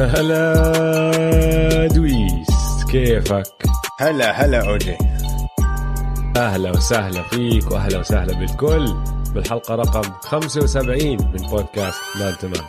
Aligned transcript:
هلا 0.00 1.86
دويس 1.86 2.46
كيفك؟ 2.90 3.46
هلا 4.00 4.30
هلا 4.44 4.68
OG 4.70 4.96
أهلا 6.36 6.70
وسهلا 6.70 7.22
فيك 7.22 7.70
وأهلا 7.70 7.98
وسهلا 7.98 8.38
بالكل 8.38 8.94
بالحلقة 9.34 9.74
رقم 9.74 10.12
75 10.20 11.06
من 11.10 11.48
بودكاست 11.50 12.00
Man 12.20 12.34
to 12.38 12.48
Man 12.48 12.64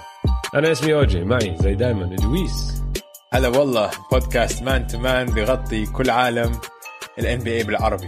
أنا 0.56 0.72
اسمي 0.72 0.94
OG 0.94 1.24
معي 1.24 1.58
زي 1.60 1.76
دائما 1.76 2.16
دويس. 2.16 2.84
هلا 3.34 3.48
والله 3.48 3.92
بودكاست 4.12 4.64
Man 4.64 4.88
to 4.88 5.00
Man 5.00 5.26
بيغطي 5.26 5.86
كل 5.86 6.10
عالم 6.10 6.52
ال 7.20 7.40
NBA 7.40 7.64
بالعربي. 7.64 8.08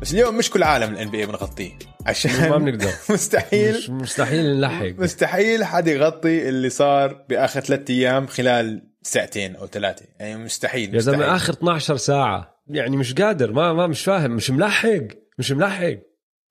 بس 0.00 0.12
اليوم 0.12 0.36
مش 0.38 0.50
كل 0.50 0.62
عالم 0.62 0.92
ال 0.92 1.10
NBA 1.10 1.26
بنغطيه. 1.26 1.78
عشان 2.08 2.50
ما 2.50 2.58
بنقدر. 2.58 2.92
مستحيل. 3.10 3.74
مش 3.76 3.90
مستحيل 3.90 4.56
نلحق 4.56 4.86
مستحيل 4.98 5.64
حد 5.64 5.88
يغطي 5.88 6.48
اللي 6.48 6.68
صار 6.70 7.12
بآخر 7.28 7.60
ثلاثة 7.60 7.94
أيام 7.94 8.26
خلال 8.26 8.82
ساعتين 9.02 9.56
أو 9.56 9.66
ثلاثة. 9.66 10.04
يعني 10.20 10.36
مستحيل 10.44 10.94
يا 10.94 11.00
زلمه 11.00 11.18
مستحيل. 11.18 11.34
آخر 11.34 11.52
12 11.52 11.96
ساعة. 11.96 12.62
يعني 12.66 12.96
مش 12.96 13.14
قادر 13.14 13.52
ما 13.52 13.72
ما 13.72 13.86
مش 13.86 14.04
فاهم 14.04 14.30
مش 14.30 14.50
ملحق 14.50 15.00
مش 15.38 15.52
ملحق 15.52 15.94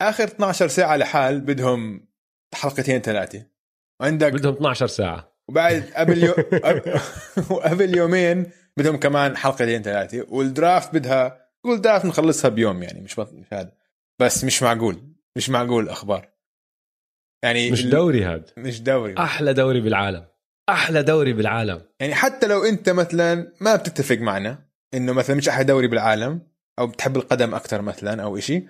آخر 0.02 0.24
12 0.24 0.68
ساعة 0.68 0.96
لحال 0.98 1.42
بدهم 1.42 2.08
حلقتين 2.54 3.02
ثلاثة. 3.02 3.44
وعندك 4.00 4.34
بدهم 4.34 4.54
12 4.54 4.88
ساعة. 4.88 5.38
وبعد 5.50 5.84
قبل 5.96 6.24
يو... 6.24 6.34
قبل- 6.64 7.00
وقبل 7.50 7.98
يومين 7.98 8.46
بدهم 8.78 8.98
كمان 8.98 9.38
حلقتين 9.38 9.82
ثلاثة. 9.82 10.26
والدرافت 10.30 10.94
بدها 10.94 11.48
قول 11.64 11.82
درافت 11.82 12.06
نخلصها 12.06 12.50
بيوم 12.50 12.84
يعني 12.84 13.02
مش 13.02 13.16
بط... 13.16 13.34
مش 13.34 13.46
هذا. 13.54 13.72
بس 14.20 14.44
مش 14.44 14.64
معقول. 14.64 15.17
مش 15.38 15.50
معقول 15.50 15.84
الاخبار 15.84 16.30
يعني 17.44 17.72
مش 17.72 17.86
دوري 17.86 18.24
هاد. 18.24 18.50
مش 18.58 18.82
دوري. 18.82 19.18
أحلى 19.18 19.54
دوري 19.54 19.82
بالعالم. 19.82 20.26
أحلى 20.70 21.04
دوري 21.04 21.34
بالعالم. 21.34 21.82
يعني 22.00 22.16
حتى 22.16 22.48
لو 22.48 22.64
أنت 22.64 22.90
مثلا 22.90 23.54
ما 23.62 23.76
بتتفق 23.76 24.18
معنا 24.18 24.70
إنه 24.94 25.14
مثلا 25.14 25.36
مش 25.36 25.50
أحلى 25.50 25.64
دوري 25.64 25.88
بالعالم 25.88 26.42
أو 26.80 26.88
بتحب 26.88 27.18
القدم 27.18 27.56
أكثر 27.56 27.82
مثلا 27.82 28.24
أو 28.24 28.38
إشي 28.38 28.64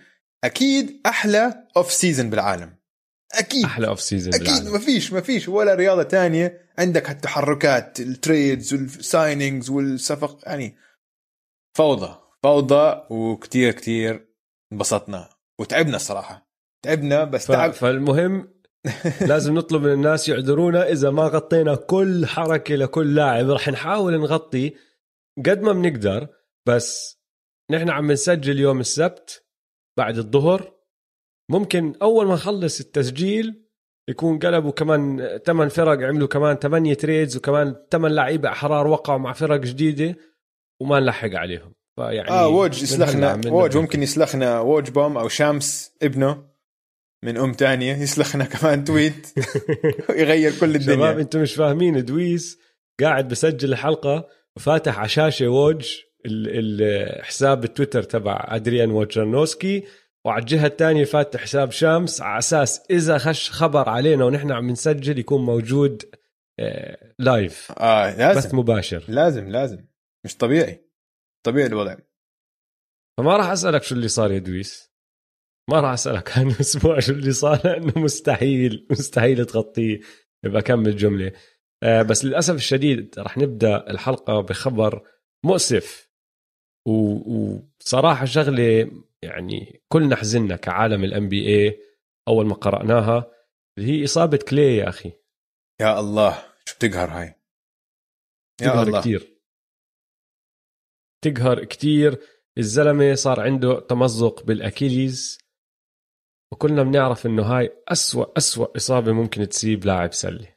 أكيد 0.43 1.01
أحلى 1.05 1.67
off 1.77 1.91
season 1.91 2.29
بالعالم. 2.29 2.77
أكيد. 3.33 3.65
أحلى 3.65 3.87
off 3.87 4.01
season 4.01 4.33
أكيد. 4.33 4.47
بالعالم. 4.47 4.71
ما 4.71 4.79
فيش 4.79 5.13
ما 5.13 5.21
فيش 5.21 5.47
ولا 5.49 5.75
رياضة 5.75 6.03
تانية 6.03 6.71
عندك 6.79 7.09
هالتحركات 7.09 7.99
ال 7.99 8.10
trades 8.10 8.73
وال 8.73 8.92
signings 8.92 9.69
والصفق 9.69 10.39
يعني 10.45 10.75
فوضى 11.77 12.19
فوضى 12.43 13.07
وكتير 13.09 13.71
كتير 13.71 14.27
انبسطنا 14.73 15.29
وتعبنا 15.59 15.95
الصراحة. 15.95 16.46
تعبنا 16.87 17.23
بس 17.23 17.47
ف... 17.47 17.51
تعب. 17.51 17.71
فالمهم 17.71 18.49
لازم 19.29 19.53
نطلب 19.53 19.83
من 19.83 19.93
الناس 19.93 20.29
يعذرونا. 20.29 20.91
إذا 20.91 21.09
ما 21.09 21.23
غطينا 21.23 21.75
كل 21.75 22.25
حركة 22.25 22.75
لكل 22.75 23.15
لاعب 23.15 23.49
رح 23.49 23.69
نحاول 23.69 24.19
نغطي 24.19 24.73
قد 25.45 25.61
ما 25.61 25.73
بنقدر. 25.73 26.27
بس 26.67 27.17
نحن 27.71 27.89
عم 27.89 28.11
نسجل 28.11 28.59
يوم 28.59 28.79
السبت 28.79 29.43
بعد 29.97 30.17
الظهر. 30.17 30.73
ممكن 31.51 31.93
أول 32.01 32.25
ما 32.25 32.33
نخلص 32.33 32.79
التسجيل 32.79 33.63
يكون 34.09 34.39
قلبوا 34.39 34.71
كمان 34.71 35.27
ثمان 35.45 35.69
فرق 35.69 36.07
عملوا 36.07 36.27
كمان 36.27 36.55
ثمانية 36.55 36.93
تريدز 36.93 37.37
وكمان 37.37 37.75
ثمان 37.91 38.11
لعيبة 38.11 38.49
احرار 38.49 38.87
وقعوا 38.87 39.19
مع 39.19 39.33
فرق 39.33 39.59
جديدة 39.59 40.15
وما 40.81 40.99
نلحق 40.99 41.33
عليهم. 41.33 41.73
فيعني 41.95 42.29
آه 42.29 42.47
ووج 42.47 42.83
يسلخنا 42.83 43.41
ووج. 43.47 43.77
ممكن 43.77 44.03
يسلخنا 44.03 44.59
ووج 44.59 44.89
bomb 44.89 45.17
أو 45.17 45.27
شامس 45.27 45.91
ابنه. 46.01 46.56
من 47.23 47.37
أم 47.37 47.53
تانية 47.53 47.95
يسلخنا 47.95 48.45
كمان 48.55 48.83
tweet. 48.83 49.27
ويغير 50.09 50.51
كل 50.59 50.81
شباب 50.81 50.89
الدنيا 50.91 51.11
أنتم 51.21 51.41
مش 51.41 51.53
فاهمين 51.55 52.05
دويس 52.05 52.59
قاعد 53.01 53.27
بسجل 53.27 53.71
الحلقة 53.71 54.27
وفاتح 54.55 54.99
على 54.99 55.09
شاشة 55.09 55.47
ووج 55.47 55.97
ال- 56.25 56.81
الحساب 57.19 57.63
التويتر 57.63 58.03
تبع 58.03 58.45
أدريان 58.49 58.91
ووجرنوسكي 58.91 59.83
وعلى 60.25 60.39
الجهة 60.41 60.65
الثانية 60.67 61.03
فاتح 61.05 61.39
حساب 61.41 61.71
شامس 61.71 62.21
على 62.21 62.37
أساس 62.39 62.81
إذا 62.89 63.17
خش 63.17 63.51
خبر 63.51 63.89
علينا 63.89 64.25
ونحن 64.25 64.51
عم 64.51 64.69
نسجل 64.69 65.19
يكون 65.19 65.41
موجود 65.45 66.03
آه، 66.59 67.13
live 67.19 67.71
آه 67.77 68.11
بث 68.11 68.19
لازم 68.19 68.57
مباشر. 68.59 69.03
لازم 69.07 69.49
لازم. 69.49 69.85
مش 70.25 70.37
طبيعي. 70.37 70.85
طبيعي 71.45 71.67
الوضع. 71.67 71.95
فما 73.17 73.37
راح 73.37 73.45
أسألك 73.49 73.83
شو 73.83 73.95
اللي 73.95 74.07
صار 74.07 74.31
يا 74.31 74.39
دويس. 74.39 74.86
ما 75.69 75.79
راح 75.79 75.91
أسألك 75.91 76.37
عن 76.37 76.47
الأسبوع 76.51 76.99
شو 76.99 77.11
اللي 77.11 77.31
صار 77.31 77.61
لأنه 77.63 77.93
مستحيل 77.95 78.87
مستحيل 78.91 79.45
تغطيه 79.45 79.99
بكمل 80.45 80.97
جمله 80.97 81.31
آه، 81.83 82.01
بس 82.01 82.25
للأسف 82.25 82.55
الشديد 82.55 83.19
راح 83.19 83.37
نبدأ 83.37 83.89
الحلقة 83.89 84.41
بخبر 84.41 85.07
مؤسف. 85.45 86.07
وصراحة 86.87 88.25
شغلة 88.25 88.91
يعني 89.21 89.83
كلنا 89.87 90.15
حزنا 90.15 90.55
كعالم 90.55 91.03
ال 91.03 91.29
NBA 91.29 91.79
أول 92.27 92.45
ما 92.45 92.53
قرأناها. 92.53 93.31
اللي 93.77 93.91
هي 93.91 94.03
إصابة 94.03 94.39
كلي 94.49 94.77
يا 94.77 94.89
أخي. 94.89 95.11
يا 95.81 95.99
الله 95.99 96.45
شو 96.65 96.75
بتقهر 96.75 97.09
هاي؟ 97.09 97.25
يا 98.61 98.67
تقهر 98.67 98.87
الله. 98.87 99.01
كتير. 99.01 99.37
تقهر 101.23 101.63
كتير. 101.63 102.19
الزلمة 102.57 103.13
صار 103.13 103.39
عنده 103.39 103.79
تمزق 103.79 104.43
بال 104.43 104.62
Achilles. 104.62 105.46
وكلنا 106.51 106.83
بنعرف 106.83 107.25
إنه 107.25 107.43
هاي 107.43 107.83
أسوأ 107.87 108.37
أسوأ 108.37 108.77
إصابة 108.77 109.11
ممكن 109.11 109.49
تصيب 109.49 109.85
لاعب 109.85 110.13
سلة. 110.13 110.55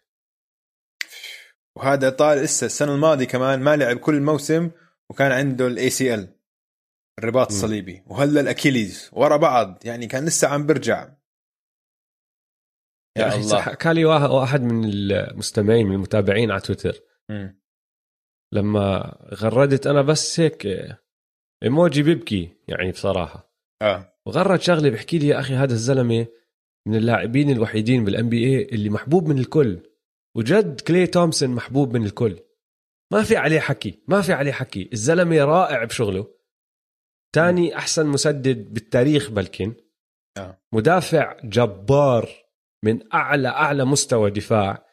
وهذا 1.77 2.11
ظل 2.11 2.39
لسه 2.39 2.67
السنة 2.67 2.95
الماضية 2.95 3.25
كمان 3.25 3.61
ما 3.61 3.77
لعب 3.77 3.97
كل 3.97 4.21
موسم 4.21 4.71
وكان 5.11 5.33
عنده 5.33 5.67
ال 5.67 5.91
ACL 5.91 6.37
الرباط 7.19 7.47
م. 7.47 7.55
الصليبي. 7.55 8.03
وهلا 8.07 8.41
ال 8.41 8.49
Achilles 8.49 9.11
ورا 9.13 9.37
بعض 9.37 9.79
يعني 9.85 10.07
كان 10.07 10.27
لسه 10.27 10.49
عم 10.49 10.67
برجع. 10.67 11.09
يا 13.17 13.23
يا 13.23 13.29
أخي 13.29 13.41
الله 13.41 13.61
حكى 13.61 13.95
لي 13.95 14.05
واحد 14.05 14.61
من 14.61 14.85
المستمعين 14.85 15.87
من 15.87 15.95
المتابعين 15.95 16.51
على 16.51 16.61
تويتر. 16.61 17.01
مم. 17.31 17.61
لما 18.53 19.17
غردت 19.35 19.87
أنا 19.87 20.03
بس 20.03 20.41
هيك 20.41 20.67
إيموجي 21.63 22.03
بيبكي 22.03 22.57
يعني 22.69 22.91
بصراحة. 22.91 23.55
آه. 23.83 24.10
وغرد 24.27 24.61
شغلة 24.61 24.91
بحكي 24.91 25.19
لي 25.19 25.27
يا 25.27 25.41
أخي 25.41 25.55
هذا 25.55 25.73
الزلمة 25.73 26.27
من 26.89 26.97
اللاعبين 26.97 27.51
الوحيدين 27.51 28.05
بال 28.05 28.29
NBA 28.29 28.63
اللي 28.63 28.91
محبوب 28.91 29.29
من 29.29 29.39
الكل. 29.39 29.83
وجد 30.37 30.81
كلي 30.81 31.07
تومسون 31.07 31.51
محبوب 31.51 31.97
من 31.97 32.07
الكل. 32.07 32.41
ما 33.13 33.23
في 33.23 33.37
عليه 33.37 33.61
حكي 33.61 34.03
ما 34.09 34.21
في 34.21 34.33
عليه 34.33 34.53
حكي. 34.53 34.91
الزلمة 34.93 35.45
رائع 35.45 35.85
بشغله. 35.85 36.35
تاني 37.35 37.77
أحسن 37.77 38.07
مسدد 38.07 38.75
بالتاريخ 38.75 39.31
بلكن. 39.31 39.75
آه. 40.39 40.63
مدافع 40.73 41.41
جبار 41.45 42.29
من 42.85 43.13
أعلى 43.15 43.49
أعلى 43.49 43.85
مستوى 43.85 44.31
دفاع. 44.31 44.87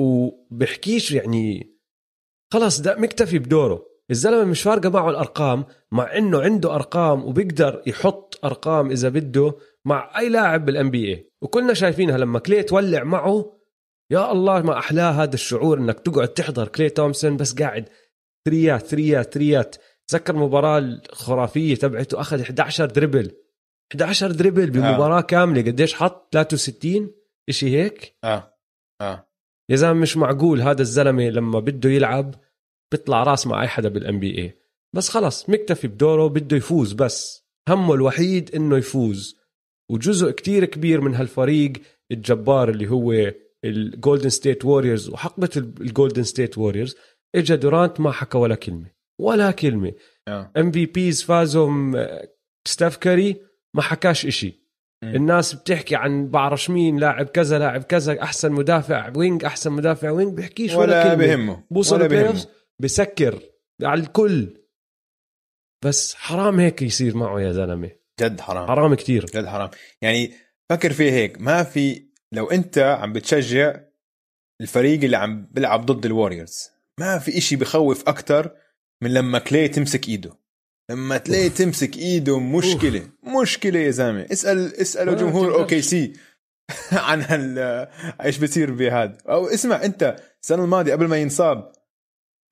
وبحكيش 0.00 1.12
يعني 1.12 1.76
خلص 2.52 2.80
ده 2.80 2.96
مكتفي 2.96 3.38
بدوره. 3.38 3.95
الزلمة 4.10 4.44
مش 4.44 4.62
فارقه 4.62 4.88
معه 4.88 5.10
الأرقام 5.10 5.64
مع 5.92 6.16
إنه 6.16 6.40
عنده 6.42 6.74
أرقام 6.74 7.24
وبيقدر 7.24 7.82
يحط 7.86 8.40
أرقام 8.44 8.90
إذا 8.90 9.08
بده 9.08 9.54
مع 9.84 10.18
أي 10.18 10.28
لاعب 10.28 10.64
بالان 10.64 10.90
بي 10.90 11.08
اي 11.08 11.30
وكلنا 11.42 11.74
شايفينها 11.74 12.18
لما 12.18 12.38
كلي 12.38 12.62
تولع 12.62 13.04
معه 13.04 13.56
يا 14.10 14.32
الله 14.32 14.62
ما 14.62 14.78
احلاه 14.78 15.10
هذا 15.10 15.34
الشعور 15.34 15.78
إنك 15.78 16.00
تقعد 16.00 16.28
تحضر 16.28 16.68
كلي 16.68 16.88
تومسون 16.88 17.36
بس 17.36 17.54
قاعد 17.54 17.88
ثريات 18.48 18.86
ثريات 18.86 19.34
ثريات. 19.34 19.76
تذكر 20.08 20.34
المباراه 20.34 20.78
الخرافية 20.78 21.74
تبعته 21.74 22.20
أخذ 22.20 22.40
11 22.40 22.86
دربل 22.86 23.32
11 23.92 24.32
دربل 24.32 24.70
بمباراة 24.70 25.20
كاملة 25.20 25.62
قديش 25.62 25.94
حط؟ 25.94 26.28
63 26.32 27.10
إشي 27.48 27.76
هيك؟ 27.76 28.16
آه. 28.24 28.58
آه. 29.00 29.28
يا 29.70 29.76
زلمة 29.76 30.00
مش 30.00 30.16
معقول 30.16 30.60
هذا 30.60 30.82
الزلمة 30.82 31.28
لما 31.28 31.60
بده 31.60 31.90
يلعب 31.90 32.34
بيطلع 32.96 33.22
راس 33.22 33.46
مع 33.46 33.62
أي 33.62 33.68
حدا 33.68 33.88
بالان 33.88 34.20
بي 34.20 34.38
اي 34.38 34.54
بس 34.94 35.08
خلص 35.08 35.50
مكتفي 35.50 35.88
بدوره 35.88 36.26
بده 36.26 36.56
يفوز 36.56 36.92
بس. 36.92 37.46
همه 37.68 37.94
الوحيد 37.94 38.54
إنه 38.54 38.76
يفوز. 38.76 39.36
وجزء 39.90 40.30
كتير 40.30 40.64
كبير 40.64 41.00
من 41.00 41.14
هالفريق 41.14 41.72
الجبار 42.12 42.68
اللي 42.68 42.90
هو 42.90 43.32
الجولدن 43.64 44.28
ستيت 44.28 44.64
ووريرز 44.64 45.08
وحقبة 45.08 45.50
الجولدن 45.56 46.22
ستيت 46.22 46.58
ووريرز 46.58 46.96
إجا 47.34 47.54
دورانت 47.54 48.00
ما 48.00 48.12
حكى 48.12 48.38
ولا 48.38 48.54
كلمة. 48.54 48.90
ولا 49.20 49.50
كلمة. 49.50 49.92
MVPs 50.28 51.22
فازوا 51.22 51.70
ستيف 52.68 52.96
كاري 52.96 53.36
ما 53.74 53.82
حكاش 53.82 54.26
إشي. 54.26 54.66
الناس 55.04 55.54
بتحكي 55.54 55.96
عن 55.96 56.28
بعرش 56.28 56.70
مين 56.70 56.98
لاعب 56.98 57.26
كذا 57.26 57.58
لاعب 57.58 57.82
كذا 57.82 58.22
أحسن 58.22 58.52
مدافع 58.52 59.12
wing 59.16 59.44
أحسن 59.44 59.72
مدافع 59.72 60.10
wing 60.10 60.38
بحكيش 60.38 60.74
ولا, 60.74 60.80
ولا 60.80 61.02
كلمة. 61.14 61.26
بهمه. 61.26 61.62
بوصل 61.70 62.02
ولا 62.02 62.28
أوفز 62.28 62.48
بسكر 62.82 63.42
على 63.82 64.00
الكل. 64.00 64.62
بس 65.84 66.14
حرام 66.14 66.60
هيك 66.60 66.82
يصير 66.82 67.16
معه 67.16 67.40
يا 67.40 67.52
زلمة. 67.52 67.90
جد 68.20 68.40
حرام. 68.40 68.66
حرام 68.66 68.94
كتير. 68.94 69.24
جد 69.26 69.46
حرام. 69.46 69.70
يعني 70.02 70.32
فكر 70.70 70.92
فيه 70.92 71.10
هيك 71.10 71.40
ما 71.40 71.62
في 71.62 72.06
لو 72.32 72.50
انت 72.50 72.78
عم 72.78 73.12
بتشجع 73.12 73.80
الفريق 74.60 75.04
اللي 75.04 75.16
عم 75.16 75.48
بيلعب 75.50 75.86
ضد 75.86 76.06
الوريورز 76.06 76.70
ما 77.00 77.18
في 77.18 77.38
إشي 77.38 77.56
بخوف 77.56 78.08
أكثر 78.08 78.50
من 79.02 79.14
لما 79.14 79.38
كلي 79.38 79.68
تمسك 79.68 80.08
إيده. 80.08 80.32
لما 80.90 81.18
كلي 81.18 81.48
تمسك 81.48 81.96
إيده 81.96 82.38
مشكلة 82.40 83.10
مشكلة 83.42 83.78
يا 83.78 83.90
زلمة. 83.90 84.26
اسأل 84.32 84.74
اسألوا 84.74 85.14
جمهور. 85.14 85.54
OKC 85.54 86.12
عن 86.92 87.22
هال 87.22 87.58
إيش 88.24 88.38
بصير 88.38 88.70
بهذا 88.70 89.18
أو 89.28 89.46
اسمع 89.46 89.84
أنت 89.84 90.16
السنة 90.42 90.64
الماضية 90.64 90.92
قبل 90.92 91.06
ما 91.06 91.16
ينصاب 91.16 91.72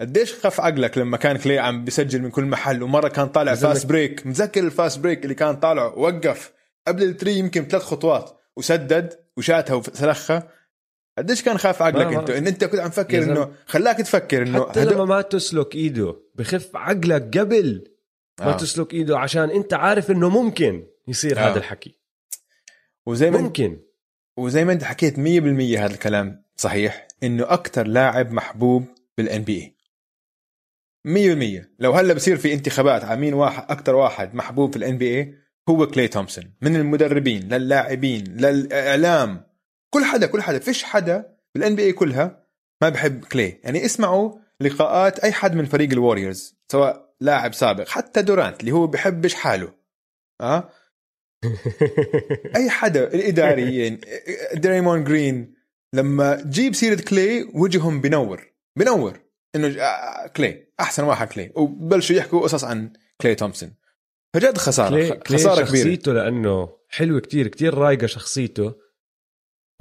قديش 0.00 0.34
خف 0.34 0.60
عقلك 0.60 0.98
لما 0.98 1.16
كان 1.16 1.36
كلي 1.36 1.58
عم 1.58 1.84
بيسجل 1.84 2.22
من 2.22 2.30
كل 2.30 2.44
محل؟ 2.44 2.82
ومرة 2.82 3.08
كان 3.08 3.28
طالع. 3.28 3.54
fast 3.54 3.86
break 3.86 4.26
متذكر 4.26 4.60
ال 4.64 4.71
fast 4.71 4.98
break 4.98 5.22
اللي 5.22 5.34
كان 5.34 5.56
طالع؟ 5.56 5.84
وقف 5.84 6.52
قبل 6.88 7.02
ال 7.02 7.08
three 7.08 7.38
يمكن 7.38 7.64
ثلاث 7.64 7.82
خطوات. 7.82 8.40
وسدد 8.56 9.18
وشاتها 9.36 9.74
وسلخها 9.74 10.48
قديش 11.18 11.42
كان 11.42 11.58
خف 11.58 11.82
عقلك 11.82 12.14
انت 12.14 12.30
إن 12.30 12.46
انت 12.46 12.64
كنت 12.64 12.80
عم 12.80 12.90
تفكر. 12.90 13.22
إنه 13.22 13.52
خلاك 13.66 13.96
تفكر 13.96 14.42
إنه 14.42 14.68
حتى 14.68 14.84
لما 14.84 15.04
ما 15.04 15.22
تسلك 15.22 15.74
إيده 15.74 16.16
بخف 16.34 16.76
عقلك 16.76 17.38
قبل 17.38 17.84
ما 18.40 18.54
آه. 18.54 18.56
تمسك 18.56 18.94
إيده 18.94 19.18
عشان 19.18 19.50
أنت 19.50 19.74
عارف 19.74 20.10
إنه 20.10 20.28
ممكن 20.28 20.86
يصير 21.08 21.38
آه. 21.38 21.40
هذا 21.40 21.58
الحكي. 21.58 21.98
وزي 23.06 23.30
ما 23.30 23.38
ممكن. 23.38 23.78
وزي 24.36 24.64
ما 24.64 24.72
أنت 24.72 24.84
حكيت 24.84 25.16
100% 25.16 25.18
هذا 25.78 25.94
الكلام 25.94 26.44
صحيح 26.56 27.08
إنه 27.22 27.44
أكثر 27.44 27.86
لاعب 27.86 28.32
محبوب 28.32 28.86
بال 29.18 29.42
NBA 29.42 29.73
100% 31.08 31.10
لو 31.78 31.92
هلا 31.92 32.14
بصير 32.14 32.36
في 32.36 32.52
انتخابات 32.52 33.04
على 33.04 33.20
مين 33.20 33.34
واحد 33.34 33.64
أكثر 33.70 33.94
واحد 33.94 34.34
محبوب 34.34 34.70
في 34.70 34.76
ال 34.76 34.98
NBA 34.98 35.34
هو 35.68 35.86
كلي 35.86 36.08
تومسون. 36.08 36.44
من 36.62 36.76
المدربين 36.76 37.54
للاعبين 37.54 38.24
للإعلام. 38.24 39.46
كل 39.90 40.04
حدا 40.04 40.26
كل 40.26 40.42
حدا. 40.42 40.58
فيش 40.58 40.84
حدا 40.84 41.36
بال 41.54 41.76
NBA 41.76 41.92
كلها 41.92 42.46
ما 42.82 42.88
بحب 42.88 43.24
كلي. 43.24 43.60
يعني 43.64 43.84
اسمعوا 43.84 44.38
لقاءات 44.60 45.18
أي 45.18 45.32
حد 45.32 45.54
من 45.54 45.64
فريق 45.64 45.90
الوريورز 45.92 46.56
سواء 46.72 47.14
لاعب 47.20 47.54
سابق 47.54 47.88
حتى 47.88 48.22
دورانت 48.22 48.60
اللي 48.60 48.72
هو 48.72 48.86
بحبش 48.86 49.34
حاله. 49.34 49.72
آه؟ 50.40 50.70
أي 52.56 52.70
حدا 52.70 53.14
الإداريين 53.14 54.00
دريمون 54.64 55.04
جرين 55.04 55.54
لما 55.94 56.36
تجيب 56.36 56.74
سيرة 56.74 57.00
كلي 57.02 57.50
وجههم 57.54 58.00
بنور. 58.00 58.52
بنور. 58.78 59.23
إنه 59.56 59.82
آه، 59.82 60.26
كلي 60.26 60.66
أحسن 60.80 61.04
واحد 61.04 61.28
كلي. 61.28 61.52
وبلشوا 61.56 62.16
يحكوا 62.16 62.40
قصص 62.40 62.64
عن 62.64 62.92
كلي 63.20 63.34
تومسون. 63.34 63.74
فجد 64.34 64.58
خسارة 64.58 64.88
كلي, 64.90 65.06
خ- 65.10 65.12
كلي 65.12 65.38
خسارة 65.38 65.54
كبيرة. 65.54 65.66
شخصيته 65.66 66.12
لأنه 66.12 66.68
حلوة 66.88 67.20
كتير 67.20 67.48
كتير 67.48 67.74
رايقة 67.74 68.06
شخصيته. 68.06 68.74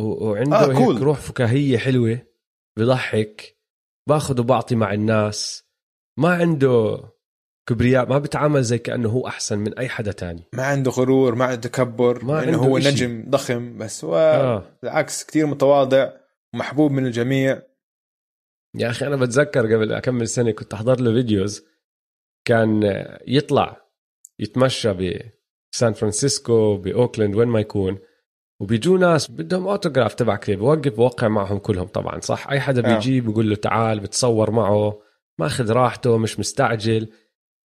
و... 0.02 0.04
وعنده 0.04 0.58
آه، 0.58 0.64
آه. 0.72 0.92
هيك 0.92 1.02
روح 1.02 1.20
فكاهية 1.20 1.78
حلوة 1.78 2.20
بضحك 2.80 3.58
باخذ 4.10 4.40
وبعطي 4.40 4.76
مع 4.76 4.94
الناس. 4.94 5.64
ما 6.20 6.30
عنده 6.34 7.04
كبرياء 7.70 8.10
ما 8.10 8.18
بتعامل 8.18 8.64
زي 8.64 8.78
كأنه 8.78 9.10
هو 9.10 9.28
أحسن 9.28 9.60
من 9.60 9.78
أي 9.78 9.90
حدا 9.90 10.12
تاني. 10.12 10.44
ما 10.54 10.64
عنده 10.66 10.92
غرور 10.92 11.36
ما 11.36 11.46
عنده 11.46 11.62
تكبر 11.62 12.26
ما 12.26 12.40
عنده 12.40 12.58
هو 12.58 12.78
إشي. 12.78 12.90
نجم 12.90 13.26
ضخم 13.30 13.78
بس 13.78 14.04
هو 14.06 14.16
آه. 14.18 14.78
بالعكس 14.84 15.24
كثير 15.26 15.46
متواضع 15.46 16.10
ومحبوب 16.54 16.92
من 16.92 17.06
الجميع. 17.06 17.62
يا 18.76 18.90
أخي 18.90 19.08
أنا 19.08 19.16
بتذكر 19.16 19.76
قبل 19.76 19.94
أكم 19.94 20.28
سنة 20.28 20.52
كنت 20.52 20.74
أحضر 20.74 21.02
له 21.02 21.14
videos 21.14 21.66
كان 22.48 22.82
يطلع 23.28 23.82
يتمشى 24.40 24.94
بسان 25.74 25.94
فرانسيسكو 25.94 26.78
باوكلاند 26.78 27.36
وين 27.36 27.48
ما 27.48 27.60
يكون 27.60 28.00
وبيجوا 28.62 28.98
ناس 28.98 29.32
بدهم 29.32 29.68
أوتوغراف 29.68 30.14
تبع 30.14 30.36
كلي 30.36 30.60
بوقف 30.60 30.94
بوقع 30.94 31.28
معهم 31.28 31.58
كلهم 31.58 31.88
طبعا 31.88 32.20
صح؟ 32.20 32.50
أي 32.50 32.60
حدا 32.60 32.92
آه. 32.92 32.96
بيجي 32.96 33.22
بيقول 33.22 33.50
له 33.50 33.56
تعال 33.56 34.00
بتصور 34.00 34.52
معه 34.52 35.02
ماخذ 35.40 35.72
راحته 35.72 36.18
مش 36.18 36.40
مستعجل. 36.40 37.10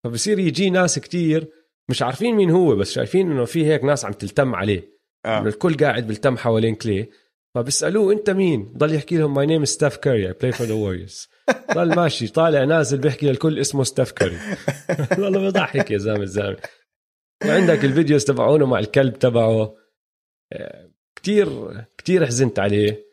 فبصير 0.05 0.39
يجي 0.39 0.71
ناس 0.71 0.99
كتير 0.99 1.49
مش 1.89 2.03
عارفين 2.03 2.35
مين 2.35 2.51
هو 2.51 2.77
بس 2.77 2.93
شايفين 2.93 3.31
إنه 3.31 3.45
في 3.45 3.67
هيك 3.67 3.85
ناس 3.85 4.05
عم 4.05 4.13
تلتم 4.13 4.55
عليه. 4.55 4.99
آه. 5.25 5.41
الكل 5.41 5.77
قاعد 5.77 6.07
بيلتم 6.07 6.37
حوالين 6.37 6.75
كلي. 6.75 7.09
فبيسألوه 7.55 8.13
أنت 8.13 8.31
مين؟ 8.31 8.73
ضل 8.77 8.95
يحكي 8.95 9.17
لهم 9.17 9.35
my 9.35 9.47
name 9.47 9.65
Steph 9.65 9.97
Curry 9.97 10.29
I 10.29 10.33
play 10.33 10.53
for 10.53 10.67
the 10.67 10.75
Warriors 10.75 11.29
ضل 11.75 11.97
ماشي 11.97 12.29
طالع 12.29 12.65
نازل 12.65 12.99
بيحكي 12.99 13.27
للكل 13.27 13.59
اسمه 13.59 13.85
ستيف 13.85 14.13
كاري 14.13 14.39
والله 15.23 15.49
بضحك 15.49 15.91
يا 15.91 15.99
زلمة 15.99 16.23
الزلمة. 16.23 16.57
وعندك 17.47 17.85
ال 17.85 17.91
videos 17.91 18.25
تبعونه 18.25 18.67
مع 18.67 18.79
الكلب 18.79 19.19
تبعه. 19.19 19.75
آه، 20.53 20.91
كتير 21.17 21.49
كتير 21.99 22.27
حزنت 22.27 22.59
عليه. 22.59 23.05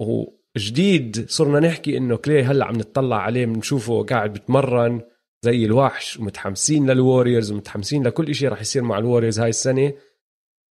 وجديد 0.00 1.30
صرنا 1.30 1.60
نحكي 1.60 1.96
إنه 1.96 2.16
كلي 2.16 2.42
هلأ 2.42 2.64
عم 2.64 2.76
نطلع 2.76 3.16
عليه 3.16 3.46
بنشوفه 3.46 4.02
قاعد 4.02 4.32
بتمرن 4.32 5.00
زي 5.44 5.64
الوحش 5.64 6.18
ومتحمسين 6.18 6.90
للوريورز 6.90 7.52
ومتحمسين 7.52 8.06
لكل 8.06 8.34
شيء 8.34 8.48
راح 8.48 8.60
يصير 8.60 8.82
مع 8.82 8.98
الوريورز 8.98 9.40
هاي 9.40 9.48
السنة. 9.48 9.92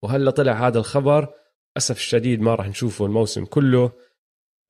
وهلأ 0.03 0.31
طلع 0.31 0.67
هذا 0.67 0.79
الخبر. 0.79 1.33
للأسف 1.75 1.97
الشديد 1.97 2.41
ما 2.41 2.55
راح 2.55 2.67
نشوفه 2.67 3.05
الموسم 3.05 3.45
كله. 3.45 3.91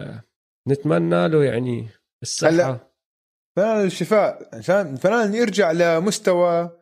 آه، 0.02 0.24
نتمنى 0.70 1.28
له 1.28 1.44
يعني 1.44 1.88
الصحة. 2.24 2.50
هلا. 2.50 2.92
فنان 3.58 3.86
الشفاء 3.86 4.50
عشان 4.58 4.96
فنان 4.96 5.36
يرجع 5.36 5.72
لمستوى 5.72 6.80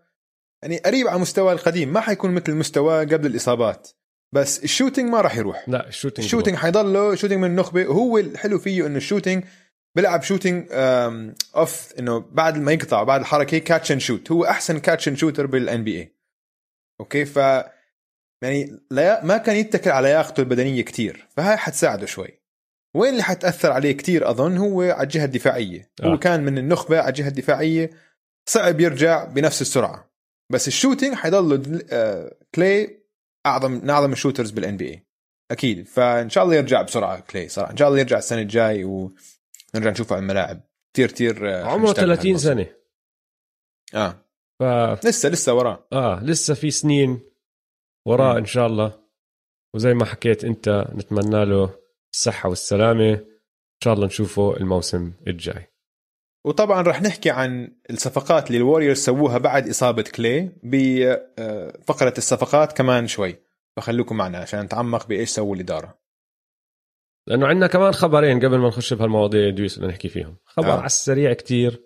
يعني 0.63 0.77
قريب 0.77 1.07
على 1.07 1.19
مستوى 1.19 1.53
القديم 1.53 1.93
ما 1.93 1.99
حيكون 1.99 2.31
مثل 2.31 2.53
مستواه 2.53 3.03
قبل 3.03 3.25
الإصابات 3.25 3.89
بس 4.33 4.63
ال 4.63 4.68
shooting 4.68 5.09
ما 5.09 5.21
راح 5.21 5.35
يروح. 5.35 5.69
لا 5.69 5.87
ال 5.87 5.91
shooting 5.91 6.25
ال 6.25 6.29
shooting 6.29 6.57
حيضله 6.57 7.15
shooting 7.15 7.41
من 7.41 7.49
النخبة 7.49 7.87
وهو 7.87 8.17
الحلو 8.17 8.59
فيه 8.59 8.87
إنه 8.87 8.97
ال 8.97 9.02
shooting 9.02 9.43
بيلعب 9.95 10.23
shooting 10.23 10.67
off 11.55 11.93
إنه 11.99 12.19
بعد 12.19 12.57
ما 12.57 12.71
يقطع 12.71 13.03
بعد 13.03 13.19
الحركة 13.19 13.57
catch 13.57 13.91
and 13.91 14.01
shoot 14.01 14.31
هو 14.31 14.45
أحسن 14.45 14.79
catch 14.79 15.07
and 15.07 15.17
shooter 15.17 15.45
بال 15.45 15.83
NBA 15.83 15.99
okay؟ 15.99 17.25
ف 17.25 17.39
يعني 18.43 18.79
لا 18.91 19.25
ما 19.25 19.37
كان 19.37 19.55
يتكل 19.55 19.89
على 19.89 20.07
لياقته 20.07 20.41
البدنية 20.41 20.81
كتير 20.81 21.27
فهاي 21.37 21.57
حتساعده 21.57 22.05
شوي. 22.05 22.43
وين 22.95 23.11
اللي 23.11 23.23
حتأثر 23.23 23.71
عليه 23.71 23.91
كتير 23.91 24.29
أظن 24.29 24.57
هو 24.57 24.81
على 24.81 25.03
الجهة 25.03 25.25
الدفاعية. 25.25 25.91
آه. 26.03 26.07
هو 26.07 26.19
كان 26.19 26.43
من 26.43 26.57
النخبة 26.57 26.99
على 26.99 27.09
الجهة 27.09 27.27
الدفاعية 27.27 27.89
صعب 28.49 28.79
يرجع 28.79 29.25
بنفس 29.25 29.61
السرعة. 29.61 30.13
بس 30.51 30.67
ال 30.67 30.72
shooting 30.72 31.15
حيضل 31.15 31.81
آه، 31.91 32.35
كلي 32.55 33.03
اعظم 33.45 33.71
من 33.71 33.89
أعظم 33.89 34.11
ال 34.11 34.51
shooters 34.51 34.77
بال 34.77 34.89
NBA 34.89 35.07
أكيد. 35.51 35.87
فإن 35.87 36.29
شاء 36.29 36.43
الله 36.43 36.55
يرجع 36.55 36.81
بسرعة 36.81 37.19
كلي 37.19 37.47
صراحة. 37.47 37.71
إن 37.71 37.77
شاء 37.77 37.87
الله 37.87 37.99
يرجع 37.99 38.17
السنة 38.17 38.41
الجاي 38.41 38.83
ونرجع 38.83 39.89
نشوفه 39.89 40.15
على 40.15 40.21
الملاعب. 40.21 40.61
كثير 40.93 41.11
كثير 41.11 41.53
عمره 41.55 41.93
30 41.93 42.37
سنة. 42.37 42.65
آه. 43.95 44.25
ف 44.59 44.63
لسه 45.05 45.29
لسه 45.29 45.53
وراه. 45.53 45.87
آه 45.93 46.23
لسه 46.23 46.53
في 46.53 46.71
سنين. 46.71 47.32
وراه. 48.07 48.37
إن 48.37 48.45
شاء 48.45 48.67
الله. 48.67 49.03
وزي 49.75 49.93
ما 49.93 50.05
حكيت 50.05 50.43
أنت 50.43 50.87
نتمنى 50.95 51.45
له 51.45 51.79
الصحة 52.13 52.49
والسلامة. 52.49 53.13
إن 53.13 53.79
شاء 53.83 53.93
الله 53.93 54.05
نشوفه 54.05 54.57
الموسم 54.57 55.13
الجاي. 55.27 55.67
وطبعا 56.45 56.81
رح 56.81 57.01
نحكي 57.01 57.29
عن 57.29 57.75
الصفقات 57.89 58.47
اللي 58.47 58.57
الوريورز 58.57 58.97
سووها 58.97 59.37
بعد 59.37 59.69
إصابة 59.69 60.01
كلي 60.01 60.51
بفقره 60.63 62.13
الصفقات 62.17 62.77
كمان 62.77 63.07
شوي. 63.07 63.35
فخلوكم 63.77 64.17
معنا 64.17 64.37
عشان 64.37 64.61
نتعمق 64.61 65.07
بإيش 65.07 65.29
سووا 65.29 65.55
الإدارة. 65.55 65.99
لأنه 67.27 67.47
عندنا 67.47 67.67
كمان 67.67 67.91
خبرين 67.91 68.39
قبل 68.39 68.57
ما 68.57 68.67
نخش 68.67 68.93
بهالمواضيع 68.93 69.49
دويس 69.49 69.77
بدنا 69.77 69.89
نحكي 69.91 70.09
فيهم. 70.09 70.37
خبر 70.45 70.67
آه. 70.67 70.77
على 70.77 70.85
السريع 70.85 71.33
كتير. 71.33 71.83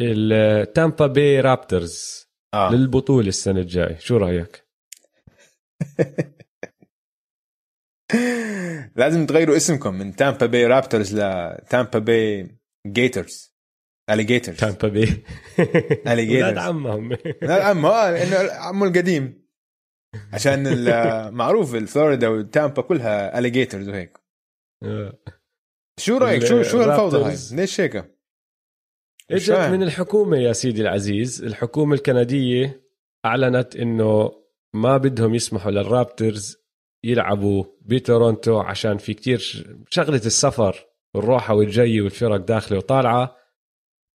التامبا 0.00 1.06
بي 1.06 1.40
رابترز 1.40 2.26
آه. 2.54 2.72
للبطولة 2.72 3.28
السنة 3.28 3.60
الجاي. 3.60 3.98
شو 3.98 4.16
رأيك؟ 4.16 4.69
لازم 8.96 9.26
تغيروا 9.26 9.56
اسمكم 9.56 9.94
من 9.94 10.16
تامبا 10.16 10.46
باي 10.46 10.66
رابترز 10.66 11.14
لتامبا 11.14 11.98
باي 11.98 12.56
Gators 12.86 13.54
Alligators 14.10 14.56
تامبا 14.56 14.88
بي 14.88 15.06
Alligators. 16.06 16.36
ولاد 16.36 16.58
عمهم. 16.58 17.16
لا 17.42 17.64
عمه 17.64 17.88
آه 17.88 18.22
انه 18.22 18.52
عمه 18.52 18.86
القديم. 18.86 19.48
عشان 20.32 20.84
معروف 21.38 21.74
الفلوريدا 21.74 22.28
والتامبا 22.28 22.82
كلها 22.82 23.38
alligators 23.38 23.88
وهيك. 23.88 24.18
آه. 24.84 25.18
شو 26.00 26.16
رأيك؟ 26.16 26.44
شو 26.44 26.62
شو 26.62 26.80
هالفوضى 26.80 27.24
هاي. 27.24 27.36
ليش 27.52 27.80
هيك؟ 27.80 28.14
إجت. 29.30 29.50
من 29.52 29.82
الحكومة 29.82 30.36
يا 30.36 30.52
سيدي 30.52 30.82
العزيز. 30.82 31.44
الحكومة 31.44 31.94
الكندية 31.94 32.82
أعلنت 33.24 33.76
إنه 33.76 34.39
ما 34.74 34.96
بدهم 34.96 35.34
يسمحوا 35.34 35.70
لل 35.70 35.89
Raptors 35.89 36.56
يلعبوا 37.04 37.64
بتورونتو 37.82 38.58
عشان 38.60 38.98
في 38.98 39.14
كتير 39.14 39.38
ش- 39.38 39.64
شغلة 39.90 40.16
السفر 40.26 40.86
والروحه 41.14 41.54
والجايه 41.54 42.00
والفرق 42.02 42.36
داخلة 42.36 42.78
وطالعة 42.78 43.36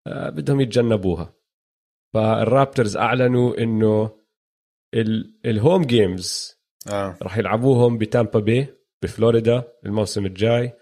آه، 0.08 0.30
بدهم 0.30 0.62
يتجنبوها. 0.62 1.36
فال 2.14 2.32
Raptors 2.32 2.98
أعلنوا 2.98 3.58
إنه 3.58 4.20
ال- 4.94 5.40
ال 5.46 5.53
home 5.53 5.82
games 5.86 6.56
آه. 6.92 7.18
راح 7.22 7.38
يلعبوهم 7.38 7.98
بتامبا 7.98 8.40
بي 8.40 8.68
بفلوريدا 9.04 9.74
الموسم 9.86 10.26
الجاي. 10.26 10.74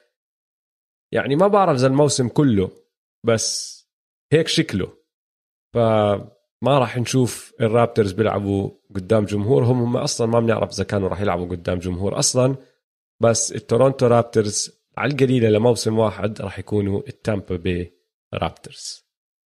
يعني 1.13 1.36
ما 1.36 1.48
بعرف 1.48 1.75
إذا 1.80 1.88
الموسم 1.88 2.27
كله 2.30 2.72
بس 3.25 3.80
هيك 4.34 4.48
شكله. 4.48 4.98
فما 6.63 6.79
راح 6.79 6.98
نشوف 6.98 7.53
ال 7.62 7.68
Raptors 7.68 8.12
بيلعبوا 8.12 8.72
قدام 8.96 9.25
جمهورهم 9.25 9.82
هم 9.82 9.98
أصلا 9.98 10.27
ما 10.27 10.39
بنعرف 10.39 10.72
إذا 10.72 10.84
كانوا 10.84 11.10
راح 11.10 11.22
يلعبوا 11.22 11.50
قدام 11.50 11.79
جمهور 11.79 12.20
أصلا. 12.20 12.55
بس 13.22 13.51
ال 13.51 13.58
Toronto 13.58 14.07
Raptors 14.07 14.72
على 14.98 15.13
القليلة 15.13 15.50
لموسم 15.50 16.00
واحد 16.00 16.41
راح 16.41 16.60
يكونوا 16.60 17.01
ال 17.07 17.15
Tampa 17.15 17.55
Bay 17.55 17.93
Raptors. 18.33 19.05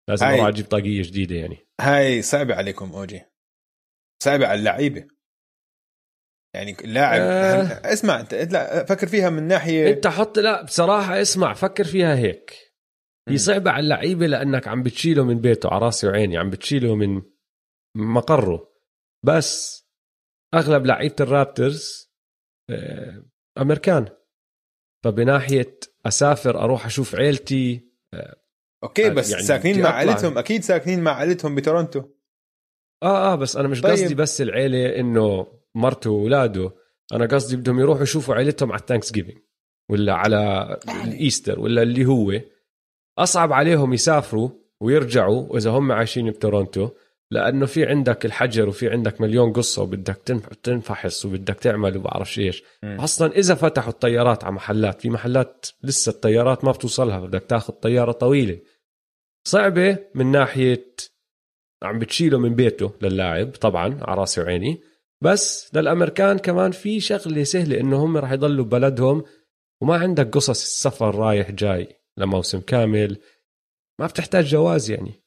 لازم 0.10 0.26
أروح 0.26 0.48
أجيب 0.48 0.66
طاقية 0.66 1.02
جديدة 1.02 1.36
يعني. 1.36 1.58
هاي 1.82 2.22
صعبة 2.22 2.56
عليكم 2.56 2.92
أوجي. 2.92 3.22
صعبة 4.24 4.48
على 4.48 4.60
اللعيبة. 4.60 5.08
يعني 6.54 6.78
اللاعب 6.84 7.22
آه. 7.22 7.94
اسمع 7.94 8.20
انت 8.20 8.34
لا 8.34 8.86
فكر 8.86 9.08
فيها 9.08 9.30
من 9.30 9.44
ناحيه 9.44 9.90
أنت 9.90 10.08
حط 10.08 10.40
لا 10.40 10.62
بصراحة 10.64 11.22
اسمع 11.22 11.54
فكر 11.54 11.84
فيها 11.84 12.16
هيك. 12.16 12.67
هي. 13.30 13.38
صعبه 13.38 13.72
على 13.72 13.84
اللعيبة 13.84 14.28
لأنك 14.28 14.68
عم 14.68 14.84
بتشيله 14.84 15.24
من 15.24 15.42
بيته 15.42 15.70
على 15.70 15.86
راسي 15.86 16.08
وعيني 16.08 16.38
عم 16.38 16.50
بتشيله 16.50 16.96
من 16.96 17.22
مقره 17.96 18.74
بس 19.26 19.84
أغلب 20.54 20.86
لعيبة 20.86 21.16
ال 21.20 21.31
Raptors 21.31 22.12
آه، 22.70 23.26
أمريكان 23.58 24.08
فبناحية 25.04 25.80
أسافر 26.06 26.60
أروح 26.60 26.86
أشوف 26.86 27.16
عيلتي 27.16 27.88
okay 28.84 29.10
بس 29.10 29.32
يعني 29.32 29.44
ساكنين 29.44 29.82
مع. 29.82 29.90
عائلتهم 29.90 30.38
أكيد 30.38 30.64
ساكنين 30.64 31.04
مع 31.04 31.12
عائلتهم 31.12 31.56
بتورونتو 31.56 32.00
آه 33.04 33.34
آه 33.34 33.36
بس 33.36 33.56
أنا 33.56 33.68
مش 33.68 33.82
طيب. 33.82 33.92
قصدي 33.92 34.16
بس 34.16 34.42
العيلة 34.42 35.00
إنه 35.00 35.48
مرته 35.76 36.10
وأولاده 36.10 36.72
أنا 37.14 37.26
قصدي 37.26 37.56
بدهم 37.56 37.80
يروحوا 37.80 38.04
يشوفوا 38.04 38.36
عيلتهم 38.36 38.72
على 38.72 38.80
ال 38.80 39.12
Thanksgiving 39.12 39.38
ولا 39.92 40.14
على 40.14 40.80
الايستر 41.06 41.60
ولا 41.60 41.82
اللي 41.82 42.06
هو 42.06 42.42
أصعب 43.18 43.54
عليهم 43.54 43.94
يسافروا 43.94 44.50
ويرجعوا 44.82 45.58
إذا 45.58 45.72
هم 45.72 45.92
عايشين 45.92 46.32
بتورونتو 46.32 46.90
لأنه 47.32 47.66
في 47.66 47.86
عندك 47.86 48.26
الحجر 48.26 48.70
وفي 48.70 48.90
عندك 48.90 49.22
مليون 49.22 49.54
قصة 49.54 49.82
وبدك 49.82 50.18
تنف- 50.26 50.54
تنفحص 50.64 51.26
وبدك 51.26 51.56
تعمل 51.56 51.98
وبعرفش 51.98 52.40
إيش. 52.40 52.64
أصلا 52.84 53.32
إذا 53.32 53.56
فتحوا 53.56 53.90
الطيارات 53.90 54.44
على 54.44 54.54
محلات 54.54 55.02
في 55.02 55.10
محلات 55.10 55.66
لسه 55.84 56.10
الطيارات 56.10 56.66
ما 56.66 56.72
بتوصلها 56.72 57.20
بدك 57.20 57.44
تاخذ 57.44 57.74
طيارة 57.74 58.12
طويلة. 58.12 58.60
صعبة 59.48 59.98
من 60.16 60.32
ناحية 60.32 60.96
عم 61.84 62.00
بتشيله 62.00 62.40
من 62.40 62.56
بيته 62.56 62.92
للاعب 63.02 63.52
طبعا 63.52 64.00
على 64.02 64.20
راسي 64.20 64.42
وعيني. 64.42 64.82
بس 65.22 65.76
للأمريكان 65.76 66.38
كمان 66.38 66.72
في 66.72 67.00
شغلة 67.00 67.44
سهلة 67.44 67.80
إنه 67.80 68.04
هم 68.06 68.18
راح 68.18 68.32
يضلوا 68.32 68.66
ببلدهم 68.66 69.24
وما 69.82 69.98
عندك 69.98 70.30
قصص 70.30 70.50
السفر 70.62 71.16
رايح 71.16 71.52
جاي. 71.52 71.88
لموسم 72.18 72.60
كامل. 72.60 73.18
ما 74.00 74.08
بتحتاج 74.08 74.46
جواز 74.46 74.92
يعني. 74.92 75.24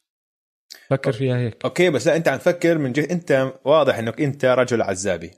فكر 0.89 1.11
فيها 1.11 1.37
هيك. 1.37 1.65
أوكي 1.65 1.89
بس 1.89 2.07
لا 2.07 2.15
أنت 2.15 2.27
عم 2.27 2.37
تفكر 2.37 2.77
من 2.77 2.91
جهة 2.93 3.11
أنت 3.11 3.53
واضح 3.65 3.97
إنك 3.97 4.21
أنت 4.21 4.45
رجل 4.45 4.81
عزابي. 4.81 5.31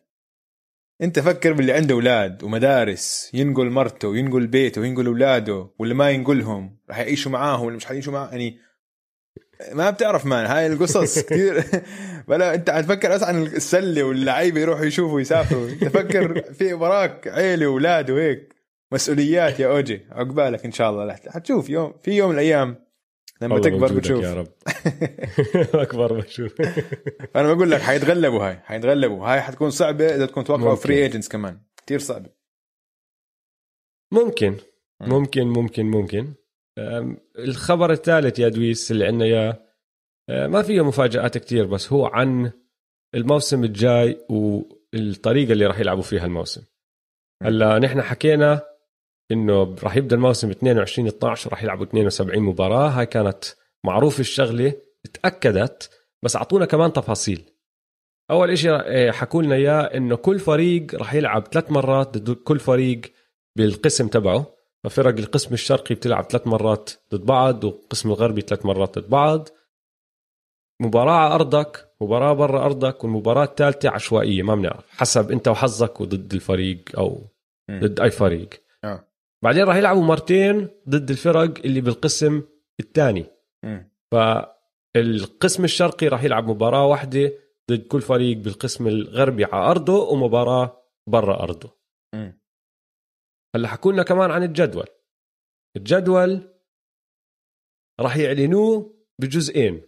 أنت 1.02 1.20
فكر 1.20 1.54
باللي 1.54 1.74
عنده 1.74 1.96
أولاد 1.96 2.44
ومدارس 2.44 3.32
ينقل 3.34 3.70
مرته 3.70 4.08
وينقل 4.08 4.48
بيته 4.48 4.82
وينقل 4.82 5.06
أولاده 5.06 5.70
ولا 5.80 5.94
ما 5.94 6.10
ينقلهم 6.10 6.78
راح 6.90 7.00
يعيشوا 7.00 7.32
معاهم 7.32 7.66
ولا 7.66 7.76
مش 7.76 7.86
حيعيشوا 7.86 8.14
معاه 8.14 8.30
يعني 8.30 8.60
ما 9.72 9.90
بتعرف 9.90 10.26
man 10.26 10.46
هاي 10.46 10.68
القصص 10.68 11.20
كثير 11.24 11.64
ولا 12.28 12.56
أنت 12.56 12.70
عم 12.70 12.82
تفكر 12.82 13.24
عن 13.24 13.44
السلة 13.44 14.04
واللعيبة 14.04 14.62
يروحوا 14.62 14.86
يشوفوا 14.86 15.22
يسافروا 15.22 15.70
أنت 15.70 15.84
فكر 15.84 16.54
في 16.54 16.74
وراك 16.74 17.28
عيلة 17.28 17.68
وأولاد 17.68 18.12
وهيك. 18.12 18.53
مسؤوليات 18.94 19.60
يا 19.60 19.68
أوجي 19.68 20.06
عقبالك 20.12 20.66
إن 20.66 20.72
شاء 20.72 20.90
الله. 20.90 21.16
حتشوف 21.16 21.70
يوم 21.70 21.94
في 22.04 22.12
يوم 22.12 22.30
من 22.30 22.36
الأيام 22.36 22.86
لما 23.42 23.60
تكبر 23.60 23.94
بتشوف. 23.94 24.24
يا 24.24 24.34
رب. 24.34 24.48
أكبر 25.84 26.20
بشوف 26.20 26.62
أنا 27.36 27.54
بقول 27.54 27.72
لك 27.72 27.82
حيتغلبوا 27.82 28.48
هاي 28.48 28.56
حيتغلبوا. 28.56 29.28
هاي 29.28 29.42
حتكون 29.42 29.70
صعبة 29.70 30.16
إذا 30.16 30.26
تكون 30.26 30.44
توقعوا. 30.44 30.76
free 30.76 31.04
agents 31.04 31.28
كمان. 31.30 31.60
كثير 31.86 32.00
صعبة. 32.00 32.30
ممكن. 34.12 34.56
مم. 35.02 35.10
ممكن 35.10 35.48
ممكن 35.48 35.86
ممكن. 35.86 36.34
الخبر 37.40 37.92
الثالث 37.92 38.40
يا 38.40 38.50
دويس 38.50 38.92
اللي 38.92 39.06
عندنا 39.06 39.26
اياه 39.26 39.60
ما 40.48 40.62
فيه 40.62 40.86
مفاجآت 40.86 41.38
كتير 41.38 41.66
بس 41.66 41.94
هو 41.94 42.06
عن 42.06 42.52
الموسم 43.16 43.64
الجاي 43.64 44.26
والطريقة 44.30 45.52
اللي 45.52 45.66
راح 45.66 45.80
يلعبوا 45.80 46.04
فيها 46.04 46.26
الموسم. 46.26 46.64
هلأ 47.44 47.80
نحن 47.80 48.02
حكينا 48.02 48.73
إنه 49.34 49.76
راح 49.84 49.96
يبدأ 49.96 50.16
الموسم 50.16 50.50
22 50.50 51.08
12 51.08 51.50
راح 51.50 51.64
يلعبوا 51.64 51.86
72 51.86 52.44
مباراة. 52.44 52.90
هاي 52.90 53.06
كانت 53.06 53.44
معروف 53.86 54.20
الشغلة 54.20 54.74
تأكدت 55.14 55.90
بس 56.24 56.36
أعطونا 56.36 56.66
كمان 56.66 56.94
تفاصيل. 56.94 57.44
أول 58.32 58.52
إشي 58.52 58.70
آه، 58.72 59.12
حكوا 59.12 59.42
لنا 59.44 59.56
إياه 59.56 59.82
إنه 59.82 60.16
كل 60.16 60.40
فريق 60.40 60.96
راح 60.96 61.14
يلعب 61.14 61.48
ثلاث 61.48 61.72
مرات 61.72 62.18
ضد 62.18 62.36
كل 62.36 62.60
فريق 62.60 63.02
بالقسم 63.58 64.08
تبعه. 64.08 64.46
ففرق 64.84 65.18
القسم 65.18 65.54
الشرقي 65.54 65.96
بتلعب 65.96 66.24
ثلاث 66.24 66.48
مرات 66.48 66.90
ضد 67.14 67.26
بعض 67.26 67.64
والقسم 67.64 68.10
الغربي 68.10 68.42
ثلاث 68.42 68.66
مرات 68.66 69.00
ضد 69.00 69.10
بعض. 69.10 69.50
مباراة 70.82 71.14
على 71.14 71.36
أرضك 71.36 71.90
مباراة 72.02 72.34
برا 72.34 72.66
أرضك 72.66 73.04
والمباراة 73.04 73.44
الثالثة 73.44 73.90
عشوائية 73.90 74.44
ما 74.44 74.56
بنعرف 74.56 74.86
حسب 74.90 75.32
أنت 75.32 75.48
وحظك 75.48 76.02
وضد 76.02 76.34
الفريق 76.34 76.82
أو. 76.98 77.28
ضد 77.72 78.00
أي 78.00 78.12
فريق. 78.12 78.50
بعدين 79.44 79.64
راح 79.64 79.76
يلعبوا 79.76 80.04
مرتين 80.04 80.70
ضد 80.90 81.10
الفرق 81.10 81.66
اللي 81.66 81.82
بالقسم 81.82 82.44
الثاني. 82.80 83.26
فالقسم 84.12 85.64
الشرقي 85.64 86.08
راح 86.08 86.24
يلعب 86.24 86.48
مباراة 86.50 86.88
واحدة 86.88 87.32
ضد 87.72 87.88
كل 87.88 88.02
فريق 88.02 88.38
بالقسم 88.38 88.88
الغربي 88.88 89.46
على 89.46 89.72
أرضه 89.72 90.10
ومباراة 90.10 90.84
برا 91.08 91.44
أرضه. 91.44 91.78
مم. 92.16 92.42
هلأ 93.56 93.68
حكوا 93.68 93.92
لنا 93.92 94.04
كمان 94.04 94.32
عن 94.32 94.44
الجدول. 94.44 94.88
الجدول 95.78 96.54
راح 98.00 98.18
يعلنوه 98.18 99.06
بجزئين. 99.22 99.82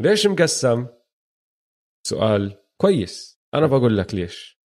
ليش 0.00 0.26
مقسم؟ 0.26 0.86
سؤال 2.06 2.64
كويس. 2.76 3.40
أنا 3.54 3.66
بقول 3.66 3.96
لك 3.98 4.14
ليش. 4.14 4.57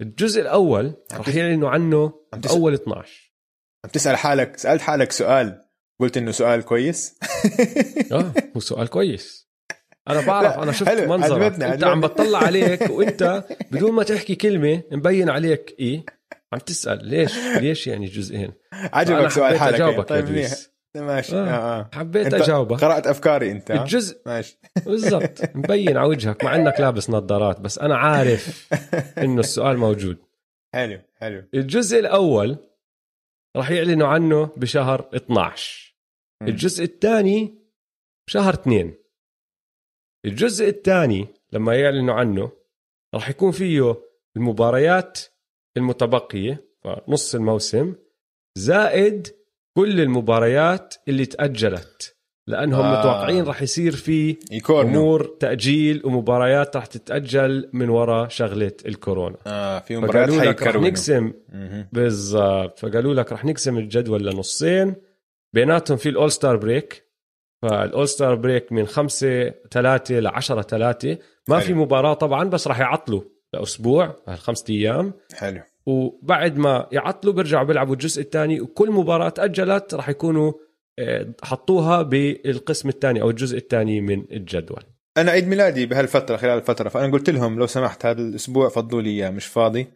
الجزء 0.00 0.40
الأول 0.40 0.94
تس- 1.08 1.34
يعلنوا 1.34 1.70
عنه 1.70 2.12
عم 2.34 2.40
تس- 2.40 2.50
أول 2.50 2.74
12 2.74 3.32
عم 3.84 3.90
تسأل 3.90 4.16
حالك 4.16 4.56
سألت 4.56 4.80
حالك 4.82 5.12
سؤال 5.12 5.60
قلت 6.00 6.16
إنه 6.16 6.30
سؤال 6.30 6.62
كويس؟ 6.64 7.18
آه 8.12 8.32
هو 8.56 8.60
سؤال 8.60 8.88
كويس. 8.88 9.44
أنا 10.08 10.20
بعرف 10.26 10.58
أنا 10.58 10.72
شفت 10.72 10.88
حلو، 10.88 11.08
منظرك. 11.16 11.62
أنت 11.62 11.84
عم. 11.84 12.00
بتطلع 12.00 12.38
عليك 12.38 12.90
وأنت 12.90 13.44
بدون 13.70 13.92
ما 13.92 14.02
تحكي 14.02 14.34
كلمة 14.34 14.82
مبين 14.92 15.28
عليك 15.30 15.74
إيه. 15.78 16.04
عم 16.52 16.58
تسأل 16.58 17.06
ليش؟ 17.08 17.32
ليش 17.38 17.86
يعني 17.86 18.06
جزئين؟ 18.06 18.52
عجبك 18.72 19.28
سؤال 19.30 19.58
حالك 19.58 19.78
يعني. 19.80 20.02
طيب 20.02 20.28
منيح. 20.30 20.50
ماشي 20.96 21.36
آه. 21.36 21.44
آه. 21.44 21.80
آه. 21.80 21.90
حبيت 21.94 22.34
أجاوبك 22.34 22.84
قرأت 22.84 23.06
أفكاري 23.06 23.50
أنت 23.50 23.70
ها؟ 23.70 23.82
الجزء 23.82 24.22
ماشي 24.26 24.58
بالضبط 24.86 25.40
مبين 25.56 25.96
على 25.96 26.08
وجهك 26.08 26.44
مع 26.44 26.54
إنك 26.56 26.80
لابس 26.80 27.10
نظارات 27.10 27.60
بس 27.60 27.78
أنا 27.78 27.96
عارف 27.96 28.72
إنه 29.18 29.40
السؤال 29.40 29.78
موجود 29.78 30.18
حلو 30.74 30.98
حلو 31.16 31.44
الجزء 31.54 31.98
الأول 31.98 32.56
راح 33.56 33.70
يعلنوا 33.70 34.08
عنه 34.08 34.50
بشهر 34.56 35.08
12 35.14 35.94
مم. 36.42 36.48
الجزء 36.48 36.84
الثاني 36.84 37.54
بشهر 38.28 38.54
2 38.54 38.94
الجزء 40.24 40.68
الثاني 40.68 41.28
لما 41.52 41.74
يعلنوا 41.74 42.14
عنه 42.14 42.52
راح 43.14 43.30
يكون 43.30 43.52
فيه 43.52 43.96
المباريات 44.36 45.20
المتبقية 45.76 46.64
نص 47.08 47.34
الموسم 47.34 47.94
زائد 48.58 49.28
كل 49.76 50.00
المباريات 50.00 50.94
اللي 51.08 51.26
تأجلت 51.26 52.16
لأنهم 52.46 52.84
آه. 52.84 53.00
متوقعين 53.00 53.44
راح 53.44 53.62
يصير 53.62 53.96
في 53.96 54.36
يكورنو 54.50 54.90
أمور 54.90 55.24
تأجيل 55.40 56.02
ومباريات 56.04 56.76
راح 56.76 56.86
تتأجل 56.86 57.70
من 57.72 57.88
وراء 57.88 58.28
شغلة 58.28 58.72
الكورونا. 58.86 59.36
آه 59.46 59.78
في 59.78 59.96
مباريات 59.96 60.30
فقالوا 60.30 60.44
لك 60.44 60.60
حيكرونوا 60.60 60.88
نقسم. 60.88 61.32
بالضبط. 61.92 62.78
فقالوا 62.78 63.14
لك 63.14 63.32
راح 63.32 63.44
نقسم 63.44 63.78
الجدول 63.78 64.26
لنصين. 64.26 64.94
بيناتهم 65.52 65.96
في 65.96 66.08
ال 66.08 66.32
All-Star 66.32 66.56
break. 66.56 67.04
فال 67.62 68.08
All-Star 68.08 68.34
break 68.34 68.72
من 68.72 68.86
خمسة 68.86 69.54
ثلاثة 69.70 70.20
ل 70.20 70.26
10 70.26 70.62
ثلاثة 70.62 71.18
ما 71.48 71.58
حلو. 71.58 71.66
في 71.66 71.74
مباراة 71.74 72.14
طبعا 72.14 72.44
بس 72.44 72.68
راح 72.68 72.80
يعطلوا 72.80 73.22
لأسبوع 73.54 74.16
هالخمسة 74.28 74.64
أيام. 74.70 75.12
حلو. 75.34 75.60
وبعد 75.86 76.56
ما 76.58 76.86
يعطلوا 76.92 77.34
بيرجعوا 77.34 77.64
بيلعبوا 77.64 77.92
الجزء 77.94 78.22
الثاني 78.22 78.60
وكل 78.60 78.90
مباراة 78.90 79.28
تأجلت 79.28 79.94
راح 79.94 80.08
يكونوا 80.08 80.52
آه، 80.98 81.26
حطوها 81.42 82.02
بالقسم 82.02 82.88
الثاني 82.88 83.22
أو 83.22 83.30
الجزء 83.30 83.58
الثاني 83.58 84.00
من 84.00 84.24
الجدول. 84.32 84.82
أنا 85.18 85.30
عيد 85.30 85.48
ميلادي 85.48 85.86
بهالفترة 85.86 86.36
خلال 86.36 86.58
الفترة 86.58 86.88
فأنا 86.88 87.12
قلت 87.12 87.30
لهم 87.30 87.58
لو 87.58 87.66
سمحت 87.66 88.06
هذا 88.06 88.20
الأسبوع 88.22 88.68
فضوا 88.68 89.02
لي 89.02 89.10
إياه 89.10 89.30
مش 89.30 89.46
فاضي 89.46 89.86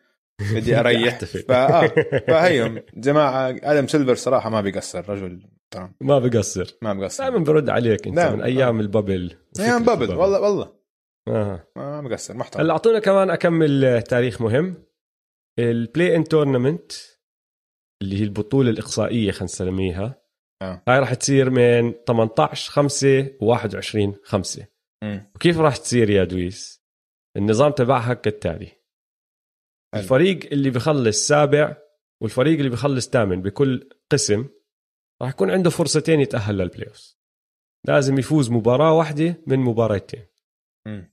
بدي 0.55 0.77
أريح. 0.81 1.19
فآه 1.25 1.93
فهيهم. 2.29 2.83
جماعة 2.97 3.57
آدم 3.63 3.87
سيلفر 3.87 4.15
صراحة 4.15 4.51
ما 4.51 4.61
بيقصر 4.61 5.11
رجل 5.11 5.41
محترم 5.73 5.93
ما 6.01 6.19
بقصر 6.19 6.77
ما 6.83 6.93
بقصر 6.95 7.25
دائما 7.25 7.39
برد 7.45 7.69
عليك 7.69 8.07
أنت. 8.07 8.19
من 8.19 8.43
أيام 8.43 8.81
ال 8.81 8.88
bubble 8.88 9.33
أيام 9.61 9.85
bubble 9.85 10.15
والله 10.15 10.41
والله. 10.41 10.73
آه. 11.29 11.65
ما 11.77 12.01
بقصر 12.01 12.35
محترم. 12.37 12.63
هلأ 12.63 12.73
أعطونا 12.73 12.99
كمان 12.99 13.31
أكمل 13.31 14.03
تاريخ 14.03 14.43
مهم. 14.43 14.75
ال 15.59 16.17
play-in 16.17 16.25
tournament 16.25 16.93
اللي 18.03 18.21
هي 18.21 18.25
البطولة 18.25 18.71
الإقصائية 18.71 19.31
خلينا 19.31 19.45
نسميها 19.45 20.23
آه. 20.63 20.83
هاي 20.89 20.99
راح 20.99 21.15
تصير 21.15 21.51
من 21.51 21.93
18 21.93 22.73
5 22.73 23.31
و 23.41 23.47
21 23.47 24.15
5 24.25 24.67
مم. 25.05 25.31
وكيف 25.35 25.59
راح 25.59 25.77
تصير 25.77 26.11
يا 26.11 26.25
دويس 26.25 26.83
النظام 27.37 27.73
تبعها 27.73 28.15
كالتالي 28.15 28.67
حلو. 28.67 30.03
الفريق 30.03 30.53
اللي 30.53 30.71
بخلص 30.71 31.27
سابع 31.29 31.77
والفريق 32.23 32.59
اللي 32.59 32.71
بخلص 32.71 33.09
ثامن 33.09 33.43
بكل 33.43 33.89
قسم 34.13 34.49
راح 35.23 35.31
يكون 35.31 35.51
عنده 35.51 35.71
فرصتين 35.71 36.21
يتأهل 36.21 36.59
لل 36.59 36.89
playoff 36.89 37.15
لازم 37.87 38.19
يفوز 38.19 38.51
مباراة 38.51 38.93
واحدة 38.93 39.43
من 39.47 39.59
مباراتين. 39.59 40.27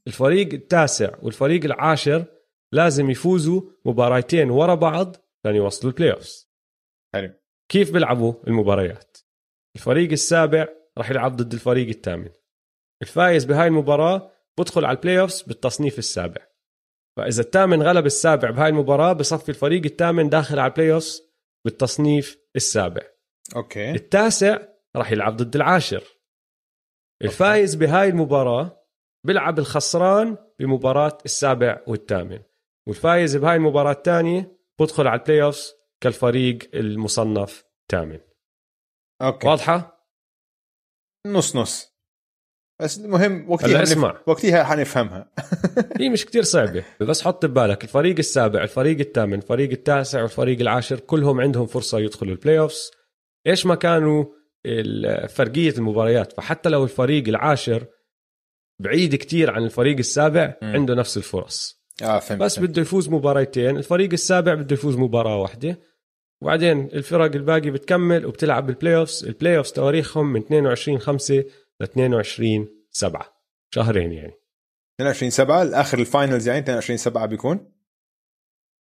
الفريق 0.07 0.53
التاسع 0.53 1.17
والفريق 1.21 1.63
العاشر 1.65 2.25
لازم 2.75 3.09
يفوزوا 3.09 3.61
مباراتين 3.85 4.49
ورا 4.49 4.75
بعض 4.75 5.15
لأن 5.45 5.55
يوصلوا 5.55 5.91
ال 5.91 6.11
playoff 6.13 6.45
حلو. 7.15 7.33
كيف 7.71 7.91
بيلعبوا 7.91 8.33
المباريات؟ 8.47 9.17
الفريق 9.75 10.11
السابع 10.11 10.67
راح 10.97 11.09
يلعب 11.09 11.35
ضد 11.35 11.53
الفريق 11.53 11.87
الثامن. 11.87 12.29
الفايز 13.01 13.45
بهاي 13.45 13.67
المباراة 13.67 14.31
بدخل 14.59 14.85
على 14.85 14.97
ال 14.97 15.19
playoff 15.19 15.47
بالتصنيف 15.47 15.99
السابع. 15.99 16.47
فإذا 17.17 17.41
الثامن 17.41 17.83
غلب 17.83 18.05
السابع 18.05 18.49
بهاي 18.49 18.69
المباراة 18.69 19.13
بصفي 19.13 19.49
الفريق 19.49 19.83
الثامن 19.85 20.29
داخل 20.29 20.59
على 20.59 20.69
ال 20.69 20.93
playoff 20.93 21.19
بالتصنيف 21.65 22.37
السابع. 22.55 23.01
okay. 23.55 23.91
التاسع 23.91 24.59
راح 24.95 25.11
يلعب 25.11 25.37
ضد 25.37 25.55
العاشر. 25.55 26.03
الفايز 27.21 27.75
بهاي 27.75 28.09
المباراة 28.09 28.85
بيلعب 29.25 29.59
الخسران 29.59 30.37
بمباراة 30.59 31.17
السابع 31.25 31.83
والثامن. 31.87 32.39
والفايز 32.87 33.37
بهاي 33.37 33.55
المباراة 33.55 33.91
الثانية 33.91 34.57
بدخل 34.79 35.07
على 35.07 35.19
ال 35.19 35.43
playoff 35.43 35.71
كالفريق 36.01 36.57
المصنف 36.73 37.63
ثامن 37.91 38.19
okay 39.21 39.47
واضحة؟ 39.47 40.07
نص 41.27 41.55
نص 41.55 41.95
بس 42.81 42.97
المهم 42.97 43.51
وقتها. 43.51 43.83
اسمع. 43.83 44.21
وقتها 44.27 44.63
حنفهمها 44.63 45.31
هي 45.99 46.09
مش 46.09 46.25
كتير 46.25 46.43
صعبة 46.43 46.83
بس 47.01 47.21
حط 47.21 47.45
ببالك 47.45 47.83
الفريق 47.83 48.17
السابع 48.17 48.63
الفريق 48.63 48.99
الثامن 48.99 49.33
الفريق 49.33 49.71
التاسع 49.71 50.21
والفريق 50.21 50.59
العاشر 50.59 50.99
كلهم 50.99 51.41
عندهم 51.41 51.65
فرصة 51.65 51.99
يدخلوا 51.99 52.31
ال 52.31 52.59
playoffs 52.59 52.91
إيش 53.47 53.65
ما 53.65 53.75
كانوا 53.75 54.25
فرقية 55.27 55.73
المباريات 55.77 56.33
فحتى 56.33 56.69
لو 56.69 56.83
الفريق 56.83 57.27
العاشر 57.27 57.85
بعيد 58.81 59.15
كتير 59.15 59.51
عن 59.51 59.63
الفريق 59.63 59.97
السابع. 59.97 60.57
عنده 60.61 60.95
نفس 60.95 61.17
الفرص 61.17 61.84
آه 62.03 62.19
فهمت 62.19 62.41
بس. 62.41 62.59
بده 62.59 62.81
يفوز 62.81 63.09
مباراتين 63.09 63.77
الفريق 63.77 64.11
السابع 64.13 64.53
بده 64.53 64.73
يفوز 64.73 64.95
مباراة 64.97 65.37
واحدة. 65.37 65.79
وبعدين 66.41 66.85
الفرق 66.85 67.35
الباقي 67.35 67.71
بتكمل 67.71 68.25
وبتلعب 68.25 68.65
بال 68.65 68.95
playoffs 68.95 69.25
ال 69.25 69.57
playoffs 69.57 69.71
تواريخهم 69.71 70.33
من 70.33 70.41
22 70.41 70.99
5 70.99 71.33
ل 71.79 71.83
22 71.83 72.67
7 72.91 73.41
شهرين 73.73 74.11
يعني. 74.11 74.33
22 74.95 75.29
7 75.29 75.61
الآخر 75.61 75.99
ال 75.99 76.06
finals 76.06 76.47
يعني 76.47 76.59
22 76.59 76.97
7 76.97 77.25
بيكون؟ 77.25 77.71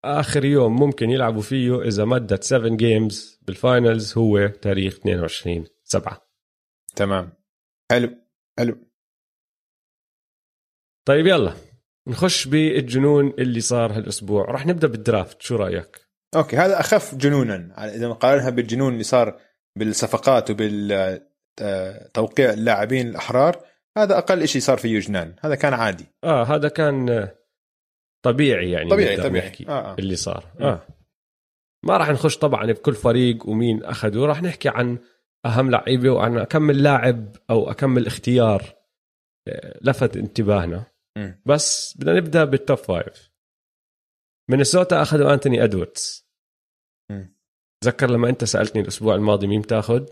آخر 0.05 0.45
يوم 0.45 0.75
ممكن 0.75 1.09
يلعبوا 1.09 1.41
فيه 1.41 1.81
إذا 1.81 2.05
مدت 2.05 2.43
7 2.43 2.75
games 2.75 3.39
بال 3.41 3.60
finals 3.60 4.17
هو 4.17 4.47
تاريخ 4.47 4.93
22 4.95 5.65
7 5.83 6.21
تمام. 6.95 7.33
حلو 7.91 8.09
حلو. 8.59 8.77
طيب 11.05 11.27
يلا. 11.27 11.53
نخش 12.07 12.47
بالجنون 12.47 13.33
اللي 13.39 13.59
صار 13.59 13.91
هالأسبوع. 13.97 14.45
رح 14.45 14.65
نبدأ 14.65 14.87
بال 14.87 15.01
draft. 15.01 15.41
شو 15.41 15.55
رأيك؟ 15.55 16.01
okay 16.35 16.57
هذا 16.57 16.79
أخف 16.79 17.15
جنونا. 17.15 17.73
على- 17.77 17.79
إذا 17.79 18.07
نقارنها 18.07 18.49
بالجنون 18.49 18.93
اللي 18.93 19.03
صار 19.03 19.39
بالصفقات 19.77 20.51
وبالتوقيع 20.51 22.53
اللاعبين 22.53 23.07
الأحرار 23.07 23.59
هذا 23.97 24.17
أقل 24.17 24.47
شيء 24.47 24.61
صار 24.61 24.77
فيه 24.77 24.99
جنان 24.99 25.35
هذا 25.41 25.55
كان 25.55 25.73
عادي. 25.73 26.05
آه 26.23 26.43
هذا 26.43 26.69
كان 26.69 27.09
آه، 27.09 27.35
طبيعي 28.25 28.71
يعني 28.71 28.89
طبيعي 28.89 29.17
طبيعي. 29.17 29.47
نحكي 29.47 29.67
آه 29.67 29.91
آه. 29.91 29.95
اللي 29.99 30.15
صار. 30.15 30.45
آه. 30.61 30.81
ما 31.85 31.97
راح 31.97 32.09
نخش 32.09 32.37
طبعا 32.37 32.71
بكل 32.71 32.93
فريق 32.93 33.47
ومين 33.49 33.83
أخذه. 33.83 34.25
راح 34.25 34.41
نحكي 34.43 34.69
عن 34.69 34.97
أهم 35.45 35.71
لعيبة 35.71 36.09
وعن 36.09 36.37
اكمل 36.37 36.83
لاعب 36.83 37.35
أو 37.49 37.71
اكمل 37.71 38.07
اختيار 38.07 38.63
آه، 39.47 39.79
لفت 39.81 40.17
انتباهنا. 40.17 40.83
بس 41.45 41.97
بدنا 41.97 42.15
نبدأ 42.17 42.43
بال 42.43 42.57
top 42.57 42.77
five 42.77 43.31
مينيسوتا 44.49 45.01
أخذوا 45.01 45.33
انتوني 45.33 45.63
ادواردز 45.63 46.27
مم. 47.11 47.35
تذكر 47.83 48.09
لما 48.09 48.29
أنت 48.29 48.43
سألتني 48.43 48.81
الأسبوع 48.81 49.15
الماضي 49.15 49.47
مين 49.47 49.61
تاخذ 49.61 50.05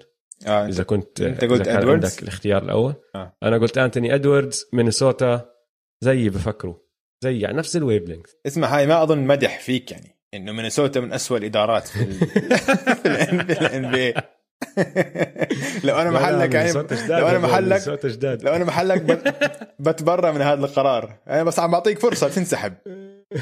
آه. 0.47 0.67
إذا 0.67 0.83
كنت 0.83 1.21
أنت 1.21 1.41
قلت 1.41 1.51
إذا 1.51 1.63
كان 1.63 1.77
إدواردز؟ 1.77 2.09
عندك 2.09 2.23
الاختيار 2.23 2.63
الأول. 2.63 2.93
آه. 3.15 3.37
أنا 3.43 3.57
قلت 3.57 3.77
انتوني 3.77 4.15
ادواردز 4.15 4.65
مينيسوتا 4.73 5.53
زيي 6.03 6.29
بفكروا. 6.29 6.83
زي 7.23 7.39
يعني 7.39 7.57
نفس 7.57 7.75
ال 7.75 8.03
wavelength 8.03 8.31
اسمع 8.47 8.77
هاي 8.77 8.87
ما 8.87 9.03
أظن 9.03 9.17
مدح 9.17 9.59
فيك 9.59 9.91
يعني 9.91 10.19
إنه 10.33 10.51
مينيسوتا 10.51 10.99
من 10.99 11.13
أسوأ 11.13 11.37
الإدارات 11.37 11.87
في 11.87 12.03
ال 12.03 12.13
في 13.01 13.61
ال 13.61 13.91
NB 13.91 14.13
لو 15.83 15.95
أنا 15.95 16.09
محلك 16.11 16.53
يعني 16.53 16.71
لو 17.09 17.27
أنا 17.27 17.39
محلك 17.39 17.87
لو 18.43 18.53
أنا 18.55 18.63
محلك 18.65 19.01
بت- 19.01 19.33
بتبرى 19.79 20.31
من 20.31 20.41
هذا 20.41 20.65
القرار. 20.65 21.13
أنا 21.29 21.43
بس 21.43 21.59
عم 21.59 21.71
بعطيك 21.71 21.99
فرصة 21.99 22.29
تنسحب. 22.29 22.73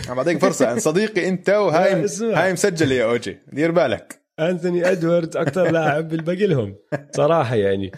عم 0.09 0.15
بعطيك 0.15 0.41
فرصة. 0.41 0.65
يعني 0.65 0.79
صديقي 0.79 1.27
أنت 1.27 1.49
وهاي. 1.49 2.05
هاي 2.21 2.53
مسجله 2.53 2.95
يا 2.95 3.05
أوجي. 3.05 3.39
دير 3.53 3.71
بالك. 3.71 4.21
انتوني 4.39 4.91
ادواردز 4.91 5.37
أكثر 5.37 5.71
لاعب 5.71 6.07
بلبق 6.09 6.47
لهم. 6.47 6.75
صراحة 7.11 7.55
يعني 7.55 7.91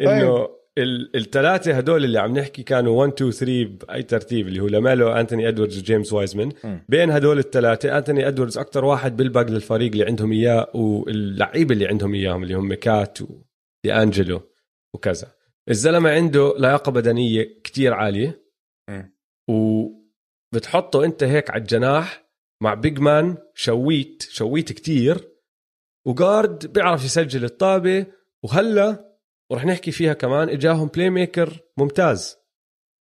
إنه 0.00 0.36
ال- 0.36 0.48
الثلاثه 0.78 1.72
هدول 1.72 2.04
اللي 2.04 2.18
عم 2.18 2.38
نحكي 2.38 2.62
كانوا 2.62 3.00
1 3.00 3.12
2 3.12 3.30
3 3.30 3.64
بأي 3.64 4.02
ترتيب 4.02 4.48
اللي 4.48 4.60
هو 4.60 4.66
لاميلو 4.66 5.08
وأنتوني 5.08 5.48
إدواردز 5.48 5.78
وجيمس 5.78 6.12
وايزمان. 6.12 6.52
بين 6.88 7.10
هدول 7.10 7.38
الثلاثه 7.38 7.98
أنتوني 7.98 8.28
إدواردز 8.28 8.58
أكثر 8.58 8.84
واحد 8.84 9.16
بيلبق 9.16 9.42
للفريق 9.42 9.92
اللي 9.92 10.04
عندهم 10.04 10.32
إياه 10.32 10.70
واللعيبة 10.74 11.74
اللي 11.74 11.86
عندهم 11.86 12.14
إياهم 12.14 12.42
اللي 12.42 12.54
هم 12.54 12.74
كات 12.74 13.22
ودي 13.22 13.94
أنجلو 13.94 14.40
وكذا 14.94 15.28
الزلمة 15.70 16.10
عنده 16.10 16.54
لياقة 16.58 16.92
بدنية 16.92 17.42
كتير 17.64 17.94
عالية. 17.94 18.42
وبتحطه 19.48 21.04
أنت 21.04 21.22
هيك 21.22 21.50
على 21.50 21.60
الجناح 21.60 22.30
مع 22.62 22.74
big 22.74 22.98
man 22.98 23.36
شويت 23.54 24.22
شويت 24.30 24.72
كتير 24.72 25.30
و 26.06 26.17
guard 26.17 26.72
بيعرف 26.72 27.04
يسجل 27.04 27.44
الطابة 27.44 28.06
وهلا 28.44 29.09
ورح 29.50 29.64
نحكي 29.66 29.90
فيها 29.90 30.12
كمان. 30.12 30.48
إجاهم 30.48 30.86
playmaker 30.88 31.58
ممتاز. 31.78 32.36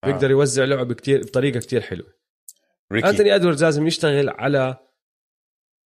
آه. 0.04 0.08
بيقدر 0.08 0.32
يوزع 0.32 0.64
لعب 0.64 0.94
كتير 0.94 1.22
بطريقة 1.22 1.60
كتير 1.60 1.82
حلوة. 1.82 2.14
ريكي. 2.94 3.10
أنتوني 3.10 3.36
إدواردز 3.36 3.64
لازم 3.64 3.88
يشتغل 3.88 4.30
على 4.30 4.78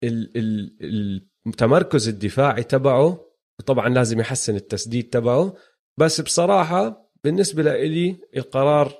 ال- 0.03 0.37
ال- 0.37 1.27
التمركز 1.47 2.07
الدفاعي 2.07 2.63
تبعه 2.63 3.25
وطبعا 3.59 3.89
لازم 3.89 4.19
يحسن 4.19 4.55
التسديد 4.55 5.09
تبعه. 5.09 5.55
بس 5.99 6.21
بصراحة 6.21 7.11
بالنسبة 7.23 7.63
لإلي 7.63 8.17
القرار 8.37 8.93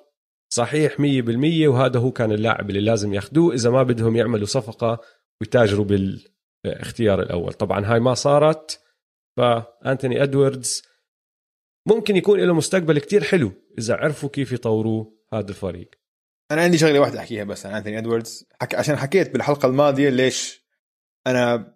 صحيح 0.54 1.00
100% 1.00 1.68
وهذا 1.68 2.00
هو 2.00 2.12
كان 2.12 2.32
اللاعب 2.32 2.70
اللي 2.70 2.82
لازم 2.82 3.14
ياخذوه 3.14 3.54
إذا 3.54 3.70
ما 3.70 3.84
بدهم 3.84 4.16
يعملوا 4.16 4.46
صفقة 4.46 5.00
ويتاجروا 5.42 5.86
بالاختيار 6.66 7.22
الأول. 7.22 7.54
طبعا 7.54 7.86
هاي 7.86 8.00
ما 8.00 8.14
صارت. 8.14 8.80
فأنتوني 9.38 10.24
إدواردز 10.24 10.84
ممكن 11.86 12.16
يكون 12.16 12.40
له 12.40 12.54
مستقبل 12.54 13.00
كتير 13.00 13.24
حلو 13.24 13.52
إذا 13.80 13.96
عرفوا 13.96 14.30
كيف 14.30 14.52
يطوروه 14.52 15.18
هذا 15.34 15.50
الفريق. 15.50 15.90
أنا 16.52 16.62
عندي 16.62 16.78
شغلة 16.78 17.00
واحدة 17.00 17.20
أحكيها 17.20 17.44
بس 17.44 17.66
عن 17.66 17.76
انثوني 17.76 17.98
إدواردز. 17.98 18.48
حك... 18.62 18.76
عشان 18.76 18.96
حكيت 18.96 19.34
بالحلقة 19.34 19.68
الماضية 19.68 20.10
ليش 20.10 20.66
أنا 21.28 21.74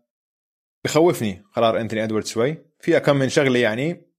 بخوفني 0.86 1.44
قرار 1.54 1.82
انثوني 1.82 2.04
إدواردز 2.04 2.28
شوي. 2.28 2.58
في 2.80 3.00
كم 3.00 3.16
من 3.16 3.30
شغلة 3.30 3.60
يعني 3.60 4.12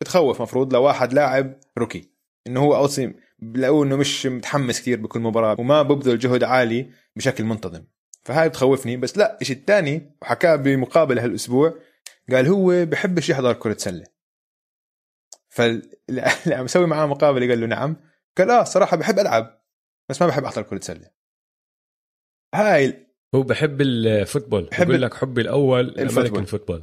بتخوف 0.00 0.42
مفروض 0.42 0.72
لو 0.72 0.82
واحد 0.82 1.12
لاعب 1.12 1.60
روكي. 1.78 2.10
إنه 2.46 2.60
هو 2.60 2.76
اوصي 2.76 3.14
بلاقوه 3.38 3.84
إنه 3.84 3.96
مش 3.96 4.26
متحمس 4.26 4.80
كثير 4.80 5.00
بكل 5.00 5.20
مباراة 5.20 5.60
وما 5.60 5.82
ببذل 5.82 6.18
جهد 6.18 6.44
عالي 6.44 6.90
بشكل 7.16 7.44
منتظم. 7.44 7.84
فهاي 8.24 8.48
بتخوفني 8.48 8.96
بس 8.96 9.18
لا 9.18 9.38
الشيء 9.40 9.56
الثاني 9.56 10.16
وحكاه 10.22 10.56
بمقابله 10.56 11.24
هالأسبوع 11.24 11.74
قال 12.30 12.46
هو 12.46 12.84
بحبش 12.84 13.30
يحضر 13.30 13.52
كرة 13.52 13.76
سلة. 13.76 14.17
يسوي 16.48 16.86
معاه 16.92 17.06
مقابلة 17.06 17.48
قال 17.48 17.60
له 17.60 17.66
نعم. 17.66 17.96
قال 18.38 18.50
آه 18.50 18.64
صراحة 18.64 18.96
بحب 18.96 19.18
ألعب 19.18 19.62
بس 20.10 20.22
ما 20.22 20.28
بحب 20.28 20.44
احضر 20.44 20.62
كره 20.62 20.80
سله 20.80 21.10
هاي 22.54 23.08
هو 23.34 23.42
بحب 23.42 23.80
ال 23.80 23.88
football. 23.88 24.64
بحب 24.64 24.86
بقول 24.86 25.02
لك 25.02 25.14
حبي 25.14 25.40
الأول 25.40 25.80
ال 25.80 25.83
football. 25.83 26.08
ال 26.08 26.12
American 26.12 26.44
football. 26.44 26.82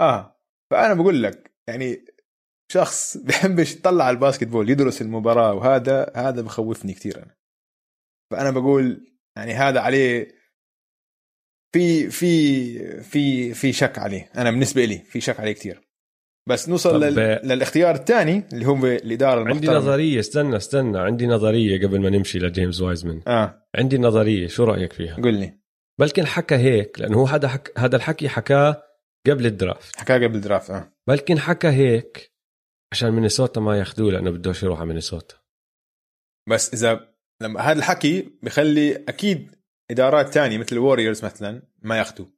آه 0.00 0.40
فأنا 0.70 0.94
بقول 0.94 1.22
لك 1.22 1.54
يعني 1.68 2.04
شخص 2.72 3.16
بحبش 3.26 3.74
يطلع 3.74 4.04
على 4.04 4.14
ال 4.14 4.46
basketball 4.46 4.70
يدرس 4.70 5.02
المباراة 5.02 5.54
وهذا 5.54 6.12
هذا 6.16 6.42
بخوفني 6.42 6.92
كثير 6.92 7.22
أنا. 7.22 7.36
فأنا 8.30 8.50
بقول 8.50 9.14
يعني 9.36 9.52
هذا 9.52 9.80
عليه 9.80 10.38
في 11.74 12.10
في 12.10 13.02
في 13.02 13.54
في 13.54 13.72
شك 13.72 13.98
عليه. 13.98 14.30
أنا 14.36 14.50
بالنسبة 14.50 14.84
لي 14.84 14.98
في 14.98 15.20
شك 15.20 15.40
عليه 15.40 15.52
كثير 15.52 15.87
بس 16.48 16.68
نوصل 16.68 17.04
لل... 17.04 17.40
للاختيار 17.44 17.94
الثاني 17.94 18.44
اللي 18.52 18.66
هو 18.66 18.86
الإدارة 18.86 19.40
المحترمة. 19.40 19.72
عندي 19.72 19.86
نظرية 19.86 20.20
استنى 20.20 20.56
استنى 20.56 20.98
عندي 20.98 21.26
نظرية 21.26 21.86
قبل 21.86 22.00
ما 22.00 22.10
نمشي 22.10 22.38
لجيمس 22.38 22.80
وايزمان 22.80 23.22
آه. 23.26 23.68
عندي 23.74 23.98
نظرية 23.98 24.46
شو 24.46 24.64
رأيك 24.64 24.92
فيها؟ 24.92 25.14
قل 25.14 25.34
لي. 25.34 25.58
بلكن 25.98 26.26
حكى 26.26 26.54
هيك 26.54 27.00
لأنه 27.00 27.18
هو 27.18 27.24
هذا 27.24 27.48
حك... 27.48 27.72
هذا 27.78 27.96
الحكي 27.96 28.28
حكاه 28.28 28.82
قبل 29.26 29.46
ال 29.46 29.53
draft. 29.53 29.96
حكاه 29.96 30.14
قبل 30.14 30.34
ال 30.34 30.40
draft 30.40 30.70
آه. 30.70 30.92
بلكن 31.06 31.38
حكى 31.38 31.68
هيك 31.68 32.32
عشان 32.92 33.10
مينيسوتا 33.10 33.60
ما 33.60 33.78
ياخذوه 33.78 34.12
لأنه 34.12 34.30
بدوش 34.30 34.62
يروح 34.62 34.78
على 34.78 34.88
مينيسوتا. 34.88 35.34
بس 36.48 36.74
إذا 36.74 37.08
لما 37.42 37.60
هذا 37.60 37.78
الحكي 37.78 38.38
بخلي 38.42 38.96
أكيد 38.96 39.50
إدارات 39.90 40.34
تانية 40.34 40.58
مثل 40.58 40.76
الوريورز 40.76 41.24
مثلا 41.24 41.62
ما 41.82 41.98
ياخذوه. 41.98 42.37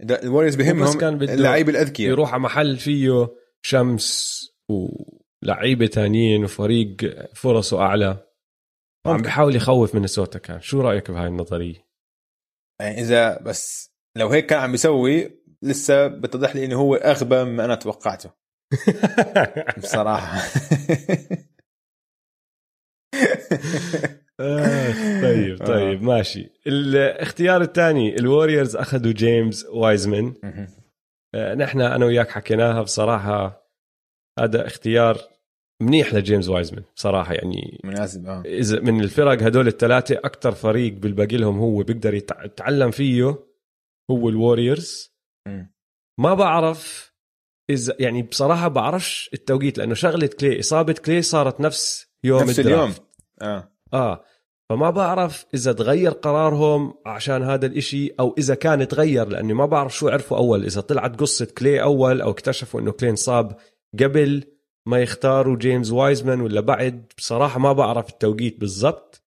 الوريورز 0.00 0.54
بهمهم 0.54 1.22
اللعيبه 1.22 1.70
الأذكياء. 1.70 2.10
يروح 2.10 2.32
على 2.32 2.42
محل 2.42 2.76
فيه 2.76 3.28
شمس 3.62 4.42
ولعيبة 4.68 5.86
تانيين 5.86 6.44
وفريق 6.44 6.96
فرصه 7.34 7.80
أعلى. 7.80 8.26
عم 9.06 9.22
بحاول 9.22 9.56
يخوف 9.56 9.94
مينيسوتا 9.94 10.38
كان. 10.38 10.60
شو 10.60 10.80
رأيك 10.80 11.10
بهاي 11.10 11.26
النظرية؟ 11.26 11.86
يعني 12.80 13.00
إذا 13.00 13.42
بس 13.42 13.92
لو 14.16 14.28
هيك 14.28 14.46
كان 14.46 14.58
عم 14.58 14.72
بيسوي 14.72 15.42
لسه 15.62 16.06
بتضح 16.06 16.56
لي 16.56 16.64
إنه 16.64 16.76
هو 16.76 16.94
أغبى 16.94 17.44
مما 17.44 17.64
أنا 17.64 17.74
توقعته. 17.74 18.30
بصراحة. 19.82 20.42
آه 24.40 24.92
طيب 25.22 25.66
طيب 25.66 26.02
آه. 26.02 26.04
ماشي. 26.04 26.50
الاختيار 26.66 27.62
الثاني 27.62 28.16
الوريورز 28.16 28.76
أخذوا 28.76 29.12
جيمس 29.12 29.64
وايزمان 29.64 30.34
آه 31.34 31.54
نحن 31.54 31.80
أنا 31.80 32.06
وياك 32.06 32.30
حكيناها 32.30 32.82
بصراحة. 32.82 33.66
هذا 34.38 34.66
اختيار 34.66 35.18
منيح 35.82 36.14
لجيمس 36.14 36.48
وايزمان 36.48 36.84
بصراحة 36.96 37.34
يعني 37.34 37.80
مناسب 37.84 38.26
آه. 38.26 38.42
إذا 38.46 38.80
من 38.80 39.00
الفرق 39.00 39.42
هدول 39.42 39.66
الثلاثة 39.66 40.14
أكثر 40.14 40.52
فريق 40.52 40.92
بلبق 40.92 41.36
لهم 41.36 41.58
هو 41.58 41.82
بيقدر 41.82 42.14
يتعلم 42.14 42.90
فيه 42.90 43.38
هو 44.10 44.28
الوريورز. 44.28 45.16
ما 46.20 46.34
بعرف 46.34 47.12
إذا 47.70 47.96
يعني 48.00 48.22
بصراحة 48.22 48.68
بعرفش 48.68 49.30
التوقيت 49.34 49.78
لأنه 49.78 49.94
شغلة 49.94 50.26
كلي 50.26 50.60
إصابة 50.60 50.92
كلي 50.92 51.22
صارت 51.22 51.60
نفس 51.60 52.06
يوم 52.24 52.42
نفس 52.42 52.60
اليوم. 52.60 52.94
آه. 53.42 53.75
آه 53.96 54.24
فما 54.70 54.90
بعرف 54.90 55.46
إذا 55.54 55.72
تغير 55.72 56.10
قرارهم 56.10 56.94
عشان 57.06 57.42
هذا 57.42 57.66
الإشي 57.66 58.10
أو 58.20 58.34
إذا 58.38 58.54
كان 58.54 58.88
تغير 58.88 59.28
لأني 59.28 59.54
ما 59.54 59.66
بعرف 59.66 59.96
شو 59.96 60.08
عرفوا 60.08 60.36
أول 60.36 60.64
إذا 60.64 60.80
طلعت 60.80 61.20
قصة 61.20 61.48
كلي 61.58 61.82
أول 61.82 62.20
أو 62.20 62.30
اكتشفوا 62.30 62.80
إنه 62.80 62.92
كلي 62.92 63.10
انصاب 63.10 63.56
قبل 64.00 64.44
ما 64.86 64.98
يختاروا 64.98 65.56
جيمس 65.56 65.90
وايزمان 65.90 66.40
ولا 66.40 66.60
بعد 66.60 67.12
بصراحة 67.18 67.58
ما 67.58 67.72
بعرف 67.72 68.08
التوقيت 68.08 68.60
بالضبط 68.60 69.22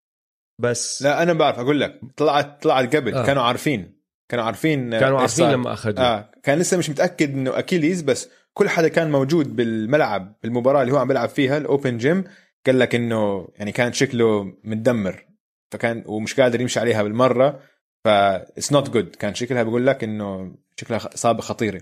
بس 0.61 1.01
لا 1.01 1.23
أنا 1.23 1.33
بعرف 1.33 1.59
أقول 1.59 1.79
لك 1.79 1.99
طلعت 2.17 2.63
طلعت 2.63 2.95
قبل 2.95 3.13
آه. 3.13 3.25
كانوا 3.25 3.43
عارفين 3.43 3.99
كانوا 4.29 4.45
عارفين 4.45 4.99
كانوا 4.99 5.19
عارفين 5.19 5.51
لما 5.51 5.73
أخذوه 5.73 6.05
آه. 6.05 6.31
كان 6.43 6.59
لسه 6.59 6.77
مش 6.77 6.89
متأكد 6.89 7.33
إنه 7.33 7.59
أكيليز 7.59 8.01
بس 8.01 8.29
كل 8.53 8.69
حدا 8.69 8.87
كان 8.87 9.11
موجود 9.11 9.55
بالملعب 9.55 10.35
بالمباراة 10.43 10.81
اللي 10.81 10.93
هو 10.93 10.97
عم 10.97 11.07
بيلعب 11.07 11.29
فيها 11.29 11.57
ال 11.57 11.65
open 11.65 11.97
gym 11.97 12.23
قال 12.69 12.79
لك 12.79 12.95
إنه 12.95 13.47
يعني 13.57 13.71
كان 13.71 13.93
شكله 13.93 14.43
متدمر 14.63 15.25
فكان 15.71 16.03
ومش 16.05 16.39
قادر 16.39 16.61
يمشي 16.61 16.79
عليها 16.79 17.03
بالمرة 17.03 17.59
ف 18.03 18.07
it's 18.07 18.71
not 18.71 18.89
good 18.89 19.15
كان 19.15 19.35
شكلها 19.35 19.63
بقول 19.63 19.87
لك 19.87 20.03
إنه 20.03 20.55
شكلها 20.77 21.09
اصابه 21.13 21.41
خطيرة. 21.41 21.81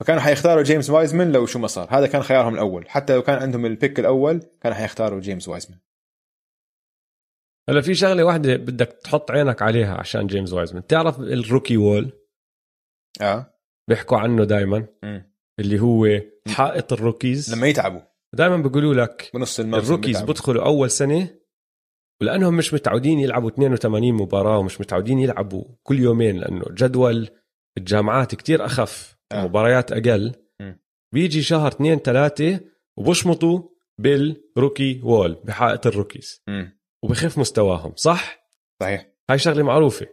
فكانوا 0.00 0.20
حيختاروا 0.20 0.62
جيمس 0.62 0.90
وايزمان 0.90 1.32
لو 1.32 1.46
شو 1.46 1.58
ما 1.58 1.66
صار. 1.66 1.88
هذا 1.90 2.06
كان 2.06 2.22
خيارهم 2.22 2.54
الأول. 2.54 2.88
حتى 2.88 3.14
لو 3.14 3.22
كان 3.22 3.38
عندهم 3.38 3.66
ال 3.66 3.73
pick 3.73 4.00
الأول 4.00 4.40
كانوا 4.60 4.76
حيختاروا 4.76 5.20
جيمس 5.20 5.48
وايزمان 5.48 5.78
هلا 7.68 7.80
في 7.80 7.94
شغلة 7.94 8.24
واحدة 8.24 8.56
بدك 8.56 8.98
تحط 9.04 9.30
عينك 9.30 9.62
عليها 9.62 9.94
عشان 9.94 10.26
جيمس 10.26 10.52
وايزمان 10.52 10.86
تعرف 10.86 11.20
ال 11.20 11.28
rookie 11.28 11.76
wall؟ 11.76 12.12
آه. 13.20 13.54
بيحكوا 13.88 14.18
عنه 14.18 14.44
دائما 14.44 14.86
اللي 15.60 15.80
هو 15.80 16.20
حائط 16.48 16.92
ال 16.92 16.99
rookies. 16.99 17.54
لما 17.54 17.66
يتعبوا. 17.66 18.00
دائما 18.34 18.56
بيقولوا 18.56 18.94
لك 18.94 19.30
بنص 19.34 19.60
ال 19.60 19.68
rookies 19.68 20.22
بيدخلوا 20.22 20.64
أول 20.66 20.90
سنة 20.90 21.28
ولانهم 22.20 22.56
مش 22.56 22.74
متعودين 22.74 23.18
يلعبوا 23.18 23.50
82 23.50 24.12
مباراة 24.12 24.58
ومش 24.58 24.80
متعودين 24.80 25.18
يلعبوا 25.18 25.64
كل 25.82 25.98
يومين 25.98 26.38
لأنه 26.38 26.64
جدول 26.70 27.28
الجامعات 27.78 28.34
كتير 28.34 28.64
أخف 28.64 29.16
آه. 29.32 29.44
مباريات 29.44 29.92
أقل 29.92 30.32
م. 30.60 30.72
بيجي 31.14 31.42
شهر 31.42 31.68
اثنين 31.68 31.98
ثلاثة 31.98 32.60
وبشمطوا 32.96 33.62
بال 33.98 34.23
rookie 34.23 35.00
wall 35.04 35.34
بحائط 35.44 35.86
ال 35.86 35.93
rookies 35.93 36.42
م. 36.48 36.64
وبخف 37.04 37.38
مستواهم 37.38 37.92
صح؟ 37.96 38.48
صحيح 38.82 39.12
هاي 39.30 39.38
شغلة 39.38 39.62
معروفة 39.62 40.06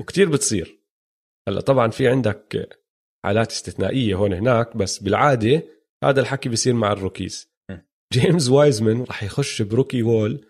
وكتير 0.00 0.28
بتصير 0.28 0.80
هلأ 1.48 1.60
طبعا 1.60 1.90
في 1.90 2.08
عندك 2.08 2.68
حالات 3.24 3.50
استثنائية 3.50 4.14
هون 4.14 4.32
هناك 4.32 4.76
بس 4.76 4.98
بالعادة 4.98 5.62
هذا 6.04 6.20
الحكي 6.20 6.48
بيصير 6.48 6.74
مع 6.74 6.92
ال 6.92 6.99
rookies 6.99 7.49
جيمس 8.12 8.48
وايزمان 8.48 9.02
راح 9.02 9.22
يخش 9.22 9.62
ب 9.62 9.68
rookie 9.68 10.02
wall 10.02 10.46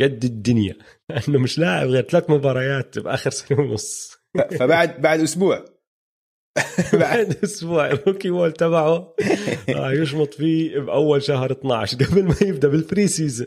قد 0.00 0.24
الدنيا. 0.24 0.76
لأنه 1.10 1.38
مش 1.38 1.58
لاعب 1.58 1.88
غير 1.88 2.02
ثلاث 2.02 2.30
مباريات 2.30 2.98
بآخر 2.98 3.30
سنة 3.30 3.60
ونص. 3.60 4.18
فبعد 4.58 5.00
بعد 5.00 5.20
أسبوع. 5.20 5.64
بعد 6.92 7.38
أسبوع 7.44 7.90
ال 7.90 7.96
rookie 7.96 8.30
wall 8.30 8.52
تبعه 8.52 9.14
راح 9.68 9.90
يشمط 10.02 10.34
فيه 10.34 10.78
بأول 10.78 11.22
شهر 11.22 11.52
12 11.52 12.04
قبل 12.04 12.24
ما 12.24 12.34
يبدأ 12.42 12.68
بال 12.68 13.08
preseason 13.08 13.46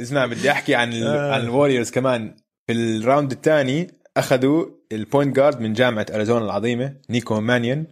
اسمع 0.00 0.26
بدي 0.26 0.50
أحكي 0.50 0.74
عن 0.74 0.92
آه. 0.92 1.32
عن 1.32 1.40
الوريورز 1.40 1.90
كمان. 1.90 2.36
في 2.66 2.72
ال 2.72 2.82
round 2.82 3.32
الثاني 3.32 3.90
أخذوا 4.16 4.66
ال 4.92 4.99
point 4.99 5.36
guard 5.36 5.60
من 5.60 5.72
جامعة 5.72 6.06
أريزونا 6.10 6.44
العظيمة 6.44 6.96
نيكو 7.10 7.40
مانيون. 7.40 7.86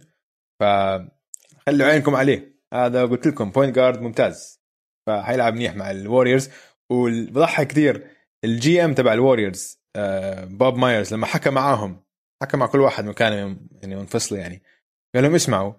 فخلوا 0.59 1.87
عينكم 1.87 2.15
عليه. 2.15 2.52
هذا 2.73 3.05
قلت 3.05 3.27
لكم 3.27 3.51
point 3.51 3.75
guard 3.75 4.01
ممتاز. 4.01 4.63
فحيلعب 5.07 5.53
منيح 5.53 5.75
مع 5.75 5.91
الوريورز 5.91 6.49
وبضحك 6.91 7.67
كثير 7.67 8.07
ال 8.43 8.85
GM 8.85 8.93
تبع 8.93 9.13
الوريورز 9.13 9.79
بوب 10.43 10.77
مايرز 10.77 11.13
لما 11.13 11.25
حكى 11.25 11.49
معاهم 11.49 12.03
حكى 12.41 12.57
مع 12.57 12.65
كل 12.65 12.79
واحد 12.79 13.05
مكان 13.05 13.57
يعني 13.81 13.95
منفصله 13.95 14.39
يعني. 14.39 14.63
قال 15.15 15.23
لهم 15.23 15.35
اسمعوا 15.35 15.73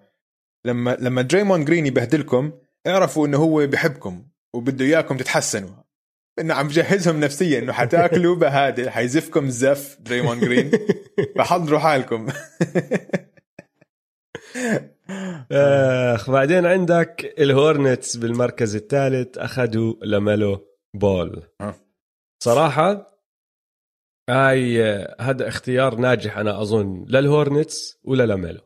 لما 0.65 0.97
لما 0.99 1.21
دريمون 1.21 1.65
جرين 1.65 1.85
يبهدلكم 1.85 2.51
اعرفوا 2.87 3.27
إنه 3.27 3.37
هو 3.37 3.67
بحبكم 3.67 4.27
وبده 4.55 4.85
إياكم 4.85 5.17
تتحسنوا. 5.17 5.69
إنه 6.39 6.53
عم 6.53 6.67
بجهزهم 6.67 7.19
نفسيا 7.19 7.59
إنه 7.59 7.73
حتأكلوا 7.73 8.35
بهادل 8.41 8.89
حيزفكم 8.89 9.49
زف 9.49 9.97
دريمون 9.99 10.39
جرين 10.39 10.71
فحضروا 11.37 11.79
حالكم. 11.79 12.27
آخ 15.51 16.29
بعدين 16.29 16.65
عندك 16.65 17.35
الهورنتس 17.39 18.15
بالمركز 18.15 18.75
الثالث 18.75 19.37
أخذوا 19.37 19.93
لميلو 20.03 20.67
بول. 20.93 21.43
صراحة 22.43 23.15
هاي 24.29 24.83
هذا 25.19 25.47
اختيار 25.47 25.95
ناجح 25.95 26.37
أنا 26.37 26.61
أظن 26.61 27.05
للهورنتس 27.09 27.99
ولا 28.03 28.25
لميلو 28.25 28.61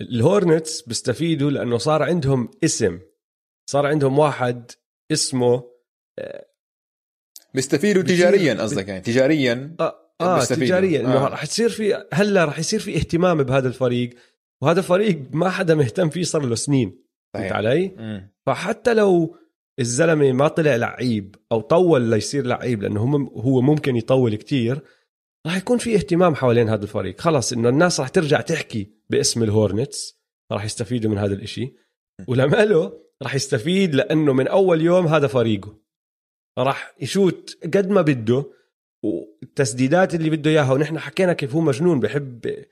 الهورنتس 0.00 0.82
بيستفيدوا 0.82 1.50
لأنه 1.50 1.78
صار 1.78 2.02
عندهم 2.02 2.50
اسم 2.64 3.00
صار 3.70 3.86
عندهم 3.86 4.18
واحد 4.18 4.70
اسمه 5.12 5.72
بيستفيدوا 7.54 8.02
تجاريا 8.02 8.54
قصدك 8.54 8.88
يعني 8.88 9.00
تجاريا 9.00 9.76
آه, 9.80 10.14
آه 10.20 10.44
تجاريا 10.44 11.00
إنه 11.00 11.26
آه. 11.26 11.28
رح 11.28 11.46
تصير 11.46 11.68
في 11.68 12.06
هلا 12.12 12.44
رح 12.44 12.58
يصير 12.58 12.80
في 12.80 12.96
اهتمام 12.96 13.42
بهذا 13.42 13.68
الفريق. 13.68 14.10
وهذا 14.62 14.80
فريق 14.80 15.22
ما 15.32 15.50
حدا 15.50 15.74
مهتم 15.74 16.10
فيه 16.10 16.22
صار 16.22 16.42
له 16.42 16.54
سنين 16.54 17.02
فهمت 17.34 17.52
علي؟ 17.52 17.86
م. 17.88 18.28
فحتى 18.46 18.94
لو 18.94 19.36
الزلمة 19.80 20.32
ما 20.32 20.48
طلع 20.48 20.76
لعيب 20.76 21.36
أو 21.52 21.60
طول 21.60 22.02
ليصير 22.02 22.46
لعيب 22.46 22.82
لأنه 22.82 23.00
هو 23.34 23.60
ممكن 23.60 23.96
يطول 23.96 24.34
كتير 24.34 24.80
راح 25.46 25.56
يكون 25.56 25.78
في 25.78 25.94
اهتمام 25.94 26.34
حوالين 26.34 26.68
هذا 26.68 26.82
الفريق. 26.82 27.20
خلص 27.20 27.52
إنه 27.52 27.68
الناس 27.68 28.00
راح 28.00 28.08
ترجع 28.08 28.40
تحكي 28.40 28.92
باسم 29.10 29.42
الهورنتس 29.42 30.20
راح 30.52 30.64
يستفيدوا 30.64 31.10
من 31.10 31.18
هذا 31.18 31.34
الإشي. 31.34 31.74
ولماله 32.28 32.92
راح 33.22 33.34
يستفيد 33.34 33.94
لأنه 33.94 34.32
من 34.32 34.48
أول 34.48 34.80
يوم 34.80 35.06
هذا 35.06 35.26
فريقه. 35.26 35.78
راح 36.58 36.94
يشوت 37.00 37.58
قد 37.64 37.90
ما 37.90 38.02
بده 38.02 38.44
والتسديدات 39.02 40.14
اللي 40.14 40.30
بده 40.30 40.50
إياها. 40.50 40.72
ونحن 40.72 40.98
حكينا 40.98 41.32
كيف 41.32 41.54
هو 41.54 41.60
مجنون 41.60 42.00
بحب 42.00 42.64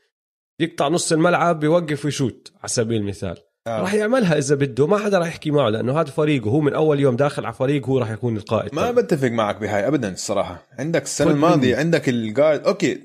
يقطع 0.60 0.88
نص 0.88 1.12
الملعب 1.12 1.60
بيوقف 1.60 2.04
ويشوت 2.04 2.52
على 2.60 2.68
سبيل 2.68 3.00
المثال. 3.00 3.36
آه. 3.66 3.80
راح 3.80 3.94
يعملها 3.94 4.38
إذا 4.38 4.54
بده. 4.54 4.86
ما 4.86 4.98
حدا 4.98 5.18
راح 5.18 5.28
يحكي 5.28 5.50
معه 5.50 5.68
لأنه 5.68 6.00
هذا 6.00 6.10
فريقه. 6.10 6.50
هو 6.50 6.60
من 6.60 6.74
أول 6.74 7.00
يوم 7.00 7.16
داخل 7.16 7.44
على 7.44 7.54
فريق 7.54 7.86
هو 7.86 7.98
راح 7.98 8.10
يكون 8.10 8.36
القائد. 8.36 8.74
ما 8.74 8.90
بتفق 8.90 9.28
معك 9.28 9.60
بهاي 9.60 9.86
ابدا 9.88 10.12
الصراحة. 10.12 10.66
عندك 10.78 11.02
السنة 11.02 11.30
الماضية 11.30 11.68
مني. 11.68 11.74
عندك 11.74 12.08
ال 12.08 12.18
guard 12.18 12.66
okay 12.66 13.00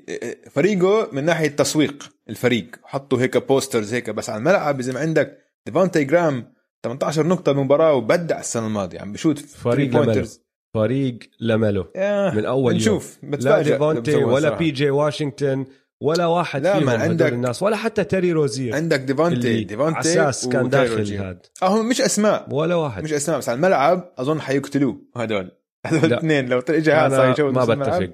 فريقه 0.50 1.08
من 1.12 1.24
ناحية 1.24 1.48
تسويق 1.48 2.10
الفريق. 2.28 2.66
حطوا 2.84 3.20
هيك 3.20 3.48
posters 3.48 3.94
هيك 3.94 4.10
بس 4.10 4.30
على 4.30 4.38
الملعب. 4.38 4.80
إذا 4.80 4.92
ما 4.92 5.00
عندك 5.00 5.38
ديفونتي 5.66 6.04
جرام 6.04 6.52
18 6.84 7.26
نقطة 7.26 7.52
بالمباراه 7.52 7.94
وبدع 7.94 8.40
السنة 8.40 8.66
الماضية. 8.66 9.00
عم 9.00 9.12
بشوت 9.12 9.38
فريق 9.38 9.92
pointers. 9.92 10.28
فريق 10.74 11.18
لملو 11.40 11.86
من 12.34 12.44
أول 12.44 12.72
يوم. 12.72 12.72
بنشوف 12.72 13.18
لا 13.22 13.62
ديفونتي 13.62 14.16
ولا. 14.16 14.56
بي 14.56 14.70
جي 14.70 14.90
واشنطن 14.90 15.66
ولا 16.02 16.26
واحد 16.26 16.62
لا، 16.62 16.78
فيهم 16.78 16.88
عندك- 16.90 17.32
الناس 17.32 17.62
ولا 17.62 17.76
حتى 17.76 18.04
تيري 18.04 18.32
روزير 18.32 18.74
عندك 18.76 19.00
ديفونتي 19.00 19.76
على 19.78 19.98
أساس 20.00 20.48
كان 20.48 20.68
داخل 20.68 21.04
جير. 21.04 21.28
هاد 21.28 21.46
آه 21.62 21.66
هم 21.66 21.88
مش 21.88 22.00
أسماء. 22.00 22.46
ولا 22.50 22.74
واحد. 22.74 23.04
مش 23.04 23.12
أسماء 23.12 23.38
بس 23.38 23.48
على 23.48 23.56
الملعب 23.56 24.12
أظن 24.18 24.40
حيقتلوه 24.40 25.00
هدول. 25.16 25.50
هدول 25.86 26.00
لا. 26.00 26.06
الاثنين 26.06 26.48
لو 26.48 26.58
اجى 26.70 26.92
هذا 26.92 27.34
صار 27.34 27.50
ما. 27.50 27.64
بتفق. 27.64 28.12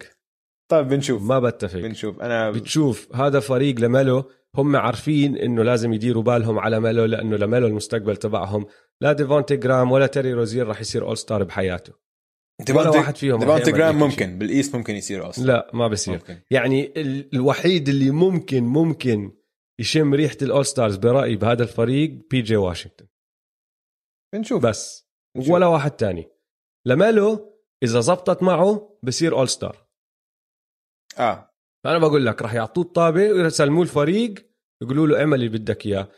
طيب 0.68 0.88
بنشوف. 0.88 1.22
ما 1.22 1.38
بتفق. 1.38 1.78
بنشوف. 1.80 2.20
أنا 2.20 2.50
بتشوف 2.50 3.08
هذا 3.16 3.40
فريق 3.40 3.80
لملو 3.80 4.24
هم 4.56 4.76
عارفين 4.76 5.36
إنه 5.36 5.62
لازم 5.62 5.92
يديروا 5.92 6.22
بالهم 6.22 6.58
على 6.58 6.80
ملو 6.80 7.04
لأنه 7.04 7.36
لملو 7.36 7.66
المستقبل 7.66 8.16
تبعهم. 8.16 8.66
لا 9.00 9.12
ديفونتي 9.12 9.56
جرام 9.56 9.92
ولا 9.92 10.06
تيري 10.06 10.32
روزير 10.32 10.66
راح 10.66 10.80
يصير 10.80 11.02
اول 11.06 11.18
ستار 11.18 11.44
بحياته. 11.44 12.01
ولا 12.70 12.90
واحد 12.90 13.16
فيهم 13.16 13.42
يعمل 13.42 13.62
جرام. 13.62 13.98
ممكن 13.98 14.38
بال 14.38 14.51
East 14.51 14.76
ممكن 14.76 14.94
يصير 14.94 15.28
أصلا. 15.28 15.44
لا 15.44 15.70
ما 15.74 15.88
بصير 15.88 16.14
ممكن. 16.14 16.38
يعني 16.50 16.92
ال- 16.96 17.34
الوحيد 17.34 17.88
اللي 17.88 18.10
ممكن 18.10 18.62
ممكن 18.62 19.32
يشم 19.80 20.14
ريحة 20.14 20.36
ال 20.42 20.48
all 20.48 20.66
stars 20.66 20.96
برأيي 20.96 21.36
بهذا 21.36 21.62
الفريق 21.62 22.10
بي 22.30 22.42
جي 22.42 22.56
واشنطن 22.56 23.06
بنشوف. 24.34 24.62
بس. 24.66 25.08
نشوف. 25.36 25.50
ولا 25.54 25.66
واحد 25.66 25.90
تاني. 25.90 26.28
لمالو 26.86 27.58
إذا 27.82 28.00
زبطت 28.00 28.42
معه 28.42 28.98
بصير 29.02 29.36
all 29.38 29.48
star. 29.48 29.86
آه. 31.18 31.48
فأنا 31.84 31.98
بقول 31.98 32.26
لك 32.26 32.42
راح 32.42 32.54
يعطوه 32.54 32.84
الطابة 32.84 33.32
ويسلموه 33.32 33.82
الفريق 33.82 34.34
يقولوا 34.82 35.06
له 35.06 35.20
اعمل 35.20 35.34
اللي 35.44 35.58
بدك 35.58 35.86
إياه. 35.86 36.08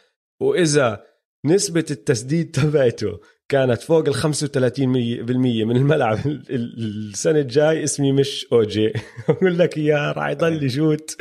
وإذا 0.42 1.06
نسبة 1.44 1.84
التسديد 1.90 2.50
تبعته 2.50 3.20
كانت 3.48 3.80
فوق 3.82 4.08
ال 4.08 4.14
35% 4.14 5.64
من 5.64 5.76
الملعب 5.76 6.26
ال- 6.26 6.50
ال- 6.54 7.08
السنة 7.10 7.38
الجاي. 7.38 7.84
اسمي 7.84 8.12
مش 8.12 8.46
أوجي. 8.52 8.92
بقول 9.28 9.58
لك 9.58 9.78
إياه 9.78 10.12
راح 10.12 10.28
يضل 10.28 10.64
يشوت. 10.64 11.16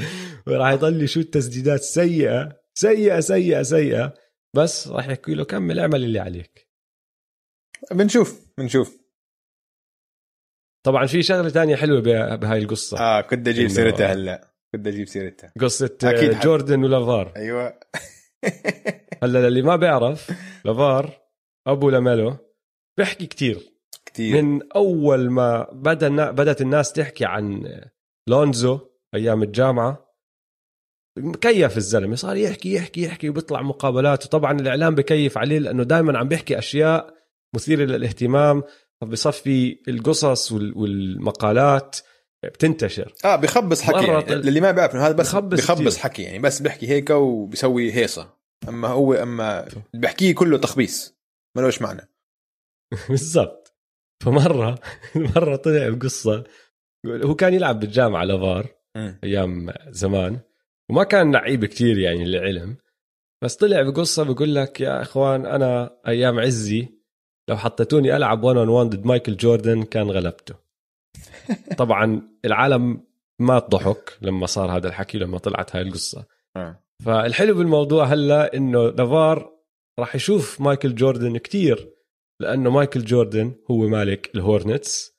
وراح 0.47 0.71
يضل 0.71 1.03
يشوت 1.03 1.33
تسديدات 1.33 1.81
سيئة. 1.81 2.59
سيئة 2.73 3.19
سيئة 3.19 3.62
سيئة. 3.63 4.13
بس 4.55 4.88
راح 4.88 5.07
يحكي 5.09 5.33
له 5.33 5.43
كمل 5.45 5.79
اعمل 5.79 6.03
اللي 6.03 6.19
عليك. 6.19 6.67
بنشوف 7.91 8.41
بنشوف. 8.57 8.97
طبعا 10.86 11.05
في 11.05 11.23
شغلة 11.23 11.49
تانية 11.49 11.75
حلوة 11.75 12.01
به- 12.01 12.36
بهاي 12.36 12.59
القصة. 12.59 12.99
آه 12.99 13.21
كنت 13.21 13.47
أجيب 13.47 13.67
سيرتها 13.67 14.13
هلأ. 14.13 14.53
كنت 14.75 14.88
أجيب 14.88 15.07
سيرتها. 15.07 15.53
قصة 15.59 15.97
أكيد 16.03 16.29
آه، 16.33 16.41
جوردن 16.41 16.83
ولافار. 16.83 17.33
أيوه. 17.36 17.79
هلا 19.23 19.49
للي 19.49 19.62
ما 19.62 19.75
بيعرف 19.75 20.32
لافار 20.65 21.12
أبو 21.67 21.89
لاميلو 21.89 22.38
بيحكي 22.97 23.25
كتير. 23.27 23.60
كثير 24.06 24.41
من 24.41 24.71
أول 24.71 25.29
ما 25.29 25.67
بدأ 25.71 26.32
بدأت 26.32 26.62
الناس 26.62 26.93
تحكي 26.93 27.25
عن 27.25 27.63
لونزو 28.29 28.79
أيام 29.15 29.43
الجامعة 29.43 30.13
مكيف 31.19 31.77
الزلمة؟ 31.77 32.15
صار 32.15 32.36
يحكي 32.36 32.73
يحكي 32.73 33.03
يحكي 33.03 33.29
وبيطلع 33.29 33.62
مقابلات. 33.62 34.25
وطبعا 34.25 34.60
الإعلام 34.60 34.95
بكيف 34.95 35.38
عليه 35.38 35.60
لأنه 35.60 35.84
دائما 35.84 36.17
عم 36.17 36.27
بيحكي 36.27 36.58
أشياء 36.60 37.13
مثيرة 37.56 37.84
للاهتمام 37.86 38.63
فبصفي 39.01 39.79
القصص 39.88 40.51
وال- 40.51 40.77
والمقالات. 40.77 41.99
بتنتشر. 42.47 43.13
آه 43.25 43.36
بخبص 43.36 43.82
حكي 43.82 44.06
يعني. 44.08 44.36
للي 44.36 44.62
ما 44.62 44.71
بيعرف 44.71 44.95
هذا 44.95 45.13
بس 45.13 45.29
بخبص 45.29 45.60
بخبص. 45.60 45.97
حكي 45.97 46.23
يعني. 46.23 46.39
بس 46.39 46.62
بيحكي 46.62 46.88
هيك 46.89 47.10
وبيسوي 47.10 47.93
هيصة. 47.93 48.34
أما 48.67 48.88
هو 48.88 49.13
أما 49.13 49.67
اللي 49.67 49.84
بيحكيه 49.93 50.36
كله 50.36 50.58
تخبيص. 50.58 51.15
ملوش 51.58 51.82
معنى. 51.82 52.10
بالضبط. 53.10 53.77
فمرة 54.23 54.79
مرة 55.15 55.56
طلع 55.56 55.89
بقصة. 55.89 56.43
هو 57.06 57.36
كان 57.36 57.53
يلعب 57.53 57.79
بالجامعة 57.79 58.23
لافار. 58.23 58.67
أيام 59.23 59.73
زمان. 59.89 60.39
وما 60.89 61.03
كان 61.03 61.32
لعيب 61.32 61.65
كتير 61.65 61.97
يعني 61.97 62.25
للعلم. 62.25 62.77
بس 63.43 63.56
طلع 63.56 63.82
بقصة 63.82 64.23
بقول 64.23 64.56
لك 64.56 64.82
يا 64.82 65.01
إخوان 65.01 65.45
أنا 65.45 65.97
أيام 66.08 66.39
عزي 66.39 66.88
لو 67.49 67.58
حطيتوني 67.58 68.15
ألعب 68.15 68.43
1 68.43 68.58
on 68.57 68.69
1 68.69 68.89
ضد 68.89 69.06
مايكل 69.06 69.38
جوردن 69.38 69.84
كان 69.84 70.12
غلبته. 70.12 70.56
طبعا 71.78 72.21
العالم 72.45 73.04
ما 73.39 73.60
ضحك 73.60 74.17
لما 74.21 74.45
صار 74.45 74.78
هذا 74.78 74.88
الحكي 74.88 75.17
لما 75.17 75.38
طلعت 75.38 75.76
هاي 75.76 75.82
القصة 75.82 76.26
آه. 76.56 76.84
فالحلو 77.06 77.56
بالموضوع 77.56 78.06
هلا 78.06 78.56
إنه 78.56 78.89
لافار 78.89 79.54
راح 79.99 80.15
يشوف 80.15 80.62
مايكل 80.62 80.95
جوردن 80.95 81.38
كتير 81.38 81.93
لأنه 82.39 82.69
مايكل 82.69 83.06
جوردن 83.06 83.56
هو 83.71 83.88
مالك 83.88 84.36
الهورنتس 84.36 85.13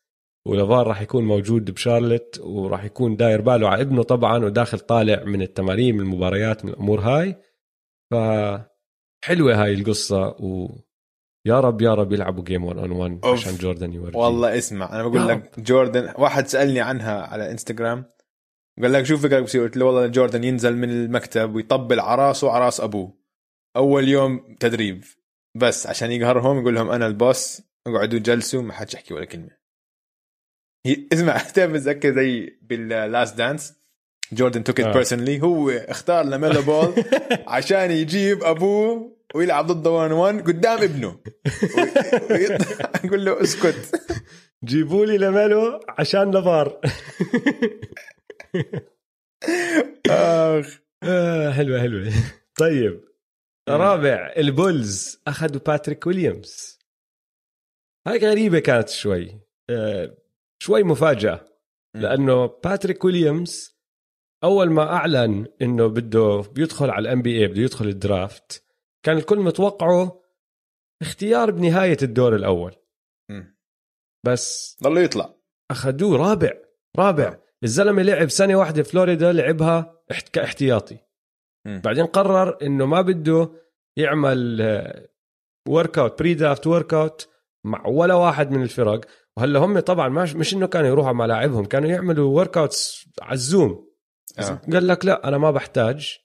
ولافار 0.47 0.87
راح 0.87 1.03
يكون 1.03 1.25
موجود 1.25 1.71
بشارلت 1.71 2.41
وراح 2.41 2.85
يكون 2.85 3.17
داير 3.17 3.41
باله 3.41 3.69
على 3.69 3.83
ابنه 3.83 4.03
طبعا 4.03 4.45
وداخل 4.45 4.79
طالع 4.79 5.25
من 5.25 5.43
التمارين 5.43 5.95
من 5.95 6.01
المباريات 6.01 6.65
من 6.65 6.71
الأمور 6.71 7.01
هاي 7.01 7.37
فحلوة 8.11 9.63
هاي 9.63 9.75
القصة 9.75 10.37
ويا 11.47 11.61
رب 11.61 11.83
يا 11.83 11.95
رب 11.95 12.13
يلعبوا 12.13 12.45
game 12.45 12.65
1 12.65 12.79
on 12.79 12.91
1 12.91 13.19
أوف. 13.25 13.39
عشان 13.41 13.57
جوردن 13.57 13.93
يورجي 13.93 14.19
والله 14.19 14.59
اسمع 14.59 14.93
أنا 14.93 15.03
بقول 15.03 15.17
يا 15.17 15.25
لك 15.35 15.61
جوردن 15.61 16.13
واحد 16.19 16.47
سألني 16.47 16.81
عنها 16.81 17.23
على 17.23 17.51
انستغرام 17.51 18.05
قال 18.83 18.93
لك 18.93 19.05
شو 19.05 19.17
فكرك 19.17 19.43
بصير 19.43 19.63
قلت 19.63 19.77
له 19.77 19.85
والله 19.85 20.07
جوردن 20.07 20.45
ينزل 20.45 20.77
من 20.77 20.91
المكتب 20.91 21.55
ويطبل 21.55 22.01
على 22.01 22.23
راسه 22.29 22.47
وعلى 22.47 22.65
راس 22.65 22.81
أبوه. 22.81 23.19
أول 23.77 24.09
يوم 24.09 24.57
تدريب 24.61 25.05
بس 25.57 25.87
عشان 25.87 26.13
يقهرهم 26.13 26.61
يقول 26.61 26.75
لهم 26.75 26.91
أنا 26.91 27.07
ال 27.07 27.18
boss 27.18 27.63
اقعدوا 27.87 28.19
جلسوا 28.19 28.63
ما 28.63 28.73
حدش 28.73 28.95
يحكي 28.95 29.15
ولا 29.15 29.25
كلمة. 29.25 29.51
هي 30.87 31.09
اسمع 31.13 31.39
تعرف 31.55 31.73
بتذكر 31.73 32.15
زي 32.15 32.59
بال 32.63 32.87
Last 32.87 33.37
Dance 33.39 33.75
جوردن 34.33 34.65
took 34.65 34.81
it. 34.81 34.95
personally 34.95 35.43
هو 35.43 35.71
اختار 35.71 36.25
لميلو 36.25 36.63
بول 36.63 36.95
عشان 37.55 37.91
يجيب 37.91 38.45
أبوه 38.45 39.14
ويلعب 39.35 39.67
ضده 39.67 39.91
1 39.91 40.13
1 40.13 40.47
قدام 40.47 40.83
ابنه. 40.83 41.21
يقول 43.05 43.25
له 43.25 43.43
اسكت. 43.43 44.03
جيبوا 44.65 45.07
لي 45.07 45.19
لميلو 45.19 45.81
عشان 45.89 46.31
لافار 46.31 46.81
آخ. 50.11 50.79
آه 51.03 51.51
حلوة 51.51 51.81
حلوة. 51.81 52.13
طيب 52.57 53.05
رابع 53.69 54.35
البولز 54.37 55.21
أخذوا 55.27 55.61
باتريك 55.67 56.07
ويليامز 56.07 56.79
هاي 58.07 58.19
غريبة 58.19 58.59
كانت 58.59 58.89
شوي. 58.89 59.41
آه 59.71 60.17
شوي 60.63 60.83
مفاجأة 60.83 61.45
لأنه 61.97 62.47
باتريك 62.47 63.05
ويليامز 63.05 63.75
أول 64.45 64.71
ما 64.71 64.83
أعلن 64.83 65.47
إنه 65.63 65.87
بده 65.87 66.41
بيدخل 66.53 66.91
على 66.91 67.09
ال 67.09 67.23
NBA 67.23 67.47
بده 67.47 67.63
يدخل 67.63 67.89
ال 67.89 68.01
draft 68.01 68.65
كان 69.05 69.17
الكل 69.17 69.39
متوقعه 69.39 70.21
اختيار 71.03 71.51
بنهاية 71.51 71.97
الدور 72.03 72.37
الأول. 72.37 72.75
بس 74.27 74.77
ضلوا 74.83 75.03
يطلع. 75.03 75.35
أخذوه 75.71 76.17
رابع 76.19 76.53
رابع. 76.99 77.39
الزلمة 77.65 78.03
لعب 78.03 78.29
سنة 78.29 78.57
واحدة 78.57 78.83
فلوريدا 78.83 79.33
لعبها 79.33 80.03
احت- 80.11 80.29
كاحتياطي. 80.29 80.99
بعدين 81.67 82.07
قرر 82.07 82.59
إنه 82.63 82.87
ما 82.87 83.01
بده 83.01 83.51
يعمل 83.97 84.63
workout 85.69 86.19
pre 86.19 86.35
draft 86.35 86.67
workout 86.67 87.29
مع 87.67 87.87
ولا 87.87 88.15
واحد 88.15 88.51
من 88.51 88.63
الفرق. 88.63 89.01
وهلا 89.37 89.59
هم 89.59 89.81
طبعا 89.81 90.09
مش, 90.09 90.35
مش 90.35 90.55
إنه 90.55 90.67
كانوا 90.67 90.89
يروحوا 90.89 91.09
على 91.09 91.19
ملاعبهم 91.19 91.65
كانوا 91.65 91.91
يعملوا 91.91 92.37
workouts 92.37 93.09
على 93.23 93.33
الزوم. 93.33 93.91
آه. 94.39 94.61
قال 94.73 94.87
لك 94.87 95.05
لا 95.05 95.29
أنا 95.29 95.39
ما 95.39 95.51
بحتاج 95.51 96.19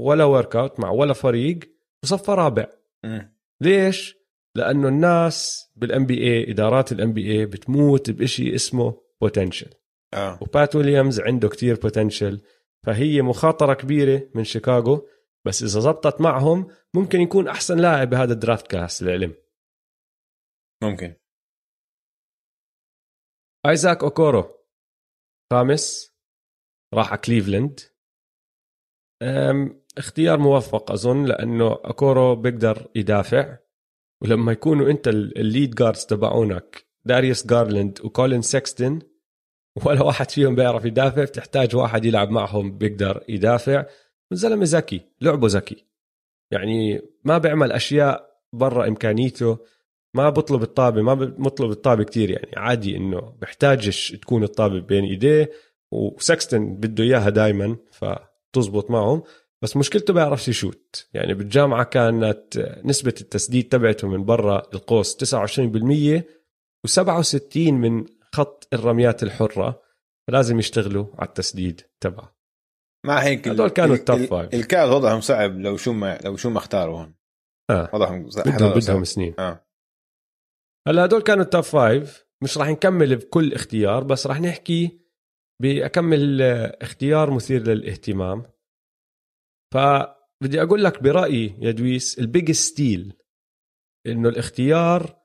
ولا 0.00 0.24
workout 0.24 0.80
مع 0.80 0.90
ولا 0.90 1.12
فريق. 1.12 1.75
وصفى 2.06 2.30
رابع. 2.30 2.66
مم. 3.04 3.36
ليش؟ 3.60 4.16
لأنه 4.54 4.88
الناس 4.88 5.68
بال 5.76 6.06
NBA 6.06 6.50
إدارات 6.50 6.92
ال 6.92 7.12
NBA 7.12 7.46
بتموت 7.46 8.10
بشيء 8.10 8.54
اسمه 8.54 9.02
potential 9.20 9.70
آه. 10.14 10.38
وبات 10.42 10.76
ويليامز 10.76 11.20
عنده 11.20 11.48
كتير 11.48 11.80
potential 11.80 12.40
فهي 12.86 13.22
مخاطرة 13.22 13.74
كبيرة 13.74 14.30
من 14.34 14.44
شيكاغو. 14.44 15.08
بس 15.46 15.62
إذا 15.62 15.80
زبطت 15.80 16.20
معهم 16.20 16.68
ممكن 16.94 17.20
يكون 17.20 17.48
أحسن 17.48 17.78
لاعب 17.78 18.10
بهذا 18.10 18.32
ال 18.32 18.38
draft 18.38 18.66
كاس 18.66 19.02
العلم 19.02 19.34
ممكن. 20.82 21.14
آيزاك 23.66 24.04
أوكورو. 24.04 24.64
خامس. 25.52 26.16
راح 26.94 27.10
على 27.10 27.20
كليفلاند. 27.20 27.80
أم، 29.22 29.85
اختيار 29.98 30.38
موفق 30.38 30.90
أظن 30.92 31.24
لأنه 31.24 31.72
أكورو 31.84 32.36
بيقدر 32.36 32.86
يدافع. 32.94 33.56
ولما 34.22 34.52
يكونوا 34.52 34.90
أنت 34.90 35.08
ال- 35.08 35.38
ال 35.38 35.45
lead 35.45 35.74
guards 35.74 36.04
تبعونك 36.06 36.86
داريوس 37.04 37.46
جارلاند 37.46 37.98
وكولين 38.04 38.42
سكستن 38.42 38.98
ولا 39.84 40.02
واحد 40.02 40.30
فيهم 40.30 40.54
بيعرف 40.54 40.84
يدافع 40.84 41.24
بتحتاج 41.24 41.76
واحد 41.76 42.04
يلعب 42.04 42.30
معهم 42.30 42.78
بيقدر 42.78 43.24
يدافع. 43.28 43.86
الزلمه 44.32 44.64
ذكي 44.64 45.00
لعبه 45.20 45.46
ذكي. 45.50 45.84
يعني 46.50 47.02
ما 47.24 47.38
بيعمل 47.38 47.72
أشياء 47.72 48.30
برا 48.52 48.88
إمكانيته 48.88 49.58
ما 50.14 50.30
بطلب 50.30 50.62
الطابة 50.62 51.02
ما 51.02 51.14
بطلب 51.14 51.70
الطابة 51.70 52.04
كتير. 52.04 52.30
يعني 52.30 52.50
عادي 52.56 52.96
إنه 52.96 53.20
بحتاجش 53.40 54.12
تكون 54.12 54.42
الطابة 54.42 54.80
بين 54.80 55.04
إيديه 55.04 55.50
وسكستن 55.92 56.74
بده 56.76 57.04
إياها 57.04 57.30
دائما 57.30 57.76
فتزبط 57.92 58.90
معهم. 58.90 59.22
بس 59.62 59.76
مشكلته 59.76 60.12
بيعرفش 60.14 60.48
يشوت. 60.48 61.08
يعني 61.14 61.34
بالجامعة 61.34 61.84
كانت 61.84 62.58
نسبة 62.84 63.14
التسديد 63.20 63.68
تبعته 63.68 64.08
من 64.08 64.24
برا 64.24 64.62
القوس 64.74 65.16
29% 65.16 66.22
و67 66.86 67.56
من 67.56 68.04
خط 68.34 68.68
الرميات 68.72 69.22
الحرة 69.22 69.82
لازم 70.30 70.58
يشتغلوا 70.58 71.06
على 71.18 71.28
التسديد 71.28 71.80
تبعه. 72.00 72.36
مع 73.06 73.18
هيك 73.18 73.48
هدول 73.48 73.68
كانوا 73.68 73.94
ال- 73.94 73.98
ال 74.00 74.04
top 74.04 74.16
ال- 74.20 74.26
five. 74.26 74.54
ال 74.54 74.61
Cavs 74.61 74.90
وضعهم 74.90 75.20
صعب 75.20 75.58
لو 75.58 75.76
شو 75.76 75.92
ما 75.92 76.18
لو 76.24 76.36
شو 76.36 76.50
ما 76.50 76.58
اختاروا 76.58 76.98
هون. 76.98 77.14
آه. 77.70 77.90
وضعهم 77.92 78.30
صعب. 78.30 78.44
بدهم 78.48 78.72
بدهم 78.72 79.04
سنين. 79.04 79.34
آه. 79.38 79.66
هلا 80.88 81.04
هدول 81.04 81.22
كانوا 81.22 81.44
ال 81.44 81.49
top 81.49 81.62
five 81.62 82.26
مش 82.42 82.58
راح 82.58 82.68
نكمل 82.68 83.16
بكل 83.16 83.52
اختيار 83.52 84.04
بس 84.04 84.26
راح 84.26 84.40
نحكي 84.40 85.00
بأكمل 85.62 86.42
آه، 86.42 86.78
اختيار 86.82 87.30
مثير 87.30 87.62
للاهتمام. 87.62 88.42
فبدي 89.74 90.62
أقول 90.62 90.84
لك 90.84 91.02
برأيي 91.02 91.56
يا 91.58 91.70
دويس 91.70 92.18
ال 92.18 92.26
big 92.26 92.50
steal 92.50 93.12
إنه 94.06 94.28
الاختيار 94.28 95.16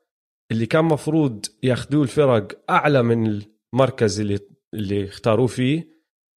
اللي 0.52 0.66
كان 0.66 0.84
مفروض 0.84 1.46
ياخذوه 1.62 2.02
الفرق 2.02 2.70
أعلى 2.70 3.02
من 3.02 3.42
المركز 3.74 4.20
اللي 4.20 4.38
اللي 4.74 5.04
اختاروه 5.04 5.46
فيه 5.46 5.88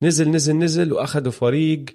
نزل 0.04 0.32
نزل 0.32 0.56
نزل 0.56 0.94
وأخذوا 0.94 1.32
فريق 1.32 1.86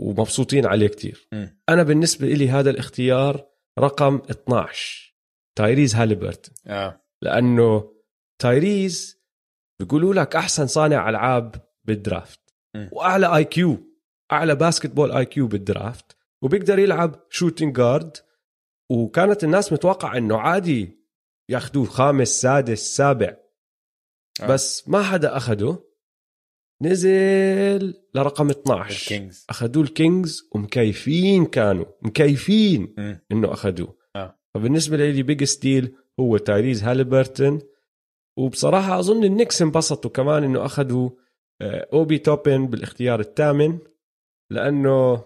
ومبسوطين 0.00 0.66
عليه 0.66 0.86
كتير. 0.88 1.28
مم. 1.32 1.60
أنا 1.68 1.82
بالنسبة 1.82 2.26
لي 2.26 2.48
هذا 2.48 2.70
الاختيار 2.70 3.46
رقم 3.78 4.16
12 4.30 5.14
تايريز 5.58 5.94
هاليبرتون 5.94 6.54
آه. 6.66 7.00
لأنه 7.22 7.92
تايريز 8.38 9.22
بيقولوا 9.80 10.14
لك 10.14 10.36
أحسن 10.36 10.66
صانع 10.66 11.08
ألعاب 11.08 11.54
بال 11.84 11.98
draft. 11.98 12.40
م. 12.76 12.88
وأعلى 12.92 13.36
IQ 13.36 13.91
أعلى 14.32 14.54
basketball 14.54 15.12
IQ 15.12 15.46
بال 15.46 15.66
draft 15.66 16.16
وبيقدر 16.42 16.78
يلعب 16.78 17.26
shooting 17.30 17.76
guard 17.76 18.16
وكانت 18.90 19.44
الناس 19.44 19.72
متوقع 19.72 20.16
إنه 20.16 20.38
عادي 20.38 21.02
ياخذوه 21.48 21.84
خامس 21.84 22.28
سادس 22.28 22.96
سابع. 22.96 23.36
آه. 24.42 24.46
بس 24.46 24.88
ما 24.88 25.02
حدا 25.02 25.36
أخده. 25.36 25.84
نزل 26.82 27.94
لرقم 28.14 28.50
12 28.50 28.90
الكينجز. 28.90 29.46
أخذوه 29.50 29.84
الكينجز 29.84 30.48
ومكيفين 30.52 31.46
كانوا. 31.46 31.84
مكيفين. 32.02 32.94
إنه 33.32 33.52
أخذوه. 33.52 33.96
آه. 34.16 34.38
فبالنسبة 34.54 34.96
لي 34.96 35.22
big 35.22 35.44
steal 35.44 35.96
هو 36.20 36.36
تايريز 36.36 36.82
هاليبرتون. 36.82 37.60
وبصراحة 38.38 38.98
أظن 38.98 39.24
النكس 39.24 39.62
انبسطوا 39.62 40.10
كمان 40.10 40.44
إنه 40.44 40.64
أخذوا 40.64 41.10
آه، 41.60 41.88
أوبي 41.92 42.18
توبن 42.18 42.66
بالاختيار 42.66 43.20
الثامن. 43.20 43.78
لأنه 44.52 45.24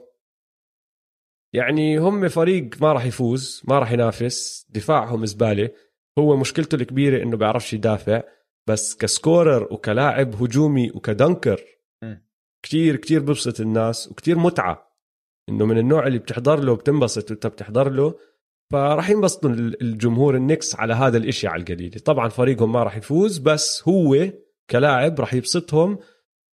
يعني 1.54 1.98
هم 1.98 2.28
فريق 2.28 2.82
ما 2.82 2.92
راح 2.92 3.04
يفوز 3.04 3.62
ما 3.68 3.78
راح 3.78 3.92
ينافس 3.92 4.66
دفاعهم 4.70 5.26
زباله 5.26 5.70
هو 6.18 6.36
مشكلته 6.36 6.74
الكبيرة 6.74 7.22
إنه 7.22 7.36
بيعرفش 7.36 7.72
يدافع 7.72 8.22
بس 8.68 8.96
كسكورر 8.96 9.72
وكلاعب 9.72 10.42
هجومي 10.42 10.90
وكدنكر. 10.90 11.60
كتير 12.62 12.96
كتير 12.96 13.20
ببسط 13.20 13.60
الناس 13.60 14.08
وكتير 14.08 14.38
متعة. 14.38 14.96
إنه 15.48 15.66
من 15.66 15.78
النوع 15.78 16.06
اللي 16.06 16.18
بتحضر 16.18 16.60
له 16.60 16.72
وبتنبسط 16.72 17.30
وأنت 17.30 17.46
بتحضر 17.46 17.90
له 17.90 18.14
فراح 18.72 19.10
ينبسطوا 19.10 19.50
ال- 19.50 19.82
الجمهور 19.82 20.36
النكس 20.36 20.74
على 20.76 20.94
هذا 20.94 21.16
الإشي 21.16 21.46
على 21.46 21.60
القليل. 21.62 21.90
طبعا 21.90 22.28
فريقهم 22.28 22.72
ما 22.72 22.82
راح 22.82 22.96
يفوز 22.96 23.38
بس 23.38 23.88
هو 23.88 24.30
كلاعب 24.70 25.20
راح 25.20 25.34
يبسطهم 25.34 25.98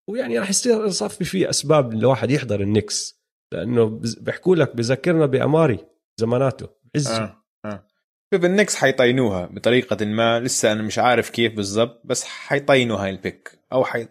ويعني 0.08 0.38
راح 0.38 0.50
يصير 0.50 0.86
يصفي 0.86 1.24
فيه 1.24 1.50
أسباب 1.50 1.92
الواحد 1.92 2.30
يحضر 2.30 2.60
النكس 2.60 3.22
لأنه 3.52 4.00
بيحكوا 4.20 4.56
لك 4.56 4.76
بذكرنا 4.76 5.26
بأماري 5.26 5.86
زماناته 6.20 6.68
عزه 6.96 7.24
آه 7.24 7.44
آه. 7.64 7.86
شوف 8.34 8.44
النكس 8.44 8.76
حيطينوها 8.76 9.46
بطريقة 9.46 10.04
ما 10.04 10.40
لسه 10.40 10.72
أنا 10.72 10.82
مش 10.82 10.98
عارف 10.98 11.30
كيف 11.30 11.54
بالضبط 11.54 12.00
بس 12.04 12.24
حيطينوا 12.24 12.98
هاي 12.98 13.10
ال 13.10 13.18
pick. 13.18 13.58
أو 13.72 13.84
حي... 13.84 14.08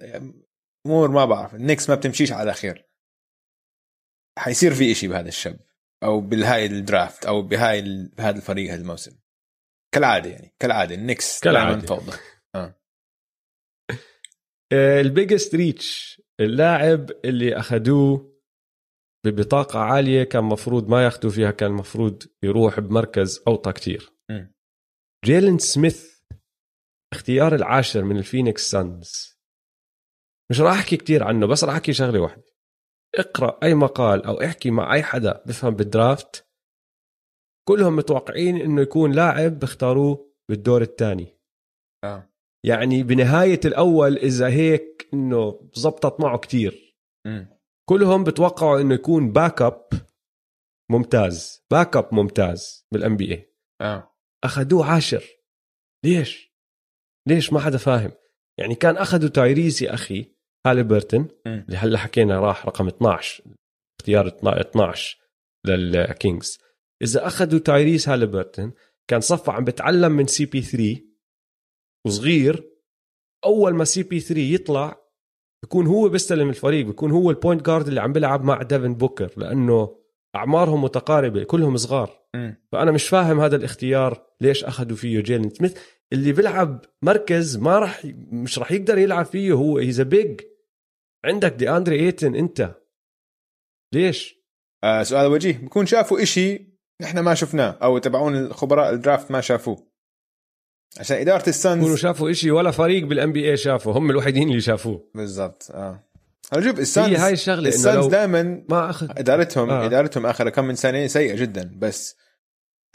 أمور 0.85 1.11
ما 1.11 1.25
بعرف 1.25 1.55
النكس 1.55 1.89
ما 1.89 1.95
بتمشيش 1.95 2.31
على 2.31 2.53
خير. 2.53 2.89
حيصير 4.39 4.73
في 4.73 4.91
إشي 4.91 5.07
بهذا 5.07 5.27
الشاب 5.27 5.59
أو 6.03 6.21
بالهاي 6.21 6.65
ال 6.65 6.75
draft 6.75 7.25
أو 7.25 7.41
بهاي 7.41 7.79
ال... 7.79 8.07
بهذا 8.07 8.37
الفريق 8.37 8.71
هذا 8.71 8.81
الموسم. 8.81 9.11
كالعادة 9.93 10.29
يعني 10.29 10.55
كالعادة 10.59 10.95
النكس 10.95 11.39
كالعادة. 11.39 11.69
دائما 11.69 11.87
فوضى. 11.87 12.17
ال 14.73 14.83
biggest 14.83 15.55
reach 15.55 16.21
اللاعب 16.39 17.11
اللي 17.25 17.55
أخذوه 17.59 18.31
ببطاقة 19.25 19.79
عالية 19.79 20.23
كان 20.23 20.43
مفروض 20.43 20.89
ما 20.89 21.03
ياخذوا 21.03 21.31
فيها 21.31 21.51
كان 21.51 21.71
مفروض 21.71 22.23
يروح 22.43 22.79
بمركز 22.79 23.43
أوطى 23.47 23.73
كتير. 23.73 24.13
جيلين 25.25 25.57
سميث 25.57 26.21
اختيار 27.13 27.55
العاشر 27.55 28.03
من 28.03 28.17
الفينيكس 28.17 28.71
سانز. 28.71 29.39
مش 30.51 30.61
راح 30.61 30.73
أحكي 30.73 30.97
كتير 30.97 31.23
عنه 31.23 31.47
بس 31.47 31.63
راح 31.63 31.73
أحكي 31.73 31.93
شغلة 31.93 32.19
واحدة. 32.19 32.45
اقرأ 33.15 33.59
أي 33.63 33.73
مقال 33.73 34.25
أو 34.25 34.41
احكي 34.41 34.71
مع 34.71 34.93
أي 34.93 35.03
حدا 35.03 35.43
بفهم 35.45 35.75
بال 35.75 35.96
draft 35.96 36.47
كلهم 37.67 37.95
متوقعين 37.95 38.57
إنه 38.57 38.81
يكون 38.81 39.11
لاعب 39.11 39.59
بيختاروه 39.59 40.33
بالدور 40.49 40.81
الثاني. 40.81 41.37
آه. 42.03 42.30
يعني 42.65 43.03
بنهاية 43.03 43.59
الأول 43.65 44.17
إذا 44.17 44.47
هيك 44.47 45.09
إنه 45.13 45.69
زبطت 45.73 46.19
معه 46.19 46.37
كتير. 46.37 46.97
مم. 47.27 47.47
كلهم 47.89 48.23
بتوقعوا 48.23 48.81
إنه 48.81 48.93
يكون 48.93 49.31
back 49.31 49.61
up 49.61 49.87
ممتاز. 50.91 51.65
back 51.71 51.97
up 51.97 52.13
ممتاز 52.13 52.87
بال 52.91 53.17
NBA 53.17 53.53
آه. 53.81 54.15
أخذوه 54.43 54.85
عاشر. 54.85 55.23
ليش؟ 56.05 56.51
ليش؟ 57.27 57.53
ما 57.53 57.59
حدا 57.59 57.77
فاهم؟ 57.77 58.11
يعني 58.57 58.75
كان 58.75 58.97
أخذوا 58.97 59.29
تايريز 59.29 59.83
يا 59.83 59.93
أخي 59.93 60.35
هاليبرتون. 60.67 61.27
اللي 61.47 61.77
هلأ 61.77 61.97
حكينا 61.97 62.39
راح 62.39 62.65
رقم 62.65 62.87
12 62.87 63.43
اختيار 63.99 64.27
12 64.27 65.17
للكينجز. 65.65 66.59
إذا 67.01 67.27
أخذوا 67.27 67.59
تايريز 67.59 68.09
هاليبرتون 68.09 68.73
كان 69.07 69.21
صفى 69.21 69.51
عم 69.51 69.63
بتعلم 69.63 70.11
من 70.11 70.27
CP3 70.27 71.10
وصغير 72.05 72.71
أول 73.45 73.73
ما 73.75 73.83
CP3 73.83 74.41
يطلع 74.41 75.01
بيكون 75.63 75.87
هو 75.87 76.09
بيستلم 76.09 76.49
الفريق 76.49 76.85
بيكون 76.85 77.11
هو 77.11 77.29
ال 77.29 77.35
point 77.35 77.65
guard 77.65 77.87
اللي 77.87 78.01
عم 78.01 78.13
بيلعب 78.13 78.43
مع 78.43 78.61
ديفن 78.61 78.93
بوكر 78.95 79.33
لأنه 79.37 79.97
أعمارهم 80.35 80.83
متقاربة 80.83 81.43
كلهم 81.43 81.77
صغار. 81.77 82.21
مم. 82.35 82.55
فأنا 82.71 82.91
مش 82.91 83.07
فاهم 83.07 83.39
هذا 83.39 83.55
الاختيار 83.55 84.27
ليش 84.41 84.63
أخذوا 84.63 84.97
فيه 84.97 85.19
جيلين 85.21 85.49
سميث؟ 85.49 85.77
اللي 86.13 86.31
بيلعب 86.31 86.85
مركز 87.01 87.57
ما 87.57 87.79
راح 87.79 88.01
مش 88.31 88.59
راح 88.59 88.71
يقدر 88.71 88.97
يلعب 88.97 89.25
فيه 89.25 89.53
هو 89.53 89.77
he's 89.77 90.01
big 90.01 90.41
عندك 91.25 91.53
دي 91.53 91.69
اندري 91.69 91.99
ايتن 91.99 92.35
أنت. 92.35 92.75
ليش؟ 93.93 94.35
آه 94.83 95.03
سؤال 95.03 95.31
وجيه. 95.31 95.57
بكون 95.57 95.85
شافوا 95.85 96.23
إشي 96.23 96.71
نحن 97.01 97.19
ما 97.19 97.33
شفناه 97.33 97.77
أو 97.83 97.97
تبعون 97.97 98.35
الخبراء 98.35 98.93
ال 98.93 98.99
draft 98.99 99.31
ما 99.31 99.41
شافوه. 99.41 99.90
عشان 100.99 101.17
إدارة 101.17 101.49
السانز 101.49 101.95
شافوا 101.95 102.31
إشي 102.31 102.51
ولا 102.51 102.71
فريق 102.71 103.05
بالان 103.05 103.31
بي 103.31 103.51
اي 103.51 103.57
شافه 103.57 103.91
هم 103.91 104.09
الوحيدين 104.09 104.49
اللي 104.49 104.61
شافوه. 104.61 105.09
بالضبط 105.15 105.71
آه. 105.71 106.03
هلا 106.53 106.61
شوف 106.63 106.75
هي 106.75 106.81
السانز 106.81 107.19
هاي 107.19 107.33
الشغلة 107.33 107.69
السانز 107.69 108.05
دائما 108.05 108.65
ما 108.69 108.89
اخذ 108.89 109.09
ادارتهم 109.09 109.69
آه. 109.69 109.85
إدارتهم 109.85 110.25
آخر 110.25 110.49
كم 110.49 110.65
من 110.65 110.75
سنة 110.75 111.07
سيئة 111.07 111.35
جدا 111.35 111.71
بس 111.77 112.15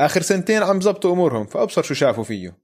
آخر 0.01 0.22
سنتين 0.22 0.62
عم 0.62 0.80
زبطوا 0.80 1.12
أمورهم 1.12 1.47
فأبصر 1.47 1.82
شو 1.82 1.94
شافوا 1.94 2.24
فيه. 2.24 2.59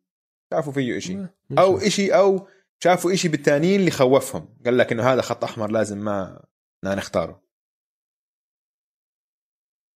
شافوا 0.53 0.73
فيه 0.73 0.97
إشي. 0.97 1.19
أو 1.59 1.79
إشي 1.79 2.15
أو 2.15 2.49
شافوا 2.85 3.13
إشي 3.13 3.29
بالتانيين 3.29 3.81
اللي 3.81 3.91
خوفهم. 3.91 4.57
قال 4.65 4.79
لك 4.79 4.93
إنه 4.93 5.03
هذا 5.03 5.23
خط 5.23 5.45
أحمر 5.45 5.71
لازم 5.71 5.99
ما 5.99 6.45
نختاره. 6.85 7.43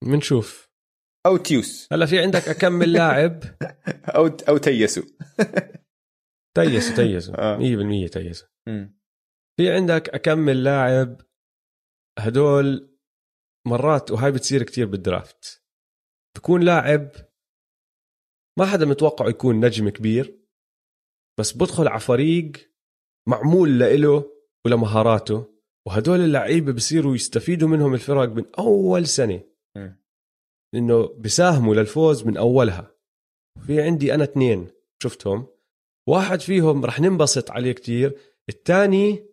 بنشوف 0.05 0.66
أو 1.27 1.37
تيوس 1.37 1.89
هلا 1.93 2.07
في 2.07 2.18
عندك 2.18 2.49
اكمل 2.49 2.93
لاعب 2.93 3.43
أو 4.16 4.27
أو 4.27 4.57
تيسوا 4.57 5.03
تيسوا 6.97 7.35
آه. 7.39 7.59
100% 8.07 8.11
تيسوا 8.11 8.49
مم. 8.68 8.99
في 9.57 9.70
عندك 9.70 10.09
اكمل 10.09 10.64
لاعب 10.64 11.20
هدول 12.18 12.97
مرات 13.66 14.11
وهاي 14.11 14.33
بتصير 14.33 14.62
كتير 14.62 14.87
بالدرافت 14.87 15.62
بكون 16.37 16.62
لاعب 16.62 17.11
ما 18.59 18.66
حدا 18.66 18.87
متوقع 18.87 19.29
يكون 19.29 19.64
نجم 19.64 19.89
كبير 19.89 20.39
بس 21.39 21.53
بدخل 21.53 21.89
على 21.89 22.01
فريق 22.01 22.53
معمول 23.29 23.79
لإله 23.79 24.33
ولمهاراته 24.66 25.57
وهدول 25.87 26.20
اللعيبة 26.20 26.72
بصيروا 26.72 27.14
يستفيدوا 27.14 27.68
منهم 27.68 27.95
الفرق 27.95 28.29
من 28.29 28.45
أول 28.59 29.07
سنة. 29.07 29.41
انه 30.75 31.07
بيساهموا 31.07 31.75
للفوز 31.75 32.27
من 32.27 32.37
أولها. 32.37 32.95
في 33.67 33.83
عندي 33.83 34.14
أنا 34.14 34.25
اثنين 34.25 34.69
شفتهم. 35.03 35.47
واحد 36.09 36.41
فيهم 36.41 36.85
رح 36.85 37.01
ننبسط 37.01 37.51
عليه 37.51 37.73
كتير. 37.73 38.19
الثاني 38.49 39.27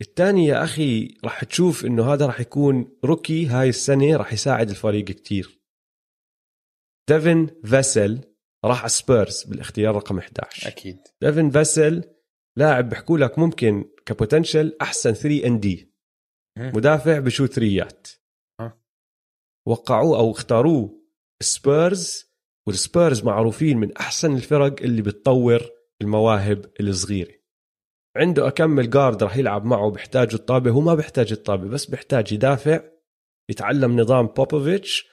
الثاني 0.00 0.46
يا 0.46 0.64
أخي 0.64 1.18
رح 1.24 1.44
تشوف 1.44 1.84
إنه 1.84 2.12
هذا 2.12 2.26
رح 2.26 2.40
يكون 2.40 2.98
rookie 3.04 3.46
هاي 3.46 3.68
السنة 3.68 4.16
رح 4.16 4.32
يساعد 4.32 4.70
الفريق 4.70 5.04
كتير. 5.04 5.60
ديفن 7.08 7.50
فيسل 7.64 8.20
راح 8.64 8.80
على 8.80 8.88
سبيرز 8.88 9.44
بالاختيار 9.44 9.94
رقم 9.94 10.18
11 10.18 10.68
أكيد. 10.68 10.98
ديفن 11.22 11.50
فيسل 11.50 12.04
لاعب 12.56 12.88
بحكوا 12.88 13.18
لك 13.18 13.38
ممكن 13.38 13.84
ك 14.06 14.13
potential 14.13 14.76
أحسن 14.82 15.12
3 15.12 15.46
and 15.46 15.60
D 15.60 15.92
مدافع 16.58 17.18
بشو 17.18 17.46
three 17.46 17.90
ات. 17.90 18.08
وقعوه 19.66 20.18
أو 20.18 20.30
اختاروه. 20.30 21.06
سبيرز 21.42 22.24
والسبيرز 22.66 23.24
معروفين 23.24 23.78
من 23.78 23.96
أحسن 23.96 24.36
الفرق 24.36 24.82
اللي 24.82 25.02
بتطور 25.02 25.62
المواهب 26.02 26.66
الصغيرة. 26.80 27.34
عنده 28.16 28.48
اكمل 28.48 28.90
guard 28.90 29.22
راح 29.22 29.36
يلعب 29.36 29.64
معه 29.64 29.90
بيحتاج 29.90 30.34
الطابة 30.34 30.70
هو 30.70 30.80
ما 30.80 30.94
بيحتاج 30.94 31.32
الطابة 31.32 31.68
بس 31.68 31.86
بيحتاج 31.86 32.32
يدافع 32.32 32.80
يتعلم 33.50 34.00
نظام 34.00 34.26
بوبوفيتش 34.26 35.08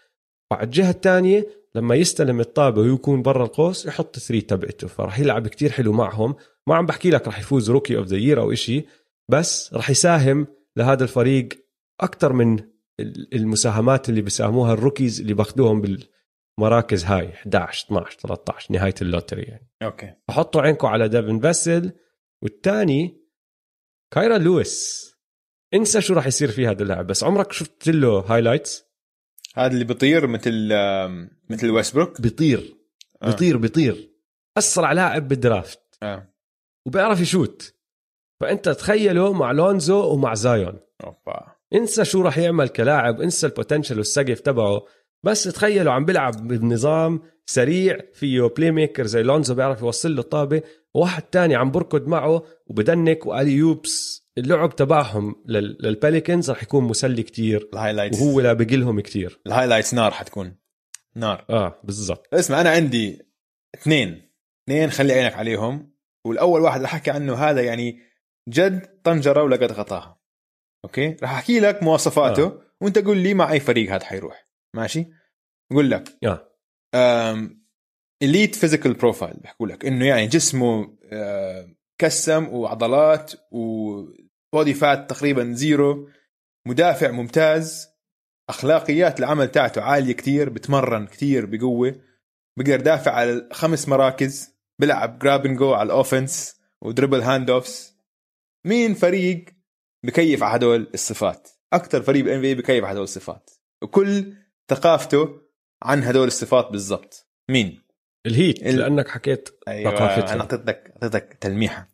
وعلى 0.52 0.64
الجهة 0.64 0.90
الثانية 0.90 1.48
لما 1.76 1.96
يستلم 1.96 2.40
الطابة 2.40 2.82
ويكون 2.82 3.22
برا 3.22 3.46
القوس 3.46 3.86
يحط 3.86 4.20
three 4.20 4.42
تبعته. 4.42 4.88
فراح 4.88 5.20
يلعب 5.20 5.48
كتير 5.48 5.72
حلو 5.72 5.92
معهم. 5.94 6.36
ما 6.68 6.76
عم 6.76 6.86
بحكي 6.86 7.10
لك 7.10 7.28
راح 7.28 7.40
يفوز 7.40 7.70
rookie 7.70 7.98
of 7.98 8.08
the 8.08 8.18
year 8.18 8.42
أو 8.42 8.52
إشي 8.52 8.86
بس 9.30 9.74
راح 9.74 9.90
يساهم 9.90 10.48
لهذا 10.78 11.04
الفريق 11.04 11.50
أكثر 12.02 12.34
من 12.34 12.73
المساهمات 13.34 14.10
اللي 14.10 14.22
بيساهموها 14.22 14.74
ال 14.74 14.80
rookies 14.80 15.22
اللي 15.22 15.34
باخذوهم 15.34 15.82
بالمراكز 15.82 17.06
هاي 17.06 17.30
11 17.30 17.86
12 17.86 18.20
13 18.20 18.74
نهاية 18.74 18.94
ال 19.02 19.07
lottery 19.07 19.42
يعني. 19.42 19.70
okay. 19.84 20.14
فحطوا 20.28 20.62
عينكم 20.62 20.88
على 20.88 21.08
ديفن 21.10 21.40
فيسل 21.40 21.92
والثاني 22.44 23.24
كايرا 24.14 24.38
لويس. 24.38 25.10
انسى 25.74 26.02
شو 26.02 26.14
راح 26.14 26.28
يصير 26.28 26.52
في 26.52 26.68
هذا 26.68 26.84
اللاعب 26.84 27.08
بس 27.08 27.24
عمرك 27.24 27.52
شفت 27.52 27.90
له 27.90 28.20
highlights 28.20 28.86
هذا 29.56 29.74
اللي 29.74 29.86
بيطير 29.86 30.28
مثل 30.28 30.70
مثل 31.50 31.70
ويستبروك 31.70 32.22
بيطير 32.22 32.78
آه. 33.24 33.28
بيطير 33.28 33.58
بيطير. 33.58 34.14
أسرع 34.58 34.92
لاعب 34.92 35.28
بال 35.28 35.45
draft. 35.45 35.98
آه. 36.04 36.34
وبيعرف 36.88 37.20
يشوت. 37.20 37.76
فأنت 38.42 38.70
تخيله 38.70 39.34
مع 39.34 39.52
لونزو 39.52 40.14
ومع 40.14 40.34
زايون. 40.34 40.80
أوبا. 41.04 41.56
انسى 41.76 42.06
شو 42.06 42.22
راح 42.22 42.38
يعمل 42.38 42.70
كلاعب 42.70 43.22
انسى 43.22 43.48
ال 43.48 43.53
potential 43.53 43.98
والسقف 43.98 44.40
تبعه 44.40 44.82
بس 45.24 45.44
تخيله 45.44 45.92
عم 45.92 46.06
بيلعب 46.06 46.48
بنظام 46.48 47.22
سريع 47.46 47.98
فيه 48.14 48.42
playmaker 48.42 49.06
زي 49.06 49.24
لونزو 49.24 49.56
بيعرف 49.56 49.82
يوصل 49.82 50.16
له 50.16 50.22
الطابة 50.22 50.62
وواحد 50.94 51.22
تاني 51.24 51.56
عم 51.56 51.72
بركض 51.72 52.08
معه 52.08 52.44
وب 52.68 52.87
dunk 52.87 53.26
و 53.26 53.34
alley-oops 53.34 54.24
اللعب 54.38 54.76
تبعهم 54.76 55.36
لل- 55.48 55.78
للبيليكانز 55.80 56.50
راح 56.50 56.64
يكون 56.64 56.84
مسلي 56.84 57.24
كتير 57.24 57.70
ال 57.74 57.78
highlights 57.78 58.22
وهو 58.22 58.42
لا 58.42 58.54
بقلهم 58.54 59.00
كتير. 59.00 59.40
ال 59.48 59.52
highlights 59.52 59.94
نار 59.94 60.12
حتكون. 60.12 60.56
نار. 61.16 61.46
آه 61.50 61.80
بالضبط. 61.84 62.28
اسمع 62.34 62.62
أنا 62.62 62.70
عندي 62.70 63.22
اثنين. 63.76 64.32
اثنين 64.64 64.90
خلي 64.90 65.14
عينك 65.14 65.34
عليهم. 65.34 65.94
والأول 66.26 66.62
واحد 66.62 66.82
رح 66.82 66.94
أحكي 66.94 67.12
عنه 67.12 67.34
هذا 67.36 67.62
يعني 67.62 68.00
جد 68.50 69.00
طنجرة 69.04 69.44
ولقد 69.44 69.72
غطاها. 69.72 70.23
okay؟ 70.86 71.18
رح 71.24 71.32
أحكي 71.32 71.60
لك 71.60 71.84
مواصفاته 71.84 72.44
آه. 72.44 72.62
وأنت 72.82 72.98
قول 72.98 73.18
لي 73.18 73.34
مع 73.34 73.52
أي 73.52 73.60
فريق 73.60 73.92
هذا 73.92 74.06
حيروح. 74.06 74.48
ماشي؟ 74.76 75.08
بقول 75.72 75.92
لك. 75.92 76.18
آه. 76.96 77.50
elite 78.24 78.56
physical 78.56 78.94
profile 78.94 79.34
بيحكوا 79.34 79.68
لك 79.68 79.86
إنه 79.86 80.06
يعني 80.06 80.28
جسمه 80.28 80.98
آه، 81.12 81.70
كسم 81.98 82.48
وعضلات 82.48 83.34
و 83.52 83.76
body 83.76 84.74
fat 84.74 85.10
تقريبا 85.10 85.54
زيرو 85.54 86.10
مدافع 86.68 87.12
ممتاز 87.12 87.90
أخلاقيات 88.50 89.20
العمل 89.20 89.48
تاعته 89.48 89.82
عالية 89.82 90.14
كتير 90.14 90.50
بتمرن 90.50 91.06
كتير 91.06 91.46
بقوة 91.46 91.96
بقدر 92.58 92.80
يدافع 92.80 93.12
على 93.12 93.50
خمس 93.52 93.88
مراكز 93.88 94.50
بيلعب 94.80 95.20
grab 95.20 95.48
go 95.48 95.74
على 95.74 95.88
ال 95.88 95.96
offense 95.96 96.56
و 96.82 96.87
dribble 96.87 97.22
hand 97.22 97.50
offs 97.50 97.96
مين 98.66 98.94
فريق 98.94 99.46
بكيف 100.04 100.44
على 100.44 100.56
هدول 100.56 100.88
الصفات. 100.94 101.50
أكثر 101.74 102.02
فريق 102.02 102.24
بال 102.24 102.42
NB 102.42 102.56
بكيف 102.56 102.84
على 102.84 102.94
هدول 102.94 103.04
الصفات. 103.04 103.50
وكل 103.84 104.34
ثقافته 104.70 105.42
عن 105.84 106.04
هدول 106.04 106.28
الصفات 106.28 106.72
بالضبط. 106.72 107.28
مين؟ 107.50 107.82
الهيت 108.26 108.64
ال- 108.64 108.76
لأنك 108.78 109.08
حكيت 109.08 109.50
ثقافتهم. 109.66 110.28
أنا 110.28 110.42
اعطيتك 110.42 110.94
أعطيتك 111.04 111.38
تلميحة. 111.42 111.88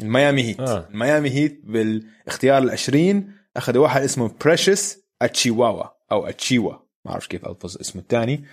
الميامي 0.00 0.42
هيت. 0.42 0.60
آه. 0.60 0.88
الميامي 0.90 1.30
هيت 1.30 1.60
بالاختيار 1.64 2.62
العشرين 2.62 3.32
اخذوا 3.56 3.82
واحد 3.82 4.02
اسمه 4.02 4.34
بريشس 4.44 4.98
اتشيواوا 5.22 5.84
أو 6.12 6.26
اتشيوا 6.26 6.72
ما 7.04 7.10
اعرف 7.12 7.26
كيف 7.26 7.46
ألفظ 7.46 7.78
اسمه 7.78 8.02
الثاني. 8.02 8.44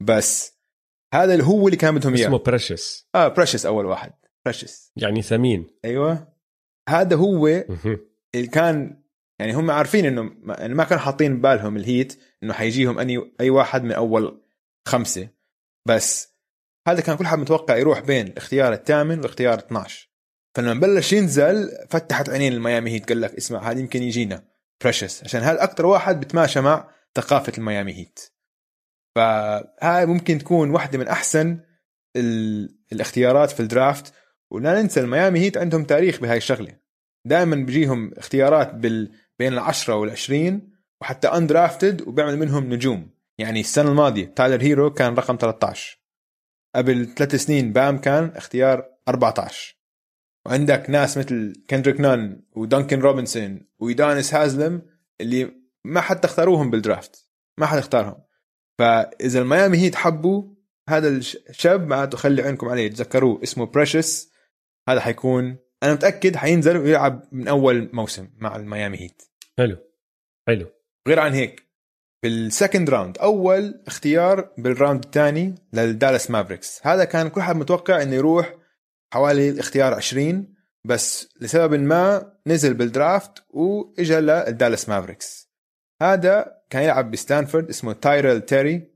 بس 0.00 0.56
هذا 1.14 1.32
اللي 1.32 1.44
هو 1.44 1.66
اللي 1.66 1.76
كان 1.76 1.94
بدهم 1.98 2.14
اسمه 2.14 2.26
اياه 2.36 2.38
بريشس 2.44 3.08
آه 3.14 3.28
بريشس 3.28 3.66
أول 3.66 3.86
واحد. 3.86 4.12
بريشس 4.44 4.92
يعني 4.96 5.22
ثمين. 5.22 5.66
أيوه. 5.84 6.28
هذا 6.88 7.16
هو. 7.16 7.64
اللي 8.36 8.48
كان 8.48 9.02
يعني 9.38 9.52
هم 9.52 9.70
عارفين 9.70 10.06
إنه 10.06 10.22
ما, 10.22 10.56
يعني 10.58 10.84
كانوا 10.84 11.02
حاطين 11.02 11.38
ببالهم 11.38 11.76
الهيت 11.76 12.18
إنه 12.42 12.52
حيجيهم 12.52 12.98
أني 12.98 13.32
أي 13.40 13.50
واحد 13.50 13.84
من 13.84 13.92
أول 13.92 14.42
خمسة. 14.88 15.28
بس 15.86 16.36
هذا 16.88 17.00
كان 17.00 17.16
كل 17.16 17.26
حد 17.26 17.38
متوقع 17.38 17.76
يروح 17.76 18.00
بين 18.00 18.26
الاختيار 18.26 18.72
الثامن 18.72 19.18
والاختيار 19.18 19.58
12 19.58 20.08
فلما 20.54 20.80
بلش 20.80 21.12
ينزل 21.12 21.70
فتحت 21.90 22.28
عينين 22.28 22.52
ال 22.52 22.58
Miami 22.58 22.90
Heat 22.90 23.08
قال 23.08 23.20
لك 23.20 23.34
اسمع 23.34 23.70
هذا 23.70 23.80
يمكن 23.80 24.02
يجينا 24.02 24.44
Precious 24.82 25.24
عشان 25.24 25.40
هذا 25.40 25.64
أكثر 25.64 25.86
واحد 25.86 26.20
بتماشى 26.20 26.60
مع 26.60 26.88
ثقافة 27.14 27.52
ال 27.58 27.64
Miami 27.64 27.92
Heat. 27.92 28.20
فهاي 29.16 30.06
ممكن 30.06 30.38
تكون 30.38 30.70
واحدة 30.70 30.98
من 30.98 31.08
أحسن 31.08 31.60
ال... 32.16 32.68
الاختيارات 32.92 33.50
في 33.50 33.60
ال 33.60 33.67
draft. 33.67 34.12
ولا 34.50 34.82
ننسى 34.82 35.00
ال 35.00 35.07
Miami 35.07 35.40
Heat 35.40 35.56
عندهم 35.56 35.84
تاريخ 35.84 36.20
بهاي 36.20 36.36
الشغلة. 36.36 36.76
دائما 37.26 37.56
بيجيهم 37.56 38.12
اختيارات 38.16 38.74
بال... 38.74 39.12
بين 39.38 39.52
العشرة 39.52 39.94
والعشرين 39.94 40.72
وحتى 41.00 41.28
undrafted 41.28 42.08
وبيعمل 42.08 42.38
منهم 42.38 42.72
نجوم. 42.72 43.10
يعني 43.38 43.60
السنة 43.60 43.90
الماضية 43.90 44.24
تايلر 44.24 44.62
هيرو 44.62 44.92
كان 44.92 45.14
رقم 45.14 45.36
13 45.40 45.98
قبل 46.74 47.06
ثلاث 47.06 47.34
سنين 47.34 47.72
بام 47.72 47.98
كان 47.98 48.32
اختيار 48.36 48.84
14 49.08 49.76
وعندك 50.46 50.90
ناس 50.90 51.18
مثل 51.18 51.62
كندريك 51.70 52.00
نان 52.00 52.42
ودانكن 52.56 53.00
روبنسون 53.00 53.66
ويودانس 53.78 54.34
هازلم 54.34 54.82
اللي 55.20 55.52
ما 55.84 56.00
حتى 56.00 56.26
اختاروهم 56.26 56.70
بال 56.70 56.87
draft 56.87 57.28
ما 57.58 57.66
حد 57.66 57.78
اختارهم. 57.78 58.22
فإذا 58.78 59.40
ال 59.40 59.46
Miami 59.46 59.78
Heat 59.78 59.94
حبوا 59.94 60.54
هذا 60.88 61.08
الشاب 61.08 61.86
معناته 61.86 62.18
خلي 62.18 62.42
عينكم 62.42 62.68
عليه. 62.68 62.88
تذكروه 62.88 63.42
اسمه 63.42 63.66
Precious 63.66 64.30
هذا 64.88 65.00
حيكون 65.00 65.58
أنا 65.82 65.92
متأكد 65.92 66.36
حينزل 66.36 66.76
ويلعب 66.76 67.28
من 67.32 67.48
أول 67.48 67.90
موسم 67.92 68.28
مع 68.38 68.56
ال 68.56 68.63
Miami 68.63 69.00
Heat. 69.00 69.22
حلو. 69.58 69.76
حلو. 70.46 70.66
غير 71.08 71.20
عن 71.20 71.32
هيك 71.32 71.66
بال 72.22 72.39
second 72.39 72.90
round 72.90 73.18
أول 73.18 73.82
اختيار 73.86 74.50
بال 74.58 74.71
round 74.71 75.04
الثاني 75.04 75.54
لل 75.72 75.87
Dallas 75.87 76.30
Mavericks. 76.30 76.80
هذا 76.86 77.04
كان 77.04 77.28
كل 77.28 77.42
حد 77.42 77.56
متوقع 77.56 78.02
إنه 78.02 78.14
يروح 78.14 78.54
حوالي 79.12 79.50
الاختيار 79.50 79.94
20 79.94 80.54
بس 80.84 81.28
لسبب 81.40 81.74
ما 81.74 82.32
نزل 82.46 82.74
بال 82.74 82.94
draft 82.94 83.44
وإجا 83.50 84.20
لل 84.20 84.37
Dallas 84.37 84.88
Mavericks. 84.88 85.50
هذا 86.02 86.62
كان 86.70 86.82
يلعب 86.82 87.10
بستانفورد 87.10 87.68
اسمه 87.68 87.92
تايرل 87.92 88.40
تيري. 88.40 88.95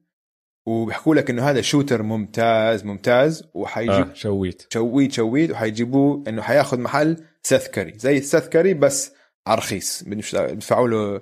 وبيحكوا 0.66 1.14
لك 1.14 1.30
إنه 1.30 1.50
هذا 1.50 1.60
shooter 1.60 2.02
ممتاز 2.02 2.84
ممتاز 2.84 3.44
وحيجيب 3.54 4.08
آه 4.08 4.14
شويت. 4.14 4.66
شويت 4.72 5.12
شويت 5.12 5.50
وحيجيبوه 5.50 6.24
إنه 6.28 6.42
حياخذ 6.42 6.80
محل 6.80 7.16
سيث 7.42 7.68
كاري. 7.68 7.98
زي 7.98 8.20
سيث 8.20 8.48
كاري 8.48 8.74
بس 8.74 9.12
على 9.46 9.58
رخيص 9.58 10.02
بيدفعوا 10.02 10.88
له 10.88 11.20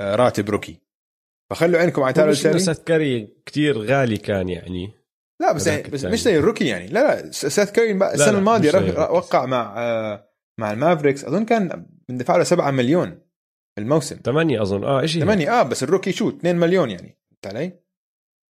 آه، 0.00 0.14
راتب 0.14 0.50
rookie. 0.50 0.80
فخلوا 1.50 1.80
عينكم 1.80 2.02
على 2.02 2.12
تايرل 2.12 2.34
تيري 2.34 2.58
سيث 2.58 2.78
كاري 2.78 3.34
كتير 3.46 3.78
غالي 3.78 4.16
كان 4.16 4.48
يعني. 4.48 4.92
لا 5.40 5.52
بس, 5.52 5.66
يعني 5.66 5.82
بس. 5.82 6.04
مش 6.04 6.22
زي 6.22 6.38
ال 6.38 6.42
rookie 6.42 6.66
يعني. 6.66 6.86
لا 6.86 7.22
لا 7.22 7.30
سيث 7.30 7.70
كاري 7.70 7.92
السنة 7.92 8.38
الماضية. 8.38 8.70
وقع 9.10 9.46
مع 9.46 9.74
آه، 9.78 10.28
مع 10.60 10.72
ال 10.72 10.77
Mavericks. 10.77 11.24
أظن 11.24 11.44
كان 11.44 11.86
بندفع 12.08 12.36
له 12.36 12.44
7 12.44 12.70
مليون 12.70 13.18
الموسم. 13.78 14.16
ثمانية 14.24 14.62
أظن. 14.62 14.84
آه 14.84 15.06
شيء 15.06 15.22
8 15.22 15.60
آه 15.60 15.62
بس 15.62 15.82
ال 15.82 15.86
rookie 15.86 16.12
شو؟ 16.12 16.28
2 16.28 16.56
مليون 16.56 16.90
يعني. 16.90 17.18
فهمت 17.30 17.56
علي؟ 17.56 17.80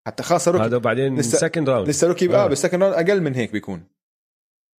حتى 0.06 0.22
خاصه 0.22 0.50
rookie 0.50 0.64
هذا 0.64 0.78
بعدين 0.78 1.18
لسه- 1.18 1.38
second 1.38 1.68
round 1.68 1.88
لسه 1.88 2.06
rookie 2.08 2.34
آه. 2.34 2.44
آه. 2.44 2.46
بس 2.46 2.62
second 2.62 2.82
round 2.82 2.94
أقل 2.94 3.20
من 3.20 3.34
هيك 3.34 3.52
بيكون. 3.52 3.88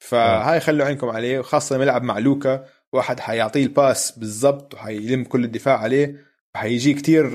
فهاي 0.04 0.60
خلوا 0.60 0.86
عينكم 0.86 1.10
عليه 1.10 1.40
وخاصة 1.40 1.76
لما 1.76 1.84
يلعب 1.84 2.04
مع 2.04 2.18
لوكا 2.20 2.68
واحد 2.94 3.20
حيعطيه 3.20 3.64
ال 3.64 3.75
pass 3.75 4.20
بالضبط 4.20 4.74
وحيلم 4.74 5.24
كل 5.24 5.44
الدفاع 5.44 5.78
عليه 5.78 6.26
وحيجي 6.56 6.94
كتير 6.94 7.30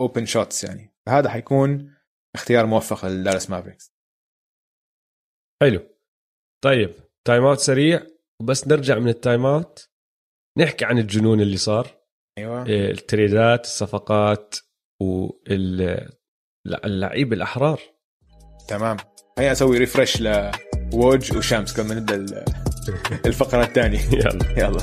open 0.00 0.26
shots 0.26 0.64
يعني. 0.64 0.94
فهذا 1.06 1.28
حيكون 1.30 1.94
اختيار 2.36 2.66
موفق 2.66 3.06
ل 3.06 3.12
Dallas 3.12 3.50
Mavericks. 3.50 3.92
حلو. 5.62 5.80
طيب 6.64 6.94
تايم 7.26 7.44
اوت 7.44 7.58
سريع. 7.58 8.06
وبس 8.42 8.68
نرجع 8.68 8.98
من 8.98 9.08
التايم 9.08 9.46
اوت 9.46 9.88
نحكي 10.58 10.84
عن 10.84 10.98
الجنون 10.98 11.40
اللي 11.40 11.56
صار. 11.56 11.88
أيوه. 12.38 12.62
التريدات 12.66 13.64
الصفقات 13.64 14.54
واللعيب 16.70 17.32
الأحرار. 17.32 17.80
تمام. 18.68 18.96
هيا 19.38 19.52
أسوي 19.52 19.78
ريفرش 19.78 20.20
لوج 20.20 21.36
وشامس 21.36 21.80
قبل 21.80 21.88
ما 21.88 21.94
نبدأ 21.94 22.14
ال- 22.14 22.44
الفقرة 23.26 23.62
الثانية. 23.64 24.00
يلا. 24.12 24.38
يلا. 24.62 24.78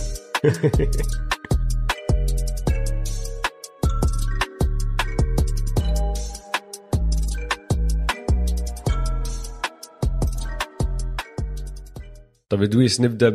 طب 12.49 12.63
دويس 12.63 13.01
نبدأ 13.01 13.29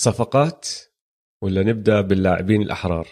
بالصفقات 0.00 0.68
ولا 1.42 1.62
نبدأ 1.62 2.00
باللاعبين 2.00 2.62
الأحرار؟ 2.62 3.08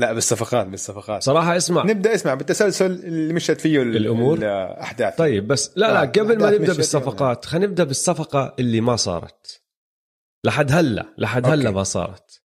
لا 0.00 0.12
بالصفقات 0.12 0.66
بالصفقات. 0.66 1.22
صراحة 1.22 1.56
اسمع. 1.56 1.84
نبدأ 1.84 2.14
اسمع 2.14 2.34
بالتسلسل 2.34 2.86
اللي 2.92 3.32
مشت 3.34 3.60
فيه 3.60 3.82
ال- 3.82 3.96
الأمور؟ 3.96 4.38
الأحداث. 4.38 5.16
طيب 5.16 5.46
بس 5.48 5.72
لا 5.78 5.92
لا 5.92 6.00
قبل 6.00 6.38
ما 6.38 6.50
نبدأ 6.50 6.74
بالصفقات 6.76 7.44
خلينا 7.44 7.66
نبدأ 7.66 7.84
بالصفقة 7.84 8.54
اللي 8.58 8.80
ما 8.80 8.96
صارت. 8.96 9.62
لحد 10.46 10.72
هلا 10.72 11.14
لحد 11.18 11.46
هلا. 11.46 11.70
ما 11.70 11.82
صارت. 11.82 12.42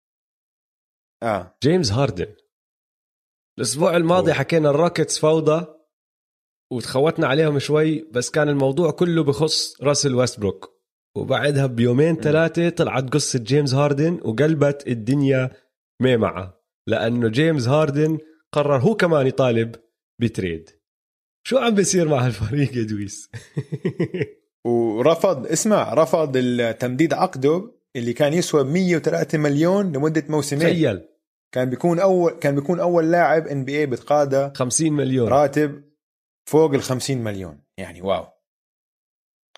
آه. 1.23 1.59
جيمس 1.63 1.93
هاردن. 1.93 2.35
الأسبوع 3.59 3.97
الماضي 3.97 4.31
أوه. 4.31 4.39
حكينا 4.39 4.71
ال 4.71 4.77
Rockets 4.77 5.19
فوضى 5.19 5.67
وتخوتنا 6.73 7.27
عليهم 7.27 7.59
شوي 7.59 8.03
بس 8.13 8.31
كان 8.31 8.49
الموضوع 8.49 8.91
كله 8.91 9.25
بخص 9.25 9.83
راسل 9.83 10.15
ويستبروك. 10.15 10.79
وبعدها 11.17 11.67
بيومين 11.67 12.17
ثلاثة 12.17 12.69
طلعت 12.69 13.11
قصة 13.13 13.39
جيمس 13.39 13.75
هاردن 13.75 14.21
وقلبت 14.25 14.87
الدنيا 14.89 15.51
ميمعه 16.03 16.58
لأنه 16.89 17.29
جيمس 17.29 17.69
هاردن 17.69 18.19
قرر 18.53 18.79
هو 18.79 18.95
كمان 18.95 19.27
يطالب 19.27 19.75
ب 20.21 20.28
trade. 20.28 20.71
شو 21.47 21.59
عم 21.59 21.75
بيصير 21.75 22.09
مع 22.09 22.27
هالفريق 22.27 22.77
يا 22.77 22.83
دويس؟ 22.83 23.31
ورفض 24.65 25.47
اسمع 25.47 25.95
رفض 25.95 26.33
التمديد 26.37 27.15
عقده 27.15 27.75
اللي 27.97 28.13
كان 28.13 28.33
يسوى 28.33 28.65
103 28.65 29.39
مليون 29.39 29.93
لمدة 29.93 30.25
موسمين. 30.29 30.63
تخيل. 30.63 31.09
كان 31.53 31.71
بيكون 31.71 31.99
أول 31.99 32.33
كان 32.33 32.55
بيكون 32.55 32.81
أول 32.81 33.11
لاعب 33.11 33.47
NBA 33.47 33.87
بتقاضى 33.87 34.53
50 34.55 34.93
مليون. 34.93 35.29
راتب 35.29 35.83
فوق 36.51 36.75
ال 36.75 36.83
50 36.83 37.19
مليون. 37.19 37.61
يعني 37.77 38.03
واو. 38.03 38.27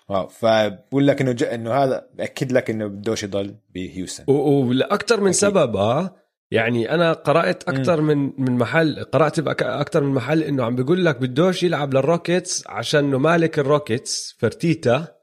واو. 0.09 0.27
فبقول 0.27 1.07
لك 1.07 1.21
إنه 1.21 1.31
ج... 1.31 1.43
إنه 1.43 1.73
هذا 1.73 2.09
بأكد 2.13 2.51
لك 2.51 2.69
إنه 2.69 2.87
بدوش 2.87 3.23
يضل 3.23 3.55
بهيوستن. 3.69 4.23
ولاكثر 4.33 5.19
من 5.19 5.27
أكيد. 5.27 5.39
سبب 5.39 5.75
آه. 5.75 6.20
يعني 6.51 6.93
أنا 6.93 7.13
قرأت 7.13 7.69
أكثر 7.69 8.01
من 8.01 8.41
من 8.41 8.57
محل 8.57 9.03
قرأت 9.03 9.39
باكثر 9.39 10.03
من 10.03 10.13
محل 10.13 10.43
إنه 10.43 10.63
عم 10.63 10.75
بيقول 10.75 11.05
لك 11.05 11.17
بدوش 11.17 11.63
يلعب 11.63 11.93
لل 11.93 12.09
Rockets 12.09 12.67
عشان 12.67 13.05
إنه 13.05 13.17
مالك 13.17 13.59
ال 13.59 13.68
Rockets 13.68 14.35
فرتيتا 14.39 15.15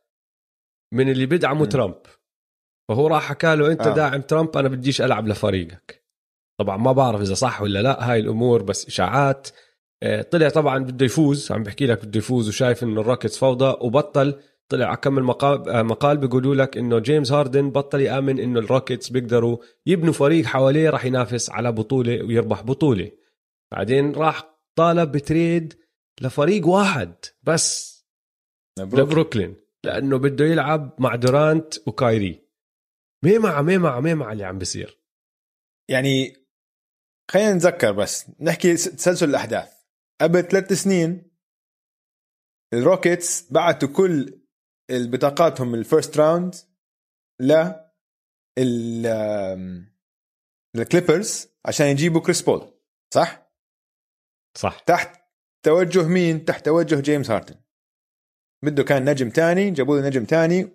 من 0.94 1.08
اللي 1.08 1.26
بيدعموا. 1.26 1.66
ترامب 1.66 1.98
فهو 2.88 3.06
راح 3.06 3.22
حكى 3.22 3.56
له 3.56 3.72
أنت 3.72 3.86
آه. 3.86 3.90
آه. 3.90 3.94
داعم 3.94 4.20
ترامب 4.20 4.56
أنا 4.56 4.68
بديش 4.68 5.02
ألعب 5.02 5.28
لفريقك 5.28 6.04
طبعا 6.60 6.76
ما 6.76 6.92
بعرف 6.92 7.20
إذا 7.20 7.34
صح 7.34 7.62
ولا 7.62 7.82
لا 7.82 8.10
هاي 8.10 8.20
الأمور 8.20 8.62
بس 8.62 8.86
إشاعات 8.86 9.48
آه، 10.02 10.22
طلع 10.22 10.48
طبعا 10.48 10.78
بده 10.78 11.06
يفوز 11.06 11.52
عم 11.52 11.62
بحكي 11.62 11.86
لك 11.86 12.04
بده 12.04 12.18
يفوز 12.18 12.48
وشايف 12.48 12.82
إنه 12.82 13.00
ال 13.00 13.05
Rockets 13.05 13.38
فوضى 13.38 13.76
وبطل 13.80 14.40
طلع 14.68 14.94
كم 14.94 15.14
مقال 15.14 15.68
آه، 15.68 15.82
مقال 15.82 16.16
بيقولوا 16.16 16.54
لك 16.54 16.76
إنه 16.76 16.98
جيمس 16.98 17.32
هاردن 17.32 17.70
بطل 17.70 18.00
يآمن 18.00 18.40
إنه 18.40 18.60
ال 18.60 18.66
Rockets 18.66 19.08
بيقدروا 19.08 19.58
يبنوا 19.86 20.12
فريق 20.12 20.44
حواليه 20.44 20.90
راح 20.90 21.04
ينافس 21.04 21.50
على 21.50 21.72
بطولة 21.72 22.22
ويربح 22.24 22.62
بطولة. 22.62 23.10
بعدين 23.72 24.14
راح 24.14 24.58
طالب 24.78 25.12
ب 25.12 25.22
trade 25.22 25.74
لفريق 26.20 26.66
واحد 26.66 27.14
بس 27.42 27.98
مبروك 28.78 29.00
لبروكلين 29.00 29.56
لأنه 29.84 30.18
بده 30.18 30.44
يلعب 30.44 30.96
مع 30.98 31.14
دورانت 31.14 31.88
وكايري 31.88 32.48
ميمعة 33.24 33.62
ميمعة 33.62 34.00
ميمعة 34.00 34.32
اللي 34.32 34.44
عم 34.44 34.58
بيصير. 34.58 34.98
يعني 35.90 36.36
خلينا 37.30 37.54
نتذكر 37.54 37.92
بس 37.92 38.26
نحكي 38.40 38.74
تسلسل 38.74 39.30
الأحداث. 39.30 39.68
قبل 40.20 40.42
ثلاث 40.42 40.72
سنين 40.72 41.30
ال 42.74 42.84
Rockets 42.84 43.52
بعتوا 43.52 43.88
كل 43.88 44.37
بطاقاتهم 44.90 45.74
ال 45.74 45.81
first 45.81 46.18
round 46.18 46.54
ل 47.40 47.72
ال 50.76 50.84
Clippers 50.84 51.48
عشان 51.64 51.86
يجيبوا 51.86 52.20
كريس 52.20 52.42
بول 52.42 52.72
صح؟ 53.14 53.52
صح. 54.58 54.80
تحت 54.80 55.20
توجه 55.62 56.08
مين؟ 56.08 56.44
تحت 56.44 56.64
توجه 56.64 57.00
جيمس 57.00 57.30
هاردن 57.30 57.54
بده 58.64 58.82
كان 58.82 59.10
نجم 59.10 59.30
تاني 59.30 59.70
جابوا 59.70 60.00
له 60.00 60.06
نجم 60.06 60.24
تاني 60.24 60.68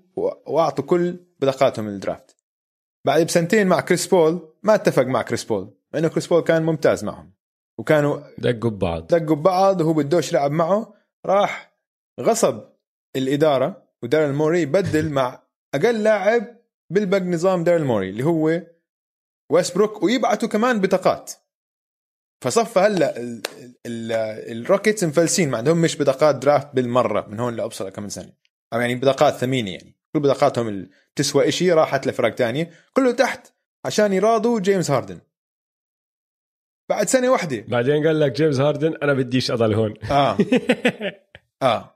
وأعطوا 0.47 0.86
كل 0.86 1.20
بطاقاتهم 1.39 1.88
ال 1.88 1.96
draft 1.96 2.38
بعد 3.05 3.26
بسنتين 3.26 3.68
مع 3.68 3.82
كريس 3.82 4.07
بول 4.07 4.53
ما 4.64 4.76
اتفق 4.76 5.03
مع 5.03 5.22
كريس 5.22 5.43
بول 5.43 5.78
لأنه 5.93 6.07
كريس 6.07 6.28
بول 6.28 6.41
كان 6.41 6.64
ممتاز 6.64 7.03
معهم. 7.03 7.34
وكانوا 7.80 8.22
دقوا 8.38 8.72
ببعض. 8.72 9.07
دقوا 9.07 9.36
ببعض 9.36 9.82
وهو 9.82 9.93
بدوش 9.93 10.32
يلعب 10.32 10.51
معه 10.51 10.93
راح 11.26 11.78
غصب 12.22 12.64
الإدارة 13.16 13.82
ودارل 14.04 14.34
موري 14.34 14.66
بدل 14.66 15.10
مع 15.10 15.43
أقل 15.76 16.04
لاعب 16.04 16.58
بلبق 16.89 17.18
نظام 17.18 17.64
دارل 17.64 17.84
موري 17.84 18.10
اللي 18.10 18.24
هو 18.24 18.62
ويستبروك 19.51 20.03
ويبعتوا 20.04 20.49
كمان 20.49 20.82
بطاقات. 20.82 21.32
فصفى 22.43 22.80
هلا 22.80 23.18
ال- 23.18 23.41
ال- 23.86 24.12
ال 24.61 24.67
Rockets 24.67 25.03
مفلسين 25.04 25.49
ما 25.49 25.58
عندهم 25.58 25.82
مش 25.82 25.97
بطاقات 26.01 26.36
draft 26.36 26.76
بالمرة 26.76 27.28
من 27.28 27.39
هون 27.39 27.56
لأبصر 27.56 27.89
كم 27.89 28.10
سنة. 28.10 28.34
أو 28.74 28.80
يعني 28.80 28.95
بطاقات 28.95 29.34
ثمينة 29.34 29.72
يعني. 29.72 29.97
كل 30.14 30.20
بطاقاتهم 30.20 30.68
اللي 30.68 30.89
تسوى 31.16 31.47
إشي 31.47 31.72
راحت 31.72 32.08
لفرق 32.08 32.36
تانية. 32.36 32.72
كله 32.93 33.12
تحت 33.12 33.47
عشان 33.86 34.14
يراضوا 34.14 34.60
جيمس 34.60 34.91
هاردن. 34.91 35.20
بعد 36.89 37.08
سنة 37.08 37.32
واحدة. 37.32 37.66
بعدين 37.68 38.08
قال 38.08 38.20
لك 38.20 38.32
جيمس 38.32 38.60
هاردن 38.60 38.95
أنا 39.04 39.14
بديش 39.14 39.51
أضل 39.51 39.74
هون. 39.74 39.93
آه. 40.12 40.38
آه. 41.62 41.93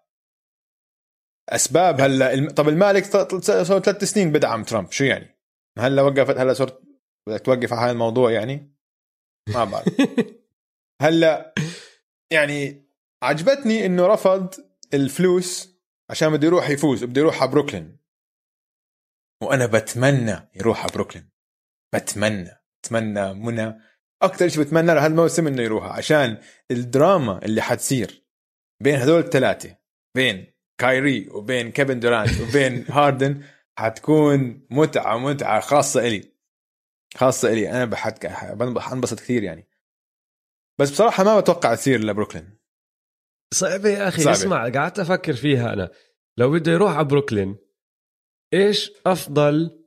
أسباب 1.49 2.01
هلا. 2.01 2.49
طب 2.51 2.69
المالك 2.69 3.05
صار 3.05 3.79
ثلاث 3.79 4.03
سنين 4.03 4.31
بدعم 4.31 4.63
ترامب 4.63 4.91
شو 4.91 5.03
يعني؟ 5.03 5.37
هلا 5.79 6.01
وقفت 6.01 6.37
هلا 6.37 6.53
صرت 6.53 6.81
بدك 7.27 7.45
توقف 7.45 7.73
على 7.73 7.81
هذا 7.81 7.91
الموضوع 7.91 8.31
يعني؟ 8.31 8.77
ما 9.53 9.63
بعرف 9.63 9.87
هلا 11.03 11.53
يعني 12.31 12.87
عجبتني 13.23 13.85
إنه 13.85 14.07
رفض 14.07 14.53
الفلوس 14.93 15.77
عشان 16.09 16.29
بده 16.29 16.47
يروح 16.47 16.69
يفوز 16.69 17.03
بده 17.03 17.21
يروح 17.21 17.41
على 17.41 17.51
بروكلين 17.51 17.97
وأنا 19.43 19.65
بتمنى 19.65 20.49
يروح 20.55 20.83
على 20.83 20.91
بروكلين 20.93 21.29
بتمنى 21.95 22.51
بتمنى 22.81 23.33
منى 23.33 23.79
أكثر 24.23 24.47
شيء 24.47 24.63
بتمنى 24.63 24.93
له 24.93 25.05
هالموسم 25.05 25.47
إنه 25.47 25.61
يروح 25.61 25.85
عشان 25.85 26.41
الدراما 26.71 27.45
اللي 27.45 27.61
حتصير 27.61 28.27
بين 28.83 28.95
هذول 28.95 29.19
الثلاثه 29.19 29.77
بين 30.15 30.56
كايري 30.77 31.29
وبين 31.29 31.71
كيفن 31.71 31.99
دورانت 31.99 32.41
وبين 32.41 32.85
هاردن 32.95 33.43
حتكون 33.77 34.67
متعة 34.69 35.17
متعة 35.17 35.59
خاصة 35.59 36.07
إلي. 36.07 36.33
خاصة 37.15 37.53
إلي. 37.53 37.71
أنا 37.71 37.85
بحد 37.85 38.27
حنبسط 38.77 39.19
كثير 39.19 39.43
يعني. 39.43 39.67
بس 40.79 40.91
بصراحة 40.91 41.23
ما 41.23 41.39
بتوقع 41.39 41.75
تصير 41.75 41.99
لبروكلين. 41.99 42.57
صعبة 43.53 43.89
يا 43.89 44.07
أخي 44.07 44.21
صعبة. 44.21 44.37
اسمع 44.37 44.69
قعدت 44.69 44.99
أفكر 44.99 45.33
فيها 45.33 45.73
أنا. 45.73 45.89
لو 46.37 46.51
بده 46.51 46.71
يروح 46.71 46.91
على 46.91 47.05
بروكلين 47.05 47.57
إيش 48.53 48.91
أفضل 49.05 49.85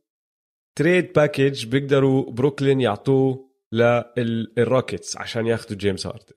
trade 0.79 1.13
package 1.13 1.67
بيقدروا 1.67 2.31
بروكلين 2.31 2.81
يعطوه 2.81 3.51
للروكيتس 3.73 5.17
عشان 5.17 5.47
ياخذوا 5.47 5.79
جيمس 5.79 6.07
هاردن؟ 6.07 6.35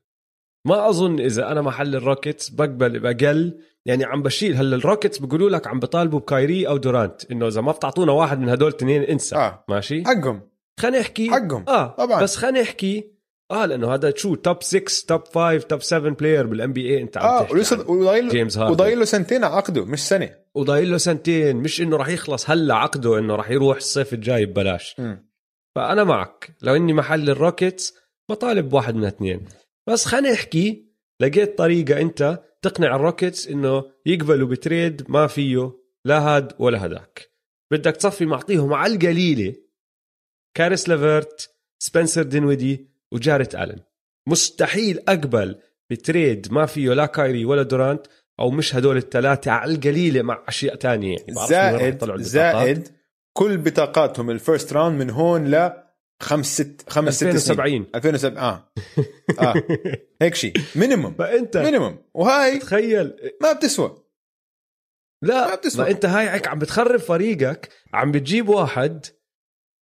ما 0.65 0.89
أظن 0.89 1.19
إذا 1.19 1.51
أنا 1.51 1.61
محل 1.61 1.95
الروكيتس 1.95 2.49
بقبل 2.49 2.99
باقل 2.99 3.59
يعني 3.85 4.03
عم 4.05 4.23
بشيل 4.23 4.55
هلا 4.55 4.75
الروكيتس 4.75 5.17
بيقولوا 5.17 5.49
لك 5.49 5.67
عم 5.67 5.79
بطالبوا 5.79 6.19
بكايري 6.19 6.67
أو 6.67 6.77
دورانت. 6.77 7.31
إنه 7.31 7.47
إذا 7.47 7.61
ما 7.61 7.71
بتعطونا 7.71 8.11
واحد 8.11 8.39
من 8.39 8.49
هدول 8.49 8.69
الاثنين 8.69 9.01
انسى. 9.03 9.35
آه. 9.35 9.65
ماشي؟ 9.69 10.03
حقهم. 10.05 10.41
خلينا 10.79 10.99
نحكي. 10.99 11.31
حقهم. 11.31 11.65
آه. 11.67 11.87
طبعاً. 11.87 12.21
بس 12.21 12.35
خلينا 12.35 12.61
نحكي. 12.61 13.13
آه 13.51 13.65
لأنه 13.65 13.93
هذا 13.93 14.13
شو 14.15 14.35
top 14.35 14.63
6 14.63 15.07
top 15.07 15.21
5 15.27 15.57
top 15.57 15.81
7 15.81 16.13
player 16.13 16.47
بال 16.47 16.73
NBA 16.73 17.01
أنت 17.01 17.17
عم 17.17 17.25
آه 17.25 17.51
ولسه. 17.51 17.91
وضايل 17.91 18.29
جيمس 18.29 18.57
هاردن. 18.57 18.71
وضايل 18.71 18.99
له 18.99 19.05
سنتين 19.05 19.43
على 19.43 19.55
عقده 19.55 19.85
مش 19.85 19.99
سنة. 20.07 20.29
وضايل 20.55 20.91
له 20.91 20.97
سنتين. 20.97 21.55
مش 21.55 21.81
إنه 21.81 21.97
راح 21.97 22.07
يخلص 22.07 22.49
هلا 22.49 22.75
عقده 22.75 23.19
إنه 23.19 23.35
راح 23.35 23.49
يروح 23.51 23.77
الصيف 23.77 24.13
الجاي 24.13 24.45
ببلاش. 24.45 24.95
مم. 24.99 25.29
فأنا 25.75 26.03
معك. 26.03 26.55
لو 26.61 26.75
إني 26.75 26.93
محل 26.93 27.29
الروكيتس 27.29 27.93
بطالب 28.29 28.69
بواحد 28.69 28.95
من 28.95 29.05
اثنين. 29.05 29.45
بس 29.87 30.05
خلينا 30.05 30.31
نحكي 30.31 30.85
لقيت 31.19 31.57
طريقة 31.57 32.01
أنت 32.01 32.43
تقنع 32.61 32.95
الروكيتس 32.95 33.47
إنه 33.47 33.83
يقبلوا 34.05 34.47
ب 34.47 34.57
trade 34.57 35.05
ما 35.09 35.27
فيه 35.27 35.71
لا 36.05 36.19
هاد 36.19 36.53
ولا 36.59 36.85
هداك. 36.85 37.29
بدك 37.71 37.95
تصفي 37.97 38.25
معطيهم 38.25 38.73
على 38.73 38.93
القليلة. 38.93 39.55
كاريس 40.57 40.89
ليفرت 40.89 41.55
سبنسر 41.79 42.23
دينويدي 42.23 42.89
وجاريت 43.11 43.55
آلن. 43.55 43.79
مستحيل 44.27 44.99
أقبل 45.07 45.59
ب 45.89 46.00
trade 46.00 46.51
ما 46.51 46.65
فيه 46.65 46.93
لا 46.93 47.05
كايري 47.05 47.45
ولا 47.45 47.63
دورانت 47.63 48.07
أو 48.39 48.51
مش 48.51 48.75
هدول 48.75 48.97
الثلاثه 48.97 49.51
على 49.51 49.75
القليلة 49.75 50.21
مع 50.21 50.43
أشياء 50.47 50.75
تانية. 50.75 51.17
يعني 51.17 51.47
زائد. 51.47 52.03
زائد 52.17 52.87
كل 53.33 53.57
بطاقاتهم 53.57 54.29
ال 54.29 54.37
first 54.37 54.73
round 54.73 54.99
من 54.99 55.09
هون 55.09 55.55
ل 55.55 55.82
خمس 56.21 56.53
ست 56.61 56.89
خمس 56.89 57.15
ست 57.15 57.23
سنين. 57.23 57.35
2070 57.35 57.87
2007 57.95 58.37
آه. 58.49 58.71
آه. 59.39 59.63
هيك 60.21 60.35
شيء. 60.35 60.53
minimum 60.75 61.13
فانت 61.13 61.57
minimum 61.57 61.97
وهاي 62.13 62.59
تخيل. 62.59 63.13
ما 63.41 63.53
بتسوى. 63.53 64.03
ما 65.23 65.27
لا 65.27 65.55
بتسوى. 65.55 65.85
ما 65.85 65.91
أنت 65.91 66.05
هاي 66.05 66.41
عم 66.47 66.59
بتخرب 66.59 66.99
فريقك 66.99 67.69
عم 67.93 68.11
بتجيب 68.11 68.49
واحد 68.49 69.05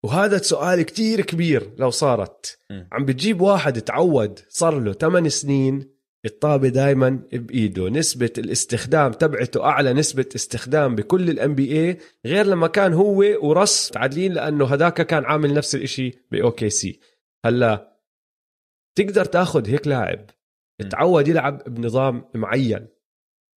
وهذا 0.04 0.38
سؤال 0.38 0.82
كتير 0.82 1.20
كبير 1.20 1.74
لو 1.78 1.90
صارت. 1.90 2.58
عم 2.92 3.04
بتجيب 3.04 3.40
واحد 3.40 3.80
تعود 3.80 4.40
صار 4.48 4.80
له 4.80 4.92
8 4.92 5.28
سنين 5.28 5.89
الطابة 6.24 6.68
دايما 6.68 7.22
بإيده 7.32 7.88
نسبة 7.88 8.32
الاستخدام 8.38 9.12
تبعته 9.12 9.64
أعلى 9.64 9.92
نسبة 9.92 10.28
استخدام 10.36 10.94
بكل 10.94 11.30
ال 11.30 11.54
NBA 11.54 11.98
غير 12.26 12.46
لما 12.46 12.66
كان 12.66 12.92
هو 12.92 13.24
ورس 13.42 13.90
متعادلين 13.90 14.32
لأنه 14.32 14.66
هداك 14.66 15.06
كان 15.06 15.24
عامل 15.24 15.54
نفس 15.54 15.74
الإشي 15.74 16.12
ب 16.30 16.70
OKC 16.70 17.00
هلأ 17.44 17.96
تقدر 18.98 19.24
تأخذ 19.24 19.68
هيك 19.68 19.86
لاعب. 19.86 20.26
تعود 20.90 21.28
يلعب 21.28 21.74
بنظام 21.74 22.24
معين 22.34 22.88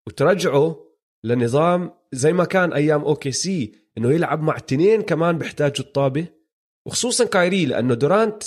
وترجعه 0.07 0.86
لنظام 1.24 1.91
زي 2.11 2.34
ما 2.34 2.45
كان 2.45 2.74
أيام 2.74 3.01
OKC 3.01 3.76
إنه 3.97 4.11
يلعب 4.11 4.41
مع 4.41 4.57
تنين 4.57 5.01
كمان 5.01 5.38
بيحتاجوا 5.38 5.86
الطابة 5.86 6.28
وخصوصا 6.88 7.26
كايري 7.26 7.66
لأنه 7.66 7.93
دورانت 7.93 8.43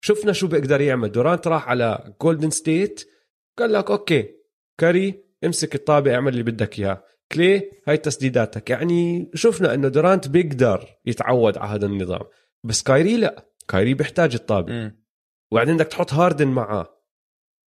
شفنا 0.00 0.32
شو 0.32 0.46
بيقدر 0.46 0.80
يعمل 0.80 1.12
دورانت 1.12 1.46
راح 1.46 1.68
على 1.68 2.14
جولدن 2.22 2.50
ستيت 2.50 3.13
قال 3.58 3.72
لك 3.72 3.90
okay 3.90 4.34
كاري 4.78 5.24
امسك 5.44 5.74
الطابة 5.74 6.14
اعمل 6.14 6.32
اللي 6.32 6.42
بدك 6.42 6.78
إياه. 6.78 7.04
كلي 7.32 7.70
هاي 7.88 7.96
تسديداتك. 7.96 8.70
يعني 8.70 9.30
شفنا 9.34 9.74
إنه 9.74 9.88
دورانت 9.88 10.28
بيقدر 10.28 10.98
يتعود 11.06 11.58
على 11.58 11.70
هذا 11.70 11.86
النظام. 11.86 12.22
بس 12.64 12.82
كايري 12.82 13.16
لا. 13.16 13.48
كايري 13.68 13.94
بيحتاج 13.94 14.34
الطابة. 14.34 14.92
وبعدين 15.52 15.76
بدك 15.76 15.86
تحط 15.86 16.12
هاردن 16.12 16.48
معاه. 16.48 17.00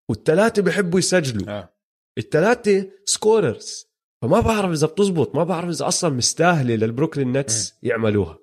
والثلاثة 0.10 0.62
بيحبوا 0.62 1.00
يسجلوا. 1.00 1.50
آه. 1.50 1.74
الثلاثة 2.18 2.92
scorers 3.06 3.88
فما 4.22 4.40
بعرف 4.40 4.72
إذا 4.72 4.88
بتزبط 4.88 5.36
ما 5.36 5.44
بعرف 5.44 5.70
إذا 5.70 5.88
أصلا 5.88 6.10
مستاهلة 6.10 6.76
للبروكلين 6.76 7.38
نتس 7.38 7.78
يعملوها. 7.84 8.40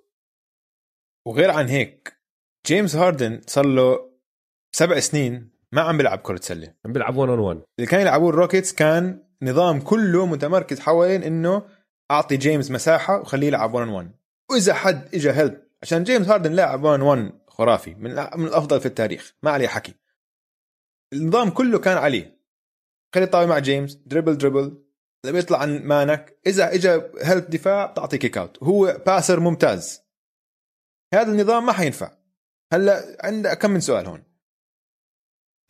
وغير 1.27 1.51
عن 1.51 1.69
هيك 1.69 2.21
جيمس 2.67 2.97
هاردن 2.97 3.41
صار 3.47 3.67
له 3.67 4.11
سبع 4.73 5.01
سنين 5.01 5.54
ما 5.73 5.81
عم 5.81 5.97
بيلعب 5.97 6.19
كرة 6.19 6.41
سلة. 6.43 6.75
عم 6.85 6.93
بيلعب 6.93 7.17
1 7.17 7.31
on 7.31 7.39
1 7.39 7.63
اللي 7.79 7.91
كان 7.91 8.01
يلعبوه 8.01 8.29
الروكيتس 8.29 8.73
كان 8.73 9.23
نظام 9.43 9.81
كله 9.81 10.27
متمركز 10.27 10.81
حوالين 10.81 11.23
إنه 11.23 11.63
أعطي 12.11 12.37
جيمس 12.37 12.71
مساحة 12.71 13.21
وخليه 13.21 13.47
يلعب 13.47 13.75
1 13.75 13.89
1 13.89 14.11
وإذا 14.51 14.75
حد 14.75 15.15
اجى 15.15 15.31
help 15.31 15.63
عشان 15.83 16.05
جيمس 16.05 16.29
هاردن 16.29 16.53
لاعب 16.53 16.85
1 16.85 17.01
1 17.01 17.33
خرافي 17.49 17.95
من 17.95 18.11
من 18.15 18.47
الأفضل 18.47 18.81
في 18.81 18.87
التاريخ 18.87 19.35
ما 19.43 19.51
عليه 19.51 19.69
حكي. 19.69 19.95
النظام 21.13 21.51
كله 21.51 21.79
كان 21.79 21.97
عليه. 21.97 22.39
خلي 23.15 23.27
الطابة 23.27 23.47
مع 23.47 23.59
جيمس 23.59 23.95
dribble 23.95 24.39
dribble 24.39 24.85
اذا 25.25 25.33
بيطلع 25.33 25.59
عن 25.59 25.83
man 25.83 26.25
ك 26.25 26.39
إذا 26.47 26.75
اجى 26.75 27.03
help 27.23 27.51
دفاع 27.51 27.87
بتعطي 27.87 28.19
kick 28.19 28.39
out 28.39 28.63
هو 28.63 29.03
passer 29.07 29.41
ممتاز. 29.41 30.03
هذا 31.15 31.33
النظام 31.33 31.67
ما 31.67 31.73
حينفع. 31.73 32.11
هلأ 32.73 33.17
عندك 33.21 33.59
كم 33.59 33.71
من 33.71 33.81
سؤال 33.81 34.07
هون. 34.07 34.34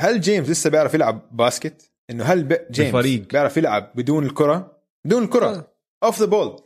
هل 0.01 0.21
جيمس 0.21 0.49
لسه 0.49 0.71
بيعرف 0.71 0.95
يلعب 0.95 1.37
basket؟ 1.37 1.93
إنه 2.11 2.25
هل 2.25 2.45
ب- 2.45 2.67
جيمس 2.71 2.93
بالفريق. 2.93 3.29
بيعرف 3.29 3.57
يلعب 3.57 3.93
بدون 3.95 4.27
الكرة؟ 4.27 4.83
بدون 5.07 5.23
الكرة. 5.25 5.75
off 6.05 6.21
the 6.21 6.27
ball 6.27 6.61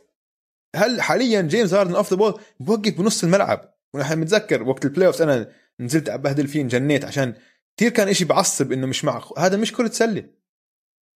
هل 0.75 1.01
حاليا 1.01 1.41
جيمس 1.41 1.73
هاردن 1.73 1.95
off 1.95 2.09
the 2.11 2.17
ball 2.17 2.41
بوقف 2.59 2.93
بنص 2.97 3.23
الملعب. 3.23 3.75
ونحن 3.95 4.19
متذكر 4.19 4.63
وقت 4.63 4.85
ال 4.85 5.07
playoff 5.07 5.21
أنا 5.21 5.51
نزلت 5.79 6.09
أبهدل 6.09 6.47
فيه 6.47 6.61
انجنيت 6.61 7.05
عشان 7.05 7.33
كثير 7.77 7.91
كان 7.91 8.07
إشي 8.07 8.25
بعصب 8.25 8.71
إنه 8.71 8.87
مش 8.87 9.05
مع 9.05 9.23
هذا 9.37 9.57
مش 9.57 9.73
كرة 9.73 9.87
سله 9.89 10.29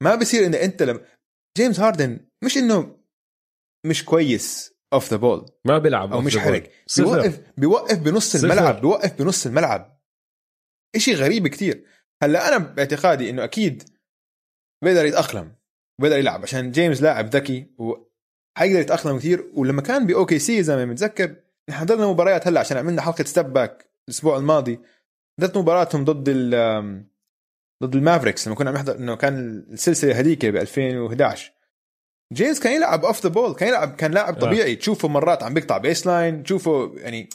ما 0.03 0.15
بصير 0.15 0.45
إنه 0.45 0.57
أنت 0.57 0.83
لما 0.83 1.01
جيمس 1.57 1.79
هاردن 1.79 2.19
مش 2.43 2.57
إنه 2.57 2.97
مش 3.85 4.05
كويس 4.05 4.73
off 4.93 5.11
the 5.11 5.17
ball 5.17 5.45
ما 5.65 5.77
بيلعب 5.77 6.13
أو 6.13 6.21
مش. 6.21 6.37
حرك. 6.37 6.71
بيوقف 6.97 7.39
بيوقف 7.57 7.99
بنص 7.99 8.37
صفر. 8.37 8.45
الملعب 8.45 8.81
بيوقف 8.81 9.13
بنص 9.21 9.45
الملعب. 9.45 10.01
إشي 10.95 11.13
غريب 11.13 11.47
كتير. 11.47 11.85
هلا 12.23 12.47
أنا 12.47 12.57
باعتقادي 12.57 13.29
إنه 13.29 13.43
أكيد 13.43 13.83
بيقدر 14.83 15.05
يتأقلم 15.05 15.51
بيقدر 16.01 16.17
يلعب 16.17 16.41
عشان 16.41 16.71
جيمس 16.71 17.01
لاعب 17.01 17.35
ذكي 17.35 17.67
وحيقدر 17.77 18.79
يتأقلم 18.79 19.17
كثير 19.17 19.51
ولما 19.53 19.81
كان 19.81 20.07
ب 20.07 20.39
OKC 20.39 20.63
زي 20.63 20.75
ما 20.75 20.85
متذكر 20.85 21.35
نحن 21.69 21.79
حضرنا 21.79 22.07
مباريات 22.07 22.47
هلا 22.47 22.59
عشان 22.59 22.77
عملنا 22.77 23.01
حلقة 23.01 23.23
step 23.23 23.53
back 23.53 23.89
الأسبوع 24.07 24.37
الماضي. 24.37 24.79
حضرت 25.39 25.57
مباراتهم 25.57 26.05
ضد 26.05 26.29
ال 26.29 27.05
ضد 27.83 27.95
المافريكس 27.95 28.47
لما 28.47 28.55
كنا 28.55 28.69
عم 28.69 28.75
نحضر 28.75 28.95
إنه 28.95 29.15
كان 29.15 29.65
السلسلة 29.71 30.19
هذيك 30.19 30.45
ب 30.45 30.55
2011 30.55 31.51
جيمس 32.33 32.59
كان 32.59 32.73
يلعب 32.73 33.05
off 33.05 33.23
the 33.23 33.29
ball 33.29 33.55
كان 33.55 33.69
يلعب 33.69 33.95
كان 33.95 34.11
لاعب 34.11 34.35
آه. 34.35 34.39
طبيعي. 34.39 34.75
تشوفه 34.75 35.07
مرات 35.07 35.43
عم 35.43 35.53
بيقطع 35.53 35.77
baseline 35.77 36.43
تشوفه 36.43 36.93
يعني 36.97 37.29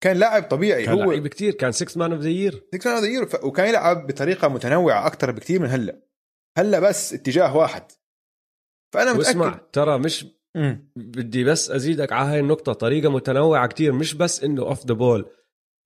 كان 0.00 0.16
لاعب 0.16 0.42
طبيعي. 0.42 0.84
كان 0.84 0.94
هو 1.02 1.10
لعيب 1.10 1.26
كتير 1.26 1.54
كان 1.54 1.72
6 1.72 1.98
man 1.98 2.12
of 2.12 2.20
the 2.20 2.28
year 2.28 2.52
Six 2.76 2.78
Man 2.78 2.82
of 2.82 3.02
the 3.02 3.20
Year، 3.22 3.28
ف- 3.28 3.44
وكان 3.44 3.68
يلعب 3.68 4.06
بطريقة 4.06 4.48
متنوعة 4.48 5.06
أكثر 5.06 5.30
بكثير 5.30 5.60
من 5.60 5.68
هلأ. 5.68 6.02
هلأ 6.58 6.80
بس 6.80 7.14
اتجاه 7.14 7.56
واحد. 7.56 7.82
فأنا 8.94 9.12
واسمع 9.12 9.46
متاكد 9.48 9.62
ترى 9.72 9.98
مش 9.98 10.26
مم. 10.56 10.90
بدي 10.96 11.44
بس 11.44 11.70
أزيدك 11.70 12.12
على 12.12 12.28
هاي 12.28 12.40
النقطة. 12.40 12.72
طريقة 12.72 13.10
متنوعة 13.10 13.66
كتير 13.66 13.92
مش 13.92 14.14
بس 14.14 14.44
إنه 14.44 14.62
off 14.62 14.86
the 14.86 14.94
ball 14.94 15.26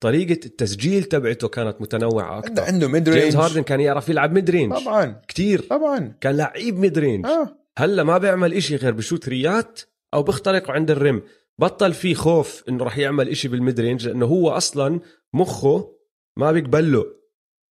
طريقة 0.02 0.46
التسجيل 0.46 1.04
تبعته 1.04 1.48
كانت 1.48 1.80
متنوعة 1.80 2.24
عنده 2.34 2.48
أكثر 2.48 2.62
عنده 2.62 2.88
mid 2.88 3.04
جيمس 3.04 3.16
range 3.22 3.36
هاردن 3.36 3.62
كان 3.62 3.80
يعرف 3.80 4.08
يلعب 4.08 4.32
mid 4.32 4.50
range 4.50 4.74
طبعا. 4.74 5.20
كتير. 5.28 5.60
طبعا. 5.60 6.14
كان 6.20 6.36
لعيب 6.36 6.78
mid 6.78 6.98
range 6.98 7.26
آه. 7.26 7.56
هلأ 7.78 8.02
ما 8.02 8.18
بيعمل 8.18 8.54
إشي 8.54 8.76
غير 8.76 8.92
بشوت 8.92 9.28
ثريات 9.28 9.80
أو 10.14 10.22
بيخترق 10.22 10.70
عند 10.70 10.90
ال 10.90 10.97
rim. 10.97 11.22
بطل 11.60 11.94
في 11.94 12.14
خوف 12.14 12.64
إنه 12.68 12.84
راح 12.84 12.98
يعمل 12.98 13.28
إشي 13.28 13.48
بال 13.48 13.61
mid 13.61 13.80
range 13.80 14.08
لأنه 14.08 14.26
هو 14.26 14.50
أصلا 14.50 15.00
مخه 15.34 15.96
ما 16.38 16.52
بيقبل 16.52 16.92
له 16.92 17.04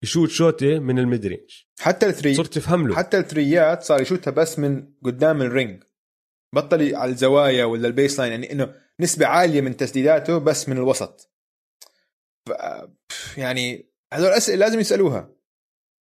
يشوت 0.03 0.29
شوتة 0.29 0.79
من 0.79 0.99
ال 0.99 1.06
mid 1.06 1.25
range 1.25 1.63
حتى 1.79 2.05
ال 2.05 2.10
three 2.10 2.33
صرت 2.33 2.53
تفهم 2.53 2.87
له. 2.87 2.95
حتى 2.95 3.17
الثريات 3.17 3.83
صار 3.83 4.01
يشوتها 4.01 4.31
بس 4.31 4.59
من 4.59 4.93
قدام 5.03 5.41
ال 5.41 5.50
ring 5.50 5.83
بطل 6.55 6.95
على 6.95 7.11
الزوايا 7.11 7.65
ولا 7.65 7.87
ال 7.87 8.19
baseline 8.19 8.31
يعني 8.31 8.51
إنه 8.51 8.75
نسبة 8.99 9.25
عالية 9.25 9.61
من 9.61 9.77
تسديداته 9.77 10.37
بس 10.37 10.69
من 10.69 10.77
الوسط. 10.77 11.33
يعني 13.37 13.93
هذول 14.13 14.29
اسئله 14.29 14.57
لازم 14.57 14.79
يسألوها. 14.79 15.35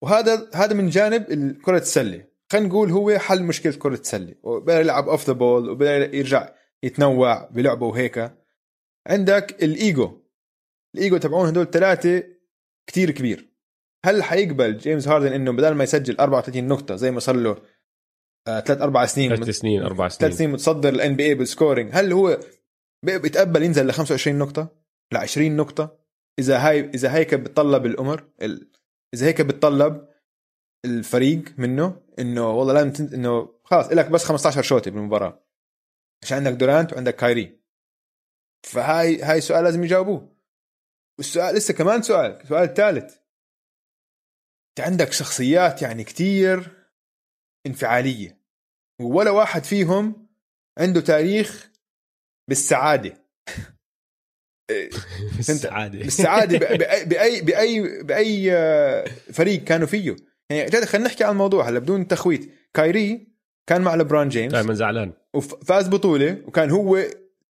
وهذا 0.02 0.50
هذا 0.54 0.74
من 0.74 0.88
جانب 0.88 1.56
كرة 1.62 1.78
السلة. 1.78 2.28
خلينا 2.52 2.68
نقول 2.68 2.90
هو 2.90 3.18
حل 3.18 3.42
مشكلة 3.42 3.72
كرة 3.72 3.94
السلة. 3.94 4.34
وبدأ 4.42 4.80
يلعب 4.80 5.08
off 5.08 5.26
the 5.26 5.32
ball 5.32 5.70
وبدأ 5.70 6.16
يرجع 6.16 6.54
يتنوع 6.82 7.48
بلعبه 7.50 7.86
وهيك. 7.86 8.32
عندك 9.06 9.62
الإيجو. 9.62 10.22
الإيجو 10.94 11.16
تبعون 11.16 11.48
هدول 11.48 11.70
ثلاثة 11.70 12.24
كتير 12.86 13.10
كبير. 13.10 13.48
هل 14.04 14.22
حيقبل 14.22 14.76
جيمس 14.78 15.08
هاردن 15.08 15.32
إنه 15.32 15.52
بدل 15.52 15.72
ما 15.74 15.84
يسجل 15.84 16.16
34 16.20 16.68
نقطة 16.68 16.96
زي 16.96 17.10
ما 17.10 17.20
صار 17.20 17.36
له 17.36 17.56
آه، 18.48 18.60
ثلاث 18.60 18.80
أربع 18.82 19.06
سنين 19.06 19.36
ثلاث 19.36 19.50
سنين 19.50 19.82
أربع 19.82 20.08
ثلاث 20.08 20.18
سنين. 20.20 20.32
سنين 20.32 20.50
متصدر 20.50 20.88
ال 20.88 21.16
NBA 21.16 21.24
بال 21.26 21.34
scoring 21.34 21.90
هل 21.94 22.12
هو 22.12 22.40
بي- 23.04 23.18
بيتقبل 23.18 23.62
ينزل 23.62 23.86
ل 23.86 23.92
25 23.92 24.38
نقطة؟ 24.38 24.68
ل 25.12 25.16
20 25.16 25.56
نقطة؟ 25.56 25.98
إذا 26.38 26.58
هاي 26.68 26.80
إذا 26.80 27.14
هيك 27.14 27.34
بتطلب 27.34 27.86
الأمر 27.86 28.24
ال... 28.42 28.70
إذا 29.14 29.26
هيك 29.26 29.40
بتطلب 29.40 30.08
الفريق 30.84 31.44
منه 31.58 32.00
إنه 32.18 32.50
والله 32.50 32.74
لازم 32.74 32.92
تن... 32.92 33.14
إنه 33.14 33.48
خلاص 33.64 33.92
لك 33.92 34.10
بس 34.10 34.24
15 34.24 34.62
شوطة 34.62 34.90
بالمباراة. 34.90 35.47
عشان 36.22 36.36
عندك 36.36 36.52
دورانت 36.52 36.92
وعندك 36.92 37.16
كايري. 37.16 37.58
فهاي 38.66 39.22
هاي 39.22 39.40
سؤال 39.40 39.64
لازم 39.64 39.84
يجاوبوه. 39.84 40.38
والسؤال 41.18 41.54
لسه 41.54 41.74
كمان 41.74 42.02
سؤال 42.02 42.48
سؤال 42.48 42.74
ثالث 42.74 43.16
انت 44.68 44.86
عندك 44.86 45.12
شخصيات 45.12 45.82
يعني 45.82 46.04
كتير 46.04 46.86
انفعالية 47.66 48.38
ولا 49.00 49.30
واحد 49.30 49.64
فيهم 49.64 50.28
عنده 50.78 51.00
تاريخ 51.00 51.70
بالسعادة. 52.48 53.24
بالسعادة. 55.36 55.98
بالسعادة 55.98 56.58
باي 57.10 57.40
باي 57.40 58.02
بأي 58.02 58.56
آه، 58.56 59.04
فريق 59.32 59.64
كانوا 59.64 59.86
فيه. 59.86 60.16
يعني 60.50 60.70
جد 60.70 60.84
خلينا 60.84 61.06
نحكي 61.06 61.24
عن 61.24 61.32
الموضوع 61.32 61.68
هلا 61.68 61.78
بدون 61.78 62.08
تخويت. 62.08 62.50
كايري 62.74 63.28
كان 63.68 63.82
مع 63.82 63.94
لبران 63.94 64.28
جيمس. 64.28 64.52
دائما 64.52 64.74
زعلان. 64.74 65.12
وفاز 65.38 65.88
بطولة 65.88 66.42
وكان 66.46 66.70
هو 66.70 66.98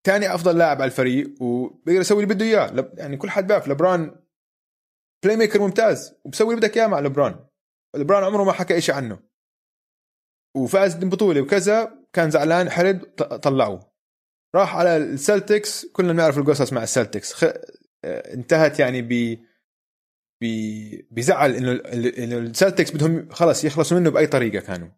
ثاني 0.04 0.34
أفضل 0.34 0.58
لاعب 0.58 0.76
على 0.76 0.88
الفريق 0.88 1.42
وبيقدر 1.42 2.00
يسوي 2.00 2.22
اللي 2.22 2.34
بده 2.34 2.44
إياه. 2.44 2.92
يعني 2.94 3.16
كل 3.16 3.30
حد 3.30 3.46
بيعرف 3.46 3.68
لبران 3.68 4.16
playmaker 5.24 5.60
ممتاز 5.60 6.14
وبسوي 6.24 6.54
اللي 6.54 6.66
بدك 6.66 6.76
إياه 6.76 6.86
مع 6.86 7.00
لبران 7.00 7.46
لبران 7.96 8.24
عمره 8.24 8.44
ما 8.44 8.52
حكى 8.52 8.78
إشي 8.78 8.92
عنه. 8.92 9.18
وفاز 10.56 10.94
ببطوله 10.94 11.40
وكذا 11.40 12.04
كان 12.12 12.30
زعلان 12.30 12.70
حرد 12.70 13.00
طلعوه. 13.42 13.92
راح 14.54 14.76
على 14.76 14.96
السلتكس 14.96 15.86
كلنا 15.86 16.12
بنعرف 16.12 16.38
القصص 16.38 16.72
مع 16.72 16.82
السلتكس. 16.82 17.32
خ... 17.32 17.44
آه، 18.04 18.34
انتهت 18.34 18.78
يعني 18.80 19.02
ب 19.02 19.38
ب 20.42 20.44
بزعل 21.10 21.54
إنه 21.54 21.72
إنه 22.18 22.38
السلتكس 22.38 22.90
بدهم 22.90 23.30
خلص 23.30 23.64
يخلصوا 23.64 23.98
منه 23.98 24.10
بأي 24.10 24.26
طريقة 24.26 24.60
كانوا. 24.60 24.88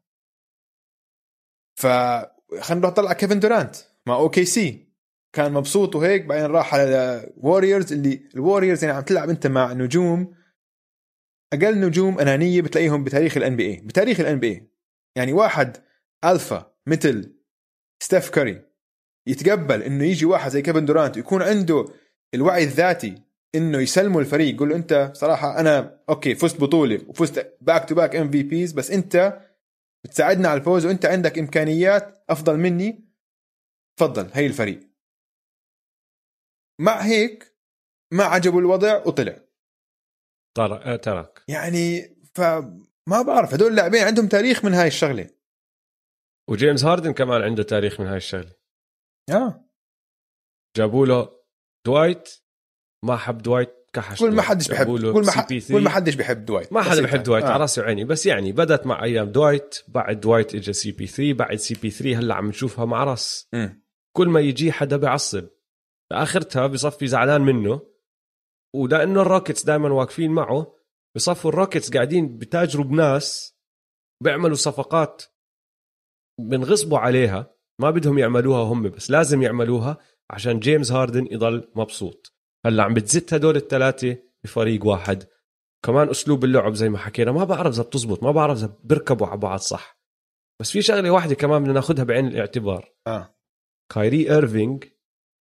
ف 1.81 1.87
خلينا 2.61 2.81
نروح 2.81 2.95
طلع 2.95 3.13
كيفن 3.13 3.41
دورانت 3.41 3.77
مع 4.07 4.17
OKC 4.17 4.91
كان 5.33 5.53
مبسوط 5.53 5.97
وهيك 5.97 6.25
بعدين 6.25 6.47
راح 6.47 6.75
على 6.75 7.27
ووريرز 7.37 7.93
اللي 7.93 8.29
الووريرز 8.35 8.85
يعني 8.85 8.97
عم 8.97 9.03
تلعب 9.03 9.29
أنت 9.29 9.47
مع 9.47 9.73
نجوم 9.73 10.35
أقل 11.53 11.81
نجوم 11.81 12.19
أنانية 12.19 12.63
بتلاقيهم 12.63 13.05
بتاريخ 13.05 13.37
ال 13.37 13.57
NBA 13.57 13.77
بتاريخ 13.77 14.21
ال 14.21 14.39
NBA 14.39 14.71
يعني 15.17 15.33
واحد 15.33 15.77
ألفا 16.25 16.75
مثل 16.87 17.37
ستيف 18.03 18.31
كاري 18.31 18.63
يتقبل 19.27 19.83
إنه 19.83 20.05
يجي 20.05 20.25
واحد 20.25 20.51
زي 20.51 20.63
كيفن 20.63 20.85
دورانت 20.85 21.17
يكون 21.17 21.43
عنده 21.43 21.85
الوعي 22.35 22.65
الذاتي 22.65 23.23
إنه 23.55 23.79
يسلموا 23.79 24.21
الفريق 24.21 24.55
يقول 24.55 24.69
له 24.69 24.77
أنت 24.77 25.11
صراحة 25.15 25.61
أنا 25.61 26.01
okay 26.09 26.35
فزت 26.35 26.61
بطولة 26.61 27.01
وفزت 27.09 27.57
back 27.61 27.89
to 27.89 27.95
back 27.95 28.17
MVPs 28.17 28.73
بس 28.73 28.91
أنت 28.91 29.41
بتساعدنا 30.05 30.49
على 30.49 30.61
الفوز. 30.61 30.87
وانت 30.87 31.07
عندك 31.07 31.39
إمكانيات 31.39 32.25
أفضل 32.31 32.57
مني. 32.57 33.11
تفضل 33.99 34.31
هي 34.33 34.47
الفريق. 34.47 34.91
مع 36.81 37.01
هيك 37.01 37.57
ما 38.13 38.25
عجبه 38.25 38.59
الوضع 38.59 39.07
وطلع. 39.07 39.45
ترك 40.57 40.81
آه، 40.83 40.97
ترك. 40.97 41.45
يعني 41.49 42.17
فما 42.35 43.23
بعرف 43.27 43.55
هدول 43.55 43.71
اللاعبين 43.71 44.03
عندهم 44.03 44.29
تاريخ 44.29 44.65
من 44.65 44.75
هاي 44.75 44.87
الشغلة. 44.87 45.31
وجيمس 46.51 46.85
هاردن 46.85 47.13
كمان 47.13 47.43
عنده 47.43 47.63
تاريخ 47.63 48.01
من 48.01 48.07
هاي 48.07 48.17
الشغلة. 48.17 48.53
آه. 49.31 49.71
جابوا 50.77 51.07
له 51.07 51.41
دوايت 51.87 52.29
ما 53.05 53.17
حب 53.17 53.39
دوايت 53.39 53.80
كحش 53.93 54.21
كل 54.21 54.31
ما. 54.35 54.43
حدش 54.43 54.69
بحب 54.69 54.87
كل 54.87 55.25
ما 55.25 55.33
CP3. 55.33 55.37
حد 55.37 55.63
كل 55.73 55.83
ما 55.83 55.91
حدش 55.91 56.15
بحب 56.15 56.45
دوايت 56.45 56.73
ما 56.73 56.83
حدا. 56.83 57.03
بحب 57.03 57.23
دوايت 57.23 57.45
آه. 57.45 57.49
على 57.49 57.61
راسي 57.61 57.81
وعيني 57.81 58.05
بس 58.05 58.27
يعني 58.27 58.53
بدت 58.53 58.87
مع 58.87 59.05
أيام 59.05 59.33
دوايت 59.33 59.79
بعد 59.89 60.21
دوايت 60.21 60.55
اجى 60.55 60.73
سي 60.73 60.93
بي 60.93 61.07
3 61.07 61.33
بعد 61.33 61.57
سي 61.57 61.75
بي 61.75 61.91
3 61.91 62.19
هلأ 62.19 62.35
عم 62.35 62.49
نشوفها 62.49 62.85
مع 62.85 63.05
راس. 63.05 63.49
كل 64.17 64.29
ما 64.29 64.41
يجي 64.41 64.73
حدا 64.73 64.97
بيعصب 64.97 65.49
اخرتها 66.13 66.67
بصفي 66.67 67.07
زعلان 67.07 67.41
منه 67.41 67.81
ولأنه 68.75 69.23
الروكيتس 69.23 69.65
دائما 69.65 69.89
واقفين 69.93 70.31
معه 70.31 70.75
بصفوا 71.17 71.51
الروكيتس 71.51 71.91
قاعدين 71.91 72.39
بتاجروا 72.39 72.85
بناس 72.85 73.57
بيعملوا 74.23 74.55
صفقات 74.57 75.23
بنغصبوا 76.41 76.99
عليها 76.99 77.55
ما 77.81 77.91
بدهم 77.91 78.19
يعملوها 78.19 78.63
هم 78.63 78.83
بس 78.83 79.11
لازم 79.11 79.43
يعملوها 79.43 79.99
عشان 80.31 80.61
جيمس 80.61 80.93
هاردن 80.93 81.27
يضل 81.31 81.71
مبسوط 81.75 82.35
هلا 82.67 82.83
عم 82.83 82.95
بتزت 82.95 83.35
هدول 83.35 83.57
الثلاثه 83.57 84.17
بفريق 84.45 84.87
واحد. 84.87 85.25
كمان 85.87 86.09
أسلوب 86.09 86.45
اللعب 86.45 86.75
زي 86.75 86.89
ما 86.89 86.99
حكينا 86.99 87.33
ما 87.33 87.45
بعرف 87.45 87.75
إذا 87.75 87.83
بتزبط 87.83 88.23
ما 88.23 88.31
بعرف 88.31 88.59
إذا 88.59 88.79
بيركبوا 88.85 89.27
على 89.27 89.41
بعض 89.41 89.59
صح. 89.59 90.01
بس 90.61 90.71
في 90.71 90.83
شغلة 90.83 91.11
واحدة 91.11 91.35
كمان 91.35 91.63
بدنا 91.63 91.75
ناخذها 91.75 92.05
بعين 92.05 92.27
الاعتبار. 92.27 92.95
آه. 93.07 93.35
كايري 93.95 94.31
ايرفينج 94.31 94.85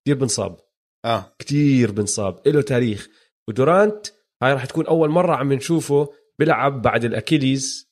كثير 0.05 0.17
بنصاب. 0.17 0.59
آه. 1.05 1.35
كتير 1.39 1.91
بنصاب 1.91 2.47
له 2.47 2.61
تاريخ. 2.61 3.09
ودورانت 3.47 4.07
هاي 4.43 4.53
راح 4.53 4.65
تكون 4.65 4.87
أول 4.87 5.09
مرة 5.09 5.35
عم 5.35 5.53
نشوفه 5.53 6.13
بيلعب 6.39 6.81
بعد 6.81 7.05
ال 7.05 7.14
Achilles. 7.14 7.89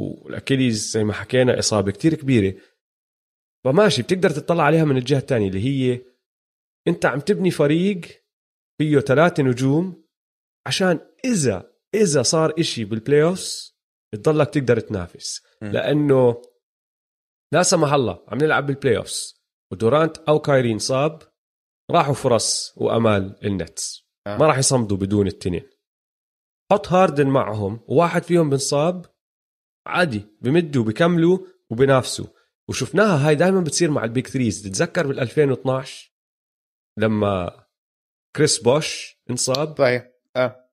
وال 0.00 0.18
Achilles 0.18 0.90
زي 0.90 1.04
ما 1.04 1.12
حكينا 1.12 1.58
إصابة 1.58 1.92
كتير 1.92 2.14
كبيرة. 2.14 2.54
فماشي 3.64 4.02
بتقدر 4.02 4.30
تطلع 4.30 4.64
عليها 4.64 4.84
من 4.84 4.96
الجهة 4.96 5.18
الثانية 5.18 5.48
اللي 5.48 5.64
هي 5.64 6.02
انت 6.88 7.06
عم 7.06 7.20
تبني 7.20 7.50
فريق 7.50 8.00
فيه 8.78 8.98
ثلاثة 8.98 9.42
نجوم 9.42 10.04
عشان 10.66 11.00
إذا 11.24 11.72
إذا 11.94 12.22
صار 12.22 12.54
إشي 12.58 12.84
بال 12.84 13.22
playoffs 13.22 13.78
بتضلك 14.12 14.50
تقدر 14.50 14.80
تنافس. 14.80 15.42
لأنه 15.62 16.42
لا 17.52 17.62
سمح 17.62 17.92
الله 17.92 18.24
عم 18.28 18.38
نلعب 18.38 18.66
بال 18.66 18.96
playoffs 18.96 19.34
ودورانت 19.72 20.16
أو 20.16 20.38
كايري 20.38 20.72
انصاب 20.72 21.22
راحوا 21.90 22.14
فرص 22.14 22.74
وأمال 22.76 23.44
النتس. 23.44 24.08
آه. 24.26 24.36
ما 24.36 24.46
راح 24.46 24.58
يصمدوا 24.58 24.96
بدون 24.96 25.26
التنين. 25.26 25.70
حط 26.72 26.88
هاردن 26.88 27.26
معهم 27.26 27.80
وواحد 27.88 28.22
فيهم 28.22 28.50
بنصاب 28.50 29.06
عادي 29.86 30.26
بمدوا 30.40 30.84
بكملوا 30.84 31.38
وبنافسوا. 31.70 32.26
وشفناها 32.68 33.28
هاي 33.28 33.34
دائما 33.34 33.60
بتصير 33.60 33.90
مع 33.90 34.04
ال 34.04 34.10
big 34.10 34.28
threes 34.28 34.62
تتذكر 34.62 35.06
بال 35.06 35.20
2012 35.20 36.17
لما 36.98 37.64
كريس 38.36 38.62
بوش 38.62 39.18
انصاب 39.30 39.78
صحيح 39.78 40.08
آه. 40.36 40.70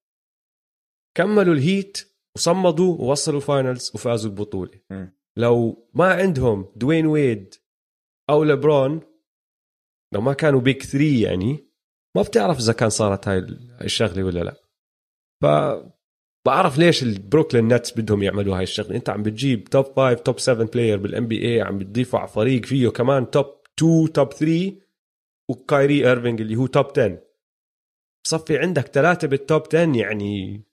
كملوا 1.18 1.54
الهيت 1.54 2.16
وصمدوا 2.36 2.98
ووصلوا 2.98 3.40
finals 3.40 3.92
وفازوا 3.96 4.32
البطوله 4.32 4.80
مم. 4.90 5.18
لو 5.38 5.88
ما 5.94 6.14
عندهم 6.14 6.72
دوين 6.76 7.06
ويد 7.06 7.56
أو 8.30 8.44
لبرون 8.44 9.02
لو 10.14 10.22
ما 10.22 10.34
كانوا 10.34 10.60
big 10.60 10.84
three 10.84 11.22
يعني 11.22 11.70
ما 12.16 12.22
بتعرف 12.22 12.58
إذا 12.58 12.74
كان 12.74 12.90
صارت 12.90 13.28
هاي 13.28 13.38
الشغلة 13.82 14.24
ولا 14.24 14.40
لا. 14.40 14.56
ف 15.44 15.46
بعرف 16.46 16.78
ليش 16.78 17.04
البروكلين 17.04 17.74
نتس 17.74 17.98
بدهم 17.98 18.24
يعملوا 18.24 18.58
هاي 18.58 18.64
الشغلة. 18.64 18.96
أنت 18.96 19.10
عم 19.10 19.24
بتجيب 19.24 19.64
top 19.64 19.86
5 19.86 20.14
top 20.14 20.40
7 20.40 20.68
player 20.68 20.98
بال 20.98 21.28
NBA 21.28 21.62
عم 21.62 21.78
بتضيفه 21.78 22.20
على 22.20 22.28
فريق 22.28 22.66
فيه 22.66 22.90
كمان 22.90 23.32
top 23.32 23.46
2 23.80 24.12
top 24.14 24.34
3 24.34 24.85
وكايري 25.50 26.10
إيرفينج 26.10 26.42
اللي 26.42 26.56
هو 26.56 26.68
top 26.68 26.86
10 27.00 27.22
بصفي 28.26 28.58
عندك 28.58 28.88
ثلاثة 28.88 29.28
بال 29.28 29.41
top 29.41 29.62
10 29.68 29.98
يعني 29.98 30.64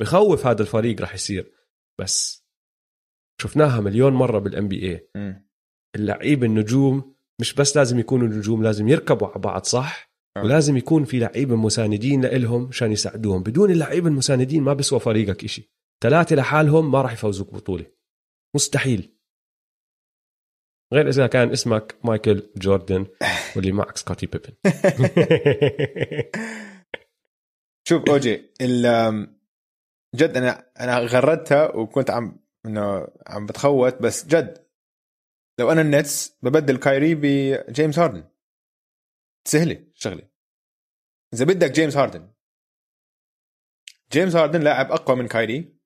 بخوف 0.00 0.46
هذا 0.46 0.62
الفريق 0.62 1.00
راح 1.00 1.14
يصير. 1.14 1.52
بس 2.00 2.46
شفناها 3.42 3.80
مليون 3.80 4.12
مرة 4.12 4.38
بال 4.38 4.68
NBA. 4.68 5.10
اللعيب 5.96 6.44
النجوم 6.44 7.16
مش 7.40 7.54
بس 7.54 7.76
لازم 7.76 7.98
يكونوا 7.98 8.28
نجوم 8.28 8.62
لازم 8.62 8.88
يركبوا 8.88 9.28
على 9.28 9.40
بعض 9.40 9.64
صح؟ 9.64 10.12
آه. 10.36 10.42
ولازم 10.42 10.76
يكون 10.76 11.04
في 11.04 11.18
لعيبة 11.18 11.56
مساندين 11.56 12.20
لإلهم 12.20 12.68
عشان 12.68 12.92
يساعدوهم. 12.92 13.42
بدون 13.42 13.70
اللعيبة 13.70 14.08
المساندين 14.08 14.62
ما 14.62 14.72
بيسوى 14.72 15.00
فريقك 15.00 15.44
إشي. 15.44 15.72
ثلاثة 16.02 16.36
لحالهم 16.36 16.92
ما 16.92 17.02
راح 17.02 17.12
يفوزوك 17.12 17.54
بطولة. 17.54 17.86
مستحيل. 18.54 19.15
غير 20.92 21.08
إذا 21.08 21.26
كان 21.26 21.50
اسمك 21.50 21.96
مايكل 22.04 22.50
جوردن 22.56 23.06
واللي 23.56 23.72
معك 23.72 23.96
سكوتي 23.96 24.26
بيبن. 24.26 24.52
شوف 27.88 28.02
أوجي 28.10 28.50
ال- 28.60 29.36
جد 30.14 30.36
أنا 30.36 30.70
أنا 30.80 30.98
غردتها 30.98 31.76
وكنت 31.76 32.10
عم 32.10 32.38
إنه 32.66 33.08
عم 33.26 33.46
بتخوت 33.46 34.02
بس 34.02 34.26
جد 34.26 34.66
لو 35.58 35.72
أنا 35.72 35.80
النتس 35.80 36.38
ببدل 36.42 36.76
كايري 36.76 37.14
بجيمس 37.14 37.98
هاردن. 37.98 38.24
سهلة 39.48 39.86
الشغلة. 39.94 40.28
إذا 41.34 41.44
بدك 41.44 41.70
جيمس 41.70 41.96
هاردن 41.96 42.28
جيمس 44.12 44.36
هاردن 44.36 44.60
لاعب 44.60 44.92
أقوى 44.92 45.16
من 45.16 45.28
كايري. 45.28 45.76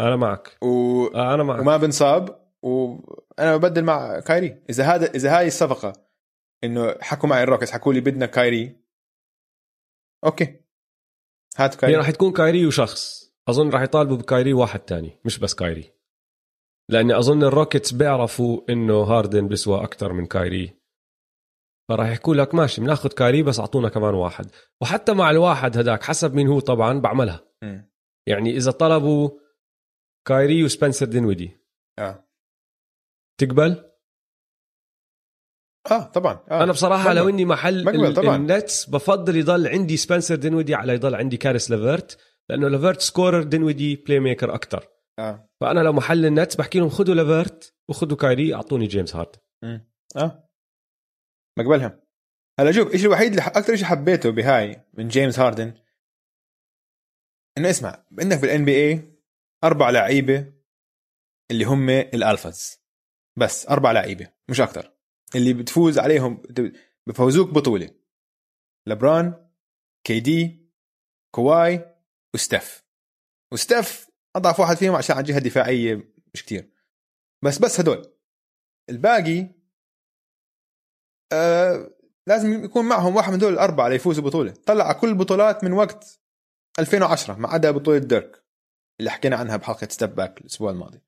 أنا 0.00 0.16
معك. 0.16 0.64
و... 0.64 1.06
آه، 1.06 1.34
أنا 1.34 1.42
معك. 1.42 1.60
وما 1.60 1.76
بنصاب. 1.76 2.47
وأنا 2.62 3.56
ببدل 3.56 3.84
مع 3.84 4.20
كايري. 4.20 4.62
إذا 4.70 4.84
هذا 4.84 5.06
إذا 5.06 5.38
هاي 5.38 5.46
الصفقة 5.46 5.92
إنه 6.64 6.94
حكوا 7.00 7.28
معي 7.28 7.42
الروكتس 7.42 7.70
حكوا 7.70 7.92
لي 7.92 8.00
بدنا 8.00 8.26
كايري 8.26 8.76
okay. 10.24 10.60
هات 11.56 11.74
هي 11.74 11.80
كايري 11.80 11.96
راح 11.96 12.10
تكون 12.10 12.32
كايري 12.32 12.66
وشخص. 12.66 13.32
أظن 13.48 13.70
راح 13.70 13.82
يطالبوا 13.82 14.16
بكايري 14.16 14.52
واحد 14.52 14.80
تاني 14.80 15.20
مش 15.24 15.38
بس 15.38 15.54
كايري. 15.54 15.92
لأني 16.90 17.18
أظن 17.18 17.42
الروكيتس 17.42 17.92
بيعرفوا 17.92 18.60
إنه 18.70 19.02
هاردن 19.02 19.48
بيسوى 19.48 19.84
أكثر 19.84 20.12
من 20.12 20.26
كايري. 20.26 20.78
فراح 21.88 22.08
يحكوا 22.08 22.34
لك 22.34 22.54
ماشي 22.54 22.80
بناخذ 22.80 23.08
كايري 23.08 23.42
بس 23.42 23.60
أعطونا 23.60 23.88
كمان 23.88 24.14
واحد. 24.14 24.50
وحتى 24.82 25.14
مع 25.14 25.30
الواحد 25.30 25.78
هداك 25.78 26.02
حسب 26.02 26.34
مين 26.34 26.48
هو 26.48 26.60
طبعا 26.60 27.00
بعملها. 27.00 27.44
مم. 27.62 27.92
يعني 28.26 28.50
إذا 28.50 28.70
طلبوا 28.70 29.30
كايري 30.26 30.64
وسبنسر 30.64 31.06
دينودي 31.06 31.56
آه. 31.98 32.27
تقبل؟ 33.38 33.84
آه 35.90 36.04
طبعا. 36.04 36.44
آه. 36.50 36.62
أنا 36.62 36.72
بصراحة. 36.72 37.12
لو 37.12 37.28
إني 37.28 37.44
محل 37.44 38.14
طبعاً. 38.14 38.36
النتس 38.36 38.90
بفضل 38.90 39.36
يضل 39.36 39.66
عندي 39.68 39.96
سبنسر 39.96 40.34
دينودي 40.34 40.74
على 40.74 40.94
يضل 40.94 41.14
عندي 41.14 41.36
كاريس 41.36 41.70
ليفرت 41.70 42.18
لأنه 42.50 42.68
ليفرت 42.68 43.00
scorer 43.00 43.42
دينويدي 43.42 43.96
playmaker 43.96 44.54
أكثر 44.54 44.88
آه. 45.18 45.50
فأنا 45.60 45.80
لو 45.80 45.92
محل 45.92 46.26
النتس 46.26 46.56
بحكي 46.56 46.78
لهم 46.78 46.88
خذوا 46.88 47.14
ليفرت 47.14 47.74
وخذوا 47.88 48.16
كايري 48.16 48.54
أعطوني 48.54 48.86
جيمس 48.86 49.16
هاردن. 49.16 49.36
مم. 49.64 49.90
آه. 50.16 50.48
بقبلها 51.58 52.02
هلا 52.60 52.72
شوف 52.72 52.92
إيش 52.92 53.04
الوحيد 53.04 53.30
اللي 53.30 53.42
أكثر 53.42 53.76
شيء 53.76 53.84
حبيته 53.86 54.30
بهاي 54.30 54.84
من 54.94 55.08
جيمس 55.08 55.38
هاردن؟ 55.38 55.74
إنه 57.58 57.70
اسمع 57.70 58.04
عندك 58.18 58.38
بال 58.38 58.64
NBA 58.64 59.18
أربع 59.64 59.90
لعيبة 59.90 60.52
اللي 61.50 61.64
هم 61.64 61.90
ال 61.90 62.01
alphas. 62.01 62.77
بس 63.38 63.68
أربع 63.68 63.92
لعيبة 63.92 64.32
مش 64.48 64.60
أكثر 64.60 64.92
اللي 65.34 65.52
بتفوز 65.52 65.98
عليهم 65.98 66.42
بفوزوك 67.06 67.50
بطولة. 67.50 67.90
لبران 68.86 69.48
كي 70.04 70.20
دي 70.20 70.68
كواي 71.34 71.96
وستيف. 72.34 72.84
وستيف 73.52 74.10
أضعف 74.36 74.60
واحد 74.60 74.76
فيهم 74.76 74.94
عشان 74.94 75.16
على 75.16 75.22
الجهه 75.22 75.38
الدفاعيه 75.38 76.14
مش 76.34 76.42
كتير. 76.42 76.70
بس 77.44 77.58
بس 77.58 77.80
هدول. 77.80 78.14
الباقي 78.90 79.54
آه 81.32 81.94
لازم 82.26 82.64
يكون 82.64 82.84
معهم 82.88 83.16
واحد 83.16 83.32
من 83.32 83.38
دول 83.38 83.52
الأربعة 83.52 83.88
ليفوزوا 83.88 84.24
بطولة. 84.24 84.52
طلع 84.52 84.84
على 84.84 84.94
كل 84.94 85.08
البطولات 85.08 85.64
من 85.64 85.72
وقت 85.72 86.20
2010 86.78 87.34
ما 87.34 87.48
عدا 87.48 87.70
بطولة 87.70 87.98
ديرك 87.98 88.44
اللي 89.00 89.10
حكينا 89.10 89.36
عنها 89.36 89.56
بحلقة 89.56 89.88
step 89.90 90.14
back 90.14 90.40
الأسبوع 90.40 90.70
الماضي. 90.70 91.02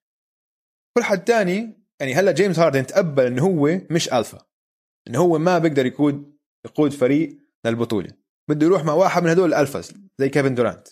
كل 0.97 1.03
حد 1.05 1.25
تاني 1.25 1.80
يعني 2.01 2.15
هلا 2.15 2.33
جيمس 2.33 2.59
هاردن 2.59 2.87
تقبل 2.87 3.27
إنه 3.27 3.43
هو 3.43 3.81
مش 3.91 4.13
ألفا 4.13 4.47
إنه 5.09 5.19
هو 5.19 5.39
ما 5.39 5.59
بيقدر 5.59 5.87
يقود 5.87 6.37
يقود 6.67 6.93
فريق 6.93 7.39
للبطولة. 7.67 8.11
بده 8.51 8.67
يروح 8.67 8.85
مع 8.85 8.93
واحد 8.93 9.23
من 9.23 9.31
هدول 9.31 9.49
ال 9.49 9.55
alphas 9.55 9.93
زي 10.19 10.29
كيفن 10.29 10.55
دورانت 10.55 10.89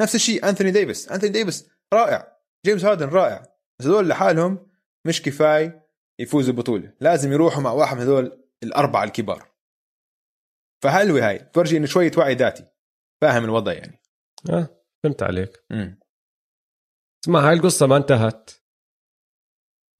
نفس 0.00 0.14
الشيء 0.14 0.48
انثوني 0.48 0.70
ديفيس 0.70 1.08
انثوني 1.08 1.32
ديفيس 1.32 1.70
رائع. 1.94 2.38
جيمس 2.66 2.84
هاردن 2.84 3.08
رائع. 3.08 3.42
بس 3.80 3.86
هدول 3.86 4.08
لحالهم 4.08 4.70
مش 5.06 5.22
كفاية 5.22 5.88
يفوزوا 6.20 6.54
بطوله 6.54 6.92
لازم 7.00 7.32
يروحوا 7.32 7.62
مع 7.62 7.72
واحد 7.72 7.96
من 7.96 8.02
هدول 8.02 8.44
الأربعة 8.62 9.04
الكبار. 9.04 9.52
فحلوه 10.84 11.28
هاي؟ 11.28 11.38
تفرجي 11.38 11.76
إنه 11.76 11.86
شوية 11.86 12.12
وعي 12.18 12.34
ذاتي. 12.34 12.66
فاهم 13.22 13.44
الوضع 13.44 13.72
يعني. 13.72 14.02
آه 14.50 14.68
فهمت 15.02 15.22
عليك. 15.22 15.64
امم 15.72 16.00
اسمع 17.24 17.48
هاي 17.48 17.54
القصة 17.54 17.86
ما 17.86 17.96
انتهت. 17.96 18.50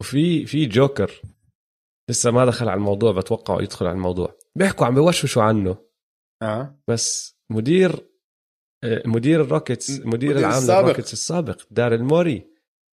وفي 0.03 0.47
في 0.47 0.67
جوكر 0.67 1.23
لسه 2.11 2.31
ما 2.31 2.47
دخل 2.47 2.69
على 2.69 2.79
الموضوع 2.79 3.13
بتوقع 3.13 3.63
يدخل 3.63 3.87
على 3.87 3.95
الموضوع. 3.95 4.39
بيحكوا 4.59 4.87
عم 4.87 4.95
بوشوشوا 4.95 5.43
عنه. 5.43 5.77
آه. 6.43 6.83
بس 6.89 7.37
مدير 7.51 8.09
آه، 8.85 9.03
مدير 9.07 9.41
الروكيتس 9.41 9.91
مدير 9.91 10.07
مدير 10.07 10.39
العام. 10.39 10.63
للروكيتس 10.63 11.13
السابق 11.13 11.63
دارل 11.71 11.95
موري 11.95 12.47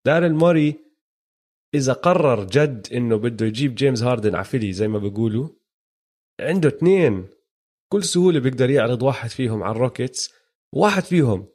دارل 0.05 0.25
موري 0.25 0.75
إذا 1.75 1.93
قرر 1.93 2.43
جد 2.43 2.87
إنه 2.93 3.15
بده 3.15 3.45
يجيب 3.45 3.75
جيمس 3.75 4.03
هاردن 4.03 4.35
على 4.35 4.43
فيلي 4.43 4.73
زي 4.73 4.87
ما 4.87 4.99
بيقولوا 4.99 5.49
عنده 6.41 6.69
اثنين 6.69 7.29
بكل 7.93 8.03
سهولة 8.03 8.39
بيقدر 8.39 8.69
يعرض 8.69 9.01
واحد 9.03 9.29
فيهم 9.29 9.63
على 9.63 9.71
الروكيتس 9.71 10.33
واحد 10.75 11.03
فيهم 11.03 11.47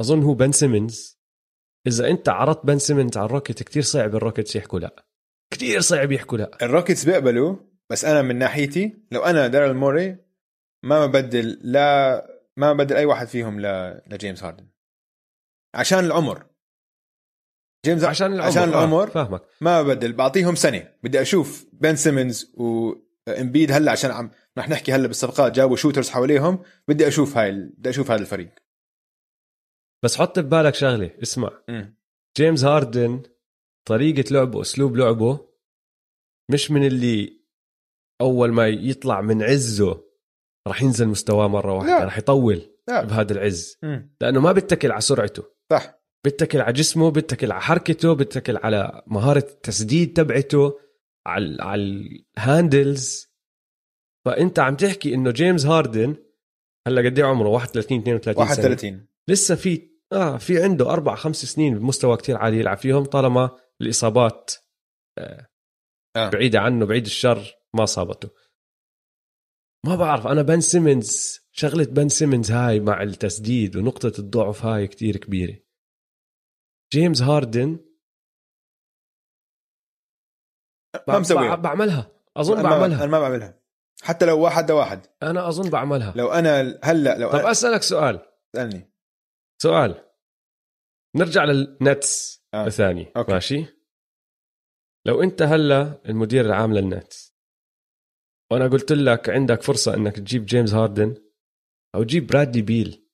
أظن 0.00 0.22
هو 0.22 0.34
بن 0.34 0.52
سيمنز. 0.52 1.23
إذا 1.86 2.08
أنت 2.08 2.28
عرضت 2.28 2.66
بن 2.66 2.78
سيمنز 2.78 3.16
على 3.16 3.26
الروكيت 3.26 3.62
كتير 3.62 3.82
صعب 3.82 4.14
الروكيتس 4.14 4.56
يحكوا 4.56 4.80
لا. 4.80 5.06
كتير 5.50 5.80
صعب 5.80 6.12
يحكوا 6.12 6.38
لا. 6.38 6.58
الروكيتس 6.62 7.04
بيقبلوا 7.04 7.56
بس 7.90 8.04
أنا 8.04 8.22
من 8.22 8.36
ناحيتي 8.36 8.96
لو 9.12 9.22
أنا 9.22 9.46
دارل 9.46 9.74
موري 9.74 10.16
ما 10.82 11.06
ببدل 11.06 11.58
لا 11.62 12.26
ما 12.56 12.72
ببدل 12.72 12.96
أي 12.96 13.04
واحد 13.04 13.26
فيهم 13.28 13.60
ل... 13.60 13.66
لجيمس 14.06 14.44
هاردن. 14.44 14.66
عشان 15.74 15.98
العمر. 15.98 16.46
جيمس 17.86 18.04
عشان 18.04 18.32
العمر 18.32 18.46
عشان 18.46 18.62
آه، 18.62 18.64
العمر 18.68 19.10
فاهمك. 19.10 19.42
ما 19.60 19.82
ببدل. 19.82 20.12
بعطيهم 20.12 20.54
سنة. 20.54 20.88
بدي 21.02 21.20
أشوف 21.22 21.66
بن 21.72 21.96
سيمنز 21.96 22.54
وامبيد 22.54 23.72
هلأ 23.72 23.92
عشان 23.92 24.10
عم 24.10 24.30
رح 24.58 24.68
نحكي 24.68 24.92
هلأ 24.92 25.06
بالصفقات 25.06 25.52
جابوا 25.52 25.76
shooters 25.76 26.10
حواليهم. 26.10 26.62
بدي 26.88 27.08
أشوف 27.08 27.36
هاي 27.36 27.52
بدي 27.52 27.90
أشوف 27.90 28.10
هذا 28.10 28.20
الفريق. 28.20 28.63
بس 30.04 30.16
حط 30.16 30.38
ببالك 30.38 30.74
شغلة 30.74 31.10
اسمع. 31.22 31.50
مم. 31.68 31.98
جيمس 32.36 32.64
هاردن 32.64 33.22
طريقة 33.88 34.24
لعبه 34.30 34.60
أسلوب 34.60 34.96
لعبه 34.96 35.48
مش 36.50 36.70
من 36.70 36.86
اللي 36.86 37.44
أول 38.20 38.52
ما 38.52 38.68
يطلع 38.68 39.20
من 39.20 39.42
عزه 39.42 40.04
راح 40.68 40.82
ينزل 40.82 41.08
مستواه 41.08 41.48
مرة 41.48 41.72
واحدة 41.72 41.98
لا. 41.98 42.04
راح 42.04 42.18
يطول 42.18 42.62
لا. 42.88 43.04
بهذا 43.04 43.32
العز. 43.32 43.78
مم. 43.82 44.16
لأنه 44.20 44.40
ما 44.40 44.52
بيتكل 44.52 44.92
على 44.92 45.00
سرعته. 45.00 45.42
صح. 45.72 45.94
بيتكل 46.24 46.60
على 46.60 46.72
جسمه 46.72 47.10
بيتكل 47.10 47.52
على 47.52 47.60
حركته 47.60 48.12
بيتكل 48.12 48.56
على 48.56 49.02
مهارة 49.06 49.38
التسديد 49.38 50.12
تبعته 50.12 50.78
على 51.26 51.56
على 51.62 51.82
ال 52.38 52.49
handles. 52.49 53.34
فأنت 54.26 54.58
عم 54.58 54.76
تحكي 54.76 55.14
إنه 55.14 55.30
جيمس 55.30 55.66
هاردن 55.66 56.16
هلأ 56.86 57.10
قد 57.10 57.18
إيه 57.18 57.26
عمره؟ 57.26 57.48
31 57.48 58.00
32 58.00 58.46
سنة. 58.46 58.64
31 58.64 59.06
لسه 59.28 59.54
في 59.54 59.93
آه 60.12 60.36
في 60.36 60.62
عنده 60.62 60.90
أربع 60.90 61.14
خمس 61.14 61.36
سنين 61.44 61.78
بمستوى 61.78 62.16
كتير 62.16 62.36
عالي 62.36 62.58
يلعب 62.58 62.76
فيهم 62.76 63.04
طالما 63.04 63.58
الإصابات 63.80 64.52
آه. 65.18 65.48
بعيدة 66.16 66.60
عنه 66.60 66.86
بعيد 66.86 67.04
الشر 67.04 67.54
ما 67.74 67.84
صابته. 67.84 68.30
ما 69.86 69.96
بعرف 69.96 70.26
أنا 70.26 70.42
بن 70.42 70.60
سيمنز 70.60 71.40
شغلة 71.52 71.84
بن 71.84 72.08
سيمنز 72.08 72.50
هاي 72.52 72.80
مع 72.80 73.02
التسديد 73.02 73.76
ونقطة 73.76 74.12
الضعف 74.18 74.64
هاي 74.64 74.86
كتير 74.86 75.16
كبيرة. 75.16 75.58
جيمس 76.92 77.22
هاردن 77.22 77.78
ما 81.08 81.18
مسويها. 81.18 81.56
بع- 81.56 81.58
بعملها. 81.58 82.10
أظن 82.36 82.58
أنا 82.58 82.70
بعملها. 82.70 83.04
أنا 83.04 83.10
ما 83.12 83.20
بعملها. 83.20 83.60
حتى 84.02 84.26
لو 84.26 84.40
واحد 84.40 84.70
واحد. 84.70 85.06
أنا 85.22 85.48
أظن 85.48 85.70
بعملها. 85.70 86.12
لو 86.16 86.28
أنا 86.32 86.80
هلا 86.82 87.18
لو 87.18 87.30
طب 87.30 87.38
أنا 87.38 87.50
أسألك 87.50 87.82
سؤال. 87.82 88.26
اسالني 88.54 88.93
سؤال. 89.62 90.04
نرجع 91.16 91.44
للنتس 91.44 92.42
آه. 92.54 92.66
الثاني. 92.66 93.12
okay. 93.16 93.32
ماشي؟ 93.32 93.66
لو 95.06 95.22
أنت 95.22 95.42
هلا 95.42 96.00
المدير 96.08 96.44
العام 96.46 96.72
للنتس 96.74 97.34
وأنا 98.52 98.68
قلت 98.68 98.92
لك 98.92 99.30
عندك 99.30 99.62
فرصة 99.62 99.94
إنك 99.94 100.16
تجيب 100.16 100.46
جيمس 100.46 100.74
هاردن 100.74 101.14
أو 101.94 102.02
تجيب 102.02 102.26
برادلي 102.26 102.62
بيل. 102.62 103.08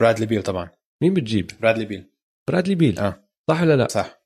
برادلي 0.00 0.26
بيل 0.26 0.42
طبعا. 0.42 0.70
مين 1.02 1.14
بتجيب؟ 1.14 1.50
برادلي 1.60 1.84
بيل. 1.84 2.10
برادلي 2.48 2.74
بيل. 2.74 2.98
آه. 2.98 3.28
صح 3.50 3.62
ولا 3.62 3.76
لا؟ 3.76 3.88
صح. 3.88 4.22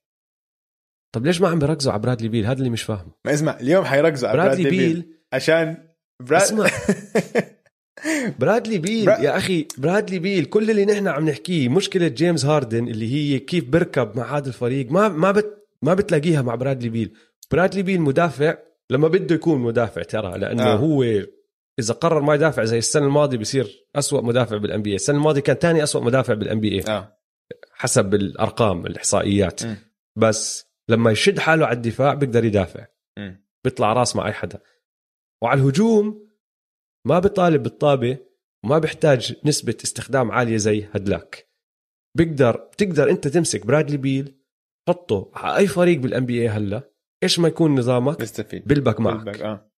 طب 1.15 1.27
ليش 1.27 1.41
ما 1.41 1.49
عم 1.49 1.59
بركزوا 1.59 1.93
على 1.93 2.03
برادلي 2.03 2.29
بيل؟ 2.29 2.47
هذا 2.47 2.59
اللي 2.59 2.71
مش 2.71 2.83
فاهمه 2.83 3.13
ما 3.27 3.35
اسمع 3.35 3.61
اليوم 3.61 3.85
حيركزوا 3.85 4.29
على 4.29 4.39
برادلي 4.39 4.63
برادلي 4.63 4.79
بيل, 4.89 5.03
بيل. 5.03 5.21
عشان 5.33 5.89
براد... 6.23 6.43
اسمع. 6.43 6.67
برادلي 8.39 8.79
بيل 8.79 9.07
برا- 9.07 9.19
يا 9.21 9.37
أخي 9.37 9.67
برادلي 9.79 10.19
بيل 10.19 10.45
كل 10.45 10.71
اللي 10.71 10.85
نحن 10.85 11.09
عم 11.09 11.29
نحكيه 11.29 11.69
مشكلة 11.69 12.09
جيمس 12.09 12.45
هاردن 12.45 12.89
اللي 12.89 13.13
هي 13.15 13.39
كيف 13.39 13.65
بركب 13.65 14.17
مع 14.17 14.37
هذا 14.37 14.49
الفريق 14.49 14.91
ما 14.93 15.09
ما 15.09 15.31
بت 15.33 15.67
ما 15.83 15.95
بتلاقيها 15.95 16.43
مع 16.43 16.55
برادلي 16.55 16.89
بيل 16.89 17.13
برادلي 17.51 17.83
بيل 17.83 18.01
مدافع 18.01 18.57
لما 18.91 19.09
بده 19.09 19.35
يكون 19.35 19.61
مدافع 19.61 20.03
ترى 20.03 20.39
لأنه 20.39 20.63
آه. 20.63 20.73
آه. 20.73 20.77
هو 20.77 21.03
إذا 21.79 21.95
قرر 21.95 22.21
ما 22.21 22.35
يدافع 22.35 22.65
زي 22.65 22.79
السنة 22.79 23.07
الماضية 23.07 23.39
بصير 23.39 23.87
أسوأ 23.97 24.21
مدافع 24.21 24.57
بال 24.57 24.83
NBA 24.83 24.95
السنة 24.95 25.17
الماضية 25.17 25.41
كان 25.41 25.57
ثاني 25.57 25.83
أسوأ 25.83 26.01
مدافع 26.01 26.35
بال 26.35 26.61
NBA 26.61 26.83
آه 26.89 27.17
حسب 27.73 28.15
الأرقام 28.15 28.87
الإحصائيات 28.87 29.65
م. 29.67 29.77
بس 30.17 30.67
لما 30.89 31.11
يشد 31.11 31.39
حاله 31.39 31.67
على 31.67 31.77
الدفاع 31.77 32.15
بيقدر 32.15 32.45
يدافع 32.45 32.87
م. 33.19 33.33
بيطلع 33.65 33.93
راس 33.93 34.17
مع 34.17 34.27
أي 34.27 34.33
حدا 34.33 34.59
وعلى 35.43 35.61
الهجوم 35.61 36.30
ما 37.07 37.19
بيطالب 37.19 37.63
بالطابة 37.63 38.19
وما 38.65 38.79
بيحتاج 38.79 39.37
نسبة 39.45 39.77
استخدام 39.85 40.31
عالية 40.31 40.57
زي 40.57 40.89
هدلاك. 40.93 41.51
بيقدر 42.17 42.57
بتقدر 42.57 43.11
أنت 43.11 43.29
تمسك 43.29 43.67
برادلي 43.67 43.97
بيل 43.97 44.37
حطه 44.89 45.31
على 45.35 45.57
أي 45.57 45.67
فريق 45.67 45.99
بالان 45.99 46.27
بي 46.27 46.43
اي 46.43 46.49
هلا 46.49 46.91
إيش 47.23 47.39
ما 47.39 47.49
يكون 47.49 47.75
نظامك 47.75 48.19
بيستفيد. 48.19 48.69
بلبك 48.69 49.01
معك. 49.01 49.25
بيلبك، 49.25 49.41
آه. 49.41 49.71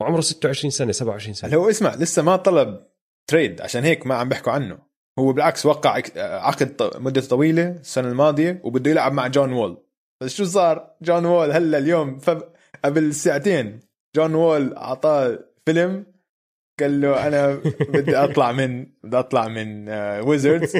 وعمره 0.00 0.20
26 0.20 0.70
سنة 0.70 0.92
27 0.92 1.34
سنة. 1.34 1.54
هو 1.54 1.70
اسمع 1.70 1.94
لسه 1.94 2.22
ما 2.22 2.36
طلب 2.36 2.86
trade 3.30 3.60
عشان 3.60 3.82
هيك 3.84 4.06
ما 4.06 4.14
عم 4.14 4.28
بيحكوا 4.28 4.52
عنه. 4.52 4.78
هو 5.18 5.32
بالعكس 5.32 5.66
وقع 5.66 6.02
عقد 6.16 6.82
مدة 6.96 7.20
طويلة 7.20 7.68
السنة 7.68 8.08
الماضية 8.08 8.60
وبده 8.64 8.90
يلعب 8.90 9.12
مع 9.12 9.26
جون 9.26 9.52
وول. 9.52 9.84
بس 10.22 10.34
شو 10.34 10.44
صار؟ 10.44 10.96
جون 11.02 11.24
وول 11.24 11.52
هلا 11.52 11.78
اليوم 11.78 12.18
ف... 12.18 12.30
قبل 12.84 13.14
ساعتين 13.14 13.80
جون 14.16 14.34
وول 14.34 14.74
أعطاه 14.74 15.51
فيلم 15.66 16.06
قال 16.80 17.00
له 17.00 17.26
أنا 17.26 17.60
بدي 17.88 18.16
أطلع 18.16 18.52
من 18.52 18.86
بدي 19.04 19.18
أطلع 19.18 19.48
من 19.48 19.88
ويزردز 20.28 20.76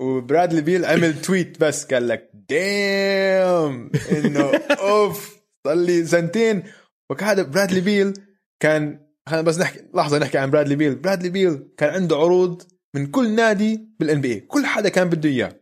وبرادلي 0.00 0.60
بيل 0.60 0.84
عمل 0.84 1.20
tweet 1.20 1.60
بس 1.60 1.84
قال 1.84 2.08
لك 2.08 2.30
damn 2.34 3.90
إنه 4.12 4.50
أوف 4.70 5.40
صار 5.66 5.74
لي 5.74 6.04
سنتين. 6.06 6.62
وهذا 7.10 7.42
برادلي 7.42 7.80
بيل 7.80 8.14
كان 8.62 9.06
خلينا 9.28 9.42
بس 9.42 9.58
نحكي 9.58 9.80
لحظة 9.94 10.18
نحكي 10.18 10.38
عن 10.38 10.50
برادلي 10.50 10.76
بيل. 10.76 10.94
برادلي 10.94 11.28
بيل 11.28 11.68
كان 11.76 11.94
عنده 11.94 12.16
عروض 12.16 12.62
من 12.96 13.06
كل 13.06 13.34
نادي 13.34 13.88
بال 14.00 14.20
NBA 14.20 14.40
كل 14.40 14.66
حدا 14.66 14.88
كان 14.88 15.08
بده 15.08 15.28
إياه. 15.28 15.52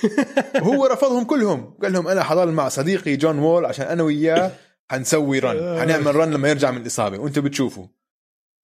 وهو 0.62 0.86
رفضهم 0.86 1.24
كلهم. 1.24 1.74
قال 1.82 1.92
لهم 1.92 2.08
أنا 2.08 2.22
حضل 2.22 2.52
مع 2.52 2.68
صديقي 2.68 3.16
جون 3.16 3.38
وول 3.38 3.64
عشان 3.64 3.86
أنا 3.86 4.02
وياه. 4.02 4.52
حنسوي 4.90 5.38
run 5.38 5.80
حنعمل 5.80 6.14
run 6.16 6.30
لما 6.34 6.48
يرجع 6.48 6.70
من 6.70 6.80
الإصابة. 6.82 7.18
وأنتم 7.18 7.40
بتشوفوا. 7.42 7.86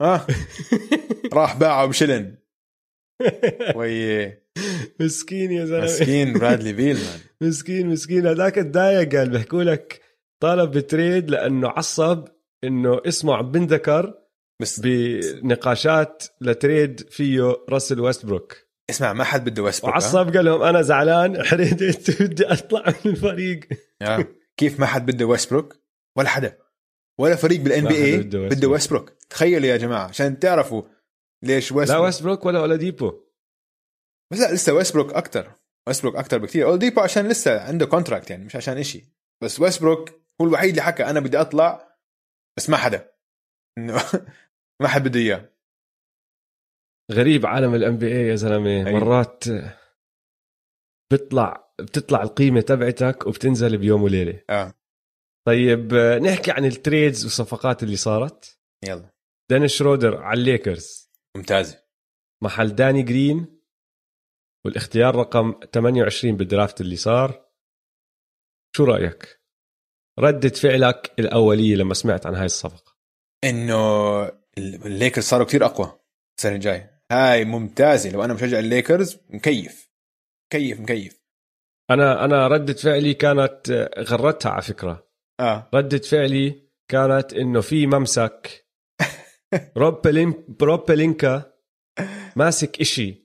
ها؟ 0.03 0.27
راح 1.33 1.57
باعه 1.57 1.87
بشلن 1.87 2.37
وي. 3.77 4.33
مسكين 5.01 5.53
يا 5.53 5.65
زلمة. 5.65 5.85
مسكين 5.85 6.33
برادلي 6.33 6.73
بيل 6.73 6.97
man 6.97 7.21
مسكين 7.49 7.87
مسكين. 7.89 8.27
هذاك 8.27 8.55
تضايق 8.55 9.17
قال 9.17 9.31
بيحكوا 9.31 9.63
لك 9.63 10.01
طالب 10.43 10.71
ب 10.71 10.81
trade 10.81 11.31
لأنه 11.31 11.69
عصب 11.69 12.29
إنه 12.65 13.01
اسمه 13.07 13.35
عم 13.37 13.51
بنذكر 13.51 14.15
بس 14.61 14.81
بنقاشات 14.81 16.25
ل 16.41 16.51
trade 16.51 17.01
فيه 17.11 17.57
راسل 17.69 18.01
ويستبروك. 18.01 18.57
اسمع 18.91 19.13
ما 19.13 19.25
حد 19.25 19.51
بده 19.51 19.63
ويسبروك 19.63 19.95
ها؟ 19.95 19.99
وعصب 19.99 20.37
قال 20.37 20.45
لهم 20.45 20.63
أنا 20.63 20.83
زعلان 20.83 21.43
حريت 21.43 22.23
بدي 22.23 22.47
أطلع 22.47 22.85
من 23.05 23.11
الفريق. 23.13 23.61
آه. 24.03 24.27
كيف 24.57 24.81
ما 24.81 24.87
حد 24.87 25.07
بده 25.11 25.25
ويسبروك 25.25 25.82
ولا 26.19 26.29
حدا 26.29 26.59
ولا 27.21 27.37
فريق 27.37 27.61
بال 27.61 27.89
NBA 27.89 28.19
بده 28.23 28.69
ويسبروك 28.69 29.11
تخيلوا 29.31 29.69
يا 29.69 29.77
جماعة 29.77 30.09
عشان 30.09 30.39
تعرفوا 30.39 30.83
ليش 31.43 31.73
لا 31.73 31.77
ويسبروك 31.79 32.05
ويستبروك 32.05 32.47
ولا 32.47 32.61
أولاديبو 32.61 33.23
بس 34.33 34.41
لا 34.41 34.55
لسه 34.55 34.73
ويسبروك 34.73 35.13
أكثر 35.13 35.53
ويسبروك 35.89 36.17
أكثر 36.17 36.39
بكثير 36.39 36.67
أولاديبو 36.67 37.01
عشان 37.01 37.29
لسه 37.29 37.61
عنده 37.61 37.87
contract 37.87 38.31
يعني 38.31 38.45
مش 38.45 38.57
عشان 38.57 38.79
إشي. 38.79 39.05
بس 39.43 39.61
ويسبروك 39.61 40.11
هو 40.41 40.47
الوحيد 40.47 40.71
اللي 40.71 40.83
حكى 40.83 41.05
أنا 41.05 41.21
بدي 41.21 41.41
أطلع 41.41 41.99
بس 42.57 42.71
ما 42.71 42.77
حدا. 42.77 43.13
إنه 43.79 43.95
ما 44.83 44.89
حد 44.89 45.09
بده 45.09 45.21
إياه. 45.21 45.53
غريب 47.13 47.47
عالم 47.47 47.75
ال 47.75 47.97
NBA 47.99 48.29
يا 48.29 48.35
زلمة. 48.35 48.93
مرات 48.93 49.45
بتطلع 51.13 51.75
بتطلع 51.81 52.23
القيمة 52.23 52.61
تبعتك 52.61 53.27
وبتنزل 53.27 53.79
بيوم 53.79 54.03
وليلة. 54.03 54.43
آه. 54.51 54.75
طيب 55.47 55.95
نحكي 55.95 56.51
عن 56.51 56.65
ال 56.65 56.73
trades 56.73 57.25
والصفقات 57.25 57.83
اللي 57.83 57.97
صارت. 57.97 58.59
يلا. 58.85 59.13
داني 59.51 59.69
شرودر 59.69 60.23
على 60.23 60.41
الليكرز. 60.41 61.11
ممتازه 61.37 61.83
محل 62.43 62.75
داني 62.75 63.03
جرين. 63.03 63.63
والاختيار 64.67 65.17
رقم 65.17 65.61
28 65.75 66.37
بال 66.37 66.49
draft 66.49 66.81
اللي 66.81 66.97
صار. 66.97 67.51
شو 68.77 68.85
رأيك؟ 68.85 69.43
ردة 70.19 70.49
فعلك 70.49 71.15
الأولية 71.19 71.77
لما 71.77 71.95
سمعت 71.95 72.27
عن 72.27 72.35
هاي 72.35 72.45
الصفقة. 72.45 72.97
إنه 73.45 74.23
الليكرز 74.59 75.25
صاروا 75.25 75.47
كتير 75.47 75.65
أقوى 75.65 76.01
السنة 76.39 76.55
الجاية. 76.55 77.03
هاي 77.13 77.45
ممتازة. 77.45 78.11
لو 78.11 78.25
أنا 78.25 78.35
مشجع 78.35 78.59
الليكرز 78.59 79.19
مكيف. 79.31 79.93
مكيف 80.47 80.81
مكيف. 80.81 81.23
أنا 81.91 82.25
أنا 82.25 82.49
ردة 82.49 82.75
فعلي 82.75 83.15
كانت 83.15 83.71
غرتها 83.99 84.53
على 84.53 84.63
فكرة. 84.63 85.12
آه. 85.41 85.69
ردة 85.75 85.99
فعلي 85.99 86.63
كانت 86.89 87.33
إنه 87.33 87.61
في 87.61 87.87
ممسك. 87.87 88.67
روب 89.77 90.03
بلين 90.03 90.35
روب 90.63 90.85
بلينكا 90.89 91.53
ماسك 92.37 92.81
إشي 92.81 93.23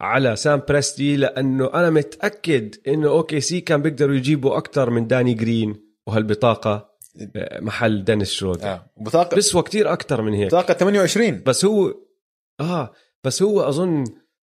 على 0.00 0.36
سام 0.36 0.62
بريستي 0.68 1.16
لأنه 1.16 1.70
أنا 1.74 1.90
متأكد 1.90 2.74
إنه 2.88 3.08
OKC 3.08 3.60
كان 3.60 3.82
بيقدروا 3.82 4.14
يجيبوا 4.14 4.56
أكتر 4.56 4.90
من 4.90 5.06
داني 5.06 5.34
جرين 5.34 5.94
وهالبطاقة 6.06 6.90
آه، 7.36 7.60
محل 7.60 8.04
دينيس 8.04 8.30
شرودر. 8.30 8.68
آه. 8.68 8.90
بطاقه 9.00 9.34
بيسوى 9.34 9.62
كتير 9.62 9.92
أكتر 9.92 10.22
من 10.22 10.34
هيك. 10.34 10.46
بطاقة 10.46 10.74
28 10.74 11.42
بس 11.46 11.64
هو 11.64 11.94
آه. 12.60 12.92
بس 13.24 13.42
هو 13.42 13.68
أظن 13.68 14.04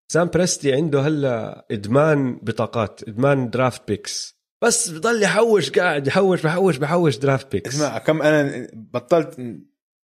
سام 0.09 0.29
بريستي 0.29 0.73
عنده 0.73 1.01
هلا 1.01 1.67
إدمان 1.71 2.39
بطاقات 2.43 3.01
إدمان 3.09 3.51
draft 3.51 3.89
picks. 3.89 4.34
بس 4.65 4.89
بضل 4.91 5.23
يحوش 5.23 5.71
قاعد 5.71 6.07
يحوش 6.07 6.43
بحوش 6.43 6.77
بحوش 6.77 7.17
draft 7.17 7.53
picks 7.53 7.75
اسمع 7.75 7.99
كم 7.99 8.23
أنا 8.23 8.69
بطلت 8.73 9.41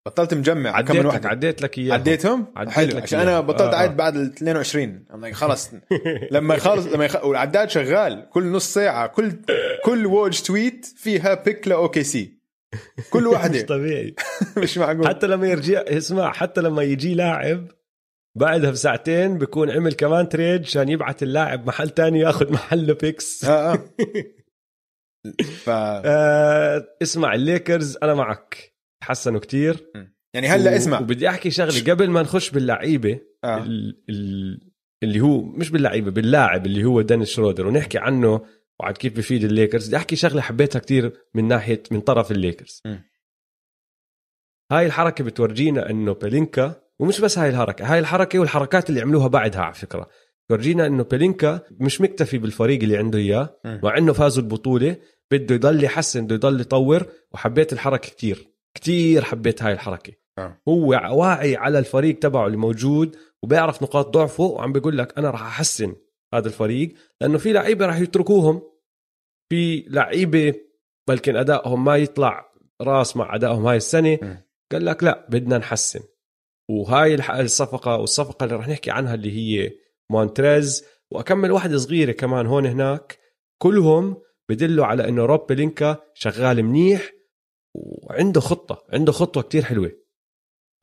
بطلت 0.05 0.33
مجمع 0.33 0.81
كم 0.81 0.95
من 0.95 0.99
عديت 0.99 1.05
لك 1.05 1.05
واحدة 1.05 1.29
عديت 1.29 1.61
لك 1.61 1.77
اياها 1.77 1.93
عديتهم؟ 1.93 2.45
عديت 2.55 2.73
حلو 2.73 2.87
لك 2.97 3.03
عشان. 3.03 3.19
أنا 3.19 3.39
بطلت 3.39 3.73
آه، 3.73 3.77
اعد 3.77 3.89
آه. 3.89 3.95
بعد 3.95 4.15
ال 4.15 4.25
22 4.25 5.05
I'm 5.09 5.25
like 5.25 5.33
خلص 5.33 5.69
لما 6.31 6.55
يخلص 6.55 6.85
لما 6.85 7.05
يخ... 7.05 7.25
والعداد 7.25 7.69
شغال. 7.69 8.29
كل 8.29 8.51
نص 8.51 8.73
ساعة 8.73 9.07
كل 9.07 9.31
كل 9.85 10.05
ووج 10.05 10.41
tweet 10.41 10.85
فيها 10.85 11.43
pick 11.43 11.67
ل 11.67 12.03
OKC 12.03 12.39
كل 13.09 13.23
مش 13.27 13.27
واحدة. 13.27 13.61
طبيعي. 13.61 14.15
مش 14.57 14.77
معقول. 14.77 15.07
حتى 15.07 15.27
لما 15.27 15.47
يرجع 15.47 15.79
اسمع 15.87 16.31
حتى 16.31 16.61
لما 16.61 16.83
يجي 16.83 17.13
لاعب 17.13 17.67
بعدها 18.35 18.71
بساعتين 18.71 19.37
بيكون 19.37 19.71
عمل 19.71 19.93
كمان 19.93 20.29
trade 20.29 20.61
عشان 20.61 20.89
يبعت 20.89 21.23
اللاعب 21.23 21.67
محل 21.67 21.89
تاني 21.89 22.19
ياخذ 22.19 22.53
محله 22.53 22.93
picks 22.93 23.45
ف 25.63 25.69
آه 26.05 26.87
اسمع 27.01 27.33
الليكرز 27.33 27.97
أنا 28.03 28.13
معك. 28.13 28.73
تحسنوا 29.01 29.39
كتير. 29.39 29.91
يعني 30.33 30.47
هلا 30.47 30.75
اسمع. 30.77 30.99
وبدي 30.99 31.29
أحكي 31.29 31.51
شغلة. 31.51 31.91
قبل 31.93 32.09
ما 32.09 32.21
نخش 32.21 32.49
باللعيبة 32.51 33.19
آه. 33.43 33.63
ال- 33.63 34.03
ال- 34.09 34.69
اللي 35.03 35.19
هو 35.21 35.41
مش 35.41 35.69
باللعيبة 35.69 36.11
باللاعب 36.11 36.65
اللي 36.65 36.83
هو 36.83 37.01
دينيس 37.01 37.29
شرودر 37.29 37.67
ونحكي 37.67 37.97
عنه 37.97 38.45
وعن 38.79 38.93
كيف 38.93 39.17
بفيد 39.17 39.43
الليكرز. 39.43 39.87
بدي 39.87 39.97
أحكي 39.97 40.15
شغلة 40.15 40.41
حبيتها 40.41 40.79
كتير 40.79 41.13
من 41.33 41.47
ناحية 41.47 41.83
من 41.91 42.01
طرف 42.01 42.31
الليكرز. 42.31 42.81
م. 42.85 42.95
هاي 44.71 44.85
الحركة 44.85 45.23
بتورجينا 45.23 45.89
إنه 45.89 46.13
بيلينكا 46.13 46.81
ومش 46.99 47.21
بس 47.21 47.37
هاي 47.37 47.49
الحركة 47.49 47.93
هاي 47.93 47.99
الحركة 47.99 48.39
والحركات 48.39 48.89
اللي 48.89 49.01
عملوها 49.01 49.27
بعدها 49.27 49.61
على 49.61 49.73
فكرة. 49.73 50.09
بتورجينا 50.49 50.85
إنه 50.87 51.03
بيلينكا 51.03 51.61
مش 51.71 52.01
مكتفي 52.01 52.37
بالفريق 52.37 52.83
اللي 52.83 52.97
عنده 52.97 53.19
إياه. 53.19 53.59
مع 53.65 53.97
إنه 53.97 54.13
فازوا 54.13 54.43
البطولة 54.43 54.95
بده 55.31 55.55
يضل 55.55 55.83
يحسن 55.83 56.25
بده 56.25 56.35
يضل 56.35 56.61
يطور 56.61 57.05
وحبيت 57.31 57.73
الحركة 57.73 58.09
كتير 58.09 58.47
كتير 58.73 59.23
حبيت 59.23 59.63
هاي 59.63 59.73
الحركة 59.73 60.13
آه. 60.37 60.61
هو 60.67 60.89
واعي 60.89 61.55
على 61.55 61.79
الفريق 61.79 62.19
تبعه 62.19 62.45
اللي 62.47 62.57
موجود 62.57 63.15
وبيعرف 63.43 63.83
نقاط 63.83 64.09
ضعفه 64.09 64.43
وعم 64.43 64.73
بيقول 64.73 64.97
لك 64.97 65.17
أنا 65.17 65.29
راح 65.29 65.41
أحسن 65.41 65.95
هذا 66.33 66.47
الفريق 66.47 66.93
لأنه 67.21 67.37
في 67.37 67.53
لعيبة 67.53 67.85
راح 67.85 67.99
يتركوهم 67.99 68.61
في 69.49 69.85
لعيبة 69.87 70.53
بلكن 71.07 71.35
أدائهم 71.35 71.85
ما 71.85 71.97
يطلع 71.97 72.51
راس 72.81 73.17
مع 73.17 73.35
أدائهم 73.35 73.65
هاي 73.65 73.77
السنة 73.77 74.19
م. 74.21 74.37
قال 74.71 74.85
لك 74.85 75.03
لا 75.03 75.27
بدنا 75.29 75.57
نحسن 75.57 75.99
وهاي 76.69 77.15
الصفقة 77.41 77.97
والصفقة 77.97 78.43
اللي 78.43 78.55
راح 78.55 78.67
نحكي 78.67 78.91
عنها 78.91 79.13
اللي 79.13 79.31
هي 79.31 79.71
مونتريز 80.11 80.85
وأكمل 81.11 81.51
واحدة 81.51 81.77
صغيرة 81.77 82.11
كمان 82.11 82.45
هون 82.45 82.65
هناك. 82.65 83.19
كلهم 83.61 84.21
بدلوا 84.49 84.85
على 84.85 85.09
إنه 85.09 85.25
روب 85.25 85.47
بلينكا 85.47 86.03
شغال 86.13 86.63
منيح 86.63 87.11
وعنده 87.75 88.41
خطة 88.41 88.85
عنده 88.89 89.11
خطة 89.11 89.41
كتير 89.41 89.63
حلوة. 89.63 89.91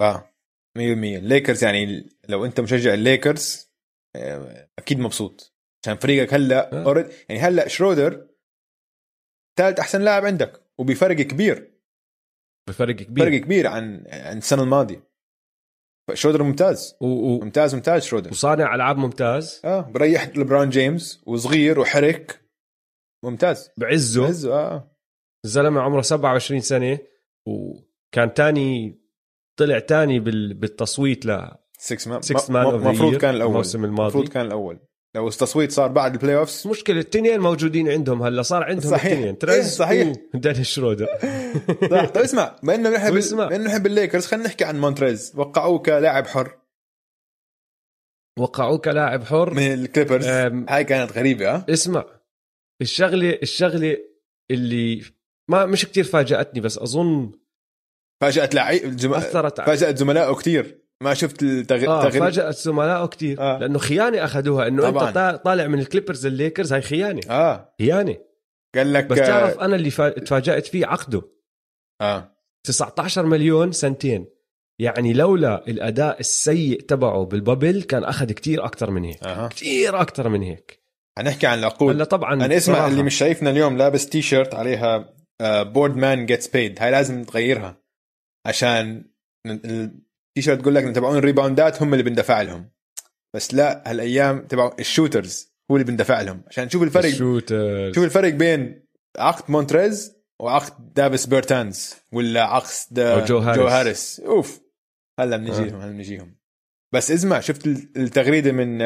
آه 0.00 0.32
100% 0.78 0.78
الليكرز 0.78 1.64
يعني 1.64 2.10
لو 2.28 2.44
أنت 2.44 2.60
مشجع 2.60 2.94
الليكرز 2.94 3.66
آه، 4.16 4.70
أكيد 4.78 4.98
مبسوط. 4.98 5.56
عشان 5.84 5.96
فريقك 5.96 6.34
هلأ 6.34 6.86
آه. 6.86 7.10
يعني 7.28 7.40
هلأ 7.40 7.68
شرودر 7.68 8.28
ثالث 9.58 9.80
أحسن 9.80 10.02
لاعب 10.02 10.24
عندك 10.26 10.62
وبفرق 10.78 11.16
كبير. 11.16 11.72
بفرق 12.68 12.94
كبير. 12.96 13.24
فرق 13.24 13.40
كبير 13.40 13.66
عن 13.66 14.04
عن 14.08 14.38
السنة 14.38 14.62
الماضية. 14.62 15.08
شرودر 16.14 16.42
ممتاز. 16.42 16.96
و... 17.00 17.06
و... 17.06 17.40
ممتاز 17.44 17.74
ممتاز 17.74 18.04
شرودر. 18.04 18.30
وصانع 18.30 18.74
ألعاب 18.74 18.98
ممتاز. 18.98 19.60
آه 19.64 19.80
بريح 19.80 20.28
لبران 20.36 20.70
جيمس 20.70 21.22
وصغير 21.26 21.80
وحرك. 21.80 22.40
ممتاز. 23.24 23.70
بعزه. 23.76 24.26
عزه 24.26 24.54
آه. 24.54 24.90
الزلمة 25.44 25.80
عمره 25.80 26.00
27 26.00 26.60
سنة 26.60 26.98
وكان 27.46 28.34
تاني 28.34 29.00
طلع 29.58 29.78
تاني 29.78 30.20
بال... 30.20 30.54
بالتصويت 30.54 31.26
ل 31.26 31.48
6 31.78 32.10
man 32.10 32.20
Sixth 32.22 32.26
man 32.48 32.66
of 32.66 32.82
the 32.82 32.86
المفروض 32.86 33.16
كان 33.16 33.34
الأول. 33.34 33.50
الموسم 33.50 33.84
الماضي. 33.84 34.02
المفروض 34.02 34.28
كان 34.28 34.46
الأول. 34.46 34.78
لو 35.16 35.28
التصويت 35.28 35.72
صار 35.72 35.88
بعد 35.88 36.12
ال 36.14 36.36
playoffs 36.36 36.66
مشكلة 36.66 37.00
التنين 37.00 37.40
موجودين 37.40 37.88
عندهم 37.90 38.22
هلا 38.22 38.42
صار 38.42 38.62
عندهم 38.64 38.90
صحيح. 38.90 39.04
التنين 39.12 39.26
إيه، 39.28 39.38
تريز 39.38 39.76
صحيح. 39.76 40.12
ودانيش 40.34 40.70
شرودر. 40.74 41.06
صح. 41.90 42.04
طيب 42.04 42.16
اسمع 42.24 42.56
بما 42.62 42.74
إنه 42.74 42.90
نحن 42.90 43.12
واسمع. 43.14 43.46
بما 43.46 43.56
إنه 43.56 43.64
نحن 43.64 43.78
بالليكرز 43.82 44.26
خلينا 44.26 44.46
نحكي 44.46 44.64
عن 44.64 44.80
مونتريز. 44.80 45.32
وقعوه 45.36 45.78
كلاعب 45.78 46.26
حر. 46.26 46.58
وقعوه 48.38 48.78
كلاعب 48.78 49.24
حر. 49.24 49.54
من 49.54 49.72
الكليبرز 49.74 50.26
أم. 50.26 50.66
هاي 50.68 50.84
كانت 50.84 51.12
غريبة 51.12 51.54
ها؟ 51.54 51.66
اسمع 51.70 52.04
الشغلة 52.82 53.38
الشغلة 53.42 53.96
اللي 54.50 55.02
ما 55.50 55.66
مش 55.66 55.84
كتير 55.84 56.04
فاجأتني 56.04 56.60
بس 56.60 56.78
أظن 56.78 57.32
فاجأت 58.20 58.54
لعيب 58.54 58.96
جم... 58.96 59.14
أثرت 59.14 59.60
على- 59.60 59.64
فاجأت 59.66 59.98
زملائه 59.98 60.34
كثير 60.34 60.85
ما 61.02 61.14
شفت 61.14 61.42
التغيير 61.42 61.90
آه 61.90 62.02
تغيير... 62.08 62.22
فاجأت 62.24 62.54
زملائه 62.56 63.06
كتير. 63.06 63.40
آه. 63.40 63.56
آه. 63.56 63.58
لأنه 63.58 63.78
خيانة 63.78 64.24
أخذوها. 64.24 64.68
إنه 64.68 64.82
طبعاً. 64.82 65.08
انت 65.08 65.14
طا- 65.18 65.42
طالع 65.44 65.66
من 65.66 65.78
الكليبرز 65.78 66.26
الليكرز 66.26 66.72
هاي 66.72 66.82
خيانة. 66.82 67.20
آه. 67.30 67.74
خيانة. 67.80 68.16
قال 68.74 68.92
لك 68.92 69.06
بس 69.06 69.18
تعرف 69.18 69.58
أنا 69.58 69.76
اللي 69.76 69.90
فا- 69.90 70.08
تفاجأت 70.08 70.66
فيه 70.66 70.86
عقده. 70.86 71.22
آه. 72.00 72.32
19 72.66 73.26
مليون 73.26 73.72
سنتين. 73.72 74.26
يعني 74.80 75.12
لولا 75.12 75.68
الأداء 75.68 76.20
السيء 76.20 76.80
تبعه 76.80 77.24
بال 77.24 77.39
bubble 77.39 77.82
كان 77.82 78.04
أخذ 78.04 78.32
كتير 78.32 78.64
أكثر 78.64 78.90
من 78.90 79.04
هيك. 79.04 79.24
أها. 79.24 79.48
كتير 79.48 80.00
أكثر 80.00 80.28
من 80.28 80.42
هيك. 80.42 80.82
حنحكي 81.18 81.46
عن 81.46 81.58
العقود. 81.58 81.94
هلا 81.94 82.04
طبعا 82.04 82.34
أنا 82.34 82.56
اسمع 82.56 82.74
صراحة. 82.74 82.88
اللي 82.90 83.02
مش 83.02 83.14
شايفنا 83.14 83.50
اليوم 83.50 83.76
لابس 83.76 84.08
تي 84.08 84.22
شيرت 84.22 84.54
عليها 84.54 85.14
board 85.62 85.96
man 85.96 86.26
gets 86.26 86.48
paid 86.48 86.78
هاي 86.82 86.90
لازم 86.90 87.24
تغيرها. 87.24 87.76
عشان 88.46 89.04
التي 90.36 90.44
شيرت 90.44 90.60
تقول 90.60 90.74
لك 90.74 90.84
إن 90.84 90.92
تبعون 90.92 91.18
الريباوندات 91.18 91.82
هم 91.82 91.92
اللي 91.94 92.02
بندفع 92.04 92.42
لهم. 92.42 92.70
بس 93.34 93.54
لا 93.54 93.90
هالأيام 93.90 94.46
تبع 94.46 94.70
ال 94.78 94.86
shooters 94.86 95.52
هو 95.70 95.76
اللي 95.76 95.86
بندفع 95.86 96.20
لهم. 96.20 96.42
عشان 96.48 96.64
نشوف 96.64 96.82
الفرق 96.82 97.04
ال 97.04 97.15
shooter 97.15 97.92
شوف 97.92 98.04
الفرق 98.04 98.32
بين 98.32 98.86
عقد 99.18 99.50
مونتريز 99.50 100.16
وعقد 100.40 100.94
دافيس 100.94 101.26
بيرتانز 101.26 101.94
ولا 102.12 102.44
عقد 102.44 103.24
جو 103.26 103.38
هاريس. 103.38 103.58
جو 103.58 103.66
هاريس. 103.66 104.20
أوف 104.20 104.60
هلا 105.20 105.36
بنجيهم 105.36 105.80
هلا 105.80 105.92
بنجيهم. 105.92 106.36
بس 106.92 107.10
اسمع 107.10 107.40
شفت 107.40 107.66
التغريدة 107.66 108.52
من 108.52 108.78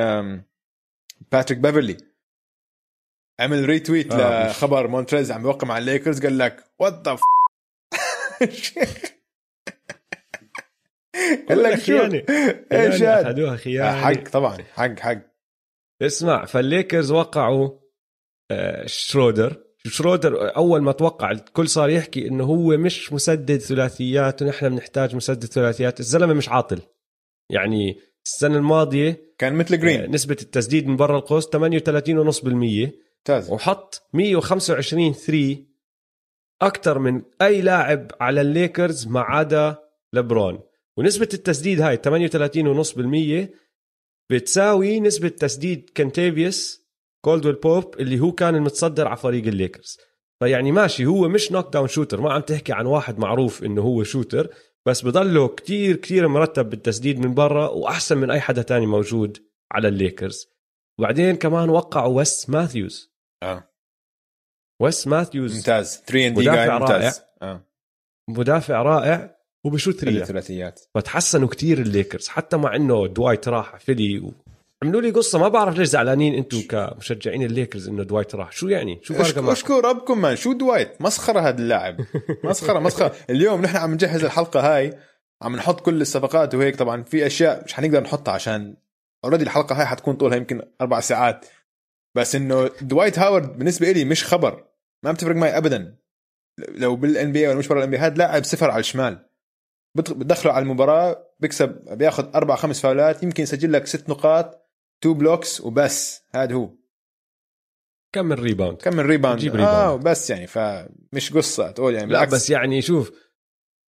باتريك 1.32 1.59
بيفرلي؟ 1.59 1.96
عمل 3.40 3.66
retweet 3.66 4.12
آه، 4.12 4.51
لخبر 4.51 4.88
مونتريز 4.88 5.30
عم 5.32 5.42
بيوقع 5.42 5.68
مع 5.68 5.78
الليكرز 5.78 6.22
قال 6.22 6.38
لك 6.38 6.64
what 6.78 7.09
the 7.09 7.18
قال 11.49 11.62
لك 11.62 11.78
شو؟ 11.78 11.85
خيانة. 11.85 12.22
إيش 12.72 13.03
أخذوها 13.03 13.57
خيانة. 13.57 13.93
حق 13.93 14.28
طبعا 14.28 14.57
حق 14.72 14.99
حق. 14.99 15.18
اسمع 16.03 16.45
فالليكرز 16.45 17.12
وقعوا 17.12 17.70
آه، 18.51 18.87
شرودر. 18.87 19.57
شرودر 19.87 20.57
أول 20.57 20.83
ما 20.83 20.93
توقع 20.93 21.31
الكل 21.31 21.68
صار 21.68 21.91
يحكي 21.91 22.28
إنه 22.28 22.45
هو 22.45 22.76
مش 22.76 23.12
مسدد 23.12 23.57
ثلاثيات 23.57 24.43
ونحن 24.43 24.68
بنحتاج 24.68 25.16
مسدد 25.16 25.45
ثلاثيات. 25.45 26.01
الزلمة 26.01 26.35
مش 26.35 26.49
عاطل. 26.49 26.81
يعني 27.51 27.99
السنة 28.26 28.57
الماضية 28.57 29.35
كان 29.39 29.55
مثل 29.55 29.74
آه، 29.74 29.78
جرين 29.78 30.11
نسبة 30.11 30.37
التسديد 30.43 30.87
من 30.87 30.97
برا 30.97 31.18
القوس 31.18 31.47
38.5% 31.47 33.01
ممتاز. 33.20 33.51
وحط 33.51 34.09
125 34.12 35.12
3 35.12 35.70
أكثر 36.62 36.99
من 36.99 37.22
أي 37.43 37.62
لاعب 37.62 38.11
على 38.20 38.41
الليكرز 38.41 39.07
ما 39.07 39.20
عدا 39.20 39.78
لبرون 40.12 40.61
ونسبة 41.01 41.28
التسديد 41.34 41.80
هاي 41.80 41.96
38.5% 43.46 43.48
بتساوي 44.30 45.01
نسبة 45.01 45.28
تسديد 45.28 45.90
كنتيفيوس 45.96 46.86
كولدويل 47.24 47.55
بوب 47.55 48.01
اللي 48.01 48.20
هو 48.20 48.32
كان 48.32 48.55
المتصدر 48.55 49.09
على 49.09 49.16
فريق 49.16 49.46
الليكرز. 49.46 49.98
فيعني 50.42 50.72
ماشي 50.72 51.07
هو 51.07 51.28
مش 51.28 51.53
knock 51.53 51.72
down 51.72 51.88
shooter 51.88 52.20
ما 52.20 52.32
عم 52.32 52.40
تحكي 52.40 52.72
عن 52.72 52.86
واحد 52.86 53.18
معروف 53.18 53.64
إنه 53.64 53.82
هو 53.82 54.03
shooter 54.03 54.55
بس 54.86 55.03
بضله 55.03 55.48
كتير 55.48 55.96
كتير 55.96 56.28
مرتب 56.28 56.70
بالتسديد 56.70 57.18
من 57.18 57.34
برا 57.34 57.68
وأحسن 57.68 58.18
من 58.18 58.30
أي 58.30 58.40
حدا 58.40 58.62
تاني 58.62 58.86
موجود 58.86 59.38
على 59.72 59.88
الليكرز. 59.88 60.46
وبعدين 60.98 61.36
كمان 61.36 61.68
وقعوا 61.70 62.16
ويس 62.16 62.51
ماثيوز. 62.51 63.12
آه. 63.42 63.70
ويس 64.80 65.07
ماثيوز 65.07 65.57
ممتاز. 65.57 66.03
3 66.07 66.26
and 66.26 66.34
D 66.34 66.41
مدافع 66.40 66.66
جاي 66.66 66.78
ممتاز. 66.78 67.03
رائع. 67.03 67.12
آه. 67.42 67.66
مدافع 68.28 68.82
رائع. 68.82 69.39
وبشوت 69.64 69.94
ثريات 69.94 70.22
الثلاثيات. 70.22 70.80
فتحسنوا 70.94 71.48
كتير 71.48 71.78
الليكرز 71.78 72.28
حتى 72.28 72.56
مع 72.56 72.76
إنه 72.76 73.06
دوايت 73.06 73.48
راح 73.48 73.76
فيلي 73.76 74.18
و... 74.18 74.32
عملوا 74.82 75.00
لي 75.00 75.11
قصة 75.11 75.38
ما 75.38 75.48
بعرف 75.48 75.78
ليش 75.78 75.88
زعلانين 75.88 76.34
أنتم 76.34 76.61
كمشجعين 76.61 77.42
الليكرز 77.42 77.88
إنه 77.88 78.02
دوايت 78.02 78.34
راح. 78.34 78.52
شو 78.52 78.68
يعني؟ 78.68 79.00
شو 79.02 79.14
اشكر, 79.14 79.40
معكم؟ 79.40 79.52
اشكر 79.52 79.84
ربكم 79.84 80.20
man 80.20 80.36
شو 80.36 80.52
دوايت؟ 80.52 81.02
مسخرة 81.02 81.40
هذا 81.40 81.58
اللاعب. 81.58 81.96
مسخره 82.44 82.78
مسخرة. 82.78 83.14
اليوم 83.30 83.62
نحن 83.62 83.76
عم 83.76 83.94
نجهز 83.94 84.24
الحلقة 84.24 84.76
هاي 84.76 84.98
عم 85.42 85.56
نحط 85.56 85.80
كل 85.80 86.00
الصفقات 86.00 86.54
وهيك. 86.54 86.76
طبعا 86.76 87.02
في 87.02 87.26
أشياء 87.26 87.64
مش 87.64 87.74
حنقدر 87.74 88.02
نحطها 88.02 88.34
عشان 88.34 88.76
already 89.24 89.45
الحلقة 89.44 89.74
هاي 89.74 89.86
حتكون 89.86 90.14
طولها 90.14 90.36
يمكن 90.36 90.62
أربع 90.80 91.00
ساعات. 91.00 91.46
بس 92.14 92.34
إنه 92.34 92.70
دوايت 92.82 93.18
هاورد 93.18 93.58
بالنسبة 93.58 93.92
لي 93.92 94.04
مش 94.04 94.24
خبر. 94.24 94.64
ما 95.04 95.12
بتفرق 95.12 95.36
معي 95.36 95.56
ابدا. 95.56 95.96
لو 96.74 96.96
بال 96.97 97.32
NBA 97.32 97.49
ولا 97.48 97.58
مش 97.58 97.68
برا 97.68 97.78
ال 97.78 97.91
NBA 97.91 97.99
هذا 97.98 98.14
لاعب 98.14 98.44
صفر 98.44 98.70
على 98.70 98.80
الشمال. 98.80 99.30
بتدخله 99.95 100.53
على 100.53 100.62
المباراة 100.62 101.34
بيكسب 101.41 101.99
بياخذ 101.99 102.34
أربع 102.34 102.57
خمس 102.57 102.80
فاولات 102.80 103.22
يمكن 103.22 103.43
يسجل 103.43 103.72
لك 103.72 103.86
ست 103.86 104.11
نقاط 104.11 104.70
two 105.01 105.14
blocks 105.14 105.61
وبس. 105.61 106.22
هذا 106.30 106.55
هو. 106.55 106.76
كم 108.14 108.32
ال 108.32 108.39
rebound 108.39 108.82
كم 108.82 108.97
من 108.97 109.01
rebound 109.01 109.38
بجيب 109.38 109.57
آه 109.57 109.57
ريباوند. 109.57 110.09
بس 110.09 110.30
يعني 110.30 110.47
فمش 110.47 111.32
قصة 111.32 111.70
تقول 111.70 111.95
يعني 111.95 112.07
لا 112.07 112.12
بالعكس. 112.12 112.34
بس 112.34 112.51
يعني 112.51 112.82
شوف 112.82 113.12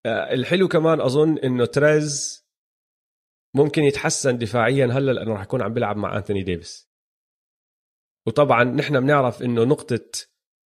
آه، 0.07 0.33
الحلو 0.33 0.69
كمان 0.69 1.01
أظن 1.01 1.39
إنه 1.39 1.65
تريز 1.65 2.43
ممكن 3.55 3.83
يتحسن 3.83 4.39
دفاعيا 4.39 4.87
هلأ 4.87 5.13
لأنه 5.13 5.33
راح 5.33 5.43
يكون 5.43 5.63
عم 5.63 5.75
بيلعب 5.75 5.97
مع 5.97 6.17
انثوني 6.17 6.43
ديفيس 6.43 6.93
وطبعا 8.27 8.65
نحن 8.65 9.01
بنعرف 9.01 9.43
إنه 9.43 9.65
نقطة 9.65 10.11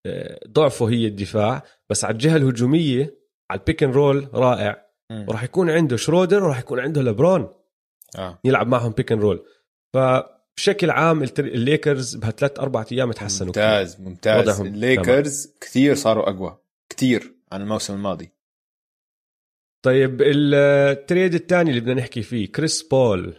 آه، 0.06 0.40
ضعفه 0.48 0.88
هي 0.88 1.06
الدفاع 1.06 1.62
بس 1.90 2.04
على 2.04 2.12
الجهة 2.12 2.36
الهجومية 2.36 3.18
على 3.50 3.60
ال 3.60 3.65
pick 3.65 3.82
roll 3.82 4.28
رائع. 4.34 4.85
وراح 5.10 5.42
يكون 5.42 5.70
عنده 5.70 5.96
شرودر 5.96 6.44
وراح 6.44 6.58
يكون 6.58 6.80
عنده 6.80 7.02
لبرون 7.02 7.48
آه. 8.18 8.38
يلعب 8.44 8.68
معهم 8.68 8.92
pick 8.92 9.12
and 9.12 9.22
roll 9.22 9.44
فبشكل 9.94 10.90
عام 10.90 11.22
الليكرز 11.38 12.16
بهالثلاث 12.16 12.58
أربع 12.58 12.84
أيام 12.92 13.12
تحسنوا 13.12 13.52
كتير. 13.52 13.62
ممتاز 13.64 14.00
ممتاز. 14.00 14.48
وضعهم 14.48 14.66
الليكرز 14.66 15.54
كثير 15.60 15.94
صاروا 15.94 16.30
أقوى 16.30 16.58
كثير 16.88 17.34
عن 17.52 17.62
الموسم 17.62 17.94
الماضي. 17.94 18.32
طيب 19.84 20.22
ال 20.22 20.41
trade 20.41 21.34
الثاني 21.34 21.70
اللي 21.70 21.80
بدنا 21.80 21.94
نحكي 21.94 22.22
فيه 22.22 22.52
كريس 22.52 22.82
بول 22.82 23.36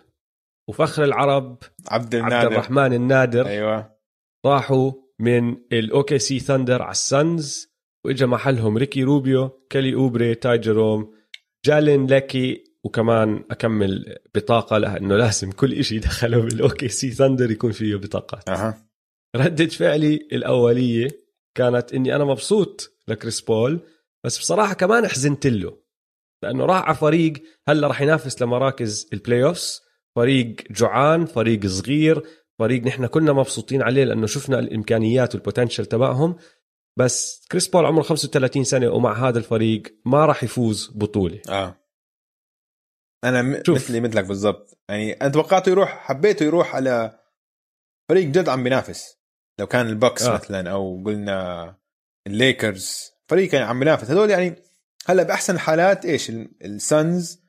وفخر 0.70 1.04
العرب 1.04 1.58
عبد 1.88 2.16
عبد 2.16 2.16
النادر. 2.16 2.48
الرحمن 2.48 2.94
النادر 2.94 3.48
أيوه. 3.48 3.98
راحوا 4.46 4.92
من 5.20 5.58
الاوكي 5.72 6.20
سي 6.20 6.40
ثاندر 6.40 6.82
على 6.82 6.92
السانز 6.92 7.74
وإجا 8.06 8.26
محلهم 8.26 8.78
ريكي 8.78 9.04
روبيو 9.04 9.50
كيلي 9.70 9.94
أوبري 9.94 10.36
تاي 10.36 10.58
جيروم 10.58 11.17
جايلن 11.66 12.08
ليكيو 12.08 12.64
وكمان 12.84 13.44
أكمل 13.52 14.18
بطاقة 14.36 14.78
لأنه 14.78 15.16
لازم 15.16 15.52
كل 15.52 15.84
شيء 15.84 16.00
دخله 16.00 16.42
بالأوكي. 16.42 16.88
سي 16.88 17.12
ثاندر 17.12 17.52
يكون 17.52 17.72
فيه 17.72 17.96
بطاقات. 17.96 18.50
أها. 18.50 18.88
ردة 19.36 19.66
فعلي 19.66 20.28
الأولية 20.32 21.08
كانت 21.56 21.94
إني 21.94 22.16
أنا 22.16 22.26
مبسوط 22.26 22.92
لكريس 23.08 23.42
بول 23.42 23.80
بس 24.24 24.40
بصراحة 24.40 24.74
كمان 24.74 25.08
حزنت 25.08 25.48
له. 25.48 25.78
لأنه 26.44 26.66
راح 26.66 26.84
على 26.84 26.96
فريق 26.96 27.34
هلا 27.68 27.88
راح 27.88 28.02
ينافس 28.02 28.42
لمراكز 28.42 29.10
ال 29.14 29.44
playoffs 29.44 29.82
فريق 30.16 30.56
جوعان 30.72 31.26
فريق 31.26 31.66
صغير 31.66 32.24
فريق 32.60 32.84
نحن 32.84 33.06
كنا 33.06 33.34
مبسوطين 33.34 33.82
عليه 33.82 34.04
لأنه 34.04 34.28
شفنا 34.28 34.60
الإمكانيات 34.60 35.36
وال 35.36 35.45
potential 35.45 35.86
تبعهم. 35.86 36.36
بس 36.98 37.46
كريس 37.52 37.68
بول 37.68 37.86
عمره 37.86 38.02
35 38.04 38.64
سنة 38.64 38.90
ومع 38.90 39.28
هذا 39.28 39.38
الفريق 39.40 39.84
ما 40.06 40.26
راح 40.26 40.44
يفوز 40.44 40.92
بطولة. 40.96 41.42
آه. 41.50 41.76
أنا 43.24 43.42
م... 43.42 43.64
شوف. 43.66 43.76
مثلي 43.76 44.00
مثلك 44.00 44.26
بالضبط. 44.26 44.80
يعني 44.90 45.14
أنا 45.14 45.30
توقعته 45.30 45.70
يروح 45.70 45.90
حبيته 46.00 46.44
يروح 46.44 46.76
على 46.76 47.20
فريق 48.10 48.28
جد 48.28 48.50
عم 48.50 48.64
بينافس. 48.64 49.18
لو 49.60 49.68
كان 49.68 49.88
البوكس 49.88 50.24
آه. 50.24 50.32
آه. 50.32 50.34
مثلا 50.38 50.72
أو 50.72 51.04
قلنا 51.06 51.76
الليكرز 52.28 53.12
فريق 53.30 53.56
يعني 53.56 53.66
عم 53.68 53.80
بينافس. 53.80 54.12
هذول 54.12 54.30
يعني 54.30 54.56
هلأ 55.06 55.24
بأحسن 55.24 55.56
الحالات 55.56 56.06
إيش؟ 56.06 56.30
ال- 56.30 56.52
السانز 56.66 57.40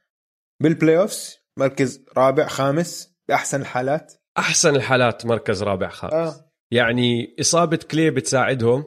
بال 0.62 0.98
playoffs 0.98 1.38
مركز 1.56 2.04
رابع 2.16 2.46
خامس 2.48 3.14
بأحسن 3.28 3.60
الحالات. 3.60 4.14
أحسن 4.38 4.76
الحالات 4.76 5.26
مركز 5.26 5.62
رابع 5.62 5.88
خامس. 5.88 6.12
آه. 6.14 6.50
يعني 6.70 7.36
إصابة 7.40 7.76
كلاي 7.90 8.10
بتساعدهم. 8.10 8.84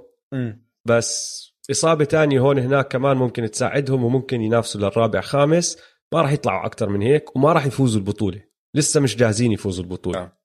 بس 0.86 1.42
إصابة 1.72 2.06
تانية 2.06 2.40
هون 2.40 2.60
هناك 2.60 2.88
كمان 2.88 3.18
ممكن 3.18 3.52
تساعدهم 3.52 4.04
وممكن 4.04 4.42
ينافسوا 4.42 4.82
للرابع 4.82 5.22
خامس. 5.22 5.78
ما 6.14 6.22
راح 6.22 6.32
يطلعوا 6.32 6.66
أكتر 6.66 6.90
من 6.90 7.02
هيك 7.02 7.36
وما 7.36 7.54
راح 7.54 7.66
يفوزوا 7.66 8.00
البطولة. 8.00 8.44
لسه 8.76 9.00
مش 9.00 9.16
جاهزين 9.16 9.52
يفوزوا 9.52 9.84
البطولة. 9.84 10.20
آه. 10.20 10.38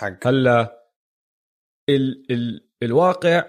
حق. 0.00 0.26
هلا 0.26 0.86
ال 1.88 2.32
ال 2.32 2.70
الواقع 2.82 3.44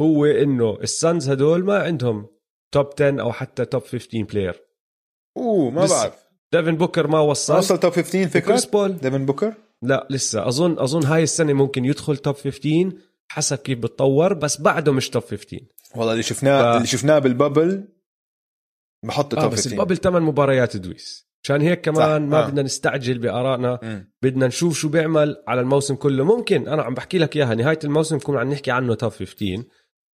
هو 0.00 0.24
إنه 0.24 0.78
السانز 0.82 1.30
هدول 1.30 1.64
ما 1.64 1.82
عندهم 1.82 2.28
top 2.74 2.86
10 3.00 3.20
أو 3.22 3.32
حتى 3.32 3.64
top 3.64 3.82
15 3.82 4.22
player 4.22 4.62
أوه 5.36 5.70
ما. 5.70 5.86
بعرف. 5.86 6.22
ديفن 6.52 6.76
بوكر 6.76 7.06
ما 7.06 7.20
وصل. 7.20 7.56
وصل 7.58 7.80
top 7.80 7.92
15 7.92 8.28
فكرة؟ 8.28 8.62
بول 8.72 8.96
ديفن 8.96 9.26
بوكر 9.26 9.54
لا 9.82 10.06
لسه. 10.10 10.48
اظن 10.48 10.78
أظن 10.78 11.04
هاي 11.04 11.22
السنة 11.22 11.52
ممكن 11.52 11.84
يدخل 11.84 12.16
top 12.16 12.34
15 12.34 12.92
حسب 13.32 13.58
كيف 13.58 13.78
بتطور 13.78 14.34
بس 14.34 14.60
بعده 14.60 14.92
مش 14.92 15.10
top 15.10 15.22
15 15.22 15.60
والله 15.96 16.12
اللي 16.12 16.22
شفناه 16.22 16.72
ف- 16.72 16.76
اللي 16.76 16.86
شفناه 16.86 17.18
بال 17.18 17.36
bubble 17.36 17.88
بحطه 19.04 19.38
آه 19.38 19.40
top 19.42 19.50
بس 19.52 19.58
15 19.58 19.72
ال 19.72 19.75
bubble 19.75 19.96
ثمان 19.96 20.22
مباريات 20.22 20.76
دويس. 20.76 21.28
عشان 21.44 21.60
هيك 21.60 21.80
كمان 21.80 22.22
صح، 22.24 22.28
ما 22.30 22.44
آه. 22.44 22.48
بدنا 22.48 22.62
نستعجل 22.62 23.18
بآرائنا. 23.18 24.04
بدنا 24.22 24.46
نشوف 24.46 24.78
شو 24.78 24.88
بيعمل 24.88 25.36
على 25.48 25.60
الموسم 25.60 25.94
كله. 25.94 26.24
ممكن 26.24 26.68
أنا 26.68 26.82
عم 26.82 26.94
بحكي 26.94 27.18
لك 27.18 27.36
إياها 27.36 27.54
نهاية 27.54 27.78
الموسم 27.84 28.16
نكون 28.16 28.38
عم 28.38 28.50
نحكي 28.52 28.70
عنه 28.70 28.94
top 28.94 29.10
15 29.12 29.64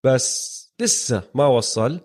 بس 0.03 0.57
لسه 0.81 1.23
ما 1.35 1.47
وصل. 1.47 1.99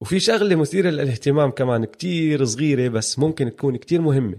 وفي 0.00 0.20
شغلة 0.20 0.56
مثيرة 0.56 0.90
للاهتمام 0.90 1.50
كمان 1.50 1.84
كتير 1.84 2.44
صغيرة 2.44 2.88
بس 2.88 3.18
ممكن 3.18 3.56
تكون 3.56 3.76
كتير 3.76 4.00
مهمة. 4.00 4.38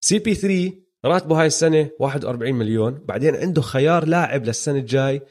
سي 0.00 0.18
بي 0.18 0.34
3 0.34 0.72
راتبه 1.04 1.40
هاي 1.40 1.46
السنة 1.46 1.90
41 1.98 2.54
مليون 2.54 2.94
بعدين 3.04 3.36
عنده 3.36 3.62
خيار 3.62 4.04
لاعب 4.06 4.44
للسنة 4.44 4.78
الجاي 4.78 5.22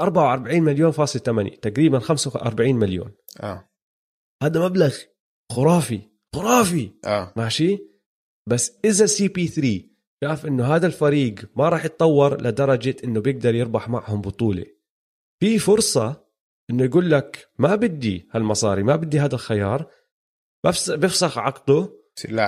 44 0.00 0.62
مليون 0.62 0.90
فاصل 0.90 1.20
8 1.20 1.50
تقريبا 1.50 1.98
45 1.98 2.74
مليون. 2.74 3.12
آه. 3.40 3.68
هذا 4.42 4.64
مبلغ 4.64 4.94
خرافي 5.52 6.00
خرافي. 6.34 6.90
آه. 7.04 7.32
ماشي؟ 7.36 7.78
بس 8.48 8.78
إذا 8.84 9.06
سي 9.06 9.28
بي 9.28 9.46
3 9.46 9.82
شاف 10.24 10.46
إنه 10.46 10.74
هذا 10.74 10.86
الفريق 10.86 11.34
ما 11.56 11.68
راح 11.68 11.84
يتطور 11.84 12.42
لدرجة 12.42 12.96
إنه 13.04 13.20
بيقدر 13.20 13.54
يربح 13.54 13.88
معهم 13.88 14.20
بطولة. 14.20 14.64
في 15.40 15.58
فرصة 15.58 16.24
إنه 16.70 16.84
يقول 16.84 17.10
لك 17.10 17.48
ما 17.58 17.74
بدي 17.74 18.28
هالمصاري 18.32 18.82
ما 18.82 18.96
بدي 18.96 19.20
هذا 19.20 19.34
الخيار 19.34 19.90
بفس- 20.64 20.90
بفسخ 20.90 21.38
عقده 21.38 21.92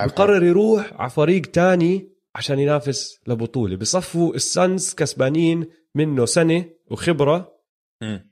بقرر 0.07 0.43
يروح 0.43 0.93
على 0.93 1.09
فريق 1.09 1.41
تاني 1.41 2.14
عشان 2.35 2.59
ينافس 2.59 3.19
لبطولة. 3.27 3.75
بصفوا 3.75 4.35
السانز 4.35 4.93
كسبانين 4.93 5.65
منه 5.95 6.25
سنة 6.25 6.65
وخبرة. 6.91 7.55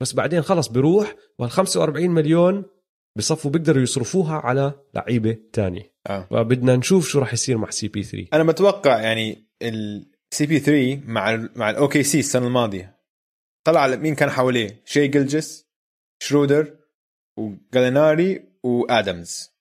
بس 0.02 0.14
بعدين 0.14 0.42
خلص 0.42 0.68
بيروح 0.68 1.16
وال 1.40 1.52
45 1.52 2.10
مليون 2.10 2.66
بصفوا 3.18 3.52
بيقدروا 3.52 3.84
يصرفوها 3.84 4.36
على 4.36 4.74
لعيبة 4.94 5.38
تاني 5.54 5.92
آه. 6.08 6.28
فبدنا 6.32 6.76
نشوف 6.76 7.08
شو 7.08 7.20
راح 7.20 7.34
يصير 7.34 7.58
مع 7.58 7.70
سي 7.70 7.88
بي 7.88 8.04
3 8.04 8.28
أنا 8.34 8.44
بتوقع 8.44 9.02
يعني 9.02 9.48
السي 9.62 10.46
بي 10.46 10.60
3 10.60 11.02
مع 11.06 11.34
ال 11.34 11.50
مع 11.56 11.70
الاوكي 11.70 12.04
سي 12.04 12.20
السنة 12.20 12.48
الماضية. 12.48 13.00
طلع 13.66 13.80
على 13.80 13.98
مين 13.98 14.16
كان 14.16 14.30
حواليه؟ 14.30 14.82
شي 14.86 15.08
جلجس 15.08 15.66
شرودر 16.24 16.78
وجاليناري 17.38 18.44
وادمز 18.64 19.53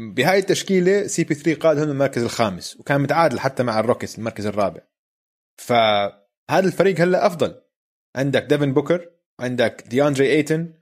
بهاي 0.00 0.38
التشكيلة 0.38 1.06
سي 1.06 1.24
بي 1.24 1.34
3 1.34 1.60
قادهم 1.60 1.90
المركز 1.90 2.22
الخامس 2.22 2.76
وكان 2.76 3.00
متعادل 3.00 3.40
حتى 3.40 3.62
مع 3.62 3.80
الروكيتس 3.80 4.18
المركز 4.18 4.46
الرابع. 4.46 4.80
فهذا 5.56 6.66
الفريق 6.66 7.00
هلأ 7.00 7.26
أفضل. 7.26 7.62
عندك 8.16 8.42
ديفن 8.42 8.72
بوكر 8.72 9.10
عندك 9.40 9.84
دياندري 9.88 10.32
أيتن 10.32 10.72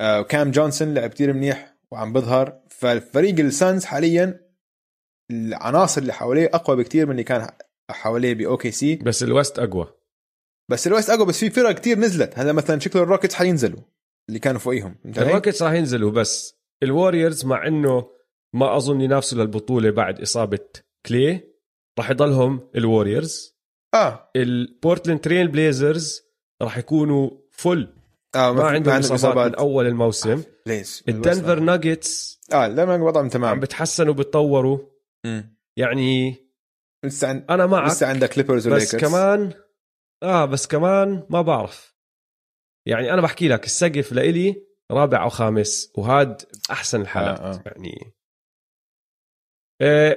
آه، 0.00 0.20
وكام 0.20 0.50
جونسون 0.50 0.94
لعب 0.94 1.10
كتير 1.10 1.32
منيح 1.32 1.76
وعم 1.90 2.12
بظهر. 2.12 2.60
فالفريق 2.68 3.40
السانز 3.40 3.84
حاليا 3.84 4.40
العناصر 5.30 6.00
اللي 6.00 6.12
حواليه 6.12 6.50
أقوى 6.54 6.76
بكتير 6.76 7.06
من 7.06 7.12
اللي 7.12 7.24
كان 7.24 7.48
حواليه 7.90 8.34
باوكي 8.34 8.70
سي. 8.70 8.96
بس 8.96 9.22
ال 9.22 9.29
west 9.29 9.58
أقوى. 9.58 9.94
بس 10.68 10.86
ال 10.86 10.91
west 10.91 11.10
أقوى 11.10 11.26
بس 11.26 11.38
في 11.38 11.50
فرق 11.50 11.72
كتير 11.72 11.98
نزلت. 11.98 12.38
هلأ 12.38 12.52
مثلا 12.52 12.80
شكله 12.80 13.02
الروكيتس 13.02 13.34
حينزلوا 13.34 13.80
اللي 14.28 14.38
كانوا 14.38 14.60
فوقيهم؟ 14.60 14.96
الروكيتس 15.06 15.62
راح 15.62 15.72
ينزلوا 15.72 16.10
بس 16.10 16.56
الوريورز 16.82 17.44
مع 17.44 17.66
إنه 17.66 18.21
ما 18.54 18.76
أظن 18.76 19.00
ينافسوا 19.00 19.38
للبطوله 19.38 19.90
بعد 19.90 20.20
إصابة 20.20 20.58
كلاي. 21.06 21.40
راح 21.98 22.10
يضلهم 22.10 22.68
الوريورز. 22.76 23.52
آه. 23.94 24.30
البورتلاند 24.36 25.20
تريل 25.20 25.48
بليزرز 25.48 26.22
راح 26.62 26.78
يكونوا 26.78 27.30
full 27.50 27.88
آه 28.34 28.52
ما 28.52 28.62
في- 28.62 28.74
عندهم 28.74 28.94
إصابات 28.94 29.50
من 29.52 29.54
أول 29.54 29.84
آه. 29.84 29.88
الموسم 29.88 30.42
ليش 30.66 31.04
الدنفر 31.08 31.60
ناجتس 31.60 32.40
آه 32.52 32.66
لا 32.68 32.82
وضعهم 32.94 33.24
عم 33.24 33.28
تمام 33.28 33.60
بتحسنوا 33.60 34.14
بتطوروا. 34.14 34.78
مم. 35.26 35.56
يعني 35.76 36.36
لسه 37.04 37.28
عن... 37.28 37.44
أنا 37.50 37.66
معك. 37.66 37.90
لسه 37.90 38.06
عندك 38.06 38.30
كليبرز 38.30 38.68
بس 38.68 38.96
كمان 38.96 39.52
آه 40.22 40.44
بس 40.44 40.66
كمان 40.66 41.26
ما 41.30 41.42
بعرف. 41.42 41.94
يعني 42.86 43.12
أنا 43.12 43.22
بحكي 43.22 43.48
لك 43.48 43.64
السقف 43.64 44.12
لإلي 44.12 44.62
رابع 44.90 45.22
أو 45.22 45.28
خامس 45.28 45.92
وهاد 45.94 46.42
أحسن 46.70 47.00
الحالات. 47.00 47.40
آه، 47.40 47.50
آه. 47.52 47.62
يعني 47.66 47.92
آه 48.06 48.21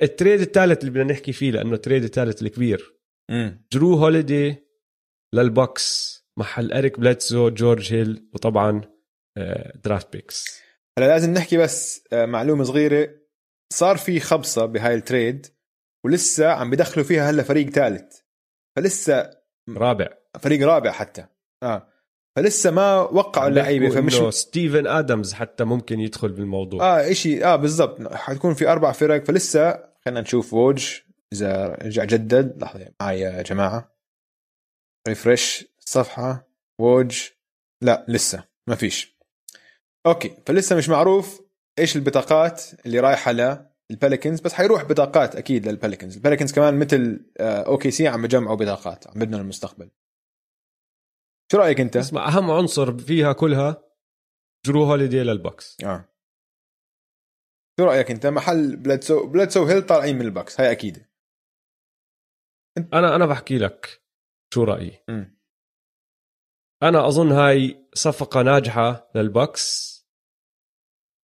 ال 0.04 0.10
trade 0.10 0.42
الثالث 0.42 0.80
اللي 0.80 0.92
بدنا 0.92 1.14
نحكي 1.14 1.34
فيه 1.34 1.52
لأنه 1.52 1.74
ال 1.74 1.79
trade 1.79 2.04
الثالث 2.04 2.42
الكبير. 2.42 2.96
مم. 3.32 3.66
جرو 3.72 3.94
هوليدي 3.94 4.56
للبوكس 5.34 6.16
محل 6.38 6.74
إريك 6.74 7.00
بلدسو 7.00 7.50
جورج 7.50 7.94
هيل 7.94 8.30
وطبعا 8.34 8.82
آه 9.38 9.78
draft 9.84 10.14
picks. 10.14 10.62
هلا 11.00 11.06
لازم 11.08 11.34
نحكي 11.34 11.58
بس 11.58 12.04
آه، 12.14 12.26
معلومة 12.26 12.64
صغيرة. 12.64 13.10
صار 13.74 13.98
في 13.98 14.20
خبصة 14.20 14.66
بهاي 14.66 14.96
ال 14.96 15.04
trade 15.04 15.48
ولسه 16.06 16.48
عم 16.48 16.70
بدخلوا 16.70 17.06
فيها 17.06 17.30
هلا 17.30 17.44
فريق 17.44 17.70
ثالث 17.70 18.18
فلسه 18.78 19.30
رابع. 19.70 20.08
فريق 20.40 20.68
رابع 20.68 20.92
حتى. 20.92 21.26
آه. 21.64 21.95
فلسه 22.36 22.72
ما 22.72 23.00
وقعوا 23.00 23.48
اللعيبة 23.48 23.90
فمش 23.90 24.36
ستيفن 24.36 24.88
آدمز 24.88 25.34
حتى 25.34 25.64
ممكن 25.64 26.00
يدخل 26.00 26.32
بالموضوع. 26.32 27.00
آه 27.00 27.14
شيء 27.14 27.46
آه 27.46 27.56
بالضبط. 27.56 28.14
حتكون 28.14 28.54
في 28.54 28.68
أربع 28.68 28.92
فرق 28.92 29.24
فلسه 29.24 29.84
خلينا 30.06 30.22
نشوف 30.22 30.54
ووج 30.54 31.00
إذا 31.34 31.68
رجع 31.68 32.04
جدد. 32.04 32.64
لحظة 32.64 32.88
معي 33.02 33.20
يا 33.20 33.42
جماعة. 33.42 33.96
refresh 35.08 35.66
الصفحة. 35.80 36.48
ووج 36.80 37.22
لا 37.82 38.06
لسه 38.08 38.44
ما 38.68 38.76
فيش. 38.76 39.16
okay 40.06 40.38
فلسه 40.46 40.76
مش 40.76 40.90
معروف 40.90 41.42
إيش 41.80 41.96
البطاقات 41.96 42.64
اللي 42.86 43.00
رايحة 43.00 43.32
للبليكنز 43.92 44.40
بس 44.40 44.54
حيروح 44.54 44.84
بطاقات 44.84 45.36
أكيد 45.36 45.68
للبليكنز 45.68 46.16
البليكنز 46.16 46.52
كمان 46.52 46.80
مثل 46.80 47.26
آه، 47.38 47.62
OKC 47.62 48.08
عم 48.08 48.22
بجمعوا 48.22 48.56
بطاقات 48.56 49.08
عم 49.08 49.14
بدنا 49.20 49.38
المستقبل 49.38 49.90
شو 51.52 51.58
رأيك 51.58 51.80
أنت؟ 51.80 51.98
اسمع 51.98 52.28
أهم 52.28 52.52
عنصر 52.52 52.98
فيها 52.98 53.34
كلها 53.34 53.84
جرو 54.66 54.84
هوليدي 54.84 55.24
للبوكس. 55.24 55.78
آه. 55.84 56.10
شو 57.80 57.86
رأيك 57.86 58.12
أنت؟ 58.12 58.26
محل 58.26 58.76
بلادسو 58.76 59.28
بلادسو 59.28 59.66
هيل 59.66 59.86
طالعين 59.86 60.16
من 60.16 60.22
الباكس 60.22 60.62
هاي 60.62 60.72
أكيد 60.72 61.06
أنا 62.94 63.16
أنا 63.16 63.26
بحكي 63.26 63.58
لك 63.58 64.02
شو 64.54 64.64
رأيي. 64.64 65.04
مم. 65.10 65.40
أنا 66.84 67.08
أظن 67.08 67.32
هاي 67.32 67.88
صفقة 67.94 68.42
ناجحة 68.42 69.12
للبوكس. 69.16 69.96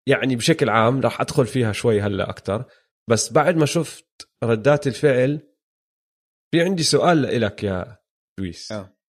يعني 0.10 0.36
بشكل 0.36 0.70
عام 0.70 1.02
راح 1.02 1.22
أدخل 1.22 1.46
فيها 1.46 1.72
شوي 1.72 2.02
هلأ 2.02 2.30
أكثر 2.30 2.66
بس 3.10 3.34
بعد 3.34 3.56
ما 3.56 3.66
شفت 3.66 4.30
ردات 4.44 4.88
الفعل 4.88 5.56
في 6.52 6.62
عندي 6.62 6.84
سؤال 6.84 7.42
لك 7.42 7.64
يا 7.64 7.98
لويس. 8.40 8.72
آه. 8.72 9.01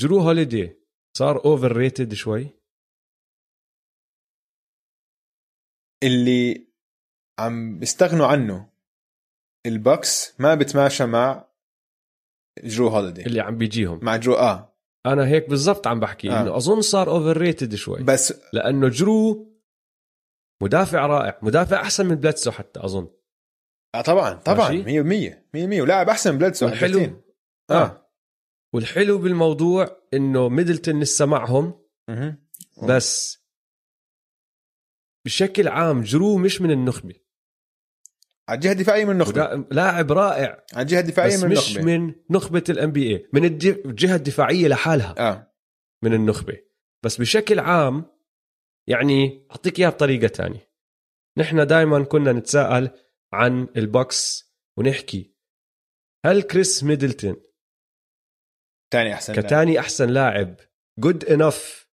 جرو 0.00 0.18
هوليدي. 0.18 0.76
صار 1.18 1.44
overrated 1.44 2.14
شوي. 2.14 2.50
اللي 6.02 6.66
عم 7.40 7.78
بيستغنوا 7.78 8.26
عنه 8.26 8.70
الباكس 9.66 10.40
ما 10.40 10.54
بتماشى 10.54 11.06
مع 11.06 11.48
جرو 12.64 12.88
هوليدي. 12.88 13.26
اللي 13.26 13.40
عم 13.40 13.58
بيجيهم. 13.58 14.00
مع 14.02 14.16
جرو 14.16 14.34
آه. 14.34 14.76
أنا 15.06 15.28
هيك 15.28 15.48
بالضبط 15.48 15.86
عم 15.86 16.00
بحكي 16.00 16.30
آه. 16.30 16.42
إنه 16.42 16.56
أظن 16.56 16.80
صار 16.80 17.10
overrated 17.10 17.74
شوي. 17.74 18.02
بس 18.02 18.34
لأنه 18.52 18.88
جرو 18.88 19.46
مدافع 20.62 21.06
رائع. 21.06 21.38
مدافع 21.42 21.80
أحسن 21.82 22.06
من 22.06 22.14
بلاتسو 22.14 22.50
حتى 22.50 22.84
أظن. 22.84 23.08
آه 23.94 24.00
طبعا 24.00 24.34
طبعا 24.34 24.70
ماشي. 24.70 25.02
100% 25.02 25.78
100% 25.78 25.80
ولاعب 25.82 26.08
أحسن 26.08 26.34
من 26.34 26.42
والحلو 26.62 27.00
حبتين. 27.00 27.22
آه. 27.70 27.74
آه. 27.74 28.09
والحلو 28.74 29.18
بالموضوع 29.18 30.02
إنه 30.14 30.48
ميدلتون 30.48 31.00
لسه 31.00 31.26
معهم. 31.26 31.80
بس 32.88 33.38
بشكل 35.26 35.68
عام 35.68 36.02
جرو 36.02 36.38
مش 36.38 36.60
من 36.60 36.70
النخبة. 36.70 37.14
على 38.48 38.56
الجهة 38.56 38.72
الدفاعية 38.72 39.04
من 39.04 39.10
النخبة. 39.10 39.64
لاعب 39.70 40.12
رائع 40.12 40.64
على 40.74 40.82
الجهة 40.82 41.00
الدفاعية 41.00 41.36
بس 41.36 41.42
من 41.44 41.50
مش 41.50 41.76
النخبة. 41.76 41.96
من 41.96 42.14
نخبة 42.30 42.64
ال 42.68 42.92
NBA 42.92 43.28
من 43.32 43.44
الج- 43.44 43.86
الجهة 43.86 44.16
الدفاعية 44.16 44.68
لحالها 44.68 45.14
آه. 45.18 45.52
من 46.02 46.14
النخبة. 46.14 46.58
بس 47.04 47.20
بشكل 47.20 47.58
عام 47.58 48.04
يعني 48.86 49.46
أعطيك 49.50 49.78
إياها 49.80 49.90
بطريقة 49.90 50.28
تانية. 50.28 50.70
نحن 51.38 51.66
دائما 51.66 52.04
كنا 52.04 52.32
نتساءل 52.32 52.90
عن 53.32 53.68
البوكس 53.76 54.50
ونحكي 54.78 55.34
هل 56.26 56.42
كريس 56.42 56.84
ميدلتون 56.84 57.36
ثاني 58.92 59.14
أحسن 59.14 59.32
لاعب. 59.32 59.46
كتاني 59.46 59.78
أحسن 59.78 60.10
لاعب. 60.10 60.56
good 60.98 61.24
enough 61.24 61.88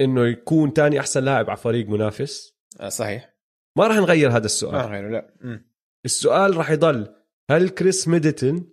إنه 0.00 0.26
يكون 0.26 0.74
تاني 0.74 1.00
أحسن 1.00 1.24
لاعب 1.24 1.50
على 1.50 1.56
فريق 1.58 1.88
منافس. 1.88 2.54
آه 2.80 2.88
صحيح. 2.88 3.36
ما 3.78 3.86
راح 3.86 3.96
نغير 3.96 4.36
هذا 4.36 4.46
السؤال. 4.46 4.74
ما 4.74 4.84
غيره 4.84 5.08
لا. 5.08 5.34
مم. 5.40 5.72
السؤال 6.04 6.56
راح 6.56 6.70
يضل 6.70 7.14
هل 7.50 7.68
كريس 7.68 8.08
ميدلتون 8.08 8.70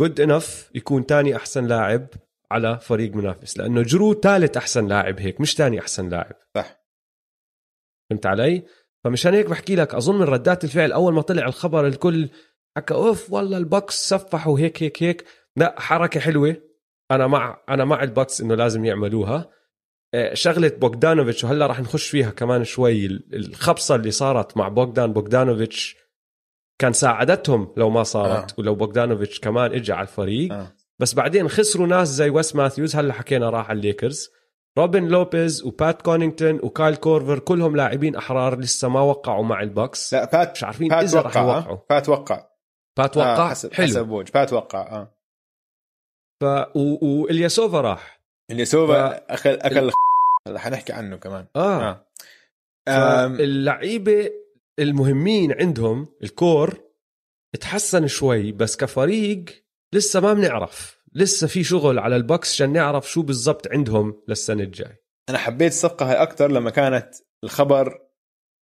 good 0.00 0.20
enough 0.20 0.70
يكون 0.74 1.06
تاني 1.06 1.36
أحسن 1.36 1.66
لاعب 1.66 2.08
على 2.50 2.78
فريق 2.78 3.14
منافس؟ 3.14 3.58
لأنه 3.58 3.82
جرو 3.82 4.14
ثالث 4.14 4.56
أحسن 4.56 4.86
لاعب 4.86 5.20
هيك 5.20 5.40
مش 5.40 5.54
تاني 5.54 5.80
أحسن 5.80 6.08
لاعب. 6.08 6.36
صح. 6.54 6.80
فهمت 8.10 8.26
علي؟ 8.26 8.62
فمشان 9.04 9.34
هيك 9.34 9.46
بحكي 9.46 9.76
لك 9.76 9.94
أظن 9.94 10.14
من 10.14 10.22
ردات 10.22 10.64
الفعل 10.64 10.92
أول 10.92 11.14
ما 11.14 11.22
طلع 11.22 11.46
الخبر 11.46 11.86
الكل 11.86 12.28
حكى 12.76 12.94
أوف 12.94 13.32
والله 13.32 13.56
البوكس 13.56 14.08
سفحوا 14.08 14.58
هيك 14.58 14.82
هيك 14.82 15.02
هيك. 15.02 15.24
لا 15.56 15.74
حركة 15.80 16.20
حلوة. 16.20 16.56
أنا 17.10 17.26
مع 17.26 17.62
أنا 17.68 17.84
مع 17.84 18.02
البوكس 18.02 18.40
إنه 18.40 18.54
لازم 18.54 18.84
يعملوها. 18.84 19.50
آه، 20.14 20.34
شغلة 20.34 20.68
بوغدانوفيتش 20.68 21.44
وهلأ 21.44 21.66
راح 21.66 21.80
نخش 21.80 22.08
فيها 22.08 22.30
كمان 22.30 22.64
شوي 22.64 23.06
الخبصة 23.32 23.94
اللي 23.94 24.10
صارت 24.10 24.56
مع 24.56 24.68
بوغدان 24.68 25.12
بوغدانوفيتش 25.12 25.96
كان 26.78 26.92
ساعدتهم 26.92 27.74
لو 27.76 27.90
ما 27.90 28.02
صارت 28.02 28.50
آه. 28.50 28.54
ولو 28.58 28.74
بوغدانوفيتش 28.74 29.40
كمان 29.40 29.72
اجى 29.72 29.92
على 29.92 30.02
الفريق. 30.02 30.52
آه. 30.52 30.72
بس 30.98 31.14
بعدين 31.14 31.48
خسروا 31.48 31.86
ناس 31.86 32.08
زي 32.08 32.30
ويس 32.30 32.56
ماثيوز 32.56 32.96
هلأ 32.96 33.12
حكينا 33.12 33.50
راح 33.50 33.70
على 33.70 33.76
الليكرز. 33.76 34.30
روبن 34.78 35.08
لوبيز 35.08 35.62
وبات 35.64 36.02
كونينغتون 36.02 36.60
وكايل 36.62 36.96
كورفر 36.96 37.38
كلهم 37.38 37.76
لاعبين 37.76 38.16
أحرار 38.16 38.58
لسه 38.58 38.88
ما 38.88 39.00
وقعوا 39.00 39.44
مع 39.44 39.62
البوكس. 39.62 40.14
لا 40.14 40.30
بات 40.30 40.50
مش 40.50 40.64
عارفين 40.64 40.88
بات 40.88 41.02
إذا 41.02 41.18
وقع 41.18 41.40
يوقعوا. 41.40 41.72
آه. 41.72 41.86
بات 41.90 42.08
وقع. 42.08 42.46
بات 42.98 43.16
وقع؟ 43.16 43.36
آه 43.36 43.48
حسب 43.48 43.72
حلو. 43.72 43.86
حسب 43.86 44.10
وجه. 44.10 44.32
بات 44.34 44.52
وقع 44.52 44.80
آه. 44.80 45.19
ف 46.40 46.44
و... 46.74 46.98
والياسوفا 47.22 47.80
راح. 47.80 48.20
الياسوفا 48.50 49.08
ف- 49.08 49.22
اكل 49.28 49.50
اكل 49.50 49.90
هلا 50.46 50.58
حنحكي 50.58 50.92
عنه 50.92 51.16
كمان. 51.16 51.46
آه, 51.56 52.06
آم، 52.88 53.34
اللعيبة 53.34 54.30
المهمين 54.78 55.52
عندهم 55.52 56.08
ال 56.22 56.34
core 56.34 56.80
تحسن 57.60 58.06
شوي 58.06 58.52
بس 58.52 58.76
كفريق 58.76 59.44
لسه 59.94 60.20
ما 60.20 60.32
بنعرف. 60.32 61.00
لسه 61.14 61.46
في 61.46 61.64
شغل 61.64 61.98
على 61.98 62.16
البوكس 62.16 62.52
عشان 62.54 62.72
نعرف 62.72 63.10
شو 63.10 63.22
بالضبط 63.22 63.68
عندهم 63.68 64.22
للسنة 64.28 64.62
الجاي. 64.62 64.96
أنا 65.28 65.38
حبيت 65.38 65.72
الصفقة 65.72 66.10
هاي 66.10 66.22
أكثر 66.22 66.50
لما 66.50 66.70
كانت 66.70 67.14
الخبر 67.44 67.98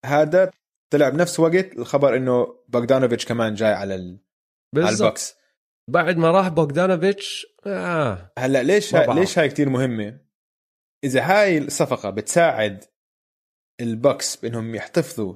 هذا 0.06 0.52
طلع 0.90 1.10
بنفس 1.10 1.40
وقت 1.40 1.74
الخبر 1.78 2.16
إنه 2.18 2.56
بوغدانوفيتش 2.68 3.26
كمان 3.26 3.54
جاي 3.54 3.74
على 3.74 3.96
ال... 3.96 4.02
على 4.76 4.86
بالضبط. 4.86 5.02
البوكس. 5.02 5.36
بعد 5.90 6.18
ما 6.18 6.32
راح 6.32 6.48
بوغدانوفيتش 6.48 7.48
آه 7.66 8.32
هلا 8.40 8.64
ليش 8.64 8.96
هاي. 8.96 9.16
ليش 9.16 9.40
هاي 9.40 9.50
كثير 9.50 9.70
مهمة؟ 9.70 10.20
إذا 11.04 11.22
هاي 11.22 11.58
الصفقة 11.58 12.10
بتساعد 12.10 12.84
البوكس 13.82 14.36
بإنهم 14.36 14.76
يحتفظوا 14.76 15.36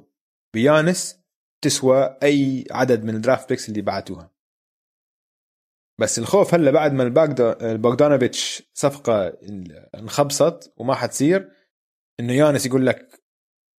بيانس 0.54 1.22
تسوى 1.64 2.18
أي 2.24 2.66
عدد 2.72 3.04
من 3.04 3.16
ال 3.16 3.21
draft 3.21 3.50
picks 3.50 3.70
اللي 3.70 3.82
بعتوها. 3.82 4.32
بس 6.00 6.20
الخوف 6.20 6.54
هلا 6.54 6.72
بعد 6.72 6.94
ما 6.94 7.04
البوغدانوفيتش 7.62 8.64
صفقة 8.74 9.38
انخبصت 9.96 10.74
وما 10.78 10.96
حتصير 10.96 11.52
إنه 12.20 12.34
يانس 12.34 12.66
يقول 12.66 12.86
لك 12.86 13.24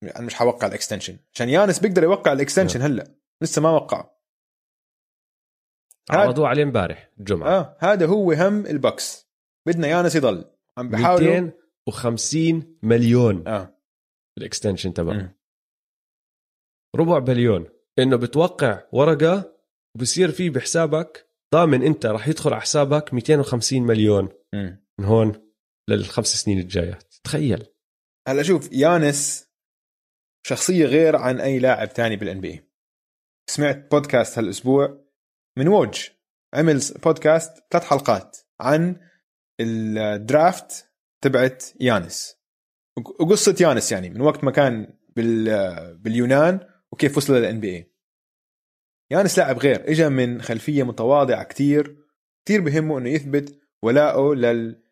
أنا 0.03 0.27
مش 0.27 0.35
حوقع 0.35 0.66
ال 0.66 0.72
extension 0.72 1.19
عشان 1.35 1.49
يانس 1.49 1.78
بيقدر 1.78 2.03
يوقع 2.03 2.32
ال 2.32 2.38
extension 2.38 2.82
هلا 2.82 3.15
لسه 3.43 3.62
ما 3.62 3.70
وقعه. 3.70 4.22
عرضوه 6.11 6.49
عليه 6.49 6.62
امبارح 6.62 7.11
الجمعة. 7.19 7.49
آه 7.49 7.77
هذا 7.79 8.07
هو 8.07 8.33
هم 8.33 8.66
البوكس 8.66 9.29
بدنا 9.66 9.89
يانس 9.89 10.16
يضل 10.16 10.45
عم 10.79 10.89
بحاولوا. 10.89 11.51
250 11.89 12.79
مليون. 12.83 13.49
آه. 13.49 13.79
ال 14.39 14.44
extension 14.44 14.94
تبعه. 14.95 15.35
ربع 16.97 17.19
بليون. 17.19 17.69
إنه 17.99 18.16
بتوقع 18.16 18.83
ورقة 18.93 19.57
وبصير 19.97 20.31
في 20.31 20.51
بحسابك 20.51 21.29
ضامن 21.55 21.83
أنت 21.83 22.07
راح 22.07 22.29
يدخل 22.29 22.53
على 22.53 22.61
حسابك 22.61 23.15
250 23.15 23.83
مليون. 23.83 24.29
مم. 24.55 24.87
من 25.01 25.05
هون 25.05 25.53
للخمس 25.91 26.37
سنين 26.37 26.59
الجايات. 26.59 27.15
تخيل. 27.24 27.66
هلا 28.29 28.43
شوف 28.43 28.73
يانس 28.73 29.49
شخصية 30.47 30.87
غير 30.87 31.16
عن 31.16 31.41
أي 31.41 31.59
لاعب 31.59 31.93
تاني 31.93 32.16
بالان 32.16 32.41
بي 32.41 32.73
سمعت 33.51 33.91
بودكاست 33.91 34.39
هالأسبوع؟ 34.39 35.02
من 35.59 35.69
ووج 35.69 36.09
عمل 36.55 36.81
بودكاست 37.05 37.65
ثلاث 37.70 37.85
حلقات 37.85 38.39
عن 38.61 38.97
الدرافت 39.61 40.93
تبعت 41.24 41.65
يانس 41.81 42.37
وقصة 43.20 43.57
يانس 43.61 43.93
يعني 43.93 44.11
من 44.11 44.20
وقت 44.20 44.45
ما 44.45 44.51
كان 44.51 44.99
بال 45.16 45.99
باليونان 45.99 46.61
وكيف 46.93 47.16
وصل 47.16 47.35
لل 47.35 47.60
NBA 47.60 47.93
يانس 49.12 49.39
لاعب 49.39 49.59
غير 49.59 49.91
اجى 49.91 50.09
من 50.09 50.43
خلفية 50.43 50.83
متواضعة 50.83 51.45
كتير 51.45 52.03
كتير 52.45 52.61
بهمه 52.61 52.99
إنه 52.99 53.11
يثبت 53.11 53.61
ولاءه 53.85 54.35
لل... 54.35 54.83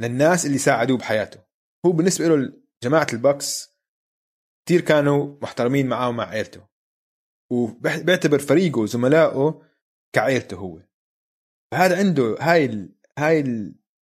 للناس 0.00 0.46
اللي 0.46 0.58
ساعدوه 0.58 0.98
بحياته. 0.98 1.40
هو 1.86 1.92
بالنسبة 1.92 2.28
له 2.28 2.52
جماعة 2.82 3.06
البكس 3.12 3.78
كتير 4.64 4.80
كانوا 4.80 5.36
محترمين 5.42 5.88
معاه 5.88 6.08
ومع 6.08 6.28
عيلته. 6.28 6.68
وبيعتبر 7.52 8.38
فريقه 8.38 8.80
وزملائه 8.80 9.67
كعيلته 10.14 10.56
هو. 10.56 10.82
فهذا 11.72 11.98
عنده 11.98 12.36
هاي 12.40 12.64
ال... 12.64 12.94
هاي 13.18 13.44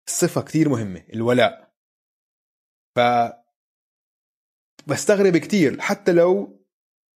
الصفة 0.07 0.41
كتير 0.41 0.69
مهمة 0.69 1.03
الولاء. 1.13 1.73
ف 2.95 2.99
بستغرب 4.87 5.37
كتير 5.37 5.81
حتى 5.81 6.11
لو 6.11 6.61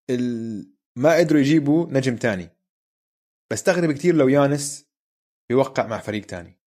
ال... 0.10 0.74
ما 0.98 1.16
قدروا 1.18 1.42
يجيبوا 1.42 1.88
نجم 1.92 2.16
تاني. 2.16 2.50
بستغرب 3.52 3.92
كتير 3.92 4.16
لو 4.16 4.28
يانس 4.28 4.86
بيوقع 5.50 5.88
مع 5.88 6.00
فريق 6.00 6.26
تاني. 6.26 6.62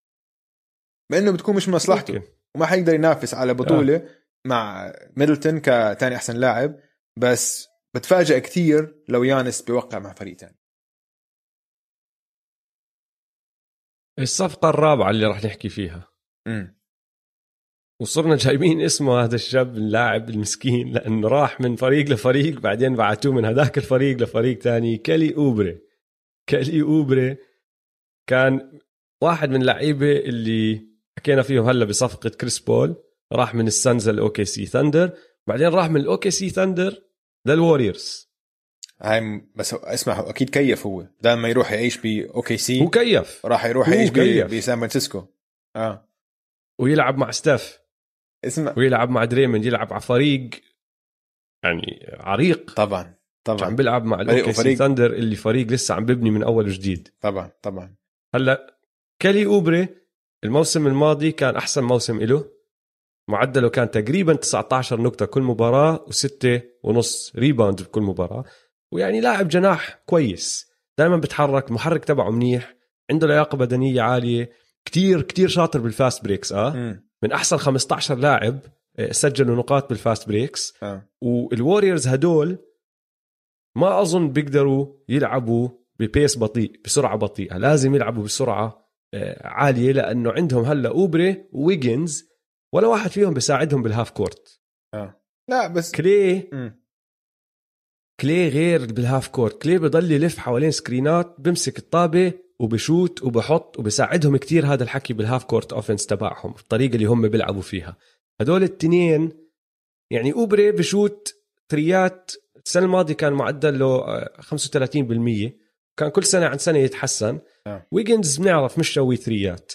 لأنه 1.11 1.31
بتكون 1.31 1.55
مش 1.55 1.69
مصلحته. 1.69 2.23
وما 2.55 2.65
حيقدر 2.65 2.93
ينافس 2.93 3.33
على 3.33 3.53
بطولة 3.53 3.95
آه. 3.95 4.09
مع 4.47 4.93
ميدلتون 5.17 5.59
كتاني 5.59 6.15
أحسن 6.15 6.35
لاعب 6.35 6.79
بس 7.19 7.67
بتفاجئ 7.95 8.39
كثير 8.39 9.03
لو 9.09 9.23
يانس 9.23 9.61
بيوقع 9.61 9.99
مع 9.99 10.13
فريق 10.13 10.35
تاني. 10.35 10.62
الصفقة 14.19 14.69
الرابعة 14.69 15.09
اللي 15.09 15.25
راح 15.25 15.43
نحكي 15.45 15.69
فيها. 15.69 16.09
امم 16.47 16.83
وصرنا 18.01 18.35
جايبين 18.35 18.81
اسمه 18.81 19.23
هذا 19.23 19.35
الشاب 19.35 19.77
اللاعب 19.77 20.29
المسكين 20.29 20.93
لأنه 20.93 21.27
راح 21.27 21.61
من 21.61 21.75
فريق 21.75 22.09
لفريق 22.09 22.59
بعدين 22.59 22.95
بعتوه 22.95 23.33
من 23.33 23.45
هذاك 23.45 23.77
الفريق 23.77 24.17
لفريق 24.17 24.57
تاني 24.57 24.97
كالي 24.97 25.35
أوبري. 25.35 25.81
كالي 26.47 26.81
أوبري 26.81 27.37
كان 28.29 28.79
واحد 29.21 29.49
من 29.49 29.61
اللعيبة 29.61 30.11
اللي 30.11 30.87
حكينا 31.17 31.41
فيهم 31.41 31.65
هلا 31.65 31.85
بصفقة 31.85 32.29
كريس 32.29 32.59
بول. 32.59 32.95
راح 33.33 33.55
من 33.55 33.67
السانز 33.67 34.09
لل 34.09 34.45
OKC 34.45 34.65
Thunder. 34.65 35.17
بعدين 35.47 35.67
راح 35.67 35.89
من 35.89 36.01
ال 36.01 36.31
OKC 36.31 36.49
Thunder 36.49 37.03
لل 37.47 37.64
Warriors 37.64 38.32
هاي 39.01 39.41
بس 39.55 39.73
اسمع 39.73 40.29
أكيد 40.29 40.49
كيف 40.49 40.85
هو. 40.85 41.05
بدل 41.21 41.33
ما 41.33 41.49
يروح 41.49 41.71
يعيش 41.71 41.97
ب 41.97 42.57
OKC. 42.57 42.81
هو 42.81 42.89
كيف؟ 42.89 43.45
راح 43.45 43.65
يروح 43.65 43.89
يعيش. 43.89 44.09
بسان 44.09 44.77
فرانسيسكو. 44.77 45.25
آه. 45.75 46.09
ويلعب 46.79 47.17
مع 47.17 47.31
ستيف. 47.31 47.79
اسمع. 48.45 48.73
ويلعب 48.77 49.09
مع 49.09 49.25
دريموند 49.25 49.65
يلعب 49.65 49.93
على 49.93 50.01
فريق 50.01 50.49
يعني 51.63 52.07
عريق. 52.19 52.73
طبعا 52.73 53.13
طبعا. 53.43 53.65
عم 53.67 53.75
بيلعب 53.75 54.05
مع 54.05 54.21
ال 54.21 54.53
OKC 54.53 54.75
Thunder 54.75 55.13
اللي 55.13 55.35
فريق 55.35 55.67
لسه 55.67 55.95
عم 55.95 56.05
ببني 56.05 56.31
من 56.31 56.43
أول 56.43 56.65
وجديد. 56.67 57.09
طبعا 57.21 57.51
طبعا. 57.61 57.95
هلأ 58.35 58.77
كالي 59.19 59.45
أوبري 59.45 59.87
الموسم 60.43 60.87
الماضي 60.87 61.31
كان 61.31 61.55
أحسن 61.55 61.83
موسم 61.83 62.21
له 62.21 62.45
معدله 63.29 63.69
كان 63.69 63.91
تقريبا 63.91 64.33
19 64.33 65.01
نقطة 65.01 65.25
كل 65.25 65.41
مباراة 65.41 66.05
وستة 66.07 66.61
ونص 66.83 67.35
rebound 67.35 67.81
بكل 67.81 68.01
مباراة. 68.01 68.43
ويعني 68.93 69.21
لاعب 69.21 69.47
جناح 69.47 70.01
كويس. 70.05 70.71
دائما 70.97 71.17
بتحرك 71.17 71.67
المحرك 71.69 72.05
تبعه 72.05 72.29
منيح. 72.31 72.75
عنده 73.11 73.27
لياقة 73.27 73.57
بدنية 73.57 74.01
عالية. 74.01 74.51
كتير 74.85 75.21
كتير 75.21 75.47
شاطر 75.47 75.79
بال 75.79 75.94
fast 75.94 76.23
breaks 76.23 76.51
آه. 76.51 76.69
مم. 76.73 77.09
من 77.23 77.31
أحسن 77.31 77.57
15 77.57 78.15
لاعب 78.15 78.59
آه، 78.99 79.11
سجلوا 79.11 79.55
نقاط 79.55 79.89
بالفاست 79.89 80.27
بريكس. 80.27 80.73
آه. 80.83 81.09
والوريورز 81.21 82.07
هدول 82.07 82.57
ما 83.77 84.01
أظن 84.01 84.31
بيقدروا 84.31 84.87
يلعبوا 85.09 85.69
ب 85.99 86.07
pace 86.07 86.37
بطيء 86.37 86.81
بسرعة 86.85 87.17
بطيئة. 87.17 87.57
لازم 87.57 87.95
يلعبوا 87.95 88.23
بسرعة 88.23 88.89
آه، 89.13 89.47
عالية 89.47 89.91
لأنه 89.91 90.31
عندهم 90.31 90.65
هلا 90.65 90.89
أوبري 90.89 91.49
وويجنز 91.51 92.29
ولا 92.73 92.87
واحد 92.87 93.09
فيهم 93.09 93.33
بيساعدهم 93.33 93.83
بال 93.83 93.93
half 93.93 94.11
court. 94.11 94.59
لا 95.49 95.67
بس 95.67 95.91
كلاي 95.91 96.49
مم. 96.53 96.82
كلاي 98.19 98.49
غير 98.49 98.93
بال 98.93 99.05
half 99.05 99.27
court. 99.27 99.61
كلاي 99.61 99.77
بضل 99.77 100.11
يلف 100.11 100.37
حوالين 100.37 100.71
screenات 100.71 101.35
بمسك 101.39 101.77
الطابة 101.77 102.33
وبشوت 102.59 103.23
وبحط 103.23 103.79
وبساعدهم 103.79 104.37
كتير 104.37 104.65
هذا 104.65 104.83
الحكي 104.83 105.13
بال 105.13 105.23
half 105.23 105.43
court 105.43 105.73
offense 105.73 106.05
تبعهم 106.05 106.55
الطريقة 106.59 106.95
اللي 106.95 107.05
هم 107.05 107.27
بيلعبوا 107.27 107.61
فيها. 107.61 107.97
هدول 108.41 108.63
التنين 108.63 109.31
يعني 110.11 110.33
أوبري 110.33 110.71
بشوت 110.71 111.33
threeات 111.69 112.31
السنة 112.65 112.85
الماضية 112.85 113.13
كان 113.13 113.33
معدل 113.33 113.79
له 113.79 113.95
آه، 113.95 114.41
35% 114.41 115.51
كان 115.97 116.09
كل 116.09 116.23
سنة 116.23 116.45
عن 116.45 116.57
سنة 116.57 116.77
يتحسن. 116.79 117.39
آه. 117.67 117.87
ويجنز 117.91 118.37
بنعرف 118.37 118.79
مش 118.79 118.89
شوي 118.89 119.15
threeات 119.15 119.73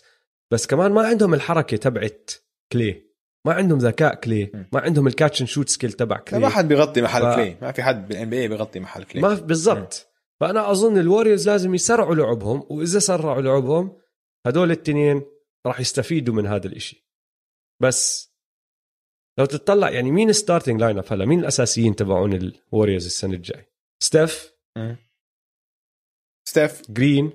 بس 0.50 0.66
كمان 0.66 0.92
ما 0.92 1.06
عندهم 1.06 1.34
الحركة 1.34 1.76
تبعت 1.76 2.30
كلاي. 2.72 3.07
ما 3.46 3.52
عندهم 3.52 3.78
ذكاء 3.78 4.14
كلاي. 4.14 4.66
ما 4.72 4.80
عندهم 4.80 5.06
ال 5.06 5.12
catch 5.12 5.40
and 5.40 5.48
shoot 5.48 5.68
skill 5.68 5.92
تبع 5.92 6.18
كلاي 6.18 6.38
ما 6.38 6.48
حد 6.48 6.68
بيغطي 6.68 7.02
محل 7.02 7.22
ف- 7.22 7.34
كلاي 7.36 7.56
ما 7.62 7.72
في 7.72 7.82
حد 7.82 8.08
بال 8.08 8.30
NBA 8.30 8.48
بيغطي 8.48 8.80
محل 8.80 9.04
كلاي. 9.04 9.22
ما 9.22 9.34
بالضبط. 9.34 10.08
فأنا 10.40 10.70
أظن 10.70 10.98
الوريورز 10.98 11.48
لازم 11.48 11.74
يسرعوا 11.74 12.14
لعبهم 12.14 12.66
وإذا 12.70 12.98
سرعوا 12.98 13.42
لعبهم 13.42 13.98
هدول 14.46 14.70
التنين 14.70 15.22
راح 15.66 15.80
يستفيدوا 15.80 16.34
من 16.34 16.46
هذا 16.46 16.66
الإشي. 16.66 17.08
بس 17.82 18.28
لو 19.38 19.44
تطلع 19.44 19.90
يعني 19.90 20.10
مين 20.10 20.32
starting 20.32 20.80
lineup 20.80 21.04
هلا؟ 21.10 21.24
مين 21.24 21.40
الأساسيين 21.40 21.96
تبعون 21.96 22.32
الوريورز 22.32 23.04
السنة 23.04 23.34
الجاي؟ 23.34 23.72
ستيف. 24.02 24.52
ستيف. 26.48 26.90
جرين 26.90 27.32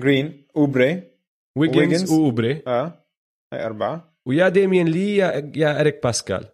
جرين 0.00 0.46
اوبري 0.56 1.10
ويجنز 1.56 1.78
ويجنز. 1.78 2.12
وأوبري. 2.12 2.62
آه 2.66 3.06
هاي 3.52 3.64
أربعة. 3.66 4.13
ويا 4.26 4.48
ديميون 4.48 4.88
لي 4.88 5.16
يا, 5.16 5.52
يا 5.56 5.80
إريك 5.80 6.02
باسكال. 6.02 6.48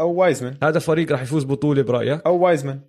أو 0.00 0.14
وايزمان. 0.14 0.58
هذا 0.62 0.78
فريق 0.78 1.12
راح 1.12 1.22
يفوز 1.22 1.44
بطولة 1.44 1.82
برأيك؟ 1.82 2.22
أو 2.26 2.38
وايزمان. 2.38 2.80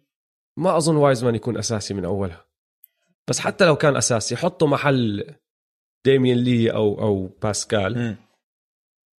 ما 0.58 0.78
أظن 0.78 0.96
وايزمان 0.96 1.36
يكون 1.36 1.58
أساسي 1.58 1.94
من 1.94 2.06
أولها. 2.06 2.46
بس 3.30 3.40
حتى 3.40 3.66
لو 3.66 3.76
كان 3.76 3.96
أساسي 3.96 4.36
حطه 4.36 4.68
محل 4.68 5.36
ديميون 6.06 6.38
لي 6.38 6.72
أو 6.72 7.02
أو 7.02 7.28
باسكال. 7.28 7.98
مم. 7.98 8.16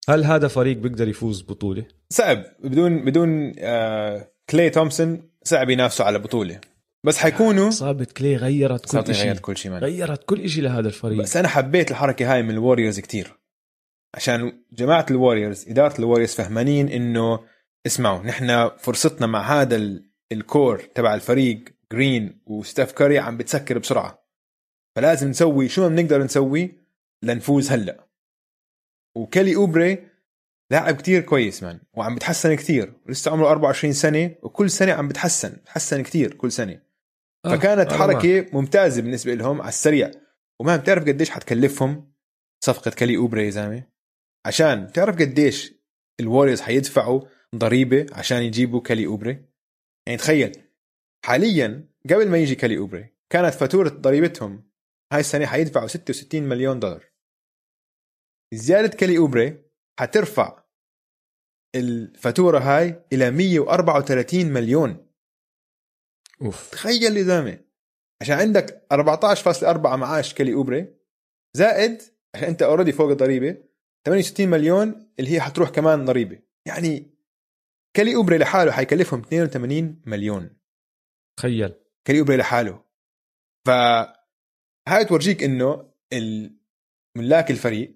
هل 0.09 0.23
هذا 0.23 0.47
فريق 0.47 0.77
بيقدر 0.77 1.07
يفوز 1.07 1.41
بطولة؟ 1.41 1.85
صعب. 2.09 2.43
بدون 2.59 3.05
بدون 3.05 3.53
آه 3.59 4.31
كلاي 4.49 4.69
تومسون 4.69 5.29
صعب 5.43 5.69
ينافسوا 5.69 6.05
على 6.05 6.19
بطولة. 6.19 6.61
بس 7.03 7.17
حيكونوا 7.17 7.67
اصابه 7.67 8.07
كلاي 8.17 8.35
غيرت 8.35 8.85
كل 8.91 9.15
شيء 9.15 9.25
غيرت 9.25 9.39
كل 9.39 9.57
شيء 9.57 9.71
غيرت 9.71 10.23
كل 10.23 10.49
شيء 10.49 10.63
لهذا 10.63 10.87
الفريق. 10.87 11.19
بس 11.19 11.37
أنا 11.37 11.47
حبيت 11.47 11.91
الحركة 11.91 12.33
هاي 12.33 12.43
من 12.43 12.49
الوريورز 12.49 12.99
كتير. 12.99 13.44
عشان 14.15 14.63
جماعة 14.71 15.05
الوريورز 15.11 15.69
إدارة 15.69 15.99
الوريورز 15.99 16.33
فهمانين 16.33 16.89
إنه 16.89 17.39
اسمعوا 17.85 18.23
نحن 18.23 18.69
فرصتنا 18.77 19.27
مع 19.27 19.61
هذا 19.61 19.75
ال- 19.75 20.09
ال 20.31 20.41
core 20.41 20.79
تبع 20.79 21.13
الفريق 21.15 21.63
جرين 21.91 22.41
وستيف 22.45 22.91
كيري 22.91 23.19
عم 23.19 23.37
بتسكر 23.37 23.77
بسرعة. 23.77 24.25
فلازم 24.95 25.29
نسوي 25.29 25.69
شو 25.69 25.81
ما 25.81 25.87
بنقدر 25.95 26.23
نسوي 26.23 26.71
لنفوز 27.23 27.71
هلأ. 27.71 28.07
وكيلي 29.15 29.55
أوبري 29.55 30.07
لاعب 30.71 30.95
كتير 30.95 31.21
كويس 31.21 31.63
man 31.63 31.79
وعم 31.93 32.15
بتحسن 32.15 32.55
كتير. 32.55 32.93
لسه 33.09 33.31
عمره 33.31 33.47
24 33.47 33.93
سنة 33.93 34.35
وكل 34.43 34.69
سنة 34.69 34.93
عم 34.93 35.07
بتحسن 35.07 35.49
بتحسن 35.49 36.03
كتير 36.03 36.33
كل 36.33 36.51
سنة. 36.51 36.81
آه، 37.45 37.49
فكانت 37.55 37.89
أنا 37.93 37.97
حركة 37.97 38.45
ممتازة 38.53 39.01
بالنسبة 39.01 39.33
لهم 39.33 39.61
على 39.61 39.69
السريع. 39.69 40.11
وما 40.59 40.75
بتعرف 40.77 41.03
قديش 41.03 41.29
حتكلفهم 41.29 42.11
صفقة 42.65 42.91
كيلي 42.91 43.17
أوبري 43.17 43.45
يا 43.45 43.49
زلمة؟ 43.49 43.94
عشان 44.45 44.91
تعرف 44.91 45.15
قديش 45.15 45.73
الوريورز 46.19 46.61
حيدفعوا 46.61 47.21
ضريبة 47.55 48.05
عشان 48.11 48.37
يجيبوا 48.37 48.81
كيلي 48.81 49.05
اوبري 49.05 49.45
يعني 50.07 50.17
تخيل 50.17 50.63
حاليا 51.25 51.89
قبل 52.09 52.29
ما 52.29 52.37
يجي 52.37 52.55
كيلي 52.55 52.77
اوبري 52.77 53.15
كانت 53.29 53.53
فاتورة 53.53 53.89
ضريبتهم 53.89 54.69
هاي 55.13 55.19
السنة 55.19 55.45
حيدفعوا 55.45 55.87
66 55.87 56.43
مليون 56.43 56.79
دولار. 56.79 57.05
زيادة 58.53 58.97
كيلي 58.97 59.17
اوبري 59.17 59.65
حترفع 59.99 60.63
الفاتورة 61.75 62.59
هاي 62.59 63.05
إلى 63.13 63.31
134 63.31 64.45
مليون. 64.45 65.07
أوف. 66.41 66.71
تخيل 66.71 67.17
يا 67.17 67.23
زلمه 67.23 67.59
عشان 68.21 68.35
عندك 68.39 68.87
14.4 68.93 69.95
معاش 69.95 70.33
كيلي 70.33 70.53
اوبري 70.53 70.95
زائد 71.53 72.01
عشان 72.35 72.47
أنت 72.47 72.61
already 72.61 72.91
فوق 72.91 73.09
الضريبة 73.09 73.63
68 74.05 74.49
مليون 74.49 75.11
اللي 75.19 75.31
هي 75.31 75.41
حتروح 75.41 75.69
كمان 75.69 76.05
ضريبة. 76.05 76.39
يعني 76.67 77.11
كيلي 77.93 78.15
اوبري 78.15 78.37
لحاله 78.37 78.71
حيكلفهم 78.71 79.19
82 79.19 80.01
مليون. 80.05 80.57
تخيل. 81.39 81.73
كيلي 82.05 82.19
اوبري 82.19 82.37
لحاله. 82.37 82.83
ف 83.67 83.69
هاي 84.87 85.05
تورجيك 85.05 85.43
إنه 85.43 85.91
ملاك 87.17 87.51
الفريق 87.51 87.95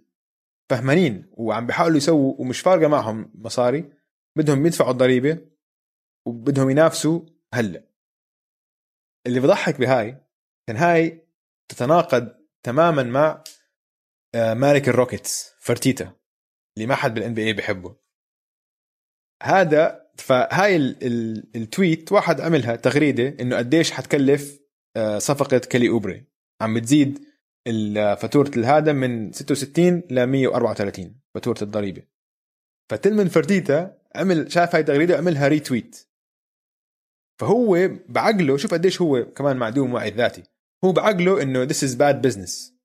فهمانين 0.70 1.30
وعم 1.32 1.68
بيحاولوا 1.68 1.98
يسووا 1.98 2.36
ومش 2.40 2.60
فارقة 2.60 2.88
معهم 2.88 3.32
مصاري. 3.36 3.94
بدهم 4.38 4.66
يدفعوا 4.66 4.92
الضريبة 4.92 5.48
وبدهم 6.28 6.70
ينافسوا 6.70 7.22
هلأ. 7.54 7.84
اللي 9.28 9.40
بضحك 9.40 9.80
بهاي 9.80 10.18
كان 10.68 10.78
هاي 10.78 11.28
تتناقض 11.72 12.36
تماما 12.64 13.04
مع 13.04 13.44
مالك 14.36 14.90
الروكيتس 14.90 15.54
فرتيتا 15.60 16.14
اللي 16.78 16.88
ما 16.88 16.96
حد 16.96 17.14
بال 17.14 17.34
NBA 17.34 17.54
بحبه 17.54 17.96
هذا 19.44 20.10
فهاي 20.18 20.76
ال 20.76 21.04
ال 21.04 21.48
ال 21.56 21.65
tweet 21.65 22.12
واحد 22.12 22.42
عملها 22.42 22.76
تغريدة 22.76 23.36
إنه 23.42 23.58
قديش 23.58 23.92
حتكلف 23.92 24.60
آه، 24.98 25.20
صفقة 25.20 25.58
كيلي 25.58 25.90
أوبري. 25.90 26.26
عم 26.62 26.74
بتزيد 26.74 27.20
ال- 27.68 28.18
فاتورة 28.18 28.52
الهذا 28.58 28.94
من 28.94 29.32
66 29.32 30.04
ل 30.10 30.24
134 30.26 31.22
فاتورة 31.36 31.58
الضريبة. 31.62 32.04
فتلمن 32.92 33.28
فرتيتا 33.28 33.98
عمل 34.16 34.52
شاف 34.52 34.76
هاي 34.76 34.82
التغريده 34.82 35.18
عملها 35.18 35.48
retweet. 35.48 36.08
فهو 37.40 37.90
بعقله 38.10 38.58
شوف 38.58 38.74
قديش 38.74 39.02
هو 39.02 39.26
كمان 39.26 39.58
معدوم 39.58 39.94
وعي 39.94 40.10
ذاتي. 40.10 40.44
هو 40.86 40.92
بعقله 40.92 41.42
إنه 41.42 41.68
this 41.68 41.78
is 41.88 41.96
bad 41.96 42.28
business. 42.30 42.79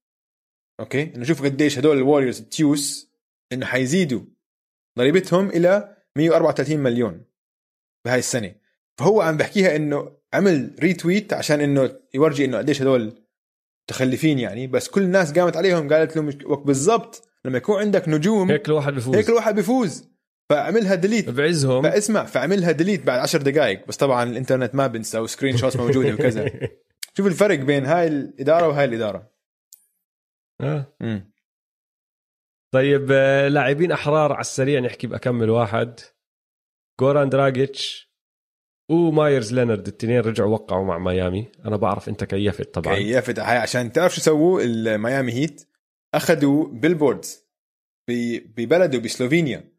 okay؟ 0.81 1.03
إنه 1.17 1.25
شوف 1.25 1.43
قديش 1.45 1.79
هدول 1.79 1.97
الوريورز 1.97 2.41
تيوس 2.41 3.13
إنه 3.53 3.67
حيزيدوا 3.67 4.21
ضريبتهم 4.99 5.49
إلى 5.49 5.97
134 6.17 6.79
مليون 6.79 7.25
بهاي 8.05 8.19
السنة. 8.19 8.55
فهو 8.99 9.21
عم 9.21 9.37
بحكيها 9.37 9.77
إنه 9.77 10.17
عمل 10.35 10.77
retweet 10.81 11.33
عشان 11.33 11.61
إنه 11.61 11.97
يورجي 12.15 12.45
إنه 12.45 12.59
قديش 12.59 12.83
هدول 12.83 13.25
متخلفين 13.89 14.39
يعني. 14.39 14.67
بس 14.67 14.89
كل 14.89 15.03
الناس 15.03 15.39
قامت 15.39 15.57
عليهم 15.57 15.93
قالت 15.93 16.17
لهم 16.17 16.31
بالضبط 16.65 17.29
لما 17.45 17.59
يكون 17.59 17.81
عندك 17.81 18.09
نجوم 18.09 18.51
هيك 18.51 18.69
الواحد 18.69 18.95
بفوز. 18.95 19.17
هيك 19.17 19.29
الواحد 19.29 19.55
بيفوز 19.55 20.09
فعملها 20.51 20.95
delete 20.95 21.31
بعزهم. 21.31 21.83
فاسمع 21.83 22.25
فعملها 22.25 22.73
delete 22.73 23.07
بعد 23.07 23.21
10 23.21 23.43
دقائق. 23.43 23.87
بس 23.87 23.97
طبعا 23.97 24.31
الإنترنت 24.31 24.75
ما 24.75 24.87
بنسى 24.87 25.19
و 25.19 25.57
screenshots 25.57 25.77
موجودة 25.77 26.15
وكذا. 26.15 26.51
شوف 27.17 27.27
الفرق 27.27 27.59
بين 27.59 27.87
هاي 27.87 28.07
الإدارة 28.07 28.69
وهاي 28.69 28.85
الإدارة. 28.85 29.34
آه. 30.61 30.97
طيب 32.75 33.09
آه، 33.13 33.49
لاعبين 33.49 33.93
أحرار 33.93 34.33
على 34.33 34.41
السريع 34.41 34.81
نحكي 34.81 35.07
بأكمل 35.07 35.51
واحد. 35.51 36.01
جوران 37.01 37.29
دراجيتش 37.29 38.15
ومايرز 38.91 39.55
لينارد 39.55 39.89
الاثنين 39.89 40.21
رجعوا 40.21 40.53
وقعوا 40.53 40.85
مع 40.85 40.99
ميامي. 40.99 41.53
أنا 41.65 41.77
بعرف 41.77 42.09
أنت 42.09 42.25
كيفت 42.25 42.75
طبعا. 42.75 42.95
كيفت. 42.95 43.39
هاي 43.39 43.57
عشان 43.57 43.93
تعرف 43.93 44.15
شو 44.15 44.21
سووا 44.21 44.61
الميامي 44.63 45.33
هيت 45.33 45.69
أخذوا 46.15 46.69
billboards 46.69 47.45
ببلده 48.11 48.99
بسلوفينيا. 48.99 49.75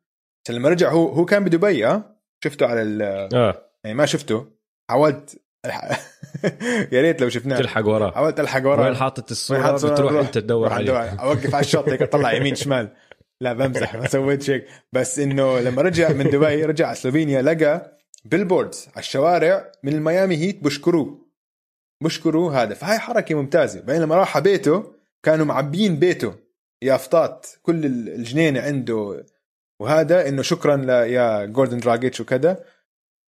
عشان 0.46 0.56
لما 0.56 0.70
رجع 0.70 0.92
هو 0.92 1.08
هو 1.08 1.26
كان 1.26 1.44
بدبي 1.44 1.88
آه 1.88 2.22
شفته 2.44 2.66
على 2.66 2.82
ال 2.82 3.02
آه. 3.34 3.72
يعني 3.84 3.98
ما 3.98 4.06
شفته. 4.06 4.52
حاولت 4.90 5.45
يا 6.94 7.02
ريت 7.02 7.22
لو 7.22 7.30
شفناه. 7.30 7.58
تلحق 7.58 7.86
وراه. 7.86 8.12
حاولت 8.12 8.40
الحق 8.40 8.60
وين 8.60 8.68
وراه 8.68 8.94
حاطط 8.94 9.20
وين 9.20 9.32
الصورة؟ 9.32 9.62
حاط 9.62 9.76
صورة 9.76 9.94
بتروح 9.94 10.14
أنت 10.14 10.38
تدور 10.38 10.74
عليه. 10.74 10.98
أوقف 10.98 11.56
على 11.56 11.64
الشط 11.66 11.90
هيك 11.90 12.02
اطلع 12.02 12.34
يمين 12.34 12.56
شمال. 12.56 12.90
لا 13.42 13.54
بمزح 13.54 13.96
ما 13.96 14.08
سويت 14.08 14.50
هيك 14.50 14.66
بس 14.94 15.20
إنه 15.20 15.60
لما 15.60 15.82
رجع 15.82 16.12
من 16.12 16.30
دبي 16.30 16.66
رجع 16.66 16.88
على 16.88 16.96
سلوفينيا 16.96 17.42
لقى 17.42 17.98
billboards 18.26 18.88
على 18.88 19.00
الشوارع 19.00 19.72
من 19.84 19.94
الميامي 19.94 20.38
هيت 20.38 20.64
بشكروه. 20.64 21.26
بشكروه 22.04 22.64
هذا. 22.64 22.74
فهاي 22.74 23.00
حركة 23.00 23.36
ممتازة. 23.36 23.82
بعدين 23.82 24.02
لما 24.02 24.16
راح 24.16 24.38
على 24.38 24.44
بيته 24.44 24.94
كانوا 25.24 25.46
معبيين 25.46 26.00
بيته. 26.00 26.34
يافطات 26.82 27.48
كل 27.62 27.86
الجنينة 27.86 28.62
عنده. 28.62 29.26
وهذا 29.80 30.28
إنه 30.28 30.42
شكرا 30.42 30.76
ل 30.76 30.90
يا 30.90 31.46
جوران 31.46 31.78
دراجيتش 31.78 32.22
وكذا 32.22 32.64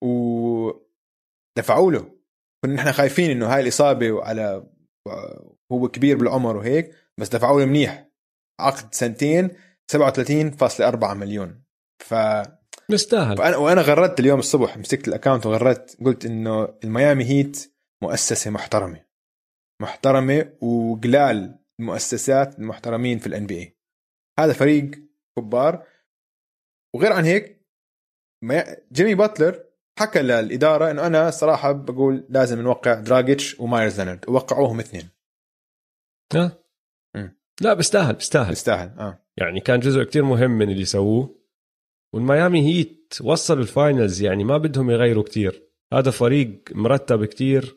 و 0.04 0.72
دفعوا 1.58 1.92
له. 1.92 2.17
كنا 2.66 2.74
نحن 2.76 2.92
خايفين 2.92 3.32
إنه 3.32 3.54
هاي 3.54 3.62
الإصابة 3.62 4.12
وعلى 4.12 4.68
هو 5.72 5.88
كبير 5.88 6.18
بالعمر 6.18 6.58
وهيك 6.58 6.96
بس 7.20 7.30
دفعوا 7.30 7.60
له 7.60 7.66
منيح. 7.66 8.08
عقد 8.62 8.94
سنتين 8.94 9.50
37.4 9.92 11.14
مليون. 11.14 11.64
ف 12.06 12.14
مستاهل 12.92 13.38
فأنا 13.38 13.58
وأنا 13.58 13.82
غردت 13.82 14.20
اليوم 14.20 14.40
الصبح 14.40 14.78
مسكت 14.78 15.08
ال 15.08 15.13
account 15.13 15.46
وغردت 15.46 15.98
قلت 16.06 16.26
إنه 16.26 16.78
الميامي 16.84 17.24
هيت 17.26 17.74
مؤسسة 18.04 18.52
محترمة. 18.52 19.06
محترمة 19.82 20.54
وقلال 20.62 21.60
المؤسسات 21.80 22.60
المحترمين 22.60 23.20
في 23.20 23.28
ال 23.28 23.46
NBA 23.48 23.78
هذا 24.40 24.54
فريق 24.54 24.92
كبار. 25.40 25.88
وغير 26.96 27.14
عن 27.14 27.26
هيك 27.26 27.62
مي- 28.44 28.76
جيمي 28.92 29.16
باتلر 29.16 29.67
حكى 29.98 30.22
للإدارة 30.22 30.92
إنه 30.92 31.08
أنا 31.08 31.30
الصراحه 31.30 31.72
بقول 31.72 32.26
لازم 32.30 32.62
نوقع 32.62 32.94
دراجيتش 32.94 33.60
ومايرز 33.60 34.00
لينارد. 34.00 34.30
ووقعوهم 34.30 34.80
اثنين. 34.80 35.10
آه. 36.36 36.52
مم. 37.16 37.38
لا 37.62 37.74
بيستاهل 37.74 38.14
بيستاهل. 38.16 38.50
بيستاهل 38.50 39.00
آه. 39.00 39.20
يعني 39.38 39.60
كان 39.60 39.80
جزء 39.80 40.04
كتير 40.04 40.24
مهم 40.24 40.52
من 40.52 40.70
اللي 40.72 40.86
سووه 40.86 41.38
والميامي 42.14 42.68
هيت 42.68 43.18
وصلوا 43.22 43.62
ال 43.62 43.70
finals 43.70 44.22
يعني 44.22 44.44
ما 44.44 44.58
بدهم 44.58 44.92
يغيروا 44.92 45.24
كتير. 45.24 45.64
هذا 45.94 46.12
فريق 46.12 46.64
مرتب 46.72 47.26
كتير. 47.26 47.76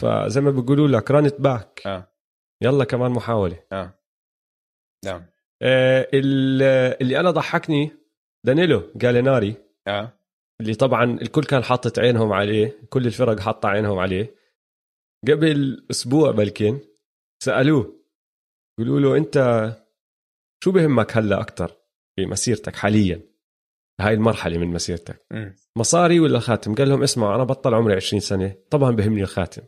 فزي 0.00 0.40
ما 0.40 0.50
بيقولوا 0.50 0.88
لك 0.88 1.10
run 1.10 1.28
it 1.28 1.40
back 1.40 1.82
آه. 1.86 2.12
يلا 2.62 2.84
كمان 2.84 3.10
محاولة. 3.10 3.62
آه. 3.72 3.94
نعم. 5.04 5.26
آه 5.62 6.08
ال- 6.14 6.62
اللي 7.02 7.20
أنا 7.20 7.30
ضحكني 7.30 7.90
دانيلو 8.46 8.92
جاليناري. 8.96 9.54
آه. 9.88 10.19
اللي 10.60 10.74
طبعا 10.74 11.04
الكل 11.04 11.44
كان 11.44 11.62
حاطط 11.64 11.98
عينهم 11.98 12.32
عليه 12.32 12.78
كل 12.90 13.06
الفرق 13.06 13.40
حاطة 13.40 13.68
عينهم 13.68 13.98
عليه. 13.98 14.34
قبل 15.28 15.86
أسبوع 15.90 16.30
بلكن 16.30 16.78
سألوه 17.42 18.00
يقولوا 18.80 19.00
له 19.00 19.16
أنت 19.16 19.36
شو 20.64 20.70
بهمك 20.72 21.16
هلا 21.16 21.40
أكثر 21.40 21.76
في 22.16 22.26
مسيرتك 22.26 22.76
حاليا؟ 22.76 23.20
هاي 24.00 24.14
المرحلة 24.14 24.58
من 24.58 24.66
مسيرتك. 24.68 25.26
مم. 25.30 25.56
مصاري 25.76 26.20
ولا 26.20 26.38
خاتم؟ 26.38 26.74
قال 26.74 26.88
لهم 26.88 27.02
اسمعوا 27.02 27.34
أنا 27.34 27.44
بطل 27.44 27.74
عمري 27.74 27.94
20 27.94 28.20
سنة 28.20 28.54
طبعا 28.70 28.90
بهمني 28.90 29.22
الخاتم. 29.22 29.62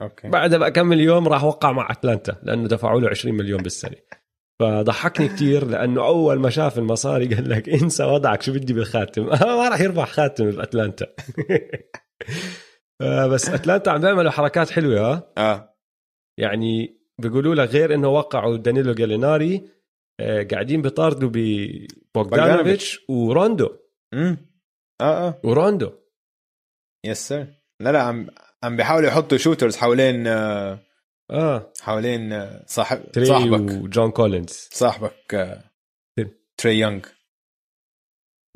أوكي. 0.00 0.28
بعدها 0.28 0.58
بقى 0.58 0.70
كم 0.70 0.92
يوم 0.92 1.28
راح 1.28 1.44
وقع 1.44 1.72
مع 1.72 1.90
أتلانتا 1.90 2.36
لأنه 2.42 2.68
دفعوا 2.68 3.00
له 3.00 3.08
20 3.08 3.34
مليون 3.34 3.62
بالسنة. 3.62 3.96
فضحكني 4.62 5.28
كتير 5.28 5.66
لأنه 5.66 6.06
أول 6.06 6.38
ما 6.38 6.50
شاف 6.50 6.78
المصاري 6.78 7.34
قال 7.34 7.50
لك 7.50 7.68
انسى 7.68 8.04
وضعك 8.04 8.42
شو 8.42 8.52
بدي 8.52 8.72
بالخاتم. 8.72 9.26
ما 9.58 9.68
راح 9.68 9.80
يربح 9.80 10.08
خاتم 10.08 10.50
بأتلانتا. 10.50 11.06
آه، 13.02 13.26
بس 13.26 13.48
أتلانتا 13.48 13.90
عم 13.90 14.00
بيعملوا 14.00 14.30
حركات 14.30 14.70
حلوة 14.70 15.12
ها؟ 15.12 15.32
آه. 15.38 15.76
يعني 16.38 17.00
بيقولوا 17.20 17.54
لك 17.54 17.68
غير 17.68 17.94
إنه 17.94 18.08
وقعوا 18.08 18.56
دانيلو 18.56 18.94
جاليناري 18.94 19.68
آه، 20.20 20.42
قاعدين 20.42 20.82
بيطاردوا 20.82 21.30
ببوغدانوفيتش 21.32 23.00
وروندو 23.08 23.76
امم 24.14 24.36
آه 25.00 25.28
آه. 25.28 25.40
وروندو 25.44 25.92
yes 27.06 27.28
sir 27.28 27.46
لا 27.80 27.92
لا 27.92 28.02
عم 28.02 28.26
عم 28.64 28.76
بيحاولوا 28.76 29.08
يحطوا 29.08 29.38
shooters 29.38 29.76
حوالين 29.76 30.26
آه 30.26 30.78
آه. 31.32 31.72
حوالين 31.80 32.32
آه، 32.32 32.64
صاحب 32.66 33.12
تري 33.12 33.24
صاحبك. 33.24 33.82
وجون 33.82 34.10
كولينز. 34.10 34.68
صاحبك 34.72 35.34
آه 35.34 35.64
تري. 36.56 36.78
يونغ. 36.78 37.00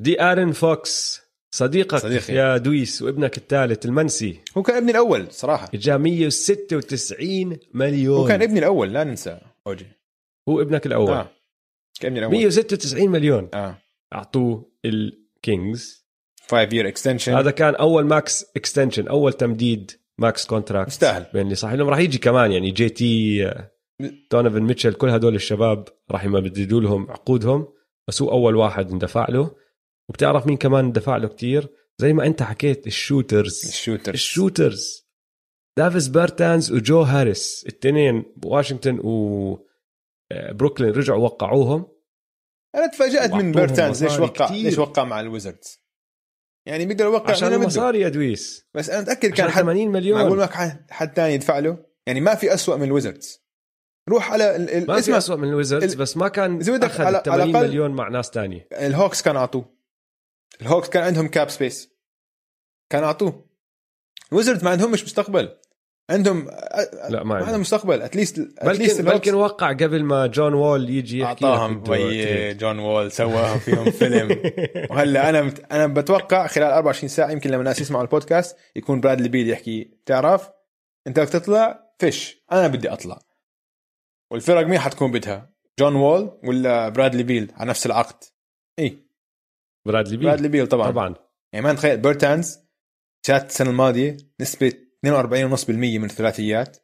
دي 0.01 0.21
ارن 0.21 0.51
فوكس 0.51 1.21
صديقك 1.55 1.97
صديقي. 1.97 2.33
يا 2.33 2.57
دويس 2.57 3.01
وابنك 3.01 3.37
الثالث 3.37 3.85
المنسي. 3.85 4.39
هو 4.57 4.63
كان 4.63 4.75
ابني 4.77 4.91
الأول 4.91 5.31
صراحة. 5.31 5.69
اجا 5.73 5.97
196 5.97 7.57
مليون. 7.73 8.17
هو 8.17 8.27
كان 8.27 8.41
ابني 8.41 8.59
الأول 8.59 8.93
لا 8.93 9.03
ننسى. 9.03 9.39
OG. 9.67 9.87
هو 10.49 10.61
ابنك 10.61 10.85
الأول. 10.85 11.11
آه. 11.11 11.31
كان 11.99 12.11
ابني 12.11 12.19
الأول. 12.19 12.33
196 12.33 13.09
مليون. 13.09 13.49
آه. 13.53 13.77
أعطوه 14.13 14.71
الكينجز. 14.85 16.07
5 16.51 16.73
year 16.73 16.87
extension 16.87 17.33
هذا 17.33 17.51
كان 17.51 17.75
أول 17.75 18.05
max 18.05 18.45
extension 18.55 19.07
أول 19.07 19.33
تمديد 19.33 19.91
max 20.19 20.45
contract 20.45 20.89
يستاهل. 20.89 21.25
بين 21.33 21.55
صح. 21.55 21.73
لهم 21.73 21.87
راح 21.89 21.99
يجي 21.99 22.17
كمان 22.17 22.51
يعني 22.51 22.71
جي 22.71 22.89
تي 22.89 23.51
دونيفن 24.31 24.61
ميتشل 24.61 24.93
كل 24.93 25.09
هدول 25.09 25.35
الشباب 25.35 25.87
راح 26.11 26.25
يمددوا 26.25 26.81
لهم 26.81 27.11
عقودهم 27.11 27.67
بس 28.07 28.21
هو 28.21 28.31
أول 28.31 28.55
واحد 28.55 28.91
اندفع 28.91 29.27
له. 29.29 29.55
وبتعرف 30.09 30.47
مين 30.47 30.57
كمان 30.57 30.85
اندفع 30.85 31.17
له 31.17 31.27
كتير؟ 31.27 31.67
زي 31.97 32.13
ما 32.13 32.25
أنت 32.25 32.43
حكيت 32.43 32.87
ال 32.87 32.95
shooters. 32.95 33.65
ال 33.67 33.73
shooter 33.73 34.13
ال 34.13 34.22
shooters. 34.22 35.07
دافيس 35.77 36.07
بيرتانز 36.07 36.71
وجو 36.71 37.01
هاريس. 37.01 37.63
الاثنين 37.67 38.25
بواشنطن 38.37 38.99
و 39.03 39.67
آه، 40.31 40.51
بروكلين 40.51 40.91
رجعوا 40.91 41.23
وقعوهم. 41.23 41.87
أنا 42.75 42.87
تفاجأت 42.87 43.33
من 43.33 43.51
بيرتانز. 43.51 44.03
ليش 44.03 44.19
وقع. 44.19 44.51
ليش 44.51 44.77
وقع 44.77 45.03
مع 45.03 45.19
الويزردز؟ 45.19 45.86
يعني 46.67 46.85
بيقدر 46.85 47.05
يوقع 47.05 47.31
عشان. 47.31 47.53
المصاري 47.53 47.99
يا 47.99 48.09
دويس. 48.09 48.65
بس 48.73 48.89
أنا 48.89 49.01
متأكد 49.01 49.29
كان 49.33 49.49
حد 49.49 49.61
80 49.61 49.91
مليون. 49.91 50.21
معقول 50.21 50.37
معك 50.37 50.83
حد, 50.89 51.13
ثاني 51.15 51.33
يدفع 51.33 51.59
له؟ 51.59 51.77
يعني 52.07 52.21
ما 52.21 52.35
في 52.35 52.53
أسوأ 52.53 52.75
من 52.75 52.83
الويزردز. 52.83 53.41
روح 54.09 54.31
على 54.31 54.55
ال... 54.55 54.69
ال... 54.69 54.87
ما 54.87 55.01
في 55.01 55.17
اسوء 55.17 55.37
من 55.37 55.47
الويزردز 55.49 55.93
ال- 55.93 55.97
بس 55.99 56.17
ما 56.17 56.27
كان 56.27 56.61
أخذ 56.61 57.03
على- 57.03 57.07
ال 57.07 57.15
على 57.15 57.21
80 57.25 57.53
الأقل- 57.53 57.57
مليون 57.67 57.91
مع 57.91 58.07
ناس 58.07 58.31
تانية. 58.31 58.67
الهوكس 58.71 59.21
كان 59.21 59.35
أعطوه. 59.35 59.75
الهوكس 60.61 60.89
كان 60.89 61.03
عندهم 61.03 61.27
كاب 61.27 61.49
سبيس 61.49 61.89
كان 62.89 63.03
أعطوه. 63.03 63.45
الويزردز 64.31 64.63
ما 64.63 64.69
عندهم 64.69 64.91
مش 64.91 65.03
مستقبل. 65.03 65.57
عندهم 66.09 66.47
لا 67.09 67.23
ما 67.23 67.35
عندهم. 67.35 67.59
مستقبل. 67.59 68.01
اتليست 68.01 68.39
بلكن 68.63 69.03
بلكن 69.05 69.33
وقع 69.33 69.71
قبل 69.71 70.03
ما 70.03 70.27
جون 70.27 70.53
وول 70.53 70.89
يجي 70.89 71.19
يحكي 71.19 71.45
أعطاهم. 71.45 71.83
جون 72.53 72.79
وول 72.79 73.11
سواهم 73.11 73.59
فيهم 73.59 73.91
فيلم. 73.91 74.41
وهلا 74.91 75.29
أنا 75.29 75.41
مت... 75.41 75.71
أنا 75.71 75.87
بتوقع 75.87 76.47
خلال 76.47 76.67
24 76.67 77.09
ساعة 77.09 77.31
يمكن 77.31 77.49
لما 77.49 77.59
الناس 77.59 77.81
يسمعوا 77.81 78.03
البودكاست 78.03 78.57
يكون 78.75 79.01
برادلي 79.01 79.29
بيل 79.29 79.49
يحكي 79.49 79.97
تعرف 80.05 80.49
أنت 81.07 81.19
بدك 81.19 81.29
تطلع 81.29 81.93
فيش 81.99 82.43
أنا 82.51 82.67
بدي 82.67 82.89
أطلع. 82.89 83.19
والفرق 84.31 84.67
مين 84.67 84.79
حتكون 84.79 85.11
بدها؟ 85.11 85.53
جون 85.79 85.95
وول 85.95 86.39
ولا 86.43 86.89
برادلي 86.89 87.23
بيل 87.23 87.51
على 87.55 87.69
نفس 87.69 87.85
العقد. 87.85 88.23
اي 88.79 89.07
برادلي 89.87 90.17
بيل 90.17 90.27
برادلي 90.27 90.47
بيل 90.47 90.67
طبعا, 90.67 90.91
طبعا. 90.91 91.15
يعني 91.53 91.65
ما 91.65 91.73
نتخيل 91.73 91.97
بيرتانز 91.97 92.59
شات 93.27 93.49
السنة 93.49 93.69
الماضية 93.69 94.17
نسبة 94.41 94.73
42.5% 95.11 95.69
من 95.69 96.03
الثلاثيات 96.03 96.77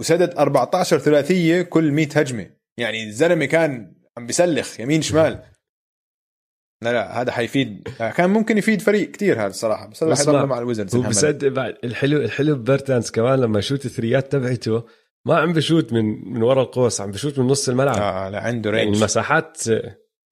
وسدد 0.00 0.34
14 0.38 0.98
ثلاثية 0.98 1.62
كل 1.62 1.92
100 1.92 2.06
هجمة. 2.06 2.50
يعني 2.78 3.04
الزلمة 3.04 3.44
كان 3.44 3.94
عم 4.18 4.26
بيسلخ 4.26 4.80
يمين 4.80 5.02
شمال. 5.02 5.42
لا 6.82 6.92
لا 6.92 7.20
هذا 7.20 7.32
حيفيد. 7.32 7.88
كان 7.98 8.30
ممكن 8.30 8.58
يفيد 8.58 8.80
فريق 8.80 9.10
كتير 9.10 9.40
هذا 9.40 9.46
الصراحة 9.46 9.86
بس 9.86 10.02
هذا 10.02 10.14
حيضل 10.14 10.46
مع 10.46 10.58
الويزردز 10.58 10.96
هو. 10.96 11.02
بصدق 11.02 11.48
بعد 11.48 11.78
الحلو 11.84 12.16
الحلو 12.16 12.54
ببرتانز 12.54 13.10
كمان 13.10 13.40
لما 13.40 13.58
يشوت 13.58 13.86
الثريات 13.86 14.32
تبعته 14.32 14.86
ما 15.26 15.36
عم 15.36 15.52
بشوت 15.52 15.92
من 15.92 16.32
من 16.32 16.42
ورا 16.42 16.62
القوس 16.62 17.00
عم 17.00 17.10
بشوت 17.10 17.38
من 17.38 17.46
نص 17.46 17.68
الملعب. 17.68 17.96
آه 17.96 18.28
لا 18.28 18.40
عنده 18.40 18.70
يعني 18.70 18.82
range 18.82 18.96
المساحات 18.96 19.62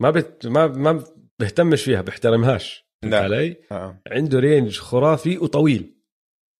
ما 0.00 0.10
بت 0.10 0.46
ما 0.46 0.66
ما 0.66 1.04
بهتمش 1.40 1.84
فيها 1.84 2.02
بيحترمهاش. 2.02 2.86
لا. 3.04 3.20
علي؟ 3.20 3.56
آه. 3.72 4.02
عنده 4.06 4.38
range 4.38 4.78
خرافي 4.78 5.38
وطويل. 5.38 5.96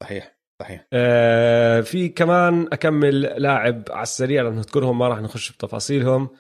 صحيح. 0.03 0.36
صحيح. 0.61 0.87
آه 0.93 1.81
في 1.81 2.09
كمان 2.09 2.69
أكمل 2.73 3.21
لاعب 3.21 3.83
على 3.91 4.03
السريع 4.03 4.43
لأنه 4.43 4.57
نذكرهم 4.57 4.99
ما 4.99 5.09
راح 5.09 5.19
نخش 5.19 5.53
بتفاصيلهم. 5.53 6.31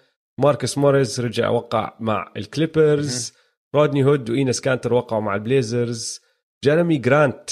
ماركوس 0.40 0.78
موريس 0.78 1.20
رجع 1.20 1.48
وقع 1.48 1.96
مع 2.00 2.32
الكليبرز. 2.36 3.32
رودني 3.74 4.04
هود 4.04 4.30
وإينس 4.30 4.60
كانتر 4.60 4.94
وقعوا 4.94 5.22
مع 5.22 5.34
البليزرز. 5.34 6.20
جيرمي 6.64 6.98
جرانت 6.98 7.50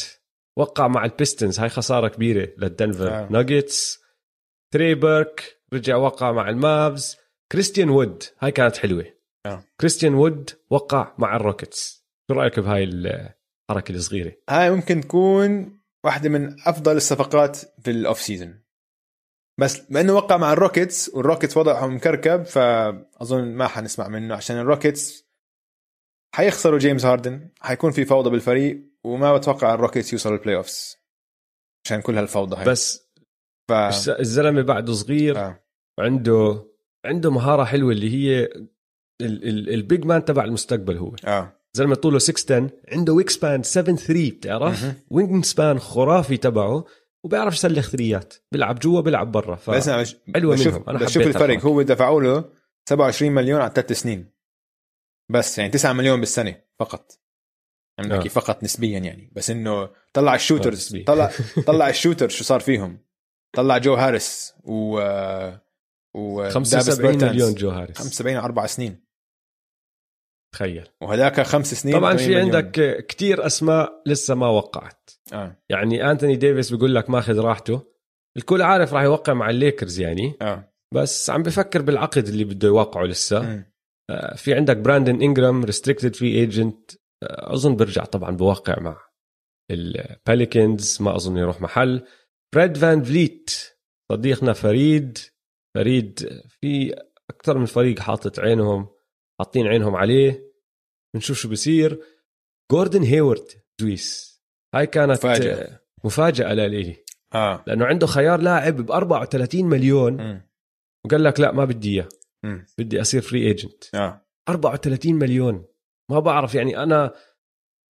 وقع 0.59 0.89
مع 0.89 1.05
البيستونز. 1.05 1.61
هاي 1.61 1.69
خسارة 1.69 2.09
كبيرة 2.09 2.49
للدنفر 2.59 3.09
آه. 3.09 3.11
آه. 3.11 3.29
ناجتس 3.31 3.99
تري 4.73 4.95
بيرك 4.95 5.61
رجع 5.73 5.97
وقع 5.97 6.33
مع 6.33 6.49
المافز. 6.49 7.17
كريستيان 7.53 7.91
وود 7.91 8.23
هاي 8.41 8.51
كانت 8.51 8.77
حلوة. 8.77 9.05
آه. 9.47 9.65
كريستيان 9.81 10.15
وود 10.15 10.51
وقع 10.71 11.15
مع 11.19 11.37
الروكيتس. 11.37 12.05
شو 12.31 12.35
رأيك 12.35 12.61
بهاي 12.61 12.85
الحركة 12.85 13.93
الصغيرة؟ 13.93 14.33
هاي 14.51 14.71
ممكن 14.71 15.01
تكون 15.01 15.79
واحدة 16.05 16.29
من 16.29 16.57
أفضل 16.67 16.97
الصفقات 16.97 17.57
في 17.57 17.91
ال 17.91 17.98
off 17.98 18.21
season 18.21 18.61
بس 19.61 19.79
بما 19.81 20.01
انه 20.01 20.13
وقع 20.13 20.37
مع 20.37 20.53
الروكيتس 20.53 21.09
والروكيتس 21.15 21.57
وضعهم 21.57 21.95
مكركب 21.95 22.43
فأظن 22.43 23.45
ما 23.55 23.67
حنسمع 23.67 24.09
منه 24.09 24.35
عشان 24.35 24.57
الروكيتس 24.57 25.25
حيخسروا 26.35 26.79
جيمس 26.79 27.05
هاردن 27.05 27.49
حيكون 27.61 27.91
في 27.91 28.05
فوضى 28.05 28.31
بالفريق 28.31 28.83
وما 29.05 29.37
بتوقع 29.37 29.75
الروكيتس 29.75 30.13
يوصل 30.13 30.33
ال 30.33 30.57
playoffs 30.57 30.97
عشان 31.87 32.01
كل 32.01 32.19
هالفوضى 32.19 32.57
هاي. 32.57 32.65
بس 32.65 33.09
ف... 33.69 33.73
الز- 33.73 34.09
الزلمة 34.09 34.63
بعده 34.63 34.93
صغير 34.93 35.39
آه. 35.39 35.65
عنده 36.01 36.67
عنده 37.07 37.31
مهارة 37.31 37.65
حلوة 37.65 37.93
اللي 37.93 38.11
هي 38.15 38.45
ال- 38.45 39.49
ال- 39.49 39.71
ال 39.75 39.82
big 39.82 40.05
man 40.05 40.25
تبع 40.25 40.45
المستقبل 40.45 40.97
هو. 40.99 41.17
آه. 41.27 41.54
زلمة 41.77 41.95
طوله 41.95 42.19
6 42.19 42.71
عنده 42.93 43.13
wingspan 43.13 43.63
7 43.63 43.97
3 43.97 44.31
بتعرف. 44.31 44.85
wingspan 45.11 45.79
خرافي 45.79 46.37
تبعه 46.37 46.85
وبيعرف 47.25 47.55
يسلخ 47.55 47.91
ثريات 47.91 48.35
بيلعب 48.53 48.79
جوا 48.79 49.01
بيلعب 49.01 49.33
برا 49.33 49.57
ف... 49.57 49.71
بس 49.71 49.89
أنا 49.89 50.03
بشوف 50.03 50.19
منهم. 50.29 50.83
بشوف 50.99 51.23
الفرق. 51.23 51.61
هو 51.61 51.83
دفعوا 51.83 52.21
له 52.23 52.45
27 52.89 53.33
مليون 53.33 53.61
على 53.61 53.73
ثلاث 53.75 53.93
سنين 53.93 54.35
بس 55.31 55.59
يعني 55.59 55.71
9 55.71 55.93
مليون 55.93 56.21
بالسنة 56.21 56.57
فقط 56.79 57.21
عم 57.99 58.13
آه. 58.13 58.17
نحكي 58.17 58.29
فقط 58.29 58.65
نسبيا 58.65 58.99
يعني 58.99 59.33
بس 59.37 59.51
إنه 59.51 59.91
طلع 60.13 60.35
ال 60.35 60.41
shooters. 60.41 60.97
طلع 61.07 61.31
طلع 61.67 61.89
ال 61.89 61.94
shooter 61.94 62.29
شو 62.29 62.45
صار 62.45 62.61
فيهم 62.61 62.99
طلع 63.57 63.79
جو 63.79 63.95
هاريس 63.95 64.55
و 64.65 64.97
و 66.15 66.43
دافيس 66.43 66.55
75 66.55 67.11
بيرتانز. 67.11 67.33
مليون 67.33 67.55
جو 67.55 67.71
هاريس 67.71 67.99
75 67.99 68.37
على 68.37 68.45
أربع 68.45 68.67
سنين 68.67 69.04
تخيل. 70.55 70.89
وهذاك 71.03 71.41
خمس 71.41 71.75
سنين 71.75 71.95
طبعا 71.95 72.17
80 72.17 72.27
في 72.27 72.35
مليون. 72.35 72.55
عندك 72.55 73.07
كتير 73.07 73.47
أسماء 73.47 74.03
لسه 74.07 74.35
ما 74.35 74.49
وقعت. 74.49 75.11
آه. 75.33 75.57
يعني 75.71 76.11
أنتوني 76.11 76.37
ديفيس 76.37 76.71
بيقول 76.73 76.95
لك 76.95 77.11
ماخذ 77.11 77.41
راحته. 77.41 77.83
الكل 78.37 78.63
عارف 78.63 78.95
راح 78.95 79.03
يوقع 79.03 79.35
مع 79.35 79.51
الليكرز 79.51 80.01
يعني. 80.01 80.37
آه. 80.43 80.73
بس 80.95 81.31
عم 81.31 81.43
بفكر 81.43 81.83
بالعقد 81.83 82.29
اللي 82.29 82.45
بده 82.45 82.69
يوقعه 82.69 83.05
لسه. 83.05 83.43
مم. 83.43 83.73
آه، 84.11 84.35
في 84.37 84.55
عندك 84.55 84.77
براندن 84.77 85.23
انجرام 85.23 85.65
restricted 85.65 86.17
free 86.17 86.35
agent 86.35 86.91
أظن 87.25 87.77
برجع 87.77 88.05
طبعا 88.05 88.37
بوقع 88.37 88.81
مع 88.81 88.97
الباليكنز 89.71 90.99
ما 91.01 91.17
أظن 91.17 91.37
يروح 91.37 91.61
محل. 91.61 92.07
فريد 92.55 92.77
فان 92.77 93.03
فليت 93.03 93.51
صديقنا 94.13 94.53
فريد. 94.53 95.19
فريد 95.77 96.43
في 96.61 96.95
أكثر 97.31 97.59
من 97.59 97.67
فريق 97.67 97.99
حاطط 97.99 98.41
عينهم. 98.41 98.94
حاطين 99.41 99.67
عينهم 99.67 99.97
عليه 99.97 100.55
بنشوف 101.15 101.37
شو 101.37 101.49
بصير 101.49 102.01
جوردن 102.73 103.03
هيورد 103.03 103.47
دويس. 103.81 104.35
هاي 104.75 104.87
كانت 104.87 105.11
مفاجأة. 105.11 105.55
آه، 105.55 105.81
مفاجاه 106.05 106.55
لإلي 106.55 106.97
آه. 107.35 107.65
لأنه 107.67 107.85
عنده 107.87 108.07
خيار 108.07 108.41
لاعب 108.41 108.77
ب 108.77 108.91
34 108.91 109.65
مليون. 109.65 110.13
مم. 110.17 110.49
وقال 111.07 111.25
لك 111.25 111.41
لا 111.41 111.53
ما 111.53 111.65
بدي 111.65 111.95
إياه. 111.95 112.09
مم. 112.45 112.67
بدي 112.79 113.01
أصير 113.01 113.21
free 113.21 113.47
agent 113.47 113.95
آه. 113.95 114.27
34 114.49 115.15
مليون. 115.15 115.65
ما 116.11 116.19
بعرف 116.19 116.55
يعني 116.55 116.83
أنا 116.83 117.15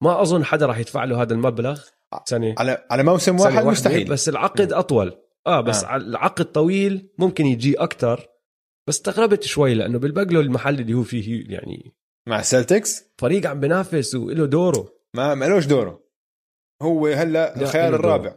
ما 0.03 0.22
أظن 0.22 0.45
حدا 0.45 0.65
راح 0.65 0.78
يدفع 0.78 1.03
له 1.03 1.22
هذا 1.22 1.34
المبلغ. 1.34 1.82
سنة. 2.26 2.56
على 2.57 2.88
على 2.91 3.03
موسم 3.03 3.38
سنة 3.38 3.45
واحد 3.48 3.65
مستحيل. 3.65 4.10
بس 4.10 4.30
العقد 4.30 4.74
أطول. 4.74 5.20
آه 5.48 5.61
بس 5.61 5.84
آه. 5.84 5.88
آه. 5.88 5.95
العقد 5.95 6.45
طويل. 6.45 7.10
ممكن 7.18 7.45
يجي 7.45 7.74
أكثر 7.76 8.28
بس 8.88 8.95
استغربت 8.95 9.43
شوي 9.43 9.73
لأنه 9.73 9.99
بالنسبة 9.99 10.22
له 10.34 10.39
المحل 10.39 10.80
اللي 10.80 10.93
هو 10.93 11.03
فيه 11.03 11.53
يعني 11.53 11.95
مع 12.30 12.39
السلتكس 12.39 13.03
فريق 13.18 13.47
عم 13.47 13.60
بنافس 13.60 14.15
وله 14.15 14.45
دوره. 14.45 14.93
ما 15.15 15.35
مالوش 15.35 15.65
دوره. 15.65 16.03
هو 16.81 17.07
هلأ 17.07 17.27
لا، 17.55 17.61
الخيار. 17.61 17.95
الرابع. 17.95 18.35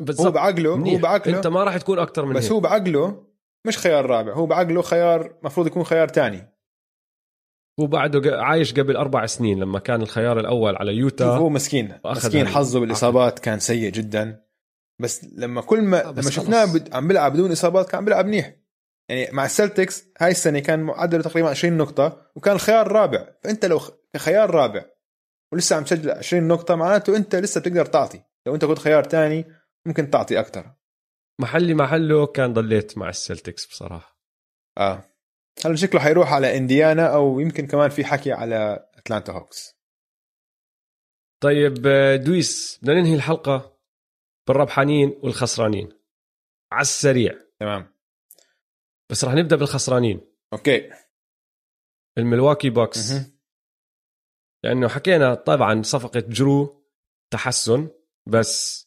بس- 0.00 0.20
هو. 0.20 0.30
بعقله 0.30 0.70
هو 0.70 0.76
منيح. 0.76 1.02
بعقله. 1.02 1.36
أنت 1.36 1.46
ما 1.46 1.64
راح 1.64 1.76
تكون 1.76 1.98
أكثر 1.98 2.24
من 2.24 2.34
بس 2.34 2.42
هيك 2.44 2.52
هو 2.52 2.60
بعقله 2.60 3.26
مش 3.66 3.78
خيار 3.78 4.06
رابع. 4.06 4.32
هو 4.32 4.46
بعقله 4.46 4.82
خيار 4.82 5.38
مفروض 5.42 5.66
يكون 5.66 5.84
خيار 5.84 6.08
تاني. 6.08 6.52
هو 7.80 7.86
بعده 7.86 8.42
عايش 8.42 8.74
قبل 8.74 8.96
أربع 8.96 9.26
سنين 9.26 9.60
لما 9.60 9.78
كان 9.78 10.02
الخيار 10.02 10.40
الأول 10.40 10.76
على 10.76 10.92
يوتا. 10.92 11.24
هو 11.24 11.48
مسكين. 11.48 11.98
مسكين. 12.04 12.46
حظه 12.46 12.80
بالإصابات 12.80 13.38
كان 13.38 13.58
سيء 13.58 13.90
جدا. 13.92 14.46
بس 15.02 15.24
لما 15.24 15.60
كل 15.62 15.82
ما 15.82 16.08
آه، 16.08 16.12
لما 16.12 16.30
شفناه 16.30 16.68
عم 16.92 17.08
بيلعب 17.08 17.32
بدون 17.32 17.52
إصابات 17.52 17.88
كان 17.90 17.98
عم 17.98 18.04
بيلعب 18.04 18.26
منيح. 18.26 18.56
يعني 19.08 19.28
مع 19.32 19.44
السلتكس 19.44 20.04
هاي 20.20 20.30
السنة 20.30 20.58
كان 20.58 20.80
معدله 20.82 21.22
تقريبا 21.22 21.48
20 21.50 21.76
نقطة 21.76 22.30
وكان 22.36 22.54
الخيار 22.54 22.86
الرابع 22.86 23.28
فأنت 23.44 23.64
لو 23.64 23.78
خ- 23.78 23.90
كخيار 24.14 24.50
رابع 24.50 24.84
ولسه 25.52 25.76
عم 25.76 25.84
تسجل 25.84 26.10
20 26.10 26.48
نقطة 26.48 26.74
معناته 26.74 27.16
أنت 27.16 27.36
لسه 27.36 27.60
بتقدر 27.60 27.86
تعطي. 27.86 28.22
لو 28.46 28.54
أنت 28.54 28.64
كنت 28.64 28.78
خيار 28.78 29.04
تاني 29.04 29.44
ممكن 29.86 30.10
تعطي 30.10 30.40
أكثر 30.40 30.74
محلي 31.40 31.74
محله 31.74 32.26
كان 32.26 32.52
ضليت 32.52 32.98
مع 32.98 33.08
السلتكس 33.08 33.66
بصراحة. 33.66 34.18
آه. 34.78 35.04
هلا 35.64 35.76
شكله 35.76 36.00
حيروح 36.00 36.32
على 36.32 36.56
إنديانا 36.56 37.14
أو 37.14 37.40
يمكن 37.40 37.66
كمان 37.66 37.90
في 37.90 38.04
حكي 38.04 38.32
على 38.32 38.88
أتلانتا 38.94 39.32
هوكس. 39.32 39.76
طيب 41.42 41.86
آه، 41.86 42.16
دويس 42.16 42.78
بدنا 42.82 43.00
ننهي 43.00 43.14
الحلقة 43.14 43.76
بالربحانين 44.48 45.20
والخسرانين. 45.22 45.88
على 46.72 46.82
السريع. 46.82 47.34
تمام. 47.60 47.95
بس 49.10 49.24
رح 49.24 49.32
نبدأ 49.32 49.56
بالخسرانين. 49.56 50.20
أوكي. 50.52 50.90
الملواكي 52.18 52.70
بوكس. 52.70 53.12
لأنه 54.64 54.88
حكينا 54.88 55.34
طبعا 55.34 55.82
صفقة 55.82 56.20
جرو 56.20 56.86
تحسن 57.32 57.88
بس 58.26 58.86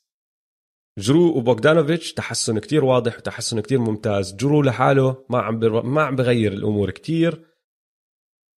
جرو 1.00 1.38
وبوغدانوفيتش 1.38 2.14
تحسن 2.14 2.60
كتير 2.60 2.86
واضح 2.86 3.18
وتحسن 3.18 3.60
كتير 3.60 3.80
ممتاز. 3.80 4.36
جرو 4.36 4.62
لحاله 4.62 5.26
ما 5.30 5.42
عم 5.42 5.60
بر... 5.60 5.82
ما 5.82 6.04
عم 6.04 6.16
بغير 6.16 6.54
الأمور 6.54 6.92
كتير. 6.92 7.46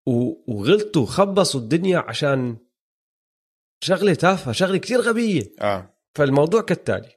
و... 0.07 0.13
وغلطوا 0.53 1.07
خبصوا 1.07 1.61
الدنيا 1.61 1.99
عشان 1.99 2.57
شغلة 3.85 4.15
تافهة 4.15 4.53
شغلة 4.53 4.79
كتير 4.79 5.01
غبية. 5.01 5.53
آه. 5.61 5.95
فالموضوع 6.15 6.61
كالتالي. 6.63 7.17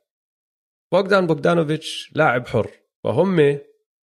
بوغدان 0.91 1.27
بوغدانوفيتش 1.27 2.11
لاعب 2.15 2.47
حر 2.47 2.71
فهم 3.03 3.59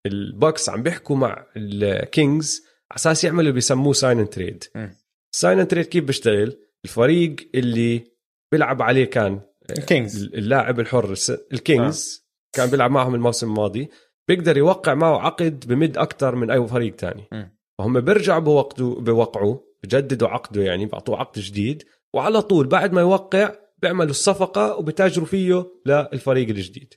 البوكس 0.07 0.69
عم 0.69 0.83
بيحكوا 0.83 1.17
مع 1.17 1.47
الكينجز 1.57 2.63
على 2.91 2.97
أساس 2.97 3.25
يعملوا 3.25 3.41
اللي 3.41 3.53
بيسموه 3.53 3.93
sign 3.93 4.31
trade 4.31 4.65
مم. 4.75 4.97
sign 5.35 5.69
trade 5.69 5.87
كيف 5.87 6.05
بيشتغل؟ 6.05 6.59
الفريق 6.85 7.37
اللي 7.55 8.05
بيلعب 8.53 8.83
عليه 8.83 9.05
كان 9.05 9.41
الكينجز. 9.71 10.25
اللاعب 10.25 10.81
الحر 10.81 11.15
الكينجز. 11.53 12.25
آه. 12.25 12.57
كان 12.57 12.71
بيلعب 12.71 12.91
معهم 12.91 13.15
الموسم 13.15 13.47
الماضي. 13.49 13.89
بيقدر 14.29 14.57
يوقع 14.57 14.95
معه 14.95 15.19
عقد 15.19 15.65
بمد 15.69 15.99
أكثر 15.99 16.35
من 16.35 16.51
أي 16.51 16.69
فريق 16.69 16.97
تاني. 16.97 17.29
مم. 17.33 17.57
فهم 17.79 18.01
بيرجعوا 18.01 18.41
بوقتوا 18.41 19.01
بوقعوا 19.01 19.59
بجددوا 19.83 20.29
عقده 20.29 20.63
يعني 20.63 20.87
بيعطوه 20.87 21.19
عقد 21.21 21.41
جديد. 21.41 21.85
وعلى 22.15 22.43
طول 22.43 22.67
بعد 22.67 22.93
ما 22.93 23.01
يوقع 23.01 23.55
بيعملوا 23.79 24.11
الصفقة 24.11 24.77
وبتاجروا 24.77 25.27
فيه 25.27 25.73
للفريق 25.87 26.49
الجديد. 26.49 26.95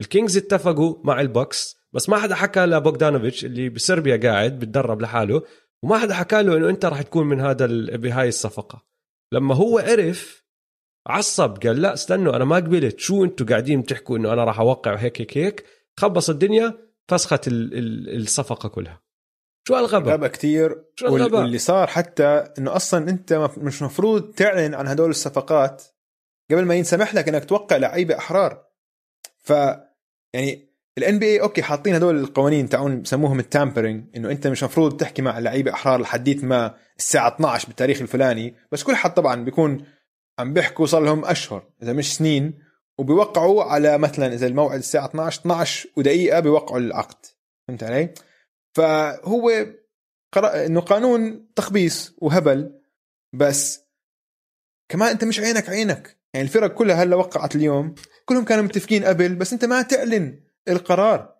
الكينجز 0.00 0.36
اتفقوا 0.36 0.96
مع 1.04 1.20
البوكس 1.20 1.81
بس 1.92 2.08
ما 2.08 2.18
حدا 2.18 2.34
حكى 2.34 2.60
لبوغدانوفيتش 2.60 3.44
اللي 3.44 3.68
بسربيا 3.68 4.16
قاعد 4.16 4.58
بتدرب 4.58 5.00
لحاله 5.02 5.42
وما 5.82 5.98
حدا 5.98 6.14
حكى 6.14 6.42
له 6.42 6.56
إنه 6.56 6.68
أنت 6.68 6.84
راح 6.84 7.02
تكون 7.02 7.26
من 7.26 7.40
هذا 7.40 7.64
ال- 7.64 7.98
بهاي 7.98 8.28
الصفقة. 8.28 8.82
لما 9.32 9.54
هو 9.54 9.78
عرف 9.78 10.44
عصب 11.06 11.58
قال 11.62 11.82
لا 11.82 11.94
استنوا 11.94 12.36
أنا 12.36 12.44
ما 12.44 12.56
قبلت. 12.56 12.98
شو 13.00 13.24
أنتم 13.24 13.46
قاعدين 13.46 13.86
تحكوا 13.86 14.18
إنه 14.18 14.32
أنا 14.32 14.44
راح 14.44 14.60
أوقع 14.60 14.94
هيك 14.94 15.20
هيك 15.20 15.38
هيك؟ 15.38 15.64
خبص 16.00 16.30
الدنيا 16.30 16.78
فسخت 17.08 17.48
ال- 17.48 17.74
ال- 17.74 18.22
الصفقة 18.22 18.68
كلها. 18.68 19.02
شو 19.68 19.78
الغباء؟ 19.78 20.14
غبا 20.14 20.28
كتير. 20.28 20.84
شو 20.96 21.06
وال- 21.06 21.20
الغباء؟ 21.22 21.40
واللي 21.40 21.58
صار 21.58 21.86
حتى 21.86 22.24
إنه 22.58 22.76
أصلا 22.76 23.10
أنت 23.10 23.32
مش 23.58 23.82
مفروض 23.82 24.30
تعلن 24.34 24.74
عن 24.74 24.86
هدول 24.86 25.10
الصفقات 25.10 25.82
قبل 26.50 26.64
ما 26.64 26.74
ينسمح 26.74 27.14
لك 27.14 27.28
إنك 27.28 27.44
توقع 27.44 27.76
لعيبة 27.76 28.18
أحرار. 28.18 28.64
ف 29.38 29.50
يعني 30.34 30.71
ال 30.98 31.18
NBA 31.18 31.40
أوكي 31.40 31.62
حاطين 31.62 31.94
هدول 31.94 32.20
القوانين 32.20 32.68
تاعون 32.68 33.02
بسموهم 33.02 33.38
ال 33.38 33.45
tampering 33.45 34.04
إنه 34.16 34.30
أنت 34.30 34.46
مش 34.46 34.64
مفروض 34.64 34.96
تحكي 34.96 35.22
مع 35.22 35.38
لعيبة 35.38 35.72
أحرار 35.72 36.00
لحديت 36.00 36.44
ما 36.44 36.74
الساعة 36.98 37.34
12 37.34 37.66
بالتاريخ 37.66 38.00
الفلاني 38.00 38.54
بس 38.72 38.82
كل 38.82 38.94
حد 38.94 39.14
طبعا 39.14 39.44
بيكون 39.44 39.86
عم 40.38 40.52
بيحكوا 40.52 40.86
صار 40.86 41.02
لهم 41.02 41.24
أشهر 41.24 41.68
إذا 41.82 41.92
مش 41.92 42.16
سنين 42.16 42.58
وبيوقعوا 42.98 43.64
على 43.64 43.98
مثلا 43.98 44.34
إذا 44.34 44.46
الموعد 44.46 44.78
الساعة 44.78 45.06
12 45.06 45.40
12 45.40 45.88
ودقيقة 45.96 46.40
بيوقعوا 46.40 46.78
العقد. 46.80 47.26
فهمت 47.68 47.82
علي؟ 47.82 48.14
فهو 48.76 49.66
قرأ 50.32 50.66
إنه 50.66 50.80
قانون 50.80 51.52
تخبيص 51.56 52.14
وهبل 52.18 52.80
بس 53.32 53.80
كمان 54.88 55.08
أنت 55.08 55.24
مش 55.24 55.40
عينك 55.40 55.68
عينك. 55.68 56.18
يعني 56.34 56.46
الفرق 56.46 56.74
كلها 56.74 57.02
هلأ 57.02 57.16
وقعت 57.16 57.56
اليوم. 57.56 57.94
كلهم 58.24 58.44
كانوا 58.44 58.64
متفقين 58.64 59.04
قبل 59.04 59.34
بس 59.34 59.52
أنت 59.52 59.64
ما 59.64 59.82
تعلن 59.82 60.40
القرار. 60.68 61.34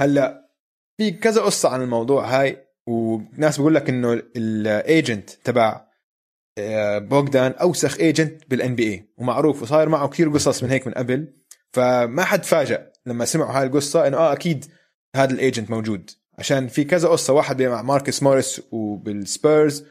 هلأ 0.00 0.50
في 0.96 1.10
كذا 1.10 1.42
قصة 1.42 1.68
عن 1.68 1.82
الموضوع 1.82 2.40
هاي 2.40 2.66
وناس 2.86 3.56
بيقول 3.56 3.74
لك 3.74 3.88
إنه 3.88 4.12
ال 4.36 4.52
agent 4.52 5.30
تبع 5.30 5.90
آه، 6.58 6.98
بوغدان 6.98 7.52
أوسخ 7.52 7.98
agent 7.98 8.50
بال 8.50 8.74
NBA 8.74 9.12
ومعروف 9.16 9.62
وصاير 9.62 9.88
معه 9.88 10.08
كثير 10.08 10.28
قصص 10.28 10.62
من 10.62 10.70
هيك 10.70 10.86
من 10.86 10.92
قبل. 10.92 11.32
فما 11.72 12.24
حد 12.24 12.44
فاجأ 12.44 12.92
لما 13.06 13.24
سمعوا 13.24 13.52
هاي 13.52 13.66
القصة 13.66 14.06
إنه 14.06 14.16
آه 14.16 14.32
أكيد 14.32 14.64
هذا 15.16 15.32
ال 15.32 15.38
agent 15.38 15.70
موجود. 15.70 16.10
عشان 16.38 16.68
في 16.68 16.84
كذا 16.84 17.08
قصة 17.08 17.32
واحد 17.32 17.62
مع 17.62 17.82
ماركس 17.82 18.22
موريس 18.22 18.62
وبالسبيرز 18.72 19.84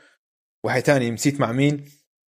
واحد 0.65 0.81
تاني 0.81 1.11
نسيت 1.11 1.39
مع 1.39 1.51
مين 1.51 1.85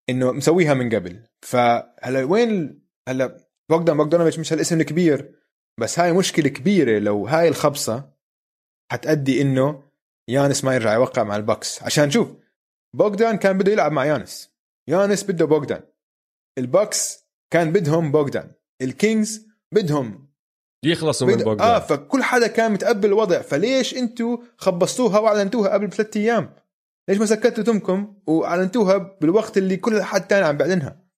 إنه 0.10 0.32
مسويها 0.32 0.74
من 0.74 0.96
قبل. 0.96 1.24
فهلأ 1.42 2.24
وين 2.24 2.82
هلأ 3.08 3.38
بوغدان 3.70 3.98
بوغدانوفيتش 3.98 4.40
مش 4.40 4.54
هالاسم 4.54 4.82
الكبير. 4.82 5.36
بس 5.80 6.00
هاي 6.00 6.14
مشكلة 6.14 6.50
كبيرة 6.50 7.00
لو 7.00 7.28
هاي 7.28 7.48
الخبصة 7.48 8.12
حتأدي 8.92 9.42
إنه 9.42 9.84
يانس 10.30 10.64
ما 10.64 10.76
يرجع 10.76 10.94
يوقع 10.94 11.24
مع 11.24 11.36
البكس 11.36 11.84
عشان 11.84 12.12
شوف 12.12 12.28
بوغدان 12.96 13.38
كان 13.38 13.58
بده 13.58 13.72
يلعب 13.72 13.92
مع 13.92 14.06
يانس. 14.06 14.52
يانس 14.90 15.24
بده 15.24 15.46
بوغدان. 15.46 15.84
البكس 16.58 17.26
كان 17.54 17.72
بدهم 17.72 18.12
بوغدان. 18.12 18.52
الكينجز 18.82 19.48
بدهم 19.74 20.32
يخلصوا 20.86 21.28
من 21.28 21.36
بد... 21.36 21.44
بوغدان. 21.44 21.68
آه 21.68 21.80
فكل 21.80 22.24
حدا 22.24 22.48
كان 22.48 22.72
متقبل 22.72 23.08
الوضع. 23.10 23.42
فليش 23.42 23.94
أنتوا 23.94 24.38
خبصتوها 24.58 25.20
وأعلنتوها 25.20 25.74
قبل 25.74 25.88
بثلاث 25.88 26.18
أيام؟ 26.18 26.56
ليش 27.10 27.18
ما 27.18 27.26
سكتوا 27.26 27.64
تمكم 27.64 28.22
وأعلنتوها 28.28 28.98
بالوقت 28.98 29.58
اللي 29.58 29.78
كل 29.78 30.04
حد 30.04 30.28
تاني 30.28 30.46
عم 30.46 30.58
بيعلنها؟ 30.58 31.11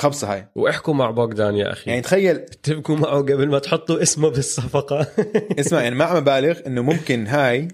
خبصه 0.00 0.32
هاي. 0.32 0.48
واحكوا 0.54 0.94
مع 0.94 1.10
بوغدان 1.10 1.56
يا 1.56 1.72
أخي. 1.72 1.90
يعني 1.90 2.02
تخيل. 2.02 2.36
اتفقوا 2.36 2.96
معه 2.96 3.18
قبل 3.18 3.48
ما 3.48 3.58
تحطوا 3.58 4.02
اسمه 4.02 4.28
بالصفقة. 4.28 5.06
اسمع 5.60 5.82
يعني 5.82 5.94
ما 5.94 6.04
عم 6.04 6.20
ببالغ 6.20 6.66
إنه 6.66 6.82
ممكن 6.82 7.26
هاي 7.26 7.68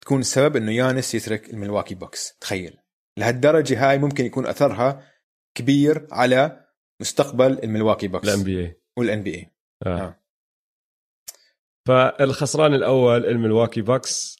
تكون 0.00 0.20
السبب 0.20 0.56
إنه 0.56 0.72
يانس 0.72 1.14
يترك 1.14 1.50
الملواكي 1.50 1.94
بوكس. 1.94 2.38
تخيل. 2.40 2.78
لهالدرجة 3.18 3.90
هاي 3.90 3.98
ممكن 3.98 4.24
يكون 4.24 4.46
أثرها 4.46 5.06
كبير 5.54 6.06
على 6.12 6.66
مستقبل 7.00 7.58
الملواكي 7.64 8.08
بوكس. 8.08 8.28
الأن 8.28 8.42
بي 8.42 8.60
اي 8.60 8.80
والأن 8.98 9.22
بي 9.22 9.34
اي 9.34 9.52
آه. 9.86 10.20
فالخسران 11.86 12.74
الأول 12.74 13.26
الملواكي 13.26 13.82
بوكس 13.82 14.38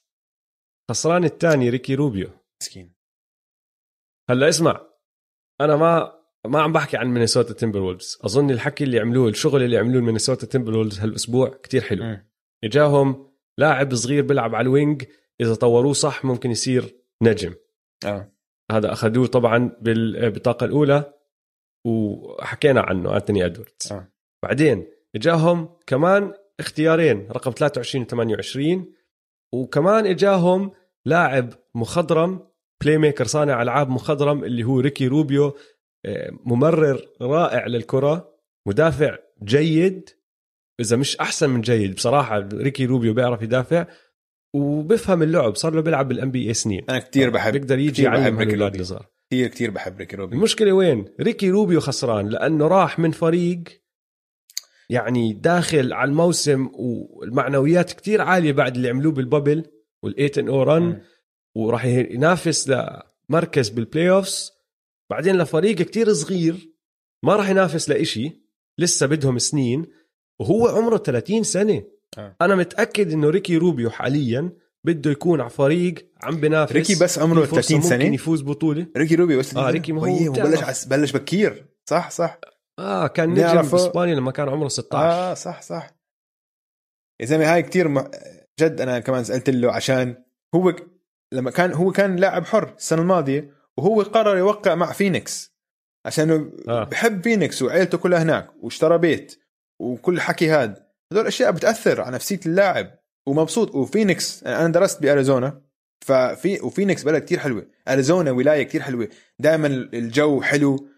خسران 0.90 1.24
الثاني 1.24 1.70
ريكي 1.70 1.94
روبيو. 1.94 2.30
مسكين. 2.62 2.94
هلأ 4.30 4.48
اسمع 4.48 4.86
أنا 5.60 5.76
ما 5.76 6.17
ما 6.48 6.60
عم 6.62 6.72
بحكي 6.72 6.96
عن 6.96 7.06
مينيسوتا 7.08 7.54
تيمبر 7.54 7.80
وولفز 7.80 8.18
أظن 8.24 8.50
الحكي 8.50 8.84
اللي 8.84 9.00
عملوه 9.00 9.28
الشغل 9.28 9.62
اللي 9.62 9.78
عملوه 9.78 10.02
مينيسوتا 10.02 10.46
تيمبر 10.46 10.76
وولفز 10.76 11.00
هالأسبوع 11.00 11.48
كتير 11.48 11.80
حلو. 11.80 12.16
إجاهم 12.64 13.28
لاعب 13.58 13.94
صغير 13.94 14.22
بيلعب 14.22 14.54
على 14.54 14.62
ال 14.64 14.72
wing 14.72 15.04
إذا 15.40 15.54
طوروه 15.54 15.92
صح 15.92 16.24
ممكن 16.24 16.50
يصير 16.50 16.94
نجم. 17.22 17.54
آه. 18.04 18.32
هذا 18.70 18.92
أخذوه 18.92 19.26
طبعا 19.26 19.76
بالبطاقه 19.80 20.64
الأولى 20.64 21.14
وحكينا 21.86 22.80
عنه 22.80 23.16
أنتوني 23.16 23.46
ادوردز 23.46 23.92
آه. 23.92 24.12
بعدين 24.42 24.86
إجاهم 25.16 25.76
كمان 25.86 26.32
اختيارين 26.60 27.28
رقم 27.30 27.50
23 27.50 28.04
و 28.04 28.06
28 28.06 28.92
وكمان 29.52 30.06
إجاهم 30.06 30.72
لاعب 31.04 31.52
مخضرم 31.74 32.48
playmaker 32.82 33.24
صانع 33.24 33.62
ألعاب 33.62 33.88
مخضرم 33.88 34.44
اللي 34.44 34.64
هو 34.64 34.80
ريكي 34.80 35.06
روبيو. 35.06 35.46
آه، 35.46 35.54
ممرر 36.44 37.08
رائع 37.22 37.66
للكرة 37.66 38.34
مدافع 38.66 39.18
جيد 39.44 40.10
إذا 40.80 40.96
مش 40.96 41.16
أحسن 41.16 41.50
من 41.50 41.60
جيد. 41.60 41.94
بصراحة 41.94 42.48
ريكي 42.52 42.86
روبيو 42.86 43.14
بيعرف 43.14 43.42
يدافع 43.42 43.86
وبفهم 44.54 45.22
اللعب 45.22 45.54
صار 45.54 45.74
له 45.74 45.80
بيلعب 45.80 46.08
بال 46.08 46.30
NBA 46.30 46.54
سنين. 46.54 46.84
أنا 46.90 46.98
كثير 46.98 47.30
بحب 47.30 47.52
بيقدر 47.52 47.78
يجي 47.78 48.02
يعلم 48.02 48.38
هالولاد 48.38 48.62
روبيو. 48.62 48.80
الصغار 48.80 49.06
كثير 49.30 49.48
كثير 49.48 49.70
بحب 49.70 49.98
ريكي 49.98 50.16
روبيو 50.16 50.36
المشكلة 50.36 50.72
وين؟ 50.72 51.04
ريكي 51.20 51.50
روبيو 51.50 51.80
خسران 51.80 52.28
لأنه 52.28 52.66
راح 52.66 52.98
من 52.98 53.10
فريق 53.10 53.62
يعني 54.90 55.32
داخل 55.32 55.92
على 55.92 56.08
الموسم 56.08 56.70
والمعنويات 56.72 57.92
كتير 57.92 58.20
عالية 58.20 58.52
بعد 58.52 58.76
اللي 58.76 58.88
عملوه 58.88 59.12
بال 59.12 59.25
bubble 59.25 59.64
وال 60.02 60.13
eight 60.13 60.38
and 60.38 60.48
o 60.48 60.62
run. 60.62 61.00
وراح 61.54 61.84
ينافس 61.84 62.68
لمركز 63.30 63.68
بال 63.68 64.10
playoffs 64.10 64.57
بعدين 65.10 65.38
لفريق 65.38 65.76
كتير 65.76 66.12
صغير 66.12 66.72
ما 67.24 67.36
راح 67.36 67.48
ينافس 67.48 67.88
لإشي 67.88 68.42
لسه 68.78 69.06
بدهم 69.06 69.38
سنين 69.38 69.86
وهو 70.40 70.68
عمره 70.68 70.96
30 70.98 71.42
سنة. 71.42 71.82
آه. 72.18 72.36
أنا 72.40 72.54
متأكد 72.54 73.12
إنه 73.12 73.30
ريكي 73.30 73.56
روبيو 73.56 73.90
حاليا 73.90 74.52
بده 74.84 75.10
يكون 75.10 75.40
على 75.40 75.50
فريق 75.50 75.94
عم 76.22 76.36
بنافس. 76.36 76.72
ريكي 76.72 76.94
بس 76.94 77.18
عمره 77.18 77.40
في 77.40 77.46
فرصة 77.46 77.68
30 77.68 77.82
سنة؟ 77.82 77.98
ممكن 77.98 78.14
يفوز 78.14 78.42
بطولة. 78.42 78.86
ريكي 78.96 79.14
روبي 79.14 79.36
بس 79.36 79.56
آه، 79.56 79.70
ريكي 79.70 79.92
ما 79.92 80.00
هو. 80.00 80.32
بلش 80.32 80.84
بلش 80.86 81.12
بكير. 81.12 81.66
صح 81.90 82.10
صح. 82.10 82.40
آه 82.78 83.06
كان 83.06 83.30
نجم. 83.30 83.62
باسبانيا 83.62 84.14
لما 84.14 84.30
كان 84.30 84.48
عمره 84.48 84.68
16 84.68 85.04
آه 85.04 85.34
صح 85.34 85.62
صح. 85.62 85.90
يا 87.20 87.26
زلمة 87.26 87.54
هاي 87.54 87.62
كتير 87.62 87.88
م... 87.88 88.10
جد 88.60 88.80
أنا 88.80 89.00
كمان 89.00 89.24
سألت 89.24 89.50
له 89.50 89.72
عشان 89.72 90.24
هو 90.54 90.76
لما 91.32 91.50
كان 91.50 91.72
هو 91.72 91.92
كان 91.92 92.16
لاعب 92.16 92.44
حر 92.44 92.74
السنة 92.78 93.02
الماضية. 93.02 93.57
وهو 93.78 94.02
قرر 94.02 94.36
يوقع 94.36 94.74
مع 94.74 94.92
فينيكس. 94.92 95.54
عشان 96.06 96.50
آه. 96.68 96.84
بحب 96.84 97.22
فينيكس 97.22 97.62
وعيلته 97.62 97.98
كلها 97.98 98.22
هناك 98.22 98.50
واشترى 98.60 98.98
بيت 98.98 99.38
وكل 99.80 100.20
حكي 100.20 100.48
هاد. 100.48 100.76
هذول 101.12 101.26
أشياء 101.26 101.50
بتأثر 101.50 102.00
على 102.00 102.14
نفسية 102.14 102.40
اللاعب 102.46 102.98
ومبسوط. 103.26 103.74
وفينيكس 103.74 104.44
أنا 104.44 104.68
درست 104.68 105.02
بأريزونا 105.02 105.62
ففي 106.06 106.60
وفينيكس 106.60 107.02
بلد 107.02 107.22
كتير 107.22 107.38
حلوة. 107.38 107.66
أريزونا 107.88 108.30
ولاية 108.30 108.62
كتير 108.62 108.82
حلوة. 108.82 109.08
دائما 109.38 109.66
الجو 109.66 110.42
حلو 110.42 110.88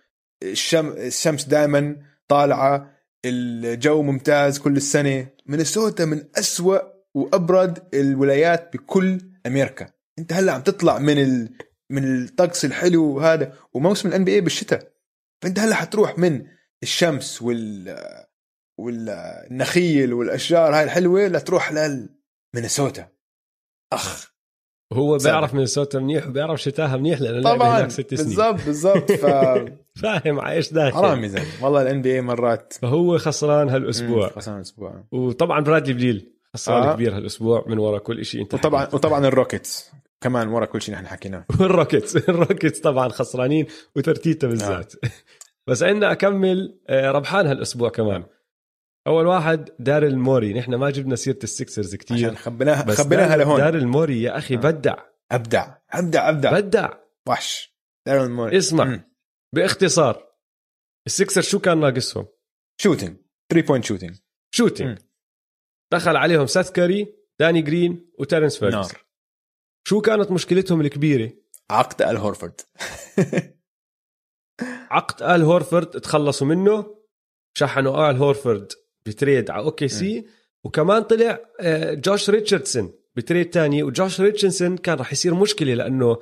الشم 0.43 0.89
الشمس 0.89 1.45
دائما 1.45 1.97
طالعة 2.29 2.91
الجو 3.25 4.03
ممتاز 4.03 4.59
كل 4.59 4.77
السنة. 4.77 5.29
مينيسوتا 5.47 6.05
من 6.05 6.25
أسوأ 6.39 6.79
وأبرد 7.15 7.79
الولايات 7.95 8.73
بكل 8.73 9.21
أمريكا. 9.47 9.91
أنت 10.19 10.33
هلأ 10.33 10.53
عم 10.53 10.61
تطلع 10.61 10.99
من 10.99 11.19
ال... 11.19 11.51
من 11.91 12.25
الطقس 12.25 12.65
الحلو 12.65 13.17
وهذا 13.17 13.53
وموسم 13.73 14.09
ال 14.09 14.25
NBA 14.25 14.41
بالشتاء. 14.41 14.93
فأنت 15.43 15.59
هلا 15.59 15.75
حتروح 15.75 16.19
من 16.19 16.47
الشمس 16.83 17.43
وال 17.43 17.97
والنخيل 18.79 20.13
والأشجار 20.13 20.75
هاي 20.75 20.85
الحلوة 20.85 21.27
لتروح 21.27 21.73
لمينيسوتا 21.73 23.09
أخ. 23.93 24.31
صعب. 24.95 25.23
بيعرف 25.23 25.55
مينيسوتا 25.55 25.99
منيح 25.99 26.27
وبيعرف 26.27 26.61
شتاها 26.63 26.97
منيح 26.97 27.21
لأنه 27.21 27.39
لعب 27.39 27.57
طبعا. 27.57 27.79
هناك 27.79 27.91
ست 27.91 28.15
سنين. 28.15 28.27
بالضبط 28.27 28.67
بالضبط. 28.67 29.13
ف 29.23 29.27
فاهم 30.03 30.41
عايش 30.41 30.73
داخل 30.73 30.97
حرام 30.97 31.27
زلمة. 31.27 31.47
والله 31.63 31.83
ال 31.83 32.03
NBA 32.03 32.21
مرات. 32.21 32.73
فهو 32.73 33.19
خسران 33.19 33.69
هالأسبوع. 33.69 34.29
خسران 34.29 34.61
أسبوع 34.61 35.05
وطبعا 35.13 35.61
برادلي 35.61 35.93
بليل 35.93 36.33
خسران 36.55 36.83
آه. 36.83 36.95
كبير 36.95 37.17
هالأسبوع 37.17 37.65
من 37.67 37.79
ورا 37.79 37.99
كل 37.99 38.25
شيء 38.25 38.43
انت 38.43 38.55
وطبعا 38.55 38.81
حكيته. 38.81 38.97
وطبعا 38.97 39.27
الروكيتس. 39.27 39.91
كمان 40.21 40.49
ورا 40.49 40.67
كل 40.67 40.83
شيء 40.83 40.95
نحن 40.95 41.07
حكيناه. 41.07 41.45
والروكيتس 41.61 42.17
الروكيتس 42.17 42.81
طبعا 42.81 43.09
خسرانين 43.09 43.67
وفرتيتا 43.97 44.47
بالذات 44.47 44.93
بس 45.69 45.83
عندنا 45.83 46.13
أكمل 46.13 46.81
آه، 46.89 47.11
ربحان 47.11 47.47
هالأسبوع 47.47 47.89
كمان. 47.91 48.25
أول 49.07 49.27
واحد 49.27 49.71
داريل 49.79 50.19
موري. 50.19 50.53
نحن 50.53 50.75
ما 50.75 50.91
جبنا 50.91 51.17
سيرة 51.17 51.39
السكسرز 51.43 51.95
كتير 51.95 52.17
عشان 52.17 52.37
خبيناها 52.37 52.95
خبيناها 52.95 53.37
لهون. 53.37 53.61
داريل 53.61 53.87
موري 53.87 54.23
يا 54.23 54.39
أخي 54.39 54.55
آه. 54.55 54.59
بدع. 54.59 54.97
أبدع 55.33 55.75
أبدع 55.93 56.29
أبدع. 56.29 56.61
بدع. 56.61 56.89
وحش. 57.29 57.77
داريل 58.07 58.31
موري. 58.31 58.59
اسمع. 58.59 58.85
مم. 58.85 59.11
باختصار 59.55 60.31
السكسر 61.07 61.41
شو 61.43 61.59
كان 61.59 61.81
ناقصهم؟ 61.81 62.27
shooting. 62.81 63.17
3 63.53 63.67
point 63.67 63.85
shooting. 63.85 64.17
shooting. 64.55 64.99
دخل 65.93 66.17
عليهم 66.17 66.47
سيث 66.47 66.73
كاري 66.73 67.15
داني 67.41 67.63
جرين 67.63 68.11
وتيرنس 68.19 68.59
فيرجسون. 68.59 69.01
شو 69.91 70.01
كانت 70.01 70.31
مشكلتهم 70.31 70.81
الكبيرة؟ 70.81 71.33
عقد 71.71 72.03
آل 72.03 72.17
هورفورد. 72.17 72.61
عقد 74.91 75.23
آل 75.23 75.43
هورفورد 75.43 75.87
تخلصوا 75.87 76.47
منه 76.47 76.97
شحنوا 77.55 78.11
آل 78.11 78.17
هورفورد 78.17 78.73
ب 79.07 79.14
trade 79.14 79.51
على 79.51 79.65
OKC 79.65 80.27
وكمان 80.65 81.03
طلع 81.03 81.39
آه، 81.61 81.95
جوش 81.95 82.31
ريتشاردسون 82.31 82.93
ب 83.17 83.22
trade 83.22 83.51
تاني 83.51 83.83
وجوش 83.83 84.21
ريتشاردسون 84.21 84.77
كان 84.77 84.99
راح 84.99 85.13
يصير 85.13 85.35
مشكلة 85.35 85.75
لأنه 85.75 86.19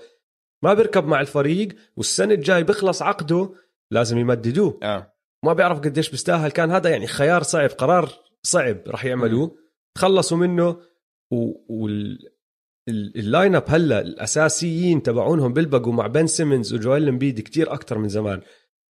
ما 0.62 0.74
بيركب 0.74 1.07
مع 1.07 1.20
الفريق 1.20 1.69
والسنة 1.97 2.35
الجاي 2.35 2.65
بيخلص 2.65 3.03
عقده 3.03 3.55
لازم 3.90 4.19
يمددوه. 4.19 4.81
آه. 4.82 5.15
ما 5.45 5.53
بيعرف 5.53 5.78
قديش 5.78 6.11
بيستاهل. 6.11 6.51
كان 6.51 6.70
هذا 6.70 6.90
يعني 6.90 7.07
خيار 7.07 7.43
صعب 7.43 7.70
قرار 7.70 8.12
صعب 8.43 8.78
راح 8.86 9.05
يعملوه. 9.05 9.57
تخلصوا 9.95 10.36
منه 10.36 10.81
وال 12.89 13.55
lineup 13.55 13.65
هلا 13.69 14.01
الأساسيين 14.01 15.02
تبعونهم 15.02 15.52
بيلبقوا 15.52 15.93
مع 15.93 16.06
بن 16.06 16.27
سيمونز 16.27 16.75
وجويل 16.74 17.09
إمبيد 17.09 17.40
كتير 17.40 17.73
أكثر 17.73 17.98
من 17.98 18.09
زمان 18.09 18.40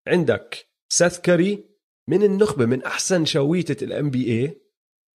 عندك 0.08 0.68
سيث 0.92 1.20
كاري 1.20 1.64
من 2.08 2.22
النخبة 2.22 2.66
من 2.66 2.82
أحسن 2.82 3.24
شويتة 3.24 3.84
ال 3.84 4.10
NBA 4.10 4.60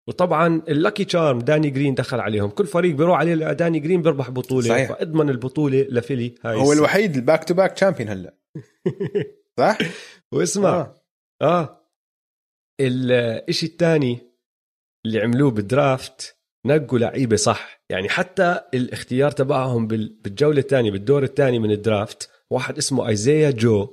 وطبعا 0.07 0.61
ال 0.67 0.74
lucky 0.74 1.05
charm 1.05 1.39
داني 1.39 1.69
جرين 1.69 1.93
دخل 1.95 2.19
عليهم 2.19 2.49
كل 2.49 2.65
فريق 2.65 2.95
بيروح 2.95 3.19
عليه 3.19 3.35
داني 3.53 3.79
جرين 3.79 4.01
بيربح 4.01 4.29
بطولة 4.29 4.69
صحيح. 4.69 4.89
فأضمن 4.89 5.29
البطولة 5.29 5.87
لفيلي 5.89 6.35
هاي 6.45 6.55
هو. 6.55 6.73
الوحيد 6.73 7.15
ال 7.15 7.21
back 7.21 7.43
to 7.43 7.53
back 7.53 7.71
champion 7.71 8.09
هلا 8.09 8.37
صح؟ 9.59 9.77
واسمع 10.31 10.69
آه. 10.69 10.95
آه 11.41 11.89
الاشي 12.81 13.65
الثاني 13.65 14.19
اللي 15.05 15.19
عملوه 15.19 15.51
بالدرافت 15.51 16.37
نقوا 16.65 16.99
لعيبة 16.99 17.35
صح 17.35 17.82
يعني 17.93 18.09
حتى 18.09 18.59
الاختيار 18.73 19.31
تبعهم 19.31 19.87
بال- 19.87 20.15
بالجولة 20.23 20.59
الثانية 20.59 20.91
بالدور 20.91 21.23
الثاني 21.23 21.59
من 21.59 21.71
الدرافت 21.71 22.29
واحد 22.49 22.77
اسمه 22.77 23.07
إيزيا 23.07 23.51
جو. 23.51 23.87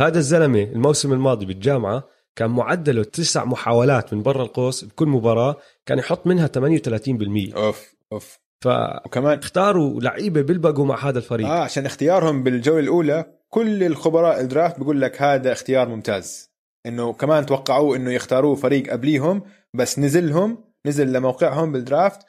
هذا 0.00 0.18
الزلمة 0.18 0.62
الموسم 0.62 1.12
الماضي 1.12 1.46
بالجامعة 1.46 2.04
كان 2.36 2.50
معدله 2.50 3.04
تسع 3.04 3.44
محاولات 3.44 4.14
من 4.14 4.22
برا 4.22 4.42
القوس 4.42 4.84
بكل 4.84 5.06
مباراة 5.08 5.56
كان 5.86 5.98
يحط 5.98 6.26
منها 6.26 6.46
38% 6.46 7.56
أوف 7.56 7.94
أوف. 8.12 8.38
فاختاروا 8.64 9.86
وكمان 9.86 10.02
لعيبة 10.02 10.40
بيلبقوا 10.40 10.84
مع 10.86 11.08
هذا 11.08 11.18
الفريق. 11.18 11.46
آه 11.48 11.60
عشان 11.62 11.86
اختيارهم 11.86 12.42
بالجولة 12.42 12.80
الأولى 12.80 13.24
كل 13.48 13.82
الخبراء 13.84 14.40
ال 14.40 14.46
draft 14.46 14.78
بيقول 14.78 15.00
لك 15.00 15.22
هذا 15.22 15.52
اختيار 15.52 15.88
ممتاز. 15.88 16.50
إنه 16.86 17.12
كمان 17.12 17.46
توقعوه 17.46 17.96
إنه 17.96 18.12
يختاروه 18.12 18.54
فريق 18.54 18.90
قبليهم 18.92 19.42
بس 19.74 19.98
نزلهم 19.98 20.64
نزل 20.86 21.12
لموقعهم 21.12 21.72
بال 21.72 21.86
draft 21.86 22.20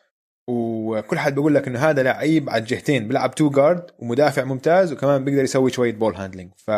وكل 0.49 1.19
حد 1.19 1.35
بيقول 1.35 1.55
لك 1.55 1.67
إنه 1.67 1.79
هذا 1.79 2.03
لعيب 2.03 2.49
على 2.49 2.61
الجهتين 2.61 3.07
بيلعب 3.07 3.35
two 3.35 3.49
guard 3.49 3.91
ومدافع 3.99 4.43
ممتاز 4.43 4.93
وكمان 4.93 5.25
بيقدر 5.25 5.43
يسوي 5.43 5.71
شوية 5.71 5.93
ball 5.93 6.15
handling 6.15 6.51
ف 6.57 6.71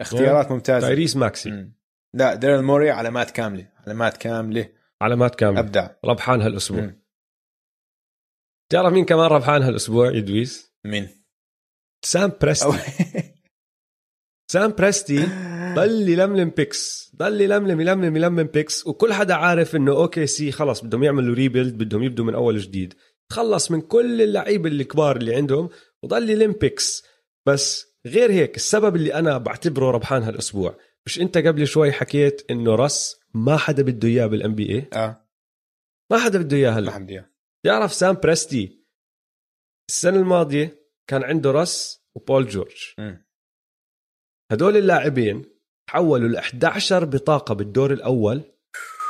اختيارات 0.00 0.50
ممتازة. 0.50 0.86
تايريس 0.86 1.16
ماكسي. 1.16 1.50
مم. 1.50 1.74
لا 2.14 2.34
داريل 2.34 2.62
موري 2.62 2.90
علامات 2.90 3.30
كاملة 3.30 3.68
علامات 3.86 4.16
كاملة. 4.16 4.68
علامات 5.02 5.34
كاملة. 5.34 5.60
أبدع. 5.60 5.88
ربحان 6.04 6.42
هالأسبوع. 6.42 6.80
مم. 6.80 7.04
تعرف 8.72 8.92
مين 8.92 9.04
كمان 9.04 9.26
ربحان 9.26 9.62
هالأسبوع؟ 9.62 10.10
يدويس 10.10 10.72
مين؟ 10.84 11.08
سام 12.04 12.32
بريستي. 12.40 12.68
سام 14.46 14.70
بريستي 14.70 15.26
ضل 15.74 16.08
يلملم 16.08 16.50
picks 16.50 17.12
ضل 17.16 17.40
يلملم 17.40 17.80
يلملم 17.80 18.16
يلملم 18.16 18.46
picks 18.46 18.86
وكل 18.86 19.12
حدا 19.12 19.34
عارف 19.34 19.76
إنه 19.76 19.92
OKC 19.92 20.52
خلص 20.52 20.84
بدهم 20.84 21.02
يعملوا 21.02 21.34
rebuild 21.34 21.78
بدهم 21.78 22.02
يبدوا 22.02 22.24
من 22.24 22.34
أول 22.34 22.58
جديد. 22.58 22.94
تخلص 23.28 23.70
من 23.70 23.80
كل 23.80 24.22
اللعيبه 24.22 24.68
الكبار 24.68 25.16
اللي 25.16 25.34
عندهم 25.34 25.68
وضل 26.02 26.30
يلم 26.30 26.52
picks. 26.52 27.04
بس 27.46 27.86
غير 28.06 28.30
هيك 28.30 28.56
السبب 28.56 28.96
اللي 28.96 29.14
أنا 29.14 29.38
بعتبره 29.38 29.90
ربحان 29.90 30.22
هالأسبوع 30.22 30.76
مش 31.06 31.20
أنت 31.20 31.38
قبل 31.38 31.66
شوي 31.66 31.92
حكيت 31.92 32.42
إنه 32.50 32.74
رس 32.74 33.16
ما 33.34 33.56
حدا 33.56 33.82
بده 33.82 34.08
إياه 34.08 34.26
بال 34.26 34.54
NBA 34.54 34.88
آه. 34.92 35.28
ما 36.10 36.18
حدا 36.18 36.38
بده 36.38 36.56
إياه 36.56 36.70
ما 36.70 36.78
هلا 36.78 37.08
إياه. 37.08 37.30
تعرف 37.64 37.92
سام 37.92 38.14
بريستي 38.14 38.84
السنة 39.88 40.16
الماضية 40.16 40.88
كان 41.06 41.24
عنده 41.24 41.50
رس 41.50 42.04
وبول 42.14 42.46
جورج. 42.46 42.94
مم. 42.98 43.24
هدول 44.50 44.76
اللاعبين 44.76 45.44
تحولوا 45.88 46.28
ل 46.28 46.36
11 46.36 47.04
بطاقة 47.04 47.54
بالدور 47.54 47.92
الأول 47.92 48.42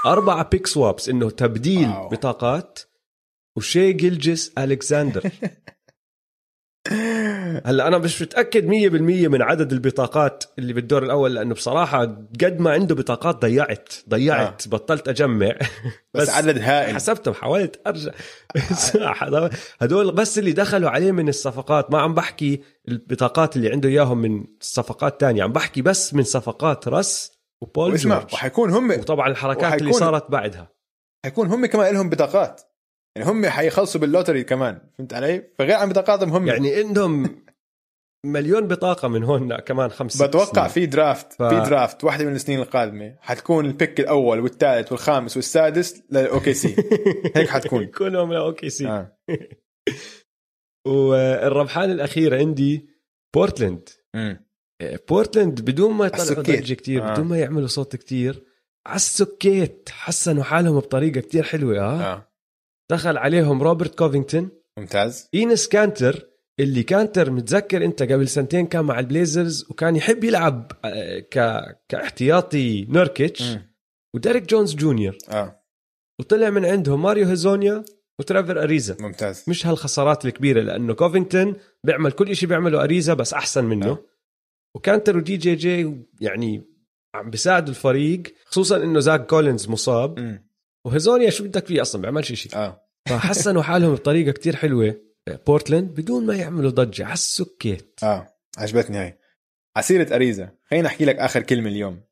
أربعة 0.06 0.48
pick 0.48 0.66
swaps 0.66 1.09
إنه 1.09 1.31
تبديل 1.31 1.89
wow. 1.89 2.09
بطاقات 2.09 2.81
وشي 3.56 3.93
جيلجس 3.93 4.52
ألكساندر 4.59 5.23
هلا 7.66 7.86
أنا 7.89 7.98
مش 7.98 8.22
متأكد 8.22 8.64
100% 8.68 8.68
من 9.28 9.43
عدد 9.43 9.72
البطاقات 9.72 10.44
اللي 10.59 10.72
بالدور 10.72 11.02
الأول 11.02 11.35
لأنه 11.35 11.55
بصراحة 11.55 12.01
قد 12.44 12.60
ما 12.60 12.70
عنده 12.70 12.94
بطاقات 12.94 13.36
ضيعت 13.43 13.93
ضيعت 14.09 14.66
آه. 14.66 14.70
بطلت 14.70 15.09
أجمع. 15.09 15.52
بس, 16.14 16.22
بس 16.22 16.31
عدد 16.31 16.59
هائل. 16.59 16.94
حسبتهم 16.97 17.35
حاولت 17.35 17.81
أرجع. 17.86 18.10
هدول 19.81 20.12
بس 20.12 20.39
اللي 20.39 20.52
دخلوا 20.52 20.90
عليه 20.90 21.12
من 21.12 21.28
الصفقات. 21.28 21.90
ما 21.93 21.98
عم 22.01 22.14
بحكي 22.14 22.60
البطاقات 22.89 23.56
اللي 23.56 23.70
عنده 23.70 23.89
إياهم 23.89 24.18
من 24.18 24.44
صفقات 24.60 25.20
تانية 25.20 25.43
عم 25.43 25.52
بحكي 25.52 25.82
بس 25.82 26.14
من 26.14 26.22
صفقات 26.22 26.89
رس 26.89 27.32
وبول 27.60 27.93
واسمع 27.93 28.18
جورج. 28.18 28.32
وحيكون 28.35 28.70
هم 28.70 28.90
وطبعا 28.90 29.28
الحركات 29.28 29.64
اللي 29.74 29.90
وحيكون- 29.90 30.01
صارت 30.01 30.31
بعدها. 30.31 30.68
حيكون 31.24 31.47
هم 31.48 31.66
كمان 31.66 31.94
لهم 31.94 32.10
بطاقات. 32.10 32.60
يعني 33.16 33.31
هم 33.31 33.47
حيخلصوا 33.47 34.01
باللوتري 34.01 34.44
كمان 34.44 34.78
فهمت 34.98 35.14
علي؟ 35.14 35.44
فغير 35.59 35.72
عن 35.76 35.89
بطاقاتهم 35.89 36.31
هم. 36.32 36.47
يعني 36.47 36.74
عندهم 36.74 37.44
مليون 38.24 38.68
بطاقة 38.68 39.09
من 39.09 39.24
هون 39.24 39.56
كمان 39.56 39.90
خمس 39.90 40.22
بتوقع. 40.22 40.68
في 40.68 40.86
درافت 40.86 41.32
ف- 41.32 41.42
في 41.42 41.55
درافت 41.70 42.05
واحدة 42.05 42.24
من 42.24 42.34
السنين 42.34 42.60
القادمة 42.60 43.16
حتكون 43.20 43.66
ال 43.66 43.73
pick 43.73 44.01
الأول 44.01 44.40
والثالث 44.40 44.92
والخامس 44.92 45.36
والسادس 45.36 46.02
لل 46.11 46.55
OKC 46.55 46.77
هيك 47.36 47.48
حتكون 47.48 47.84
كلهم 47.86 48.32
OKC 48.32 48.89
آه. 48.88 49.16
والربحان 50.86 51.90
الأخير 51.90 52.38
عندي 52.38 52.88
بورتلاند 53.34 53.88
مم. 54.16 54.44
بورتلاند 55.09 55.60
بدون 55.60 55.92
ما 55.94 56.06
يطلعوا. 56.06 56.42
ضجة 56.42 56.74
كتير 56.74 57.09
آه. 57.09 57.12
بدون 57.12 57.26
ما 57.26 57.38
يعملوا 57.38 57.66
صوت 57.66 57.96
كتير 57.96 58.44
على 58.86 58.96
السكيت 58.96 59.88
حسنوا 59.92 60.42
حالهم 60.42 60.78
بطريقة 60.78 61.20
كتير 61.20 61.42
حلوة 61.42 61.78
آه 61.80 62.02
آه 62.12 62.28
دخل 62.90 63.16
عليهم 63.16 63.62
روبرت 63.62 63.98
كوفينغتون 63.98 64.51
ممتاز 64.78 65.28
إينس 65.34 65.68
كانتر 65.68 66.28
اللي 66.60 66.82
كانتر 66.82 67.31
متذكر 67.31 67.85
انت 67.85 68.02
قبل 68.02 68.28
سنتين 68.28 68.66
كان 68.66 68.85
مع 68.85 68.98
البليزرز 68.98 69.66
وكان 69.70 69.97
يحب 69.97 70.24
يلعب 70.24 70.72
آه، 70.85 71.18
ك... 71.18 71.62
كاحتياطي 71.89 72.85
نوركيتش. 72.85 73.43
وديريك 74.14 74.48
جونز 74.48 74.74
جونيور. 74.74 75.18
آه. 75.31 75.60
وطلع 76.20 76.51
من 76.51 76.64
عندهم 76.64 77.02
ماريو 77.02 77.26
هيزونيا 77.26 77.85
وتريفور 78.19 78.62
أريزا. 78.62 78.97
ممتاز. 79.01 79.44
مش 79.48 79.66
هالخسارات 79.66 80.24
الكبيرة 80.24 80.60
لأنه 80.60 80.94
كوفينغتون 80.94 81.56
بيعمل 81.85 82.12
كل 82.12 82.36
شيء 82.36 82.48
بيعمله 82.48 82.85
أريزا 82.85 83.14
بس 83.14 83.35
أحسن 83.35 83.64
منه. 83.64 83.86
آه. 83.86 83.98
وكانتر 84.76 85.16
و 85.16 85.36
DJJ 85.36 86.06
يعني 86.20 86.64
عم 87.14 87.31
بيساعدوا 87.31 87.68
الفريق 87.68 88.22
خصوصا 88.44 88.76
إنه 88.76 89.01
زاك 89.01 89.26
كولينز 89.26 89.68
مصاب. 89.68 90.40
وهيزونيا 90.86 91.31
شو 91.31 91.44
بدك 91.44 91.66
فيه 91.66 91.82
أصلا؟ 91.82 92.02
بيعملش 92.02 92.32
شيء 92.32 92.56
آه. 92.56 92.81
فحسنوا 93.09 93.62
حالهم 93.62 93.94
بطريقة 93.94 94.32
كتير 94.32 94.56
حلوة. 94.56 95.01
بورتلاند 95.46 96.01
بدون 96.01 96.26
ما 96.26 96.36
يعملوا 96.36 96.70
ضجة 96.70 97.05
على 97.05 97.12
السكيت. 97.12 98.01
آه 98.02 98.26
عجبتني 98.59 98.98
هاي. 98.98 99.18
ع 99.77 99.84
سيرة 99.84 100.15
أريزا 100.14 100.51
خليني 100.70 100.86
أحكي 100.86 101.05
لك 101.05 101.16
آخر 101.16 101.42
كلمة 101.42 101.68
اليوم؟ 101.68 102.05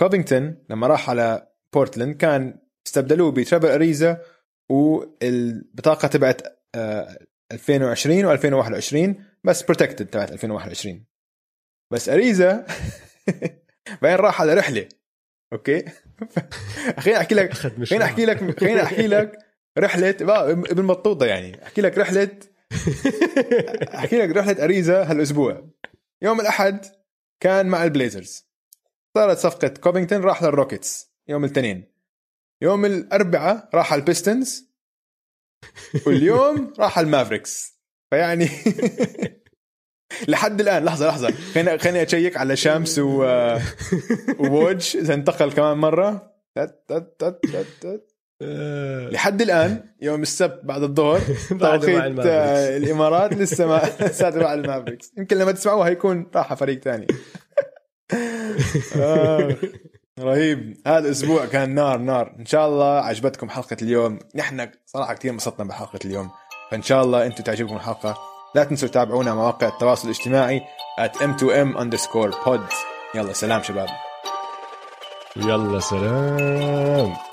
كوفينغتون 0.00 0.64
لما 0.70 0.86
راح 0.86 1.10
على 1.10 1.48
بورتلاند 1.72 2.16
كان 2.16 2.58
استبدلوه 2.86 3.32
بتريفور 3.32 3.74
أريزا 3.74 4.22
والبطاقة 4.70 6.08
تبعت 6.08 6.42
آه 6.74 7.18
2020 7.52 8.36
و2021 8.36 9.20
بس 9.44 9.62
protected 9.62 10.06
تبعت 10.06 10.32
2021 10.32 11.04
بس 11.92 12.08
أريزا 12.08 12.66
بعدين 14.02 14.18
راح 14.18 14.40
على 14.40 14.54
رحلة؟ 14.54 14.88
okay؟ 15.52 15.84
خليني 17.00 17.18
أحكي 17.18 17.34
لك 17.34 17.52
خليني 17.52 18.04
أحكي 18.04 18.24
لك 18.24 18.60
خليني 18.60 18.82
أحكي 18.82 19.06
لك 19.06 19.38
رحلة 19.78 20.16
ابن 20.70 20.84
بطوطة 20.84 21.26
يعني. 21.26 21.62
أحكي 21.62 21.80
لك 21.80 21.98
رحلة 21.98 22.30
أحكي 23.98 24.18
لك 24.18 24.36
رحلة 24.36 24.64
اريزا 24.64 25.10
هالأسبوع. 25.10 25.68
يوم 26.22 26.40
الأحد 26.40 26.86
كان 27.40 27.66
مع 27.66 27.84
البليزرز. 27.84 28.48
صارت 29.14 29.38
صفقة 29.38 29.68
كوفينغتون 29.68 30.20
راح 30.20 30.42
للروكيتس. 30.42 31.12
يوم 31.28 31.44
الاثنين. 31.44 31.92
يوم 32.62 32.84
الأربعاء 32.84 33.70
راح 33.74 33.92
على 33.92 34.00
البيستونز 34.00 34.70
واليوم 36.06 36.72
راح 36.78 36.98
على 36.98 37.04
المافريكس. 37.04 37.78
فيعني 38.10 38.48
لحد 40.28 40.60
الآن 40.60 40.84
لحظة 40.84 41.08
لحظة. 41.08 41.30
خليني 41.30 41.78
خليني 41.78 42.02
أشيك 42.02 42.36
على 42.36 42.56
شامس 42.56 42.98
و 42.98 43.24
ووج. 44.38 44.96
إذا 44.96 45.14
انتقل 45.14 45.52
كمان 45.52 45.76
مرة. 45.76 46.34
آه، 48.42 49.08
لحد 49.08 49.42
الآن 49.42 49.84
يوم 50.00 50.22
السبت 50.22 50.60
بعد 50.64 50.82
الظهر 50.82 51.20
توقيت. 51.60 52.18
آه، 52.26 52.76
الإمارات 52.76 53.34
لسه 53.40 53.66
ما 53.66 53.82
لساته 54.00 54.40
مع 54.40 54.54
المافريكس 54.54 55.12
يمكن 55.18 55.36
لما 55.38 55.52
تسمعوها 55.52 55.88
هيكون 55.88 56.26
راح 56.34 56.54
فريق 56.54 56.80
ثاني. 56.82 57.06
آه، 58.96 59.56
رهيب. 60.20 60.76
هذا 60.86 60.98
الأسبوع 60.98 61.46
كان 61.46 61.74
نار 61.74 61.98
نار. 61.98 62.34
إن 62.38 62.46
شاء 62.46 62.68
الله 62.68 62.98
عجبتكم 63.00 63.48
حلقة 63.50 63.76
اليوم. 63.82 64.18
نحن 64.34 64.68
صراحة 64.86 65.14
كثير 65.14 65.30
انبسطنا 65.30 65.64
بحلقة 65.68 65.98
اليوم. 66.04 66.30
فإن 66.70 66.82
شاء 66.82 67.04
الله 67.04 67.26
أنتم 67.26 67.44
تعجبكم 67.44 67.76
الحلقة. 67.76 68.18
لا 68.54 68.64
تنسوا 68.64 68.88
تتابعونا 68.88 69.30
على 69.30 69.38
مواقع 69.40 69.68
التواصل 69.68 70.08
الاجتماعي 70.08 70.60
at 71.00 71.12
m2m 71.16 71.78
underscore 71.78 72.34
pod 72.46 72.74
يلا 73.14 73.32
سلام 73.32 73.62
شباب. 73.62 73.88
يلا 75.36 75.80
سلام. 75.80 77.27